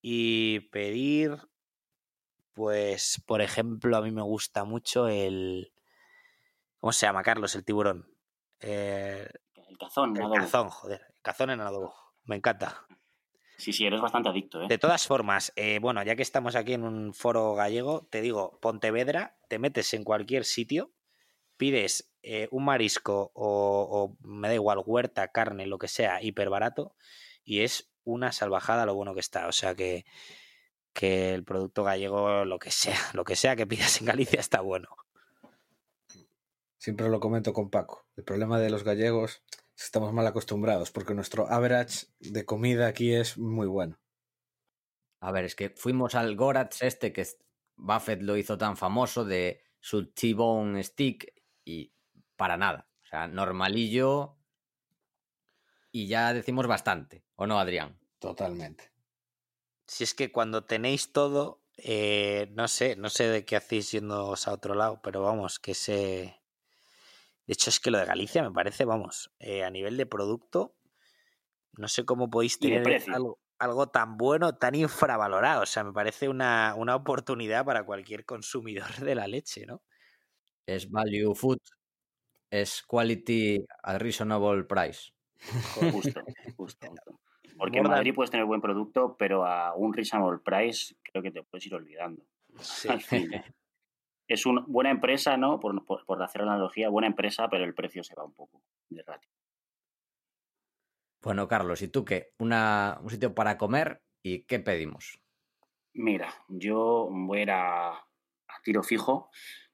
y 0.00 0.60
pedir, 0.70 1.48
pues, 2.54 3.22
por 3.26 3.42
ejemplo, 3.42 3.96
a 3.96 4.02
mí 4.02 4.10
me 4.10 4.22
gusta 4.22 4.64
mucho 4.64 5.08
el... 5.08 5.72
¿Cómo 6.80 6.92
se 6.92 7.06
llama, 7.06 7.22
Carlos? 7.22 7.54
El 7.54 7.64
tiburón. 7.64 8.08
Eh, 8.60 9.28
el 9.68 9.78
cazón. 9.78 10.16
El 10.16 10.30
cazón, 10.30 10.68
joder. 10.68 11.02
El 11.14 11.22
cazón 11.22 11.50
en 11.50 11.60
adobo. 11.60 11.94
Me 12.24 12.36
encanta. 12.36 12.86
Sí, 13.58 13.72
sí, 13.72 13.84
eres 13.84 14.00
bastante 14.00 14.28
adicto. 14.28 14.62
¿eh? 14.62 14.68
De 14.68 14.78
todas 14.78 15.06
formas, 15.06 15.52
eh, 15.56 15.80
bueno, 15.80 16.00
ya 16.04 16.14
que 16.14 16.22
estamos 16.22 16.54
aquí 16.54 16.74
en 16.74 16.84
un 16.84 17.12
foro 17.12 17.54
gallego, 17.54 18.06
te 18.08 18.20
digo, 18.20 18.56
Pontevedra, 18.62 19.36
te 19.48 19.58
metes 19.58 19.92
en 19.94 20.04
cualquier 20.04 20.44
sitio, 20.44 20.92
pides 21.56 22.08
eh, 22.22 22.46
un 22.52 22.64
marisco 22.64 23.32
o, 23.34 24.16
me 24.20 24.46
da 24.46 24.54
igual, 24.54 24.80
huerta, 24.86 25.26
carne, 25.32 25.66
lo 25.66 25.78
que 25.78 25.88
sea, 25.88 26.22
hiper 26.22 26.50
barato, 26.50 26.94
y 27.42 27.62
es 27.62 27.90
una 28.04 28.30
salvajada 28.30 28.86
lo 28.86 28.94
bueno 28.94 29.12
que 29.14 29.20
está. 29.20 29.48
O 29.48 29.52
sea 29.52 29.74
que, 29.74 30.06
que 30.92 31.34
el 31.34 31.42
producto 31.42 31.82
gallego, 31.82 32.44
lo 32.44 32.60
que 32.60 32.70
sea, 32.70 32.98
lo 33.12 33.24
que 33.24 33.34
sea 33.34 33.56
que 33.56 33.66
pidas 33.66 34.00
en 34.00 34.06
Galicia 34.06 34.38
está 34.38 34.60
bueno. 34.60 34.88
Siempre 36.78 37.08
lo 37.08 37.18
comento 37.18 37.52
con 37.52 37.70
Paco. 37.70 38.06
El 38.16 38.22
problema 38.22 38.60
de 38.60 38.70
los 38.70 38.84
gallegos 38.84 39.42
estamos 39.84 40.12
mal 40.12 40.26
acostumbrados, 40.26 40.90
porque 40.90 41.14
nuestro 41.14 41.48
average 41.48 42.06
de 42.18 42.44
comida 42.44 42.88
aquí 42.88 43.14
es 43.14 43.38
muy 43.38 43.66
bueno. 43.66 43.98
A 45.20 45.32
ver, 45.32 45.44
es 45.44 45.54
que 45.54 45.70
fuimos 45.70 46.14
al 46.14 46.36
Goratz 46.36 46.82
este 46.82 47.12
que 47.12 47.26
Buffett 47.76 48.22
lo 48.22 48.36
hizo 48.36 48.58
tan 48.58 48.76
famoso 48.76 49.24
de 49.24 49.62
su 49.80 50.12
T-Bone 50.12 50.82
Stick 50.82 51.32
y 51.64 51.92
para 52.36 52.56
nada. 52.56 52.88
O 53.02 53.06
sea, 53.06 53.28
normalillo 53.28 54.36
y 55.90 56.06
ya 56.06 56.32
decimos 56.34 56.66
bastante, 56.66 57.24
¿o 57.36 57.46
no, 57.46 57.58
Adrián? 57.58 57.98
Totalmente. 58.18 58.92
Si 59.86 60.04
es 60.04 60.14
que 60.14 60.30
cuando 60.30 60.64
tenéis 60.64 61.12
todo, 61.12 61.62
eh, 61.76 62.50
no 62.52 62.68
sé, 62.68 62.96
no 62.96 63.08
sé 63.08 63.28
de 63.28 63.44
qué 63.44 63.56
hacéis 63.56 63.92
yendo 63.92 64.34
a 64.34 64.52
otro 64.52 64.74
lado, 64.74 65.00
pero 65.02 65.22
vamos, 65.22 65.58
que 65.58 65.74
se 65.74 66.37
de 67.48 67.54
hecho, 67.54 67.70
es 67.70 67.80
que 67.80 67.90
lo 67.90 67.96
de 67.96 68.04
Galicia 68.04 68.42
me 68.42 68.52
parece, 68.52 68.84
vamos, 68.84 69.32
eh, 69.38 69.64
a 69.64 69.70
nivel 69.70 69.96
de 69.96 70.04
producto, 70.04 70.76
no 71.78 71.88
sé 71.88 72.04
cómo 72.04 72.28
podéis 72.28 72.58
tener 72.58 72.82
algo, 73.58 73.88
tan 73.88 74.18
bueno, 74.18 74.56
tan 74.56 74.74
infravalorado. 74.74 75.62
O 75.62 75.66
sea, 75.66 75.82
me 75.82 75.94
parece 75.94 76.28
una, 76.28 76.74
una 76.76 76.94
oportunidad 76.94 77.64
para 77.64 77.86
cualquier 77.86 78.26
consumidor 78.26 78.94
de 78.96 79.14
la 79.14 79.26
leche, 79.26 79.64
¿no? 79.64 79.82
Es 80.66 80.90
value 80.90 81.34
food, 81.34 81.58
es 82.50 82.82
quality 82.86 83.64
a 83.82 83.96
reasonable 83.96 84.64
price. 84.64 85.12
Justo, 85.90 86.20
justo. 86.58 86.86
Porque 87.56 87.78
en 87.78 87.84
Madrid 87.84 88.12
puedes 88.14 88.30
tener 88.30 88.44
buen 88.44 88.60
producto, 88.60 89.16
pero 89.18 89.46
a 89.46 89.74
un 89.74 89.94
reasonable 89.94 90.40
price 90.44 90.96
creo 91.02 91.22
que 91.22 91.30
te 91.30 91.42
puedes 91.44 91.64
ir 91.64 91.74
olvidando. 91.74 92.22
Sí. 92.60 92.88
Al 92.88 93.00
fin. 93.00 93.30
es 94.28 94.44
una 94.44 94.62
buena 94.66 94.90
empresa, 94.90 95.36
¿no? 95.36 95.58
Por, 95.58 95.84
por, 95.84 96.22
hacer 96.22 96.42
la 96.42 96.52
analogía, 96.52 96.90
buena 96.90 97.08
empresa, 97.08 97.48
pero 97.48 97.64
el 97.64 97.74
precio 97.74 98.04
se 98.04 98.14
va 98.14 98.24
un 98.24 98.34
poco 98.34 98.62
de 98.90 99.02
ratio. 99.02 99.30
Bueno, 101.22 101.48
Carlos, 101.48 101.82
¿y 101.82 101.88
tú 101.88 102.04
qué? 102.04 102.34
Una, 102.38 102.98
un 103.02 103.10
sitio 103.10 103.34
para 103.34 103.56
comer 103.56 104.02
y 104.22 104.42
qué 104.42 104.60
pedimos? 104.60 105.20
Mira, 105.94 106.32
yo 106.48 107.08
voy 107.10 107.40
a 107.40 107.42
ir 107.42 107.50
a, 107.50 108.06
tiro 108.62 108.82
fijo, 108.82 109.30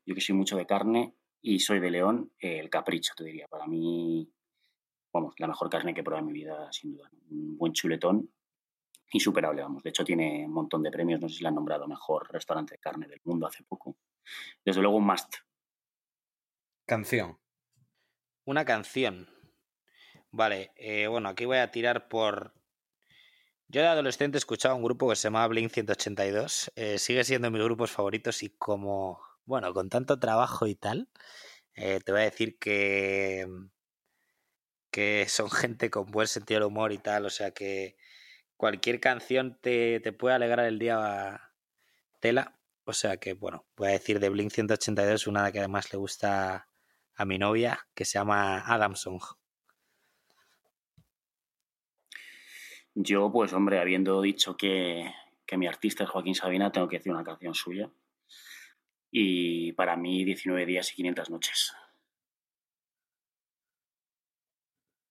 yo 0.07 0.15
que 0.15 0.21
soy 0.21 0.37
mucho 0.37 0.57
de 0.57 0.67
carne 0.67 1.15
y 1.43 1.59
soy 1.59 1.81
de 1.81 1.91
León, 1.91 2.33
el 2.39 2.71
capricho, 2.71 3.13
te 3.17 3.25
diría. 3.25 3.47
Para 3.49 3.67
mí, 3.67 4.33
vamos, 5.13 5.35
la 5.39 5.49
mejor 5.49 5.69
carne 5.69 5.93
que 5.93 6.01
he 6.01 6.05
probado 6.05 6.27
en 6.27 6.33
mi 6.33 6.39
vida, 6.39 6.73
sin 6.73 6.93
duda. 6.93 7.11
Un 7.31 7.59
buen 7.59 7.73
chuletón 7.73 8.31
insuperable, 9.13 9.63
vamos. 9.63 9.83
De 9.83 9.91
hecho, 9.91 10.05
tiene 10.05 10.45
un 10.47 10.53
montón 10.53 10.83
de 10.83 10.91
premios, 10.91 11.21
no 11.21 11.29
sé 11.29 11.37
si 11.37 11.43
la 11.43 11.51
han 11.51 11.55
nombrado 11.55 11.87
mejor 11.87 12.33
restaurante 12.33 12.75
de 12.75 12.79
carne 12.79 13.07
del 13.07 13.21
mundo 13.25 13.47
hace 13.47 13.63
poco 13.65 13.97
desde 14.65 14.81
luego 14.81 14.97
un 14.97 15.07
must. 15.07 15.37
Canción. 16.87 17.39
Una 18.45 18.65
canción. 18.65 19.29
Vale, 20.31 20.73
eh, 20.77 21.07
bueno, 21.07 21.29
aquí 21.29 21.45
voy 21.45 21.59
a 21.59 21.71
tirar 21.71 22.09
por... 22.09 22.55
Yo 23.69 23.81
de 23.81 23.87
adolescente 23.89 24.37
escuchaba 24.37 24.75
un 24.75 24.83
grupo 24.83 25.09
que 25.09 25.17
se 25.17 25.25
llamaba 25.25 25.49
Blink 25.49 25.73
182. 25.73 26.73
Eh, 26.77 26.99
sigue 26.99 27.25
siendo 27.25 27.51
mis 27.51 27.63
grupos 27.63 27.91
favoritos 27.91 28.43
y 28.43 28.51
como, 28.51 29.21
bueno, 29.47 29.73
con 29.73 29.89
tanto 29.89 30.19
trabajo 30.19 30.67
y 30.67 30.75
tal, 30.75 31.09
eh, 31.75 32.01
te 32.05 32.13
voy 32.13 32.21
a 32.21 32.25
decir 32.25 32.59
que, 32.59 33.47
que 34.91 35.27
son 35.29 35.51
gente 35.51 35.91
con 35.91 36.11
buen 36.11 36.29
sentido 36.29 36.61
del 36.61 36.69
humor 36.69 36.93
y 36.93 36.99
tal. 36.99 37.25
O 37.25 37.31
sea 37.31 37.53
que 37.53 37.97
cualquier 38.57 39.01
canción 39.01 39.59
te, 39.61 40.01
te 40.01 40.13
puede 40.13 40.35
alegrar 40.35 40.67
el 40.67 40.79
día 40.79 40.97
a 40.99 41.53
tela. 42.21 42.59
O 42.85 42.93
sea 42.93 43.17
que, 43.17 43.35
bueno, 43.35 43.67
voy 43.77 43.89
a 43.89 43.93
decir 43.93 44.21
de 44.21 44.29
Blink 44.29 44.51
182 44.51 45.27
una 45.27 45.51
que 45.53 45.59
además 45.59 45.93
le 45.93 45.99
gusta 45.99 46.69
a 47.17 47.25
mi 47.25 47.39
novia, 47.39 47.87
que 47.95 48.05
se 48.05 48.19
llama 48.19 48.61
Adam 48.67 48.97
Song. 48.97 49.23
Yo, 52.95 53.31
pues, 53.33 53.53
hombre, 53.53 53.81
habiendo 53.81 54.21
dicho 54.23 54.57
que, 54.57 55.13
mi 55.57 55.67
artista 55.67 56.05
es 56.05 56.11
Joaquín 56.11 56.35
Sabina, 56.35 56.73
tengo 56.73 56.89
que 56.89 56.99
decir 56.99 57.13
una 57.13 57.25
canción 57.25 57.55
suya. 57.55 57.91
Y 59.11 59.73
para 59.73 59.97
mí, 59.97 60.25
19 60.25 60.67
días 60.67 60.93
y 60.93 60.97
500 60.97 61.31
noches. 61.31 61.73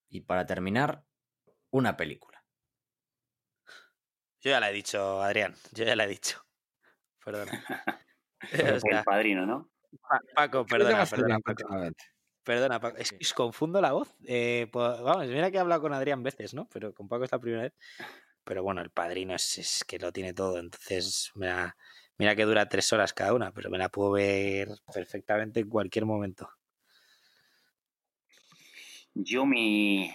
Y 0.10 0.22
para 0.22 0.46
terminar, 0.46 1.06
una 1.72 1.98
película. 1.98 2.32
Yo 4.44 4.52
ya 4.52 4.60
la 4.60 4.70
he 4.70 4.74
dicho, 4.74 5.22
Adrián, 5.22 5.56
yo 5.72 5.86
ya 5.86 5.96
la 5.96 6.04
he 6.04 6.08
dicho. 6.08 6.46
Perdona. 7.24 7.52
el 8.52 9.04
padrino, 9.06 9.46
¿no? 9.46 9.70
Paco, 10.36 10.66
perdona, 10.66 11.06
perdona, 11.06 11.39
Paco. 11.39 11.64
Perdona, 12.44 12.80
Paco. 12.82 12.98
Es 12.98 13.14
que 13.14 13.26
confundo 13.34 13.80
la 13.80 13.94
voz. 13.94 14.14
Eh, 14.26 14.68
pues, 14.70 15.02
vamos, 15.02 15.28
mira 15.28 15.50
que 15.50 15.56
he 15.56 15.60
hablado 15.62 15.82
con 15.82 15.94
Adrián 15.94 16.24
veces, 16.24 16.54
¿no? 16.54 16.68
Pero 16.74 16.94
con 16.94 17.08
Paco 17.08 17.24
es 17.24 17.32
la 17.32 17.39
primera 17.39 17.64
vez. 17.64 17.74
Pero 18.44 18.64
bueno, 18.64 18.82
el 18.82 18.89
padrino 18.89 19.34
es, 19.34 19.86
que 19.88 19.98
lo 19.98 20.12
tiene 20.12 20.34
todo. 20.34 20.60
Entonces, 20.60 21.32
mira, 21.36 21.78
mira 22.18 22.36
que 22.36 22.44
dura 22.44 22.68
tres 22.68 22.91
horas 22.91 23.14
cada 23.14 23.34
una, 23.34 23.54
pero 23.54 23.70
me 23.70 23.78
la 23.78 23.88
puedo 23.88 24.12
ver 24.12 24.68
perfectamente 24.94 25.62
en 25.62 25.70
cualquier 25.70 26.06
momento. 26.06 26.50
Yo, 29.14 29.46
mi, 29.46 30.14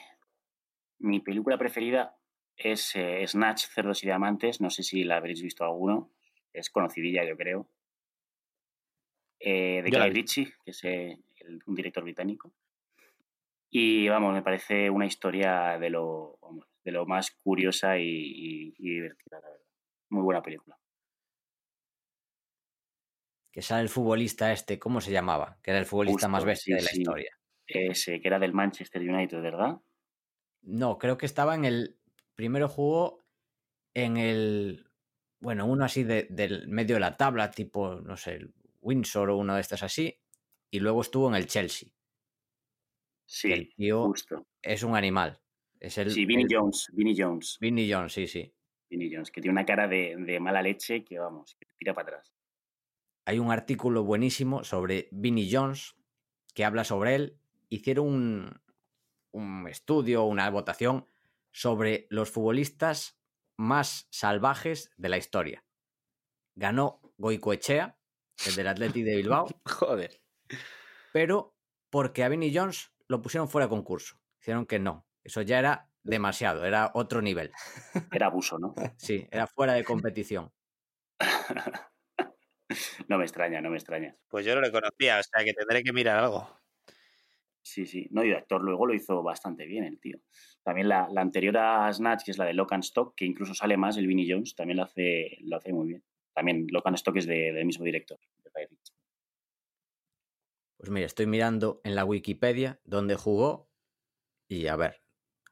mi 0.99 1.20
película 1.20 1.57
preferida 1.57 2.17
es 2.59 2.94
eh, 2.96 3.24
Snatch, 3.26 3.66
Cerdos 3.68 4.02
y 4.02 4.06
Diamantes. 4.06 4.61
No 4.61 4.68
sé 4.68 4.82
si 4.82 5.04
la 5.04 5.16
habréis 5.16 5.41
visto 5.41 5.64
alguno 5.64 6.11
es 6.58 6.70
conocidilla, 6.70 7.24
yo 7.24 7.37
creo. 7.37 7.68
Eh, 9.41 9.83
de 9.83 9.91
Guy 9.91 10.11
Ritchie, 10.11 10.53
que 10.64 10.70
es 10.72 10.84
eh, 10.84 11.18
un 11.66 11.74
director 11.74 12.03
británico. 12.03 12.53
Y 13.70 14.08
vamos, 14.08 14.33
me 14.33 14.42
parece 14.42 14.91
una 14.91 15.07
historia 15.07 15.78
de 15.78 15.91
lo, 15.91 16.38
de 16.84 16.92
lo 16.92 17.07
más 17.07 17.30
curiosa 17.42 17.99
y, 17.99 18.72
divertida, 18.78 19.41
la 19.41 19.49
verdad. 19.49 19.64
Muy 20.11 20.22
buena 20.22 20.42
película. 20.42 20.78
Que 23.53 23.62
sale 23.62 23.83
el 23.83 23.88
futbolista 23.88 24.53
este, 24.53 24.78
¿cómo 24.78 25.00
se 25.00 25.12
llamaba? 25.12 25.58
Que 25.62 25.70
era 25.70 25.80
el 25.80 25.87
futbolista 25.87 26.28
más 26.28 26.45
bestia 26.45 26.76
de 26.76 26.83
la 26.83 26.92
historia. 26.92 27.30
Ese, 27.66 28.20
que 28.20 28.28
era 28.28 28.38
del 28.38 28.54
Manchester 28.54 29.03
United, 29.03 29.42
¿verdad? 29.42 29.80
No, 30.62 30.99
creo 30.99 31.18
que 31.18 31.26
estaba 31.26 31.54
en 31.54 31.66
el. 31.66 31.97
Primero 32.38 32.68
jugó 32.68 33.26
en 33.94 34.16
el 34.16 34.88
bueno, 35.40 35.66
uno 35.66 35.84
así 35.84 36.04
del 36.04 36.68
medio 36.68 36.94
de 36.94 37.00
la 37.00 37.16
tabla, 37.16 37.50
tipo, 37.50 37.96
no 37.96 38.16
sé, 38.16 38.34
el 38.34 38.54
Windsor 38.80 39.30
o 39.30 39.36
uno 39.36 39.56
de 39.56 39.60
estos 39.60 39.82
así, 39.82 40.20
y 40.70 40.78
luego 40.78 41.00
estuvo 41.00 41.28
en 41.28 41.34
el 41.34 41.48
Chelsea. 41.48 41.88
Sí, 43.26 43.50
el 43.50 43.74
tío 43.74 44.04
justo. 44.04 44.46
es 44.62 44.84
un 44.84 44.94
animal. 44.94 45.40
Es 45.80 45.98
el, 45.98 46.12
sí, 46.12 46.26
Vinnie 46.26 46.46
Jones, 46.48 46.88
Vinnie 46.92 47.16
Jones. 47.18 47.58
Vinnie 47.60 47.92
Jones, 47.92 48.12
sí, 48.12 48.28
sí. 48.28 48.54
Vinnie 48.88 49.10
Jones, 49.12 49.32
que 49.32 49.40
tiene 49.40 49.52
una 49.54 49.66
cara 49.66 49.88
de, 49.88 50.38
mala 50.40 50.62
leche 50.62 51.04
que, 51.04 51.18
vamos, 51.18 51.56
que 51.58 51.66
tira 51.76 51.92
para 51.92 52.08
atrás. 52.08 52.32
Hay 53.24 53.40
un 53.40 53.50
artículo 53.50 54.04
buenísimo 54.04 54.62
sobre 54.62 55.08
Vinnie 55.10 55.50
Jones 55.50 55.96
que 56.54 56.64
habla 56.64 56.84
sobre 56.84 57.16
él. 57.16 57.40
Hicieron 57.68 58.06
un, 58.06 58.60
un 59.32 59.66
estudio, 59.66 60.22
una 60.22 60.48
votación 60.50 61.04
sobre 61.53 62.07
los 62.11 62.30
futbolistas 62.30 63.18
más 63.57 64.07
salvajes 64.11 64.91
de 64.96 65.08
la 65.08 65.18
historia. 65.18 65.64
Ganó 66.54 67.00
Goicoechea, 67.18 67.99
el 68.46 68.54
del 68.54 68.68
Athletic 68.68 69.04
de 69.04 69.16
Bilbao. 69.16 69.49
Joder. 69.66 70.20
Pero 71.12 71.57
porque 71.91 72.25
a 72.25 72.29
Vinnie 72.29 72.53
Jones 72.54 72.92
lo 73.08 73.20
pusieron 73.22 73.49
fuera 73.49 73.66
de 73.66 73.70
concurso. 73.70 74.20
Hicieron 74.41 74.66
que 74.66 74.79
no. 74.79 75.07
Eso 75.25 75.42
ya 75.42 75.58
era 75.58 75.91
demasiado, 76.03 76.64
era 76.64 76.91
otro 76.95 77.20
nivel. 77.20 77.53
Era 78.12 78.26
abuso, 78.26 78.58
¿no? 78.58 78.75
Sí, 78.96 79.26
era 79.30 79.46
fuera 79.46 79.75
de 79.75 79.84
competición. 79.84 80.50
no 83.08 83.18
me 83.18 83.25
extraña, 83.25 83.61
no 83.61 83.70
me 83.70 83.76
extraña. 83.76 84.16
Pues 84.29 84.46
yo 84.46 84.54
no 84.54 84.61
lo 84.61 84.72
conocía, 84.72 85.18
o 85.18 85.22
sea 85.22 85.45
que 85.45 85.53
tendré 85.53 85.83
que 85.83 85.92
mirar 85.92 86.18
algo. 86.18 86.58
Sí, 87.68 87.84
sí. 87.84 88.08
No, 88.11 88.24
y 88.24 88.30
de 88.30 88.36
actor 88.36 88.62
luego 88.62 88.86
lo 88.86 88.95
hizo 88.95 89.22
bastante 89.22 89.66
bien 89.66 89.84
el 89.84 90.00
tío. 90.00 90.18
También 90.62 90.88
la, 90.88 91.07
anterior 91.16 91.58
a 91.58 91.92
Snatch, 91.92 92.24
que 92.24 92.30
es 92.30 92.38
la 92.38 92.46
de 92.46 92.54
Lock 92.54 92.72
and 92.72 92.82
Stock, 92.82 93.14
que 93.14 93.26
incluso 93.26 93.53
sale 93.53 93.76
más, 93.76 93.99
el 93.99 94.07
Vinnie 94.07 94.26
Jones, 94.26 94.54
también 94.54 94.78
lo 94.78 94.84
hace, 94.84 95.36
lo 95.42 95.58
hace 95.58 95.74
muy 95.74 95.88
bien. 95.88 96.03
También 96.32 96.66
Lock 96.70 96.86
and 96.86 96.96
Stock 96.96 97.16
es 97.18 97.26
del 97.26 97.66
mismo 97.66 97.84
director, 97.84 98.18
de 98.42 98.68
Pues 100.78 100.90
mira, 100.90 101.04
estoy 101.04 101.26
mirando 101.26 101.82
en 101.84 101.95
la 101.95 102.07
Wikipedia 102.07 102.80
donde 102.84 103.16
jugó 103.16 103.68
y 104.49 104.68
a 104.68 104.76
ver, 104.76 105.03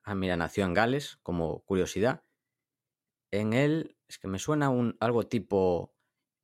ah, 0.03 0.15
mira, 0.15 0.39
nació 0.39 0.65
en 0.65 0.73
Gales, 0.73 1.19
como 1.23 1.65
curiosidad. 1.65 2.25
En 3.31 3.53
él, 3.53 3.99
es 4.09 4.19
que 4.19 4.29
me 4.29 4.39
suena 4.39 4.71
un, 4.71 4.97
algo 5.01 5.27
tipo 5.27 5.95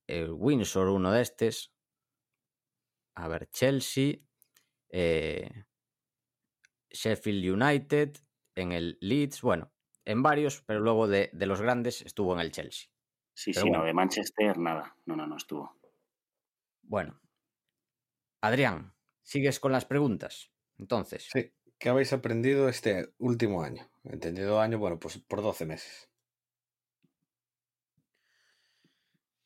el 0.06 0.32
Windsor, 0.32 0.88
uno 0.88 1.12
de 1.12 1.22
estos. 1.22 1.72
A 3.14 3.26
ver, 3.28 3.48
Chelsea, 3.48 4.18
eh, 4.92 5.64
Sheffield 6.90 7.62
United, 7.62 8.16
en 8.54 8.72
el 8.72 8.98
Leeds, 9.00 9.40
bueno, 9.42 9.72
en 10.04 10.22
varios, 10.22 10.62
pero 10.62 10.80
luego 10.80 11.08
de, 11.08 11.30
los 11.32 11.60
grandes 11.60 12.02
estuvo 12.02 12.34
en 12.34 12.40
el 12.40 12.52
Chelsea. 12.52 12.88
Sí, 13.34 13.54
sí, 13.54 13.70
no, 13.70 13.82
de 13.82 13.94
Manchester 13.94 14.58
nada, 14.58 14.94
no, 15.06 15.16
no, 15.16 15.26
no 15.26 15.36
estuvo. 15.36 15.78
Bueno, 16.82 17.18
Adrián, 18.42 18.94
¿sigues 19.22 19.58
con 19.58 19.72
las 19.72 19.86
preguntas? 19.86 20.52
Entonces. 20.78 21.28
Sí, 21.32 21.52
¿qué 21.78 21.88
habéis 21.88 22.12
aprendido 22.12 22.68
este 22.68 23.14
último 23.18 23.62
año? 23.62 23.90
Entendido 24.04 24.60
año, 24.60 24.78
bueno, 24.78 24.98
pues 24.98 25.18
por 25.18 25.40
12 25.40 25.64
meses. 25.64 26.11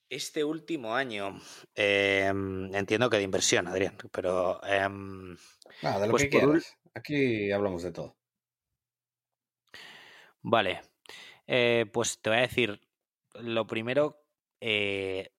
Este 0.09 0.45
último 0.45 0.95
año, 0.95 1.41
em, 1.75 2.73
entiendo 2.73 3.11
que 3.11 3.17
de 3.17 3.25
inversión, 3.25 3.67
Adrián, 3.67 3.97
pero... 4.13 4.61
Eh, 4.65 4.89
de 4.89 6.07
lo 6.07 6.11
pues 6.11 6.23
que 6.25 6.31
quieras. 6.31 6.77
Aquí 6.95 7.51
hablamos 7.51 7.83
de 7.83 7.91
todo. 7.91 8.17
Vale, 10.43 10.81
eh, 11.49 11.87
pues 11.93 12.21
te 12.21 12.31
voy 12.31 12.39
a 12.39 12.43
decir, 12.43 12.81
lo 13.35 13.67
primero, 13.67 14.23
eh, 14.61 15.33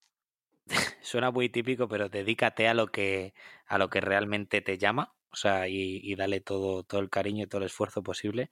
suena 1.01 1.31
muy 1.31 1.47
típico, 1.47 1.87
pero 1.87 2.09
dedícate 2.09 2.67
a 2.67 2.73
lo 2.73 2.87
que, 2.87 3.33
a 3.67 3.77
lo 3.77 3.89
que 3.89 4.01
realmente 4.01 4.61
te 4.61 4.77
llama, 4.77 5.15
o 5.29 5.37
sea, 5.37 5.69
y, 5.69 6.13
dale 6.15 6.41
todo, 6.41 6.83
todo 6.83 6.99
el 6.99 7.09
cariño 7.09 7.45
y 7.45 7.47
todo 7.47 7.59
el 7.61 7.67
esfuerzo 7.67 8.03
posible. 8.03 8.51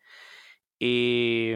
Y 0.79 1.53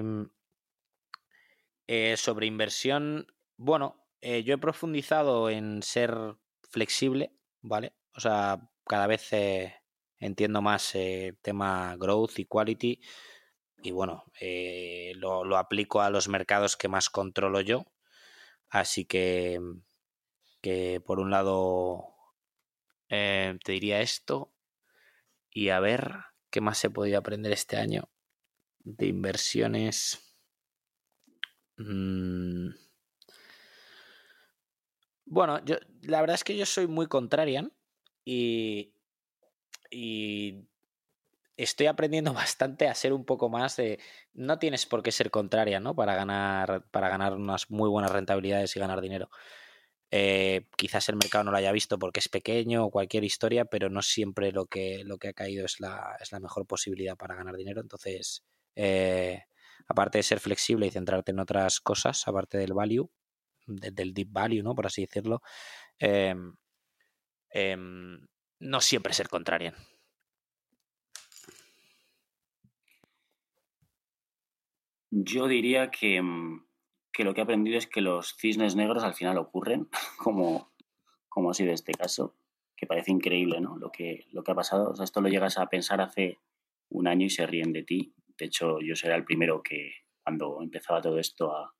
sobre 2.17 2.45
inversión, 2.45 3.25
bueno, 3.57 3.98
eh, 4.21 4.43
yo 4.43 4.55
he 4.55 4.57
profundizado 4.57 5.49
en 5.49 5.81
ser 5.83 6.13
flexible, 6.69 7.33
¿vale? 7.61 7.93
O 8.15 8.19
sea, 8.19 8.69
cada 8.85 9.07
vez 9.07 9.31
eh, 9.33 9.75
entiendo 10.19 10.61
más 10.61 10.93
eh, 10.95 11.37
tema 11.41 11.95
growth 11.97 12.39
y 12.39 12.45
quality 12.45 13.01
y 13.81 13.91
bueno, 13.91 14.25
lo, 15.15 15.45
lo, 15.45 15.57
aplico 15.57 16.01
a 16.01 16.09
los 16.09 16.27
mercados 16.27 16.75
que 16.75 16.89
más 16.89 17.09
controlo 17.09 17.61
yo. 17.61 17.85
Así 18.69 19.05
que, 19.05 19.59
que 20.61 21.01
por 21.05 21.19
un 21.19 21.31
lado 21.31 22.15
te 23.07 23.57
diría 23.65 24.01
esto 24.01 24.53
y 25.49 25.69
a 25.69 25.79
ver 25.79 26.13
qué 26.49 26.61
más 26.61 26.83
he 26.83 26.89
podido 26.89 27.19
aprender 27.19 27.53
este 27.53 27.77
año 27.77 28.09
de 28.79 29.07
inversiones. 29.07 30.35
Mm, 31.77 32.69
bueno, 35.29 35.63
yo, 35.63 35.77
la 36.01 36.21
verdad 36.21 36.35
es 36.35 36.43
que 36.43 36.57
yo 36.57 36.65
soy 36.65 36.87
muy 36.87 37.07
contrarian 37.07 37.71
y, 38.25 38.93
estoy 41.55 41.87
aprendiendo 41.87 42.33
bastante 42.33 42.87
a 42.87 42.95
ser 42.95 43.13
un 43.13 43.25
poco 43.25 43.49
más 43.49 43.75
de. 43.77 43.99
No 44.33 44.59
tienes 44.59 44.85
por 44.85 45.03
qué 45.03 45.11
ser 45.11 45.31
contraria, 45.31 45.79
¿no? 45.79 45.95
Para 45.95 46.15
ganar, 46.15 46.85
para 46.91 47.09
ganar 47.09 47.35
unas 47.35 47.69
muy 47.69 47.89
buenas 47.89 48.11
rentabilidades 48.11 48.75
y 48.75 48.79
ganar 48.79 49.01
dinero. 49.01 49.29
Eh, 50.11 50.67
quizás 50.75 51.07
el 51.09 51.17
mercado 51.17 51.43
no 51.43 51.51
lo 51.51 51.57
haya 51.57 51.71
visto 51.71 51.99
porque 51.99 52.19
es 52.19 52.29
pequeño 52.29 52.85
o 52.85 52.91
cualquier 52.91 53.23
historia, 53.23 53.65
pero 53.65 53.89
no 53.89 54.01
siempre 54.01 54.51
lo 54.51 54.65
que, 54.65 55.03
lo 55.05 55.17
que 55.19 55.29
ha 55.29 55.33
caído 55.33 55.65
es 55.65 55.79
la, 55.79 56.17
es 56.19 56.31
la 56.31 56.39
mejor 56.39 56.65
posibilidad 56.65 57.15
para 57.15 57.35
ganar 57.35 57.55
dinero. 57.55 57.81
Entonces, 57.81 58.43
eh, 58.75 59.43
aparte 59.87 60.17
de 60.19 60.23
ser 60.23 60.39
flexible 60.39 60.87
y 60.87 60.91
centrarte 60.91 61.31
en 61.31 61.39
otras 61.39 61.79
cosas, 61.79 62.27
aparte 62.27 62.57
del 62.57 62.73
value, 62.73 63.11
del 63.75 64.13
deep 64.13 64.29
value, 64.31 64.63
¿no? 64.63 64.75
Por 64.75 64.87
así 64.87 65.01
decirlo, 65.01 65.41
em, 65.99 66.53
em, 67.51 68.19
no 68.59 68.81
siempre 68.81 69.13
ser 69.13 69.29
contrarian. 69.29 69.75
Yo 75.11 75.47
diría 75.47 75.89
que, 75.89 76.21
mm, 76.21 76.65
que, 77.11 77.23
lo 77.23 77.33
que 77.33 77.41
he 77.41 77.43
aprendido 77.43 77.77
es 77.77 77.87
que 77.87 78.01
los 78.01 78.35
cisnes 78.37 78.75
negros 78.75 79.03
al 79.03 79.15
final 79.15 79.37
ocurren, 79.37 79.89
como, 80.17 80.71
como 81.27 81.49
ha 81.49 81.53
sido 81.53 81.73
este 81.73 81.93
caso, 81.93 82.35
que 82.75 82.87
parece 82.87 83.11
increíble 83.11 83.59
¿no? 83.59 83.77
lo, 83.77 83.91
que, 83.91 84.27
lo 84.31 84.43
que 84.43 84.51
ha 84.51 84.55
pasado. 84.55 84.93
Esto 85.03 85.21
lo 85.21 85.29
llegas 85.29 85.57
a 85.57 85.67
pensar 85.67 86.01
hace 86.01 86.39
un 86.89 87.07
año 87.07 87.25
y 87.25 87.29
se 87.29 87.45
ríen 87.47 87.73
de 87.73 87.83
ti. 87.83 88.13
De 88.37 88.45
hecho, 88.45 88.79
yo 88.81 88.95
será 88.95 89.15
el 89.15 89.25
primero 89.25 89.61
que 89.63 89.93
cuando 90.23 90.61
empezaba 90.61 91.01
todo 91.01 91.19
esto 91.19 91.55
a, 91.55 91.73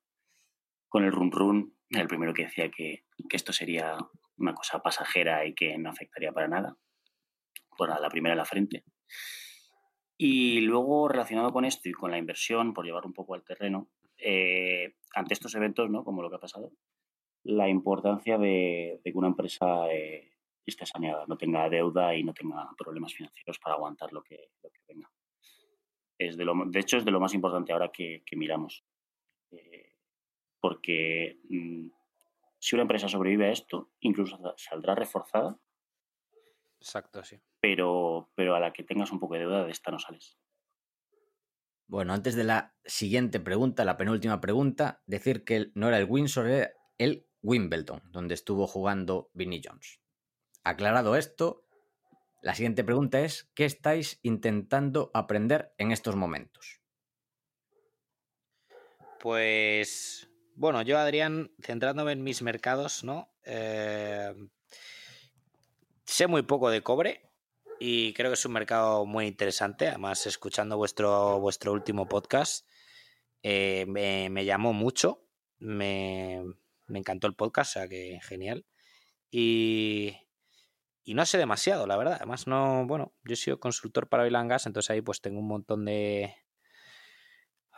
con 0.88 1.04
el 1.04 1.12
run 1.12 1.30
run, 1.30 1.74
el 1.90 2.06
primero 2.06 2.32
que 2.32 2.44
decía 2.44 2.70
que, 2.70 3.04
esto 3.30 3.52
sería 3.52 3.96
una 4.36 4.54
cosa 4.54 4.80
pasajera 4.80 5.44
y 5.44 5.54
que 5.54 5.76
no 5.78 5.90
afectaría 5.90 6.32
para 6.32 6.48
nada. 6.48 6.76
Bueno, 7.78 7.98
la 8.00 8.08
primera 8.08 8.34
en 8.34 8.38
la 8.38 8.44
frente. 8.44 8.84
Y 10.16 10.60
luego, 10.60 11.08
relacionado 11.08 11.52
con 11.52 11.64
esto 11.64 11.88
y 11.88 11.92
con 11.92 12.10
la 12.10 12.18
inversión, 12.18 12.74
por 12.74 12.84
llevar 12.84 13.06
un 13.06 13.12
poco 13.12 13.34
al 13.34 13.44
terreno, 13.44 13.88
eh, 14.18 14.96
ante 15.14 15.34
estos 15.34 15.54
eventos, 15.54 15.88
¿no? 15.90 16.04
como 16.04 16.22
lo 16.22 16.28
que 16.28 16.36
ha 16.36 16.40
pasado, 16.40 16.72
la 17.44 17.68
importancia 17.68 18.36
de, 18.38 19.00
que 19.02 19.12
una 19.14 19.28
empresa 19.28 19.90
eh, 19.90 20.32
esté 20.66 20.86
saneada, 20.86 21.24
no 21.26 21.36
tenga 21.36 21.68
deuda 21.68 22.14
y 22.14 22.22
no 22.22 22.34
tenga 22.34 22.68
problemas 22.76 23.14
financieros 23.14 23.58
para 23.58 23.76
aguantar 23.76 24.12
lo 24.12 24.22
que, 24.22 24.50
venga. 24.86 25.10
Es 26.18 26.36
de, 26.36 26.44
lo, 26.44 26.54
de 26.66 26.80
hecho, 26.80 26.98
es 26.98 27.04
de 27.04 27.10
lo 27.10 27.20
más 27.20 27.32
importante 27.34 27.72
ahora 27.72 27.90
que, 27.90 28.22
miramos. 28.32 28.84
Porque 30.60 31.40
mm, 31.48 31.88
si 32.58 32.74
una 32.74 32.82
empresa 32.82 33.08
sobrevive 33.08 33.46
a 33.46 33.52
esto, 33.52 33.90
incluso 34.00 34.38
saldrá 34.56 34.94
reforzada. 34.94 35.58
Exacto, 36.78 37.24
sí. 37.24 37.40
Pero, 37.60 38.30
pero 38.34 38.54
a 38.54 38.60
la 38.60 38.72
que 38.72 38.84
tengas 38.84 39.12
un 39.12 39.20
poco 39.20 39.34
de 39.34 39.40
deuda 39.40 39.64
de 39.64 39.70
esta 39.70 39.90
no 39.90 39.98
sales. 39.98 40.38
Bueno, 41.86 42.12
antes 42.12 42.36
de 42.36 42.44
la 42.44 42.76
siguiente 42.84 43.40
pregunta, 43.40 43.84
la 43.84 43.96
penúltima 43.96 44.40
pregunta, 44.40 45.02
decir 45.06 45.44
que 45.44 45.72
no 45.74 45.88
era 45.88 45.98
el 45.98 46.06
Windsor, 46.08 46.46
era 46.46 46.70
el 46.98 47.26
Wimbledon, 47.42 48.02
donde 48.12 48.34
estuvo 48.34 48.66
jugando 48.66 49.30
Vinnie 49.34 49.60
Jones. 49.64 50.00
Aclarado 50.62 51.16
esto, 51.16 51.64
la 52.42 52.54
siguiente 52.54 52.84
pregunta 52.84 53.20
es, 53.20 53.50
¿qué 53.54 53.64
estáis 53.64 54.20
intentando 54.22 55.10
aprender 55.14 55.74
en 55.78 55.90
estos 55.90 56.14
momentos? 56.14 56.80
Pues 59.18 60.29
bueno, 60.60 60.82
yo, 60.82 60.98
Adrián, 60.98 61.50
centrándome 61.62 62.12
en 62.12 62.22
mis 62.22 62.42
mercados, 62.42 63.02
¿no? 63.02 63.32
Eh, 63.44 64.34
sé 66.04 66.26
muy 66.26 66.42
poco 66.42 66.68
de 66.68 66.82
cobre 66.82 67.22
y 67.78 68.12
creo 68.12 68.28
que 68.28 68.34
es 68.34 68.44
un 68.44 68.52
mercado 68.52 69.06
muy 69.06 69.26
interesante. 69.26 69.88
Además, 69.88 70.26
escuchando 70.26 70.76
vuestro, 70.76 71.40
vuestro 71.40 71.72
último 71.72 72.06
podcast, 72.10 72.68
eh, 73.42 73.86
me, 73.88 74.44
llamó 74.44 74.74
mucho. 74.74 75.26
Me, 75.60 76.42
encantó 76.88 77.26
el 77.26 77.34
podcast, 77.34 77.70
o 77.70 77.80
sea 77.80 77.88
que 77.88 78.18
genial. 78.22 78.66
Y, 79.30 80.14
y 81.04 81.14
no 81.14 81.24
sé 81.24 81.38
demasiado, 81.38 81.86
la 81.86 81.96
verdad. 81.96 82.16
Además, 82.16 82.46
no, 82.46 82.86
bueno, 82.86 83.14
yo 83.24 83.32
he 83.32 83.36
sido 83.36 83.60
consultor 83.60 84.10
para 84.10 84.24
Oil 84.24 84.36
Gas, 84.46 84.66
entonces 84.66 84.90
ahí 84.90 85.00
pues 85.00 85.22
tengo 85.22 85.38
un 85.40 85.48
montón 85.48 85.86
de, 85.86 86.34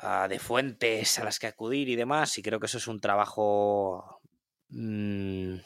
de 0.03 0.39
fuentes 0.41 1.19
a 1.19 1.24
las 1.24 1.39
que 1.39 1.47
acudir 1.47 1.89
y 1.89 1.97
demás, 1.97 2.37
y 2.37 2.43
creo 2.43 2.59
que 2.59 2.66
eso 2.66 2.79
es 2.79 2.89
un 2.89 3.01
trabajo... 3.01 4.20
Mm, 4.69 5.57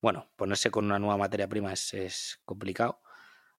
bueno, 0.00 0.28
ponerse 0.36 0.70
con 0.70 0.84
una 0.84 0.98
nueva 0.98 1.16
materia 1.16 1.48
prima 1.48 1.72
es, 1.72 2.40
complicado. 2.44 3.00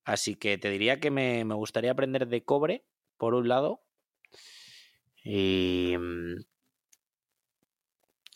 Así 0.04 0.36
que 0.36 0.58
te 0.58 0.70
diría 0.70 1.00
que 1.00 1.12
me, 1.12 1.44
gustaría 1.44 1.92
aprender 1.92 2.28
de 2.28 2.44
cobre, 2.44 2.86
por 3.18 3.34
un 3.34 3.48
lado. 3.48 3.82
Y, 5.24 5.96
mm, 5.98 6.36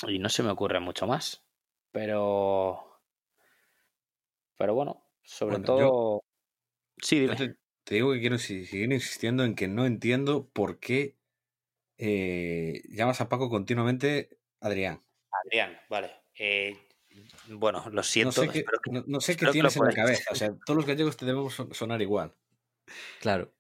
y 0.07 0.19
no 0.19 0.30
se 0.30 0.44
me 0.44 0.52
ocurre 0.52 0.80
mucho 0.80 1.07
más. 1.07 1.44
Pero. 1.91 3.02
Pero 4.57 4.73
bueno, 4.73 5.03
sobre 5.23 5.60
todo. 5.60 6.23
Sí, 6.98 7.19
dime. 7.19 7.36
Te, 7.84 7.95
digo 7.95 8.14
que 8.14 8.19
quiero 8.19 8.38
seguir 8.38 8.91
insistiendo 8.91 9.44
en 9.44 9.56
que 9.56 9.68
no 9.68 9.86
entiendo 9.86 10.48
por 10.49 10.80
qué 10.80 11.18
eh, 12.03 12.82
llamas 12.90 13.22
a 13.22 13.30
Paco 13.30 13.48
continuamente 13.48 14.40
Adrián. 14.60 15.03
Adrián, 15.45 15.80
vale. 15.88 16.10
Eh, 16.34 16.76
bueno, 17.48 17.86
lo 17.91 18.02
siento. 18.02 18.44
No 18.44 18.52
sé 18.52 18.64
qué, 18.64 18.65
no, 19.06 19.22
sé 19.22 19.38
qué 19.38 19.45
tienes 19.52 19.78
en 19.78 19.86
la 19.86 19.94
cabeza. 19.94 20.32
O 20.32 20.36
sea, 20.36 20.52
todos 20.65 20.78
los 20.78 20.88
gallegos 20.88 21.15
te 21.15 21.28
debemos 21.28 21.56
sonar 21.73 22.02
igual. 22.02 22.34
Claro. 23.19 23.53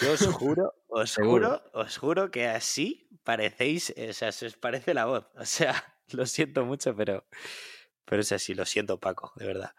Yo 0.00 0.12
os 0.12 0.26
juro, 0.26 0.74
os 0.88 1.14
juro, 1.14 1.62
os 1.72 1.96
juro 1.98 2.32
que 2.32 2.48
así 2.48 3.08
parecéis, 3.22 3.94
o 3.96 4.12
sea, 4.12 4.32
se 4.32 4.46
os 4.46 4.56
parece 4.56 4.92
la 4.92 5.04
voz. 5.04 5.28
O 5.36 5.44
sea, 5.44 5.72
lo 6.10 6.26
siento 6.26 6.64
mucho, 6.64 6.96
pero, 6.96 7.28
pero 8.04 8.22
es 8.22 8.32
así, 8.32 8.54
lo 8.54 8.66
siento, 8.66 8.98
Paco, 8.98 9.32
de 9.36 9.46
verdad. 9.46 9.70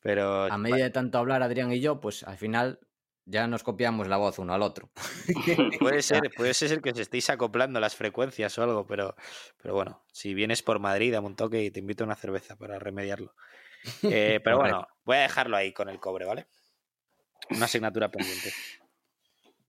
Pero. 0.00 0.44
A 0.44 0.58
medida 0.58 0.84
de 0.84 0.90
tanto 0.90 1.16
hablar 1.16 1.42
Adrián 1.42 1.72
y 1.72 1.80
yo, 1.80 1.98
pues 1.98 2.24
al 2.24 2.36
final 2.36 2.78
ya 3.24 3.46
nos 3.46 3.62
copiamos 3.62 4.08
la 4.08 4.16
voz 4.16 4.38
uno 4.38 4.54
al 4.54 4.62
otro. 4.62 4.90
puede 5.80 6.02
ser, 6.02 6.30
puede 6.36 6.54
ser 6.54 6.80
que 6.80 6.90
os 6.90 6.98
estéis 6.98 7.30
acoplando 7.30 7.80
las 7.80 7.96
frecuencias 7.96 8.56
o 8.58 8.62
algo, 8.62 8.86
pero, 8.86 9.14
pero 9.60 9.74
bueno, 9.74 10.02
si 10.12 10.34
vienes 10.34 10.62
por 10.62 10.78
Madrid, 10.80 11.12
dame 11.12 11.28
un 11.28 11.36
toque 11.36 11.62
y 11.62 11.70
te 11.70 11.80
invito 11.80 12.04
a 12.04 12.06
una 12.06 12.16
cerveza 12.16 12.56
para 12.56 12.78
remediarlo. 12.78 13.34
Eh, 14.02 14.40
pero 14.44 14.58
bueno, 14.58 14.86
voy 15.04 15.16
a 15.16 15.22
dejarlo 15.22 15.56
ahí 15.56 15.72
con 15.72 15.88
el 15.88 16.00
cobre, 16.00 16.24
¿vale? 16.26 16.46
Una 17.50 17.66
asignatura 17.66 18.10
pendiente. 18.10 18.52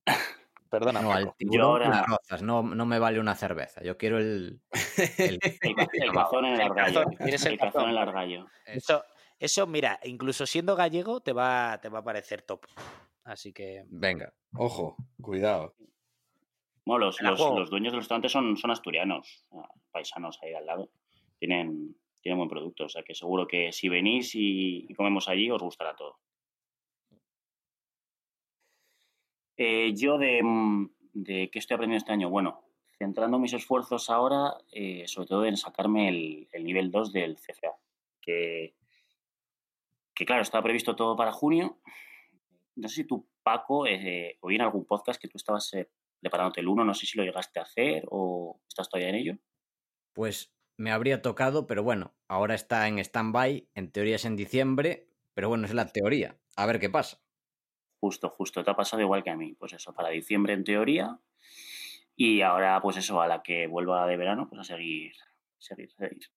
Perdona. 0.70 1.02
No, 1.04 1.14
al 1.14 1.32
ahora... 1.62 2.04
no, 2.42 2.64
no, 2.64 2.86
me 2.88 2.98
vale 2.98 3.20
una 3.20 3.36
cerveza. 3.36 3.84
Yo 3.84 3.96
quiero 3.96 4.18
el. 4.18 4.60
El, 5.20 5.38
cazón 6.12 6.46
en 6.46 6.54
el 6.54 6.62
argallo. 6.62 7.04
El, 7.20 7.60
cazón 7.60 7.84
en 7.84 7.90
el 7.90 7.98
argallo. 8.00 8.48
Eso, 8.66 9.04
eso, 9.38 9.68
mira, 9.68 10.00
incluso 10.04 10.48
siendo 10.48 10.76
gallego 10.76 11.22
te 11.22 11.32
va, 11.32 11.78
te 11.80 11.90
va 11.90 12.00
a 12.00 12.04
parecer 12.04 12.42
top. 12.42 12.66
Así 13.24 13.54
que. 13.54 13.84
Venga, 13.88 14.34
ojo, 14.56 14.98
cuidado. 15.22 15.76
Bueno, 16.86 17.06
los, 17.06 17.22
los, 17.22 17.70
dueños 17.70 17.94
del 17.94 18.02
restaurante 18.02 18.28
son, 18.28 18.58
son 18.58 18.72
asturianos, 18.72 19.46
paisanos 19.92 20.38
ahí 20.42 20.54
al 20.54 20.66
lado. 20.66 20.90
Tienen, 21.40 21.96
tienen 22.22 22.38
buen 22.38 22.50
producto, 22.50 22.86
o 22.86 22.90
sea 22.90 23.04
que 23.04 23.16
seguro 23.16 23.48
que 23.48 23.72
si 23.72 23.88
venís 23.88 24.32
y, 24.34 24.94
comemos 24.96 25.30
allí 25.30 25.50
os 25.50 25.62
gustará 25.62 25.96
todo. 25.96 26.20
Eh, 29.56 29.94
yo 29.96 30.18
de, 30.18 30.42
de 31.14 31.50
qué 31.50 31.60
estoy 31.60 31.76
aprendiendo 31.76 32.00
este 32.02 32.12
año, 32.12 32.30
bueno, 32.30 32.66
centrando 32.98 33.40
mis 33.40 33.54
esfuerzos 33.54 34.10
ahora, 34.10 34.56
eh, 34.72 35.04
sobre 35.08 35.28
todo 35.28 35.46
en 35.46 35.56
sacarme 35.56 36.10
el, 36.10 36.50
el 36.52 36.64
nivel 36.66 36.92
2 36.92 37.14
del 37.14 37.38
CFA, 37.38 37.78
que, 38.22 38.76
que 40.14 40.26
claro, 40.26 40.42
estaba 40.42 40.64
previsto 40.64 40.96
todo 40.96 41.16
para 41.16 41.32
junio, 41.32 41.78
no 42.76 42.88
sé 42.88 42.96
si 42.96 43.04
tú, 43.06 43.28
Paco, 43.44 43.88
eh, 43.88 44.38
oí 44.42 44.56
en 44.56 44.62
algún 44.62 44.86
podcast 44.86 45.22
que 45.22 45.28
tú 45.28 45.38
estabas 45.38 45.74
eh, 45.74 45.90
preparándote 46.20 46.62
el 46.62 46.68
uno, 46.68 46.84
no 46.84 46.94
sé 46.94 47.06
si 47.06 47.18
lo 47.18 47.24
llegaste 47.24 47.60
a 47.60 47.64
hacer 47.64 48.06
o 48.10 48.62
estás 48.68 48.90
todavía 48.90 49.10
en 49.10 49.16
ello. 49.16 49.38
Pues 50.14 50.54
me 50.78 50.92
habría 50.92 51.22
tocado, 51.22 51.68
pero 51.68 51.84
bueno, 51.84 52.16
ahora 52.28 52.56
está 52.56 52.88
en 52.88 53.00
stand-by, 53.00 53.70
en 53.76 53.92
teoría 53.92 54.16
es 54.16 54.26
en 54.26 54.36
diciembre, 54.36 55.08
pero 55.34 55.50
bueno, 55.50 55.66
es 55.66 55.74
la 55.74 55.88
teoría, 55.88 56.38
a 56.56 56.66
ver 56.66 56.80
qué 56.80 56.90
pasa. 56.90 57.22
Justo, 58.00 58.30
justo, 58.30 58.64
te 58.64 58.72
ha 58.72 58.76
pasado 58.76 59.02
igual 59.02 59.24
que 59.24 59.30
a 59.30 59.38
mí, 59.38 59.54
pues 59.54 59.74
eso, 59.74 59.94
para 59.94 60.10
diciembre 60.10 60.54
en 60.54 60.64
teoría, 60.64 61.20
y 62.16 62.42
ahora 62.42 62.80
pues 62.82 62.98
eso, 62.98 63.22
a 63.22 63.28
la 63.28 63.42
que 63.42 63.68
vuelva 63.68 64.06
de 64.08 64.18
verano, 64.18 64.48
pues 64.50 64.62
a 64.62 64.64
seguir, 64.64 65.14
seguir, 65.58 65.92
seguir. 65.92 66.30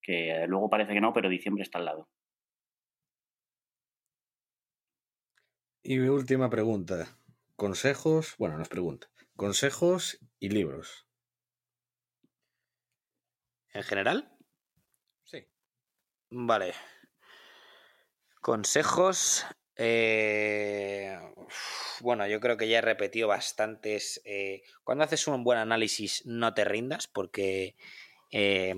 Que 0.00 0.44
luego 0.48 0.68
parece 0.68 0.92
que 0.94 1.00
no, 1.00 1.12
pero 1.12 1.28
diciembre 1.28 1.62
está 1.62 1.78
al 1.78 1.84
lado. 1.84 2.08
Y 5.84 5.98
mi 5.98 6.08
última 6.08 6.48
pregunta. 6.48 7.18
Consejos, 7.56 8.36
bueno, 8.38 8.56
no 8.56 8.62
es 8.62 8.68
pregunta. 8.68 9.08
Consejos 9.34 10.20
y 10.38 10.50
libros. 10.50 11.08
¿En 13.72 13.82
general? 13.82 14.32
Sí. 15.24 15.44
Vale. 16.30 16.74
Consejos. 18.40 19.44
Eh, 19.74 21.18
bueno, 22.00 22.28
yo 22.28 22.38
creo 22.38 22.56
que 22.56 22.68
ya 22.68 22.78
he 22.78 22.82
repetido 22.82 23.26
bastantes. 23.26 24.20
Eh, 24.24 24.62
cuando 24.84 25.02
haces 25.02 25.26
un 25.26 25.42
buen 25.42 25.58
análisis, 25.58 26.24
no 26.26 26.54
te 26.54 26.64
rindas, 26.64 27.08
porque 27.08 27.74
eh, 28.30 28.74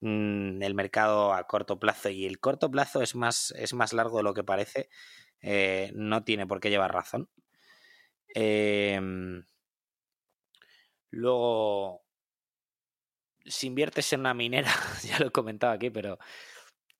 mm, 0.00 0.62
el 0.62 0.74
mercado 0.74 1.32
a 1.32 1.46
corto 1.46 1.78
plazo 1.78 2.08
y 2.08 2.26
el 2.26 2.40
corto 2.40 2.72
plazo 2.72 3.02
es 3.02 3.14
más, 3.14 3.52
es 3.56 3.72
más 3.72 3.92
largo 3.92 4.16
de 4.16 4.24
lo 4.24 4.34
que 4.34 4.42
parece. 4.42 4.88
Eh, 5.42 5.90
no 5.94 6.24
tiene 6.24 6.46
por 6.46 6.60
qué 6.60 6.70
llevar 6.70 6.92
razón. 6.92 7.28
Em, 8.34 9.44
luego, 11.10 12.02
si 13.44 13.66
inviertes 13.66 14.12
en 14.12 14.20
una 14.20 14.34
minera, 14.34 14.70
ya 15.04 15.18
lo 15.18 15.26
he 15.26 15.30
comentado 15.30 15.72
aquí, 15.72 15.90
pero, 15.90 16.18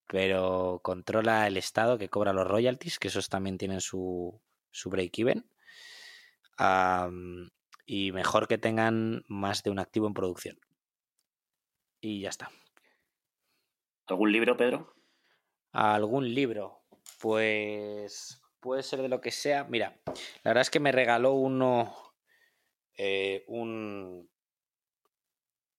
pero 0.07 0.81
controla 0.83 1.47
el 1.47 1.57
Estado 1.57 1.99
que 1.99 2.09
cobra 2.09 2.33
los 2.33 2.47
royalties, 2.47 2.99
que 2.99 3.09
esos 3.09 3.29
también 3.29 3.59
tienen 3.59 3.81
su, 3.81 4.41
su 4.71 4.91
break-even. 4.91 5.47
y 7.87 8.13
mejor 8.13 8.47
que 8.49 8.59
tengan 8.59 9.25
más 9.29 9.63
de 9.63 9.71
un 9.71 9.79
activo 9.79 10.07
en 10.07 10.15
producción. 10.15 10.59
Y 12.01 12.21
ya 12.21 12.31
está. 12.31 12.51
¿Algún 14.07 14.33
libro, 14.33 14.57
Pedro? 14.57 14.95
Algún 15.73 16.35
libro. 16.35 16.80
Pues 17.21 18.41
puede 18.61 18.83
ser 18.83 19.03
de 19.03 19.09
lo 19.09 19.21
que 19.21 19.31
sea. 19.31 19.65
Mira, 19.65 20.01
la 20.07 20.51
verdad 20.51 20.63
es 20.63 20.71
que 20.71 20.81
me 20.81 20.91
regaló 20.91 21.35
uno, 21.35 21.95
eh, 22.97 23.45
un, 23.47 24.31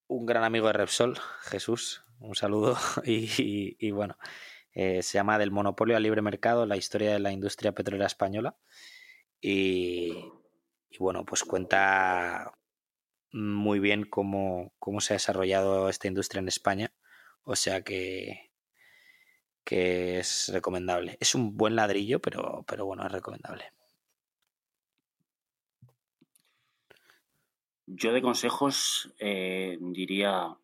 un 0.07 0.26
gran 0.27 0.43
amigo 0.43 0.68
de 0.68 0.73
Repsol, 0.73 1.18
Jesús, 1.41 2.03
un 2.19 2.35
saludo. 2.35 2.77
Y, 3.05 3.89
bueno, 3.91 4.18
eh, 4.73 5.01
se 5.01 5.18
llama 5.18 5.39
Del 5.39 5.49
monopolio 5.49 5.97
al 5.97 6.03
libre 6.03 6.22
mercado, 6.22 6.68
la 6.68 6.77
historia 6.77 7.13
de 7.13 7.19
la 7.19 7.31
industria 7.31 7.72
petrolera 7.72 8.05
española. 8.05 8.55
Y, 9.41 10.13
y 10.89 10.97
bueno, 10.99 11.26
pues 11.26 11.43
cuenta 11.43 12.53
muy 13.31 13.80
bien 13.80 14.03
cómo, 14.03 14.73
cómo 14.77 15.01
se 15.01 15.13
ha 15.13 15.15
desarrollado 15.15 15.89
esta 15.89 16.07
industria 16.07 16.39
en 16.39 16.49
España. 16.49 16.93
O 17.43 17.55
sea 17.55 17.81
que, 17.81 18.51
que 19.63 20.19
es 20.19 20.49
recomendable. 20.53 21.17
Es 21.19 21.35
un 21.35 21.57
buen 21.57 21.75
ladrillo, 21.75 22.19
pero, 22.19 22.63
pero 22.67 22.85
bueno, 22.85 23.05
es 23.05 23.11
recomendable. 23.11 23.71
Yo 27.85 28.13
de 28.13 28.21
consejos 28.21 29.13
eh, 29.19 29.77
diría 29.81 30.55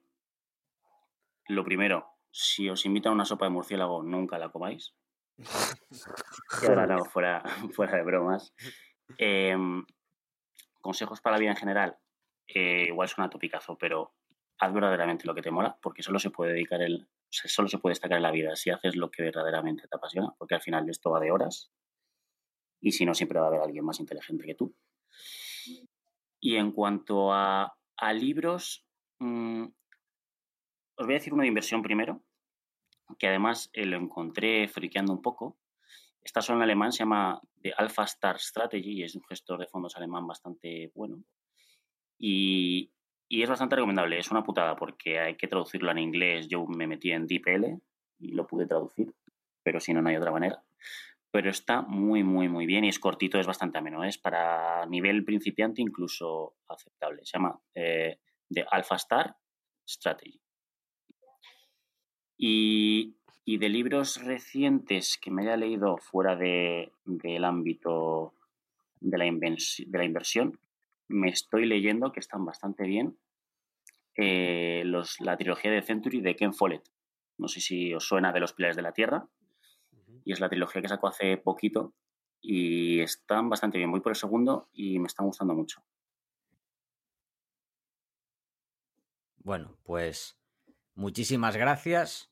lo 1.48 1.64
primero, 1.64 2.08
si 2.32 2.70
os 2.70 2.86
invitan 2.86 3.12
a 3.12 3.16
una 3.16 3.26
sopa 3.26 3.46
de 3.46 3.52
murciélago, 3.52 4.04
nunca 4.04 4.38
la 4.38 4.50
comáis. 4.50 4.94
ahora 6.68 7.04
fuera, 7.12 7.44
fuera 7.74 7.98
de 7.98 8.04
bromas. 8.04 8.54
Em, 9.18 9.86
consejos 10.82 11.22
para 11.22 11.36
la 11.36 11.40
vida 11.40 11.52
en 11.52 11.58
general, 11.58 11.98
eh, 12.48 12.86
igual 12.88 13.08
es 13.08 13.18
una 13.18 13.30
topicazo, 13.30 13.78
pero 13.78 14.14
haz 14.60 14.74
verdaderamente 14.74 15.26
lo 15.26 15.36
que 15.36 15.42
te 15.42 15.52
mola, 15.52 15.78
porque 15.82 16.04
solo 16.04 16.20
se 16.20 16.30
puede 16.30 16.54
dedicar 16.54 16.82
el 16.82 17.08
solo 17.30 17.68
se 17.68 17.78
puede 17.78 17.92
destacar 17.92 18.18
en 18.18 18.24
la 18.24 18.32
vida 18.32 18.56
si 18.56 18.70
haces 18.70 18.96
lo 18.96 19.12
que 19.12 19.24
verdaderamente 19.24 19.88
te 19.88 19.96
apasiona, 19.96 20.34
porque 20.38 20.56
al 20.56 20.62
final 20.62 20.90
esto 20.90 21.12
va 21.12 21.20
de 21.20 21.32
horas 21.32 21.72
y 22.80 22.92
si 22.92 23.06
no, 23.06 23.14
siempre 23.14 23.40
va 23.40 23.46
a 23.46 23.50
haber 23.50 23.62
alguien 23.62 23.86
más 23.86 24.00
inteligente 24.00 24.46
que 24.46 24.56
tú. 24.56 24.76
Y 26.40 26.56
en 26.56 26.72
cuanto 26.72 27.34
a, 27.34 27.74
libros, 28.14 28.86
mm, 29.20 29.64
os 30.96 31.06
voy 31.06 31.14
a 31.14 31.18
decir 31.18 31.34
uno 31.34 31.42
de 31.42 31.48
inversión 31.48 31.82
primero, 31.82 32.24
que 33.18 33.28
además 33.28 33.70
eh, 33.74 33.86
lo 33.86 33.98
encontré 33.98 34.68
friqueando 34.68 35.14
un 35.14 35.22
poco. 35.22 35.58
Está 36.22 36.42
solo 36.42 36.60
en 36.60 36.64
alemán, 36.64 36.92
se 36.92 37.00
llama 37.00 37.42
The 37.62 37.74
Alpha 37.76 38.04
Star 38.04 38.40
Strategy 38.40 39.00
y 39.00 39.04
es 39.04 39.16
un 39.16 39.24
gestor 39.24 39.60
de 39.60 39.68
fondos 39.68 39.96
alemán 39.96 40.28
bastante 40.28 40.92
bueno. 40.94 41.24
Y, 42.20 42.92
y 43.30 43.44
es 43.44 43.50
bastante 43.50 43.76
recomendable, 43.76 44.20
es 44.20 44.32
una 44.32 44.44
putada 44.44 44.76
porque 44.76 45.20
hay 45.20 45.36
que 45.36 45.48
traducirlo 45.48 45.92
en 45.92 45.98
inglés. 45.98 46.48
Yo 46.48 46.66
me 46.66 46.88
metí 46.88 47.12
en 47.12 47.28
DeepL 47.28 47.66
y 48.20 48.32
lo 48.32 48.48
pude 48.48 48.66
traducir, 48.66 49.14
pero 49.64 49.80
si 49.80 49.94
no, 49.94 50.02
no 50.02 50.10
hay 50.10 50.16
otra 50.16 50.32
manera. 50.32 50.64
Pero 51.30 51.50
está 51.50 51.82
muy, 51.82 52.24
muy, 52.24 52.48
muy 52.48 52.66
bien 52.66 52.86
y 52.86 52.90
es 52.90 53.00
cortito, 53.00 53.38
es 53.38 53.46
bastante 53.46 53.78
ameno. 53.78 54.04
Es 54.04 54.18
para 54.18 54.86
nivel 54.86 55.26
principiante 55.26 55.82
incluso 55.82 56.56
aceptable. 56.70 57.26
Se 57.26 57.38
llama 57.38 57.60
eh, 57.76 58.20
The 58.50 58.66
Alpha 58.72 58.96
Star 58.96 59.36
Strategy. 59.86 60.40
Y, 62.38 63.18
y, 63.44 63.58
de 63.58 63.68
libros 63.68 64.24
recientes 64.24 65.18
que 65.18 65.32
me 65.32 65.42
haya 65.42 65.58
leído 65.58 65.98
fuera 65.98 66.36
de, 66.36 66.94
del 67.04 67.44
ámbito 67.44 68.36
de 69.00 69.18
la, 69.18 69.26
de 69.26 69.98
la 69.98 70.06
inversión, 70.06 70.60
me 71.08 71.30
estoy 71.30 71.66
leyendo, 71.66 72.12
que 72.12 72.20
están 72.20 72.46
bastante 72.46 72.84
bien, 72.84 73.18
eh, 74.16 74.82
los, 74.86 75.20
la 75.20 75.38
trilogía 75.38 75.72
de 75.72 75.82
Century 75.82 76.22
de 76.22 76.36
Ken 76.36 76.54
Follett. 76.54 76.90
No 77.38 77.48
sé 77.48 77.62
si 77.62 77.94
os 77.94 78.08
suena 78.08 78.34
de 78.34 78.40
los 78.40 78.54
Pilares 78.54 78.76
de 78.76 78.82
la 78.82 78.94
Tierra. 78.94 79.30
Y 80.26 80.34
es 80.34 80.40
la 80.40 80.50
trilogía 80.50 80.82
que 80.82 80.90
sacó 80.90 81.08
hace 81.08 81.38
poquito. 81.38 81.94
Y 82.42 83.00
están 83.00 83.50
bastante 83.50 83.78
bien. 83.78 83.92
Voy 83.92 84.02
por 84.02 84.12
el 84.12 84.16
segundo 84.16 84.70
y 84.74 85.00
me 85.00 85.08
están 85.08 85.28
gustando 85.28 85.54
mucho. 85.54 85.84
Bueno, 89.38 89.78
pues 89.84 90.38
muchísimas 90.96 91.56
gracias. 91.56 92.32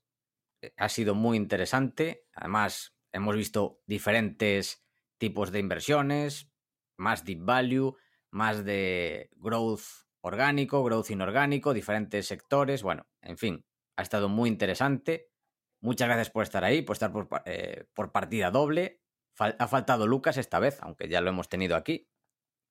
ha 0.77 0.89
sido 0.89 1.13
muy 1.13 1.37
interesante. 1.37 2.25
Además, 2.33 2.97
hemos 3.11 3.35
visto 3.35 3.79
diferentes 3.85 4.83
tipos 5.17 5.51
de 5.51 5.59
inversiones, 5.59 6.51
más 6.97 7.23
deep 7.23 7.45
value, 7.45 7.95
más 8.35 8.65
de 8.65 9.29
growth 9.37 10.03
orgánico, 10.19 10.83
growth 10.83 11.09
inorgánico, 11.09 11.73
diferentes 11.73 12.27
sectores. 12.27 12.83
Bueno, 12.83 13.07
en 13.21 13.37
fin, 13.37 13.65
ha 13.95 14.01
estado 14.01 14.27
muy 14.27 14.49
interesante. 14.49 15.31
Muchas 15.79 16.09
gracias 16.09 16.31
por 16.31 16.43
estar 16.43 16.65
ahí, 16.65 16.81
por 16.81 16.95
estar 16.95 17.13
por, 17.13 17.29
eh, 17.45 17.85
por 17.93 18.11
partida 18.11 18.51
doble. 18.51 19.01
ha 19.39 19.67
faltado 19.67 20.05
Lucas 20.05 20.35
esta 20.35 20.59
vez, 20.59 20.79
aunque 20.81 21.07
ya 21.07 21.21
lo 21.21 21.29
hemos 21.29 21.47
tenido 21.47 21.77
aquí. 21.77 22.09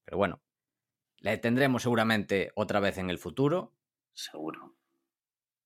Pero 0.05 0.19
bueno, 0.19 0.43
le 1.17 1.39
tendremos 1.39 1.83
seguramente 1.83 2.53
otra 2.57 2.79
vez 2.81 2.99
en 2.99 3.09
el 3.09 3.19
futuro. 3.19 3.75
Seguro. 4.13 4.77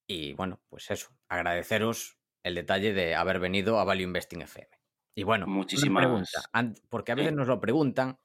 Y 0.06 0.32
bueno, 0.34 0.60
pues 0.68 0.92
eso, 0.92 1.10
agradeceros 1.28 2.20
el 2.44 2.54
detalle 2.54 2.92
de 2.92 3.16
haber 3.16 3.40
venido 3.40 3.80
a 3.80 3.84
Value 3.84 4.04
Investing 4.04 4.42
FM. 4.42 4.70
Y 5.16 5.24
bueno, 5.24 5.48
muchísimas 5.48 6.04
pregunta, 6.04 6.48
porque 6.88 7.10
a 7.10 7.16
veces 7.16 7.32
nos 7.32 7.48
lo 7.48 7.60
preguntan, 7.60 8.20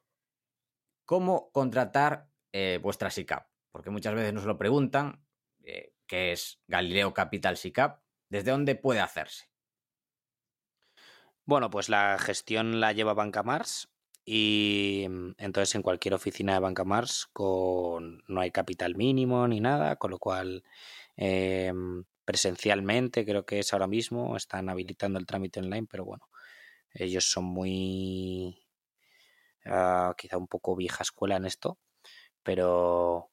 ¿cómo 1.04 1.50
contratar 1.52 2.28
eh, 2.52 2.78
vuestra 2.82 3.10
SICAP? 3.10 3.46
Porque 3.70 3.90
muchas 3.90 4.14
veces 4.14 4.32
nos 4.32 4.44
lo 4.44 4.58
preguntan, 4.58 5.24
eh, 5.62 5.92
¿qué 6.06 6.32
es 6.32 6.60
Galileo 6.66 7.14
Capital 7.14 7.56
SICAP? 7.56 8.00
¿Desde 8.28 8.50
dónde 8.50 8.74
puede 8.74 9.00
hacerse? 9.00 9.50
Bueno, 11.46 11.70
pues 11.70 11.88
la 11.88 12.18
gestión 12.18 12.80
la 12.80 12.92
lleva 12.92 13.12
Banca 13.12 13.42
Mars 13.42 13.90
y 14.24 15.06
mm, 15.08 15.34
entonces 15.38 15.74
en 15.74 15.82
cualquier 15.82 16.14
oficina 16.14 16.54
de 16.54 16.60
Banca 16.60 16.84
Mars 16.84 17.28
con, 17.32 18.22
no 18.28 18.40
hay 18.40 18.50
capital 18.50 18.96
mínimo 18.96 19.46
ni 19.48 19.60
nada, 19.60 19.96
con 19.96 20.10
lo 20.10 20.18
cual 20.18 20.64
em, 21.16 22.04
presencialmente 22.24 23.24
creo 23.26 23.44
que 23.44 23.58
es 23.58 23.72
ahora 23.72 23.86
mismo, 23.86 24.36
están 24.36 24.68
habilitando 24.70 25.18
el 25.18 25.26
trámite 25.26 25.60
online, 25.60 25.86
pero 25.90 26.04
bueno, 26.04 26.28
ellos 26.94 27.30
son 27.30 27.44
muy 27.44 28.63
ah, 29.66 30.14
quizá 30.16 30.36
un 30.38 30.48
poco 30.48 30.76
vieja 30.76 31.02
escuela 31.02 31.36
en 31.36 31.46
esto, 31.46 31.78
pero 32.42 33.30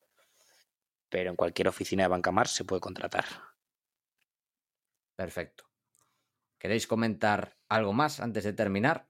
pero 1.09 1.29
en 1.29 1.35
cualquier 1.35 1.67
oficina 1.67 2.03
de 2.03 2.09
Banca 2.09 2.31
Mars 2.31 2.51
se 2.51 2.63
puede 2.63 2.79
contratar. 2.79 3.25
Perfecto. 5.15 5.65
¿Queréis 6.57 6.87
comentar 6.87 7.57
algo 7.67 7.91
más 7.91 8.21
antes 8.21 8.45
de 8.45 8.53
terminar? 8.53 9.07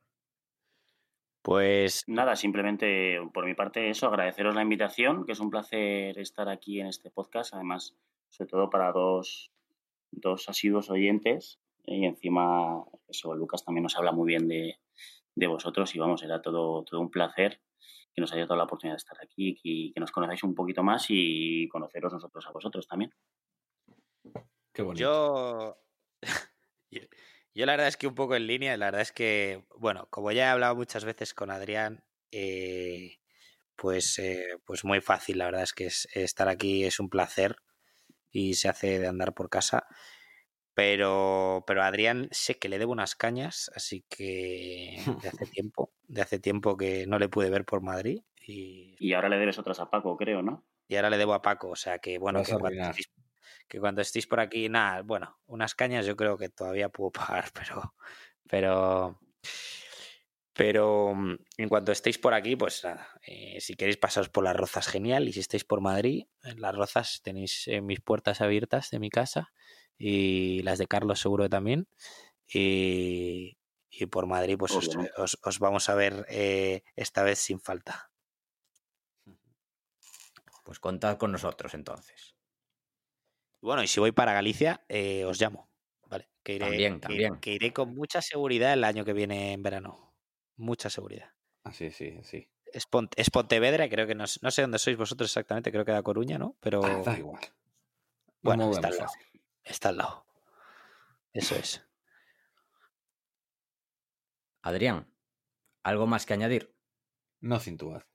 Pues 1.43 2.03
nada, 2.07 2.35
simplemente 2.35 3.19
por 3.34 3.45
mi 3.45 3.53
parte 3.53 3.89
eso, 3.89 4.07
agradeceros 4.07 4.56
la 4.56 4.61
invitación, 4.64 5.26
que 5.26 5.34
es 5.34 5.39
un 5.39 5.49
placer 5.49 6.18
estar 6.19 6.49
aquí 6.49 6.80
en 6.80 6.88
este 6.88 7.11
podcast, 7.11 7.53
además, 7.53 7.95
sobre 8.30 8.49
todo 8.49 8.69
para 8.69 8.91
dos, 8.91 9.52
dos 10.11 10.49
asiduos 10.49 10.89
oyentes 10.89 11.60
y 11.85 12.06
encima 12.06 12.84
eso, 13.07 13.35
Lucas 13.35 13.64
también 13.64 13.84
nos 13.84 13.98
habla 13.98 14.11
muy 14.11 14.27
bien 14.27 14.48
de, 14.48 14.80
de 15.36 15.48
vosotros 15.48 15.95
y 15.95 15.99
vamos, 15.99 16.24
era 16.24 16.41
todo, 16.41 16.84
todo 16.84 16.99
un 16.99 17.10
placer 17.10 17.62
que 18.14 18.22
nos 18.22 18.32
haya 18.34 18.41
dado 18.41 18.58
la 18.58 18.64
oportunidad 18.64 18.95
de 18.95 18.98
estar 18.98 19.18
aquí 19.22 19.60
y 19.64 19.94
que 19.94 19.99
nos 19.99 20.12
conozcáis 20.12 20.44
un 20.44 20.53
poquito 20.53 20.84
más 20.84 21.06
y 21.10 21.68
conoceros 21.70 22.14
nosotros 22.14 22.45
a 22.48 22.52
vosotros 22.52 22.88
también. 22.88 23.14
Qué 24.74 24.82
bonito. 24.82 25.02
Yo... 25.02 25.78
Yo 27.53 27.66
la 27.66 27.74
verdad 27.74 27.90
es 27.90 27.98
que 27.98 28.08
un 28.08 28.16
poco 28.16 28.36
en 28.36 28.48
línea, 28.48 28.78
la 28.78 28.88
verdad 28.88 29.02
es 29.02 29.12
que, 29.12 29.66
bueno, 29.76 30.08
como 30.10 30.32
ya 30.32 30.45
he 30.45 30.49
hablado 30.49 30.76
muchas 30.76 31.03
veces 31.03 31.34
con 31.34 31.52
Adrián, 31.52 32.03
eh, 32.32 33.18
pues, 33.76 34.20
eh, 34.20 34.58
pues 34.66 34.86
muy 34.86 35.02
fácil, 35.02 35.38
la 35.38 35.45
verdad 35.45 35.64
es 35.64 35.74
que 35.74 35.90
estar 36.14 36.48
aquí 36.48 36.86
es 36.86 36.99
un 36.99 37.10
placer 37.10 37.58
y 38.32 38.53
se 38.53 38.70
hace 38.70 38.99
de 38.99 39.08
andar 39.08 39.34
por 39.34 39.49
casa. 39.49 39.86
Pero, 40.73 41.64
pero 41.68 41.84
a 41.84 41.88
Adrián 41.88 42.30
sé 42.31 42.57
que 42.57 42.69
le 42.69 42.80
debo 42.80 42.93
unas 42.93 43.15
cañas, 43.15 43.69
así 43.76 44.06
que 44.07 45.02
de 45.22 45.27
hace 45.27 45.45
tiempo, 45.52 45.91
de 46.07 46.22
hace 46.22 46.39
tiempo 46.39 46.77
que 46.77 47.06
no 47.07 47.19
le 47.19 47.30
pude 47.30 47.49
ver 47.49 47.65
por 47.65 47.81
Madrid. 47.81 48.22
Y, 48.45 48.95
y 48.99 49.14
ahora 49.14 49.30
le 49.30 49.38
debes 49.38 49.60
otras 49.60 49.80
a 49.80 49.89
Paco, 49.89 50.15
creo, 50.18 50.41
¿no? 50.41 50.65
Y 50.88 50.95
ahora 50.95 51.10
le 51.10 51.18
debo 51.18 51.34
a 51.34 51.41
Paco, 51.41 51.69
o 51.69 51.76
sea 51.76 51.99
que 51.99 52.18
bueno, 52.18 52.43
que 52.43 52.53
que 53.72 53.80
cuando 53.80 54.02
estéis 54.02 54.27
por 54.27 54.41
aquí, 54.41 54.68
nada, 54.68 55.02
bueno, 55.02 55.39
unas 55.48 55.76
cañas 55.76 56.06
yo 56.06 56.18
creo 56.18 56.38
que 56.38 56.49
todavía 56.49 56.89
puedo 56.89 57.11
pagar, 57.11 57.45
pero, 57.53 57.93
pero, 58.49 59.19
pero 60.53 61.15
mm, 61.15 61.35
en 61.57 61.69
cuanto 61.69 61.93
estéis 61.93 62.18
por 62.18 62.34
aquí, 62.34 62.57
pues 62.57 62.84
nada, 62.84 63.07
eh, 63.26 63.61
si 63.61 63.76
queréis 63.76 63.95
pasaros 63.95 64.27
por 64.27 64.43
las 64.43 64.57
rozas, 64.57 64.88
genial, 64.88 65.30
y 65.30 65.31
si 65.31 65.39
estáis 65.39 65.64
por 65.64 65.80
Madrid, 65.80 66.26
en 66.43 66.60
las 66.60 66.76
rozas 66.76 67.22
tenéis 67.23 67.65
eh, 67.69 67.80
mis 67.80 68.02
puertas 68.02 68.41
abiertas 68.41 68.89
de 68.89 68.99
mi 68.99 69.10
casa 69.10 69.53
y 69.97 70.61
las 70.63 70.80
de 70.80 70.88
Carlos 70.88 71.19
seguro 71.19 71.49
también, 71.49 71.88
y, 72.47 73.57
y 73.89 74.05
por 74.05 74.26
Madrid 74.26 74.57
pues 74.57 74.72
os, 74.73 74.89
os, 75.43 75.59
vamos 75.59 75.89
a 75.89 75.95
ver 75.95 76.26
eh, 76.30 76.84
esta 76.95 77.23
vez 77.23 77.39
sin 77.39 77.59
falta. 77.59 78.11
Pues 80.63 80.80
contad 80.80 81.18
con 81.18 81.31
nosotros 81.31 81.73
entonces. 81.73 82.35
Bueno, 83.61 83.84
y 83.84 83.88
si 83.88 83.99
voy 83.99 84.11
para 84.11 84.34
Galicia, 84.34 84.84
eh, 84.88 85.26
os 85.26 85.39
llamo. 85.39 85.69
Vale. 86.07 86.30
Que 86.43 86.55
iré, 86.55 86.65
también, 86.65 86.99
también. 86.99 87.39
Que, 87.39 87.53
iré 87.53 87.73
con 87.73 87.93
mucha 87.93 88.22
seguridad 88.22 88.73
el 88.73 88.84
año 88.84 89.05
que 89.05 89.13
viene 89.13 89.53
en 89.53 89.61
verano. 89.61 90.15
Mucha 90.55 90.89
seguridad. 90.89 91.31
Así, 91.63 91.91
sí, 91.91 92.19
sí. 92.23 92.49
Es, 92.73 92.88
Pontevedra, 93.30 93.89
creo 93.89 94.07
que 94.07 94.15
no, 94.15 94.23
no, 94.41 94.51
sé 94.51 94.61
dónde 94.61 94.80
sois 94.80 94.97
vosotros 94.97 95.30
exactamente, 95.30 95.72
creo 95.72 95.84
que 95.84 95.91
da 95.91 96.01
Coruña, 96.01 96.38
¿no? 96.38 96.55
Pero. 96.61 96.84
Ah, 96.84 97.01
da 97.03 97.18
igual. 97.18 97.41
bueno, 98.41 98.72
está 98.72 98.89
lado. 98.89 99.11
Está 99.63 99.89
al 99.89 99.97
lado. 99.97 100.25
Eso 101.33 101.55
es. 101.55 101.85
Adrián, 104.61 105.11
¿algo 105.83 106.07
más 106.07 106.25
que 106.25 106.33
añadir? 106.33 106.75
No, 107.39 107.59
sin 107.59 107.77
duda. 107.77 108.07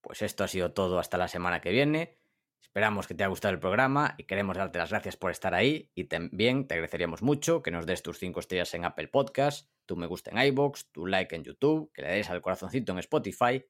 Pues 0.00 0.22
esto 0.22 0.42
ha 0.42 0.48
sido 0.48 0.72
todo 0.72 0.98
hasta 0.98 1.18
la 1.18 1.28
semana 1.28 1.60
que 1.60 1.70
viene. 1.70 2.18
Esperamos 2.60 3.06
que 3.06 3.14
te 3.14 3.22
haya 3.22 3.28
gustado 3.28 3.54
el 3.54 3.60
programa 3.60 4.14
y 4.18 4.24
queremos 4.24 4.56
darte 4.56 4.78
las 4.78 4.90
gracias 4.90 5.16
por 5.16 5.30
estar 5.30 5.54
ahí 5.54 5.90
y 5.94 6.04
también 6.04 6.66
te 6.66 6.74
agradeceríamos 6.74 7.22
mucho 7.22 7.62
que 7.62 7.70
nos 7.70 7.86
des 7.86 8.02
tus 8.02 8.18
5 8.18 8.40
estrellas 8.40 8.72
en 8.74 8.84
Apple 8.84 9.08
Podcast, 9.08 9.70
tu 9.84 9.96
me 9.96 10.06
gusta 10.06 10.30
en 10.30 10.38
iBox, 10.38 10.90
tu 10.90 11.06
like 11.06 11.36
en 11.36 11.44
YouTube, 11.44 11.92
que 11.92 12.02
le 12.02 12.08
des 12.08 12.30
al 12.30 12.40
corazoncito 12.40 12.92
en 12.92 12.98
Spotify, 12.98 13.64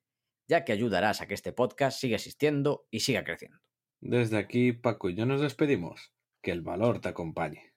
ya 0.46 0.64
que 0.64 0.72
ayudarás 0.72 1.20
a 1.20 1.26
que 1.26 1.34
este 1.34 1.52
podcast 1.52 1.98
siga 1.98 2.16
existiendo 2.16 2.86
y 2.90 3.00
siga 3.00 3.24
creciendo. 3.24 3.58
Desde 4.00 4.38
aquí, 4.38 4.72
Paco 4.72 5.10
y 5.10 5.14
yo 5.14 5.26
nos 5.26 5.40
despedimos. 5.40 6.12
Que 6.42 6.50
el 6.50 6.60
valor 6.60 7.00
te 7.00 7.08
acompañe. 7.08 7.71